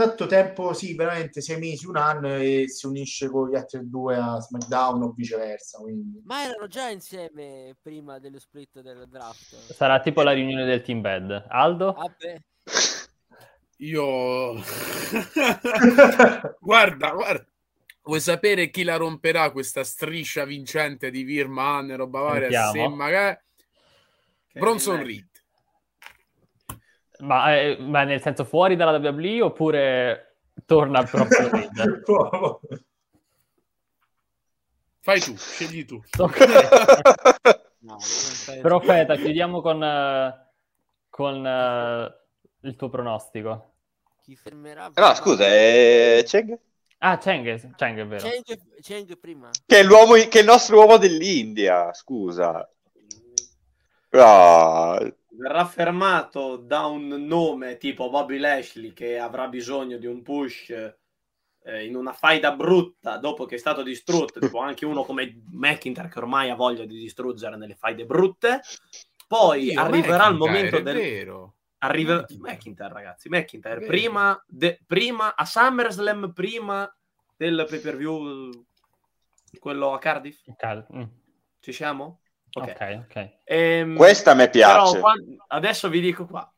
tanto 0.06 0.26
tempo, 0.26 0.72
sì, 0.72 0.94
veramente 0.94 1.40
sei 1.40 1.58
mesi, 1.58 1.86
un 1.86 1.96
anno 1.96 2.34
e 2.34 2.64
si 2.68 2.86
unisce 2.86 3.28
con 3.28 3.48
gli 3.48 3.54
altri 3.54 3.88
due 3.88 4.16
a 4.16 4.40
SmackDown 4.40 5.02
o 5.02 5.12
viceversa. 5.16 5.78
Quindi. 5.78 6.22
Ma 6.24 6.42
erano 6.44 6.66
già 6.66 6.88
insieme 6.88 7.76
prima 7.80 8.18
dello 8.18 8.38
split 8.38 8.80
del 8.80 9.06
draft. 9.08 9.72
Sarà 9.72 10.00
tipo 10.00 10.22
la 10.22 10.32
riunione 10.32 10.64
del 10.64 10.82
team 10.82 11.00
bed. 11.00 11.46
Aldo? 11.48 11.92
Vabbè. 11.92 12.40
Io 13.78 14.54
guarda, 16.60 17.10
guarda. 17.10 17.46
Vuoi 18.04 18.20
sapere 18.20 18.70
chi 18.70 18.82
la 18.82 18.96
romperà 18.96 19.50
questa 19.52 19.84
striscia 19.84 20.44
vincente 20.44 21.10
di 21.10 21.22
Virman 21.22 21.90
e 21.90 21.96
roba 21.96 22.20
varia? 22.20 22.70
Se 22.70 22.88
magari 22.88 23.38
Bronson 24.52 25.04
Reed. 25.04 25.30
Ma, 27.22 27.56
eh, 27.56 27.76
ma, 27.78 28.02
nel 28.02 28.20
senso 28.20 28.44
fuori 28.44 28.74
dalla 28.74 28.98
WWE 28.98 29.42
oppure 29.42 30.38
torna 30.66 30.98
a 30.98 31.02
Bronson 31.04 31.50
Reed? 31.50 32.02
Fai 35.00 35.20
tu, 35.20 35.36
scegli 35.36 35.84
tu. 35.84 36.02
no, 37.80 37.98
Profeta, 38.60 39.16
chiudiamo 39.16 39.60
con, 39.60 39.80
uh, 39.80 40.32
con 41.08 41.44
uh, 41.44 42.66
il 42.66 42.76
tuo 42.76 42.88
pronostico. 42.88 43.74
Chi 44.22 44.34
fermerà? 44.34 44.90
No, 44.94 45.14
scusa, 45.14 45.46
è 45.46 46.22
Cheng? 46.24 46.58
Ah, 46.98 47.18
Cheng, 47.18 47.74
Cheng 47.76 47.98
è 47.98 48.06
vero. 48.06 48.28
Cheng, 48.28 48.80
Cheng 48.80 49.18
prima. 49.18 49.50
Che 49.64 49.78
è, 49.78 49.82
l'uomo, 49.82 50.14
che 50.14 50.28
è 50.28 50.40
il 50.40 50.46
nostro 50.46 50.78
uomo 50.78 50.96
dell'India, 50.96 51.92
scusa. 51.92 52.68
Oh. 54.14 55.16
Verrà 55.28 55.64
fermato 55.64 56.56
da 56.56 56.84
un 56.86 57.08
nome 57.08 57.78
tipo 57.78 58.10
Bobby 58.10 58.38
Lashley 58.38 58.92
che 58.92 59.18
avrà 59.18 59.48
bisogno 59.48 59.96
di 59.96 60.06
un 60.06 60.22
push 60.22 60.70
eh, 61.64 61.86
in 61.86 61.96
una 61.96 62.12
faida 62.12 62.52
brutta 62.52 63.16
dopo 63.16 63.46
che 63.46 63.54
è 63.54 63.58
stato 63.58 63.82
distrutto, 63.82 64.40
tipo 64.40 64.58
anche 64.58 64.84
uno 64.84 65.04
come 65.04 65.42
McIntyre 65.52 66.08
che 66.08 66.18
ormai 66.18 66.50
ha 66.50 66.54
voglia 66.54 66.84
di 66.84 66.98
distruggere 66.98 67.56
nelle 67.56 67.74
faide 67.74 68.04
brutte. 68.04 68.60
Poi 69.26 69.72
Io, 69.72 69.80
arriverà 69.80 70.26
il 70.26 70.36
momento 70.36 70.80
del... 70.80 70.96
Vero. 70.96 71.54
Arriverà 71.78 72.24
McIntyre, 72.38 72.92
ragazzi. 72.92 73.28
McIntyre 73.28 73.86
prima, 73.86 74.40
de... 74.46 74.78
prima 74.86 75.34
a 75.34 75.44
SummerSlam, 75.44 76.32
prima 76.32 76.94
del 77.36 77.66
pay 77.68 77.80
per 77.80 77.96
view, 77.96 78.50
quello 79.58 79.92
a 79.92 79.98
Cardiff. 79.98 80.44
Cal- 80.56 80.86
mm. 80.94 81.02
Ci 81.58 81.72
siamo? 81.72 82.21
Ok, 82.52 82.68
ok. 82.68 83.04
okay. 83.04 83.38
Ehm, 83.44 83.96
Questa 83.96 84.34
mi 84.34 84.48
piace. 84.50 85.00
Quando, 85.00 85.44
adesso 85.48 85.88
vi 85.88 86.00
dico 86.00 86.26
qua. 86.26 86.50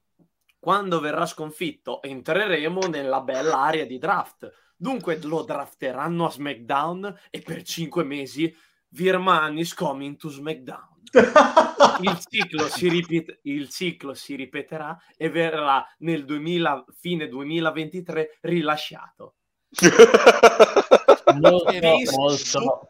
Quando 0.58 0.98
verrà 0.98 1.26
sconfitto 1.26 2.00
entreremo 2.02 2.86
nella 2.86 3.20
bella 3.20 3.60
area 3.60 3.84
di 3.84 3.98
draft. 3.98 4.50
Dunque 4.76 5.18
lo 5.22 5.42
drafteranno 5.42 6.26
a 6.26 6.30
SmackDown 6.30 7.20
e 7.30 7.40
per 7.40 7.62
cinque 7.62 8.02
mesi 8.02 8.54
Virman 8.88 9.58
is 9.58 9.74
coming 9.74 10.16
to 10.16 10.28
SmackDown. 10.28 10.92
il, 12.00 12.24
ciclo 12.28 12.68
si 12.68 12.88
ripet- 12.88 13.40
il 13.42 13.68
ciclo 13.68 14.14
si 14.14 14.34
ripeterà 14.34 14.96
e 15.16 15.28
verrà 15.28 15.86
nel 15.98 16.24
2000, 16.24 16.84
fine 16.98 17.28
2023 17.28 18.38
rilasciato. 18.40 19.34
molto, 21.32 21.72
molto, 22.16 22.88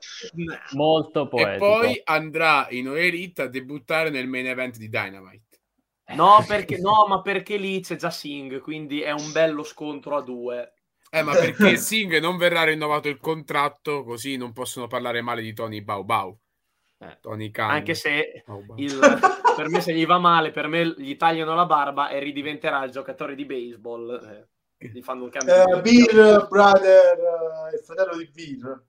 molto 0.72 1.28
poetico. 1.28 1.54
E 1.54 1.58
poi 1.58 2.00
andrà 2.04 2.66
in 2.70 2.88
Elite 2.88 3.42
a 3.42 3.46
debuttare 3.46 4.10
nel 4.10 4.26
main 4.26 4.46
event 4.46 4.76
di 4.76 4.88
Dynamite. 4.88 5.42
No, 6.14 6.44
perché, 6.46 6.78
no, 6.78 7.06
ma 7.08 7.22
perché 7.22 7.56
lì 7.56 7.80
c'è 7.80 7.96
già 7.96 8.10
Singh, 8.10 8.60
quindi 8.60 9.00
è 9.00 9.12
un 9.12 9.32
bello 9.32 9.62
scontro 9.62 10.16
a 10.16 10.22
due. 10.22 10.74
Eh, 11.10 11.22
ma 11.22 11.32
perché 11.32 11.76
Singh 11.76 12.18
non 12.18 12.36
verrà 12.36 12.64
rinnovato 12.64 13.08
il 13.08 13.18
contratto, 13.18 14.04
così 14.04 14.36
non 14.36 14.52
possono 14.52 14.86
parlare 14.86 15.22
male 15.22 15.42
di 15.42 15.54
Tony 15.54 15.80
Bau 15.80 16.04
Bau. 16.04 16.36
Eh, 16.98 17.18
Tony 17.20 17.50
Khan. 17.50 17.70
Anche 17.70 17.94
se 17.94 18.44
il, 18.76 18.98
per 19.56 19.68
me 19.68 19.80
se 19.80 19.94
gli 19.94 20.04
va 20.04 20.18
male, 20.18 20.50
per 20.50 20.68
me 20.68 20.94
gli 20.96 21.16
tagliano 21.16 21.54
la 21.54 21.66
barba 21.66 22.08
e 22.08 22.18
ridiventerà 22.18 22.84
il 22.84 22.90
giocatore 22.90 23.34
di 23.34 23.44
baseball. 23.44 24.20
Eh 24.22 24.52
gli 24.92 25.02
fanno 25.02 25.24
un 25.24 25.30
cambio. 25.30 25.76
Uh, 25.76 25.80
Beer, 25.80 26.46
brother, 26.48 27.18
uh, 27.18 27.74
il 27.74 27.82
fratello 27.84 28.16
di 28.16 28.30
Beer. 28.32 28.84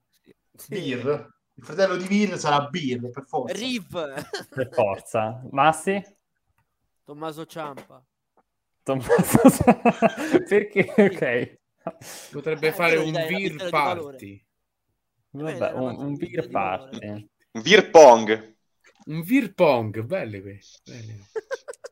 Sì. 0.54 0.68
Beer. 0.68 1.34
Il 1.54 1.64
fratello 1.64 1.96
di 1.96 2.06
Beer 2.06 2.38
sarà 2.38 2.66
Beer, 2.66 3.10
per 3.10 3.24
forza. 3.26 3.54
Riv. 3.54 4.48
Per 4.50 4.68
forza. 4.72 5.42
Massi? 5.50 6.02
Tommaso 7.04 7.46
Ciampa. 7.46 8.04
Tommaso 8.82 9.50
Ciampa. 9.50 9.90
Perché? 10.46 10.92
Ok. 10.96 11.58
Potrebbe 12.32 12.68
eh, 12.68 12.72
fare 12.72 12.96
un 12.96 13.12
beer 13.12 13.70
party. 13.70 14.44
Vabbè, 15.30 15.72
un, 15.72 15.96
un 15.98 16.16
beer 16.16 16.48
party. 16.48 17.06
Un 17.52 17.62
beer 17.62 17.90
pong. 17.90 18.56
Un 19.06 19.22
beer 19.24 19.54
pong, 19.54 20.02
belle 20.02 20.40
queste. 20.42 21.28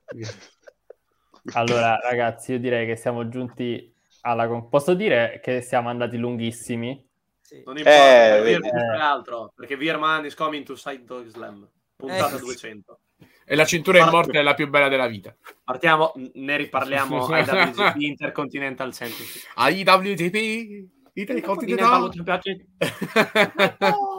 allora, 1.52 1.96
ragazzi, 2.00 2.52
io 2.52 2.58
direi 2.58 2.86
che 2.86 2.96
siamo 2.96 3.28
giunti 3.28 3.93
alla... 4.24 4.48
Posso 4.62 4.94
dire 4.94 5.40
che 5.42 5.60
siamo 5.60 5.88
andati 5.88 6.16
lunghissimi? 6.16 7.06
Sì. 7.40 7.62
Non 7.64 7.76
importa, 7.76 8.36
eh, 8.44 8.52
eh. 8.52 9.00
altro, 9.00 9.52
perché 9.54 9.76
Virman 9.76 10.24
is 10.24 10.34
coming 10.34 10.64
to 10.64 10.74
Side 10.76 11.04
Dog 11.04 11.26
Slam, 11.26 11.68
puntata 11.94 12.36
eh. 12.36 12.40
200. 12.40 12.98
E 13.46 13.54
la 13.54 13.66
cintura 13.66 13.98
Part- 13.98 14.10
immortale 14.10 14.38
è 14.38 14.42
la 14.42 14.54
più 14.54 14.68
bella 14.68 14.88
della 14.88 15.06
vita. 15.06 15.36
Partiamo, 15.62 16.12
ne 16.34 16.56
riparliamo 16.56 17.26
IWGP 17.26 17.96
Intercontinental 17.96 18.94
Championship. 18.94 19.42
IWGP 19.56 20.88
Intercontinental 21.12 22.10
Championship. 22.14 22.66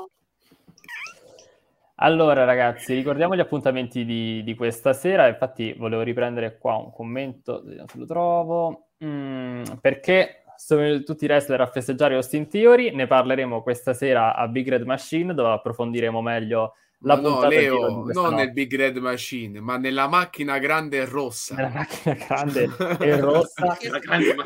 Allora, 2.00 2.44
ragazzi, 2.44 2.94
ricordiamo 2.94 3.36
gli 3.36 3.40
appuntamenti 3.40 4.04
di, 4.04 4.44
di, 4.44 4.56
questa 4.56 4.92
sera. 4.92 5.28
Infatti, 5.28 5.74
volevo 5.78 6.02
riprendere 6.02 6.58
qua 6.58 6.76
un 6.76 6.92
commento, 6.92 7.62
vediamo 7.64 7.88
se 7.90 7.98
lo 7.98 8.06
trovo. 8.06 8.88
Mm, 9.04 9.64
perché 9.80 10.44
sono 10.58 11.02
tutti 11.04 11.24
i 11.24 11.28
wrestler 11.28 11.62
a 11.62 11.68
festeggiare 11.68 12.16
Austin 12.16 12.50
Theory? 12.50 12.94
Ne 12.94 13.08
parleremo 13.08 13.62
questa 13.62 13.94
sera 13.94 14.36
a 14.36 14.48
Big 14.50 14.68
Red 14.68 14.84
Machine, 14.84 15.34
dove 15.34 15.54
approfondiremo 15.54 16.22
meglio 16.22 16.74
la 17.00 17.16
no, 17.16 17.22
puntata 17.22 17.44
no, 17.44 17.50
Leo, 17.50 17.88
non 17.88 18.10
notte. 18.12 18.36
nel 18.36 18.52
Big 18.52 18.76
Red 18.76 18.98
Machine, 18.98 19.62
ma 19.62 19.78
nella 19.78 20.08
macchina 20.08 20.58
grande 20.58 20.98
e 20.98 21.06
rossa. 21.06 21.56
Nella 21.56 21.70
macchina 21.70 22.16
grande 22.16 22.70
e 23.00 23.20
rossa. 23.22 23.78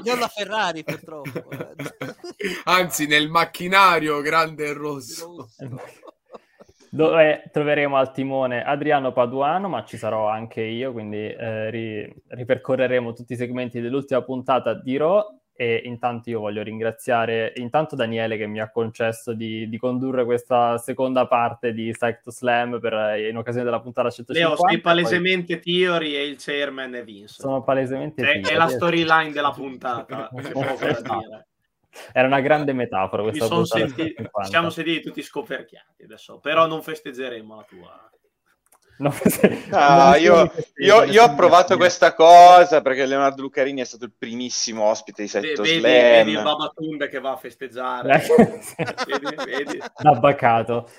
non 0.04 0.20
la 0.20 0.28
Ferrari, 0.28 0.84
purtroppo. 0.84 1.50
Eh. 1.50 1.76
Anzi, 2.66 3.08
nel 3.08 3.28
macchinario 3.28 4.22
grande 4.22 4.66
e 4.68 4.74
rosso. 4.74 5.36
rosso 5.58 6.08
dove 6.90 7.50
troveremo 7.52 7.98
al 7.98 8.12
timone 8.12 8.64
Adriano 8.64 9.12
Paduano, 9.12 9.68
ma 9.70 9.84
ci 9.84 9.98
sarò 9.98 10.28
anche 10.28 10.62
io, 10.62 10.92
quindi 10.92 11.28
eh, 11.28 11.70
ri- 11.70 12.14
ripercorreremo 12.28 13.14
tutti 13.14 13.34
i 13.34 13.38
segmenti 13.38 13.82
dell'ultima 13.82 14.22
puntata 14.22 14.74
di 14.74 14.98
Raw 14.98 15.38
e 15.62 15.82
intanto 15.84 16.30
io 16.30 16.40
voglio 16.40 16.64
ringraziare 16.64 17.52
intanto 17.58 17.98
Daniele 17.98 18.38
che 18.38 18.48
mi 18.48 18.62
ha 18.62 18.72
concesso 18.72 19.34
di, 19.34 19.68
di 19.68 19.78
condurre 19.78 20.24
questa 20.24 20.78
seconda 20.78 21.28
parte 21.28 21.74
di 21.74 21.92
Psych 21.92 22.22
to 22.22 22.32
Slam 22.32 22.80
per, 22.80 23.20
in 23.20 23.36
occasione 23.36 23.66
della 23.66 23.82
puntata 23.82 24.10
150. 24.10 24.56
Leo, 24.56 24.70
sei 24.70 24.80
palesemente 24.80 25.60
poi... 25.60 25.74
Theory 25.74 26.16
e 26.16 26.24
il 26.24 26.38
chairman 26.38 26.94
è 26.94 27.04
Vince. 27.04 27.42
Sono 27.42 27.62
palesemente 27.62 28.24
è, 28.24 28.40
È 28.40 28.56
la 28.56 28.70
storyline 28.70 29.32
della 29.32 29.52
puntata, 29.52 30.30
Era 32.12 32.28
una 32.28 32.42
grande 32.42 32.74
metafora 32.74 33.24
questa 33.24 33.66
senti... 33.66 34.16
Siamo 34.44 34.70
seduti 34.70 35.02
tutti 35.02 35.22
scoperchiati 35.22 36.04
adesso, 36.04 36.40
però 36.40 36.66
non 36.68 36.82
festeggeremo 36.82 37.56
la 37.56 37.64
tua. 37.64 38.10
No, 39.00 39.14
ah, 39.70 40.18
io, 40.18 40.52
io, 40.76 41.04
io, 41.04 41.24
ho 41.24 41.34
provato 41.34 41.78
questa 41.78 42.14
cosa 42.14 42.82
perché 42.82 43.06
Leonardo 43.06 43.42
Lucarini 43.42 43.80
è 43.80 43.86
stato 43.86 44.04
il 44.04 44.12
primissimo 44.18 44.84
ospite 44.84 45.22
di 45.22 45.30
Setto 45.30 45.62
vedi, 45.62 45.80
Slam. 45.80 45.92
Vedi 45.92 46.32
il 46.32 46.44
Babatunde 46.44 47.08
che 47.08 47.20
va 47.22 47.32
a 47.32 47.38
festeggiare. 47.38 48.22
vedi, 49.08 49.36
vedi. 49.46 49.80
L'abbacato. 50.04 50.90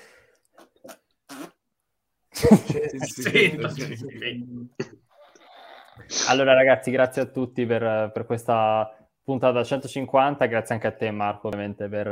Allora 6.27 6.53
ragazzi, 6.55 6.89
grazie 6.89 7.21
a 7.21 7.25
tutti 7.25 7.67
per, 7.67 8.09
per 8.11 8.25
questa 8.25 8.95
puntata 9.23 9.63
150, 9.63 10.45
grazie 10.45 10.75
anche 10.75 10.87
a 10.87 10.91
te 10.91 11.11
Marco 11.11 11.47
ovviamente 11.47 11.87
per... 11.87 12.07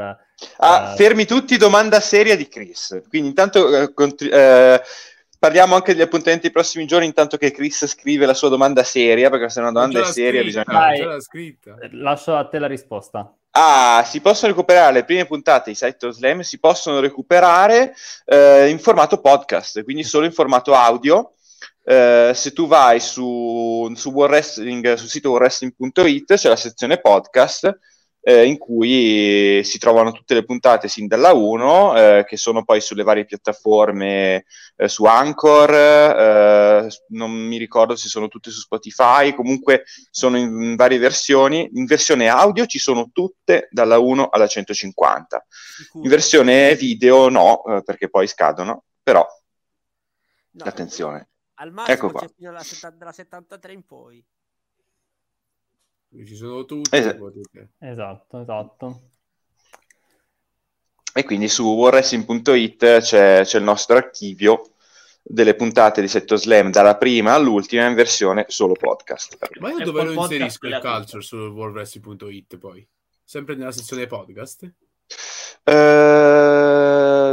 Ah, 0.58 0.92
uh... 0.92 0.96
fermi 0.96 1.26
tutti, 1.26 1.58
domanda 1.58 2.00
seria 2.00 2.36
di 2.36 2.48
Chris. 2.48 3.02
Quindi 3.10 3.30
intanto 3.30 3.76
eh, 3.76 3.94
contri- 3.94 4.30
eh, 4.30 4.82
parliamo 5.40 5.76
anche 5.76 5.94
degli 5.94 6.02
appuntamenti 6.02 6.44
dei 6.44 6.52
prossimi 6.52 6.86
giorni, 6.86 7.06
intanto 7.06 7.38
che 7.38 7.52
Chris 7.52 7.88
scrive 7.88 8.26
la 8.26 8.34
sua 8.34 8.50
domanda 8.50 8.84
seria, 8.84 9.30
perché 9.30 9.50
se 9.50 9.60
una 9.60 9.72
domanda 9.72 10.02
è 10.02 10.06
seria 10.06 10.42
scritta, 10.42 10.64
bisogna... 10.64 11.20
scritta. 11.20 11.76
Lascio 11.92 12.36
a 12.36 12.46
te 12.46 12.60
la 12.60 12.68
risposta. 12.68 13.34
Ah, 13.52 14.04
si 14.06 14.22
possono 14.22 14.52
recuperare 14.52 14.94
le 14.94 15.06
prime 15.06 15.26
puntate 15.26 15.72
di 15.72 15.76
Site 15.76 16.06
of 16.06 16.14
Slam, 16.14 16.42
si 16.42 16.60
possono 16.60 17.00
recuperare 17.00 17.96
eh, 18.26 18.70
in 18.70 18.78
formato 18.78 19.20
podcast, 19.20 19.84
quindi 19.84 20.04
solo 20.04 20.26
in 20.26 20.32
formato 20.32 20.74
audio. 20.74 21.34
Eh, 21.84 22.32
se 22.36 22.52
tu 22.54 22.68
vai 22.68 23.00
su, 23.00 23.92
su 23.96 24.10
Wrestling, 24.12 24.94
sul 24.94 25.10
sito 25.10 25.32
wrestling.it 25.32 26.36
c'è 26.36 26.50
la 26.50 26.56
sezione 26.56 27.00
podcast 27.00 27.78
eh, 28.22 28.46
in 28.46 28.58
cui 28.58 29.62
si 29.64 29.78
trovano 29.78 30.12
tutte 30.12 30.34
le 30.34 30.44
puntate 30.44 30.88
sin 30.88 31.08
dalla 31.08 31.34
1, 31.34 31.96
eh, 31.96 32.26
che 32.28 32.38
sono 32.38 32.64
poi 32.64 32.82
sulle 32.82 33.04
varie 33.04 33.26
piattaforme, 33.26 34.46
eh, 34.76 34.88
su 34.88 35.06
Anchor, 35.06 35.74
eh, 35.74 36.88
non 37.10 37.32
mi 37.32 37.58
ricordo 37.58 37.96
se 37.96 38.08
sono 38.08 38.28
tutte 38.28 38.52
su 38.52 38.60
Spotify, 38.60 39.34
comunque 39.34 39.84
sono 40.12 40.38
in, 40.38 40.62
in, 40.62 40.76
varie 40.76 40.98
versioni. 40.98 41.70
In 41.74 41.86
versione 41.86 42.28
audio 42.28 42.66
ci 42.66 42.80
sono 42.80 43.10
tutte 43.12 43.68
dalla 43.72 43.98
1 44.00 44.28
alla 44.30 44.48
150. 44.48 45.46
In 45.94 46.10
versione 46.10 46.76
video 46.76 47.30
no, 47.30 47.62
perché 47.86 48.10
poi 48.10 48.28
scadono, 48.28 48.84
però 49.02 49.26
no, 50.52 50.64
attenzione. 50.66 51.30
Al 51.62 51.72
massimo 51.74 51.96
ecco 51.96 52.12
qua. 52.12 52.22
c'è 52.22 52.30
fino 52.34 52.50
alla 52.50 52.64
70, 52.64 52.98
dalla 52.98 53.12
73 53.12 53.74
in 53.74 53.86
poi. 53.86 54.26
Ci 56.26 56.36
sono 56.36 56.66
tutti. 56.66 56.96
Esatto, 56.96 57.34
esatto. 57.80 58.40
esatto. 58.40 59.02
E 61.14 61.24
quindi 61.24 61.50
su 61.50 61.66
warracing.it 61.66 63.00
c'è, 63.00 63.42
c'è 63.44 63.58
il 63.58 63.64
nostro 63.64 63.98
archivio 63.98 64.72
delle 65.22 65.56
puntate 65.56 66.02
di 66.02 66.08
Setto 66.08 66.38
Slam 66.38 66.72
dalla 66.72 66.96
prima 66.96 67.34
all'ultima 67.34 67.88
in 67.88 67.94
versione 67.94 68.46
solo 68.48 68.74
podcast. 68.74 69.38
Ma 69.60 69.72
io 69.72 69.84
dove 69.84 70.04
lo 70.04 70.14
inserisco 70.14 70.68
il 70.68 70.80
culture 70.80 71.22
su 71.22 71.36
warwrestling.it 71.36 72.58
poi? 72.58 72.88
Sempre 73.24 73.56
nella 73.56 73.72
sezione 73.72 74.08
podcast? 74.08 74.64
Uh, 75.66 76.69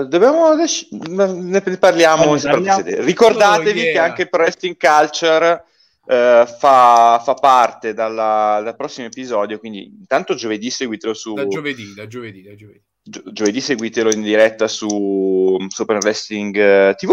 dobbiamo 0.06 0.54
dec- 0.56 0.88
ne 0.90 1.60
parliamo, 1.78 2.36
parliamo. 2.38 2.82
ricordatevi 2.84 3.80
oh, 3.80 3.82
yeah. 3.82 3.92
che 3.92 3.98
anche 3.98 4.28
Pro 4.28 4.42
Wrestling 4.42 4.76
Culture 4.76 5.64
Uh, 6.06 6.46
fa, 6.46 7.20
fa, 7.20 7.34
parte 7.34 7.92
dalla, 7.92 8.60
dal 8.62 8.76
prossimo 8.76 9.08
episodio. 9.08 9.58
Quindi, 9.58 9.86
intanto 9.86 10.36
giovedì 10.36 10.70
seguitelo 10.70 11.12
su. 11.14 11.34
Da 11.34 11.48
giovedì, 11.48 11.94
da 11.94 12.06
giovedì, 12.06 12.42
da 12.42 12.54
giovedì. 12.54 12.80
Gio- 13.02 13.22
giovedì 13.32 13.60
seguitelo 13.60 14.12
in 14.12 14.22
diretta 14.22 14.68
su 14.68 15.56
Super 15.66 15.96
Wrestling 15.96 16.54
uh, 16.54 16.94
TV, 16.94 17.12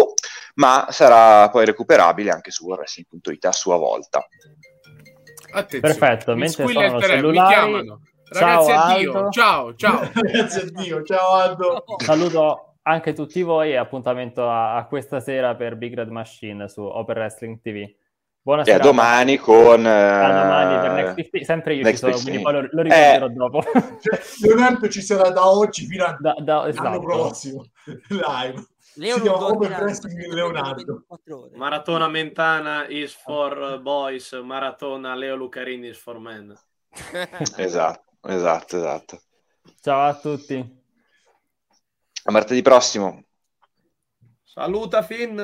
ma 0.55 0.89
sarà 0.91 1.49
poi 1.49 1.65
recuperabile 1.65 2.29
anche 2.29 2.51
su 2.51 2.67
wrestling.it 2.67 3.45
a 3.45 3.51
sua 3.51 3.77
volta. 3.77 4.23
Attenzione. 5.53 5.95
Perfetto, 5.95 6.35
mentre 6.35 6.67
sono 6.67 7.01
cellulari... 7.01 7.39
mi 7.39 7.47
chiamano. 7.47 8.01
Ragazzi, 8.29 8.69
ciao, 8.69 8.79
addio. 8.79 9.29
Ciao, 9.31 9.75
ciao. 9.75 10.11
Ragazzi, 10.13 10.59
addio. 10.59 11.03
Ciao, 11.03 11.33
Aldo. 11.33 11.83
Saluto 11.97 12.72
anche 12.83 13.13
tutti 13.13 13.41
voi 13.41 13.71
e 13.71 13.77
appuntamento 13.77 14.49
a, 14.49 14.75
a 14.75 14.85
questa 14.85 15.19
sera 15.19 15.55
per 15.55 15.75
Big 15.75 15.95
Red 15.95 16.09
Machine 16.09 16.67
su 16.67 16.81
Open 16.81 17.15
Wrestling 17.15 17.61
TV. 17.61 17.89
Buonasera. 18.41 18.75
E 18.75 18.79
a 18.79 18.83
domani 18.83 19.37
con... 19.37 19.85
A 19.85 20.43
domani 20.43 20.81
per 20.81 20.91
Next 20.91 21.15
50. 21.15 21.45
Sempre 21.45 21.75
io 21.75 21.89
ci 21.89 21.95
sono, 21.95 22.17
quindi 22.17 22.41
poi 22.41 22.53
lo, 22.53 22.67
lo 22.71 22.81
ricorderò 22.81 23.25
eh. 23.25 23.29
dopo. 23.29 23.63
Cioè, 23.63 24.21
Leonardo 24.41 24.89
ci 24.89 25.01
sarà 25.01 25.29
da 25.29 25.47
oggi 25.47 25.85
fino 25.85 26.03
a 26.03 26.17
da, 26.19 26.35
da, 26.39 26.67
esatto. 26.67 26.83
l'anno 26.83 26.99
prossimo. 26.99 27.65
Live. 28.09 28.67
Leonardo. 28.95 31.05
Maratona 31.55 32.09
Mentana 32.09 32.85
is 32.89 33.13
for 33.13 33.79
boys, 33.81 34.33
Maratona 34.33 35.15
Leo 35.15 35.37
Lucarini 35.37 35.87
is 35.87 35.97
for 35.97 36.19
men. 36.19 36.53
esatto, 37.57 38.27
esatto, 38.27 38.77
esatto. 38.77 39.21
Ciao 39.81 40.09
a 40.09 40.13
tutti. 40.13 40.81
A 42.23 42.31
martedì 42.31 42.61
prossimo. 42.61 43.23
Saluta 44.43 45.01
Finn. 45.03 45.39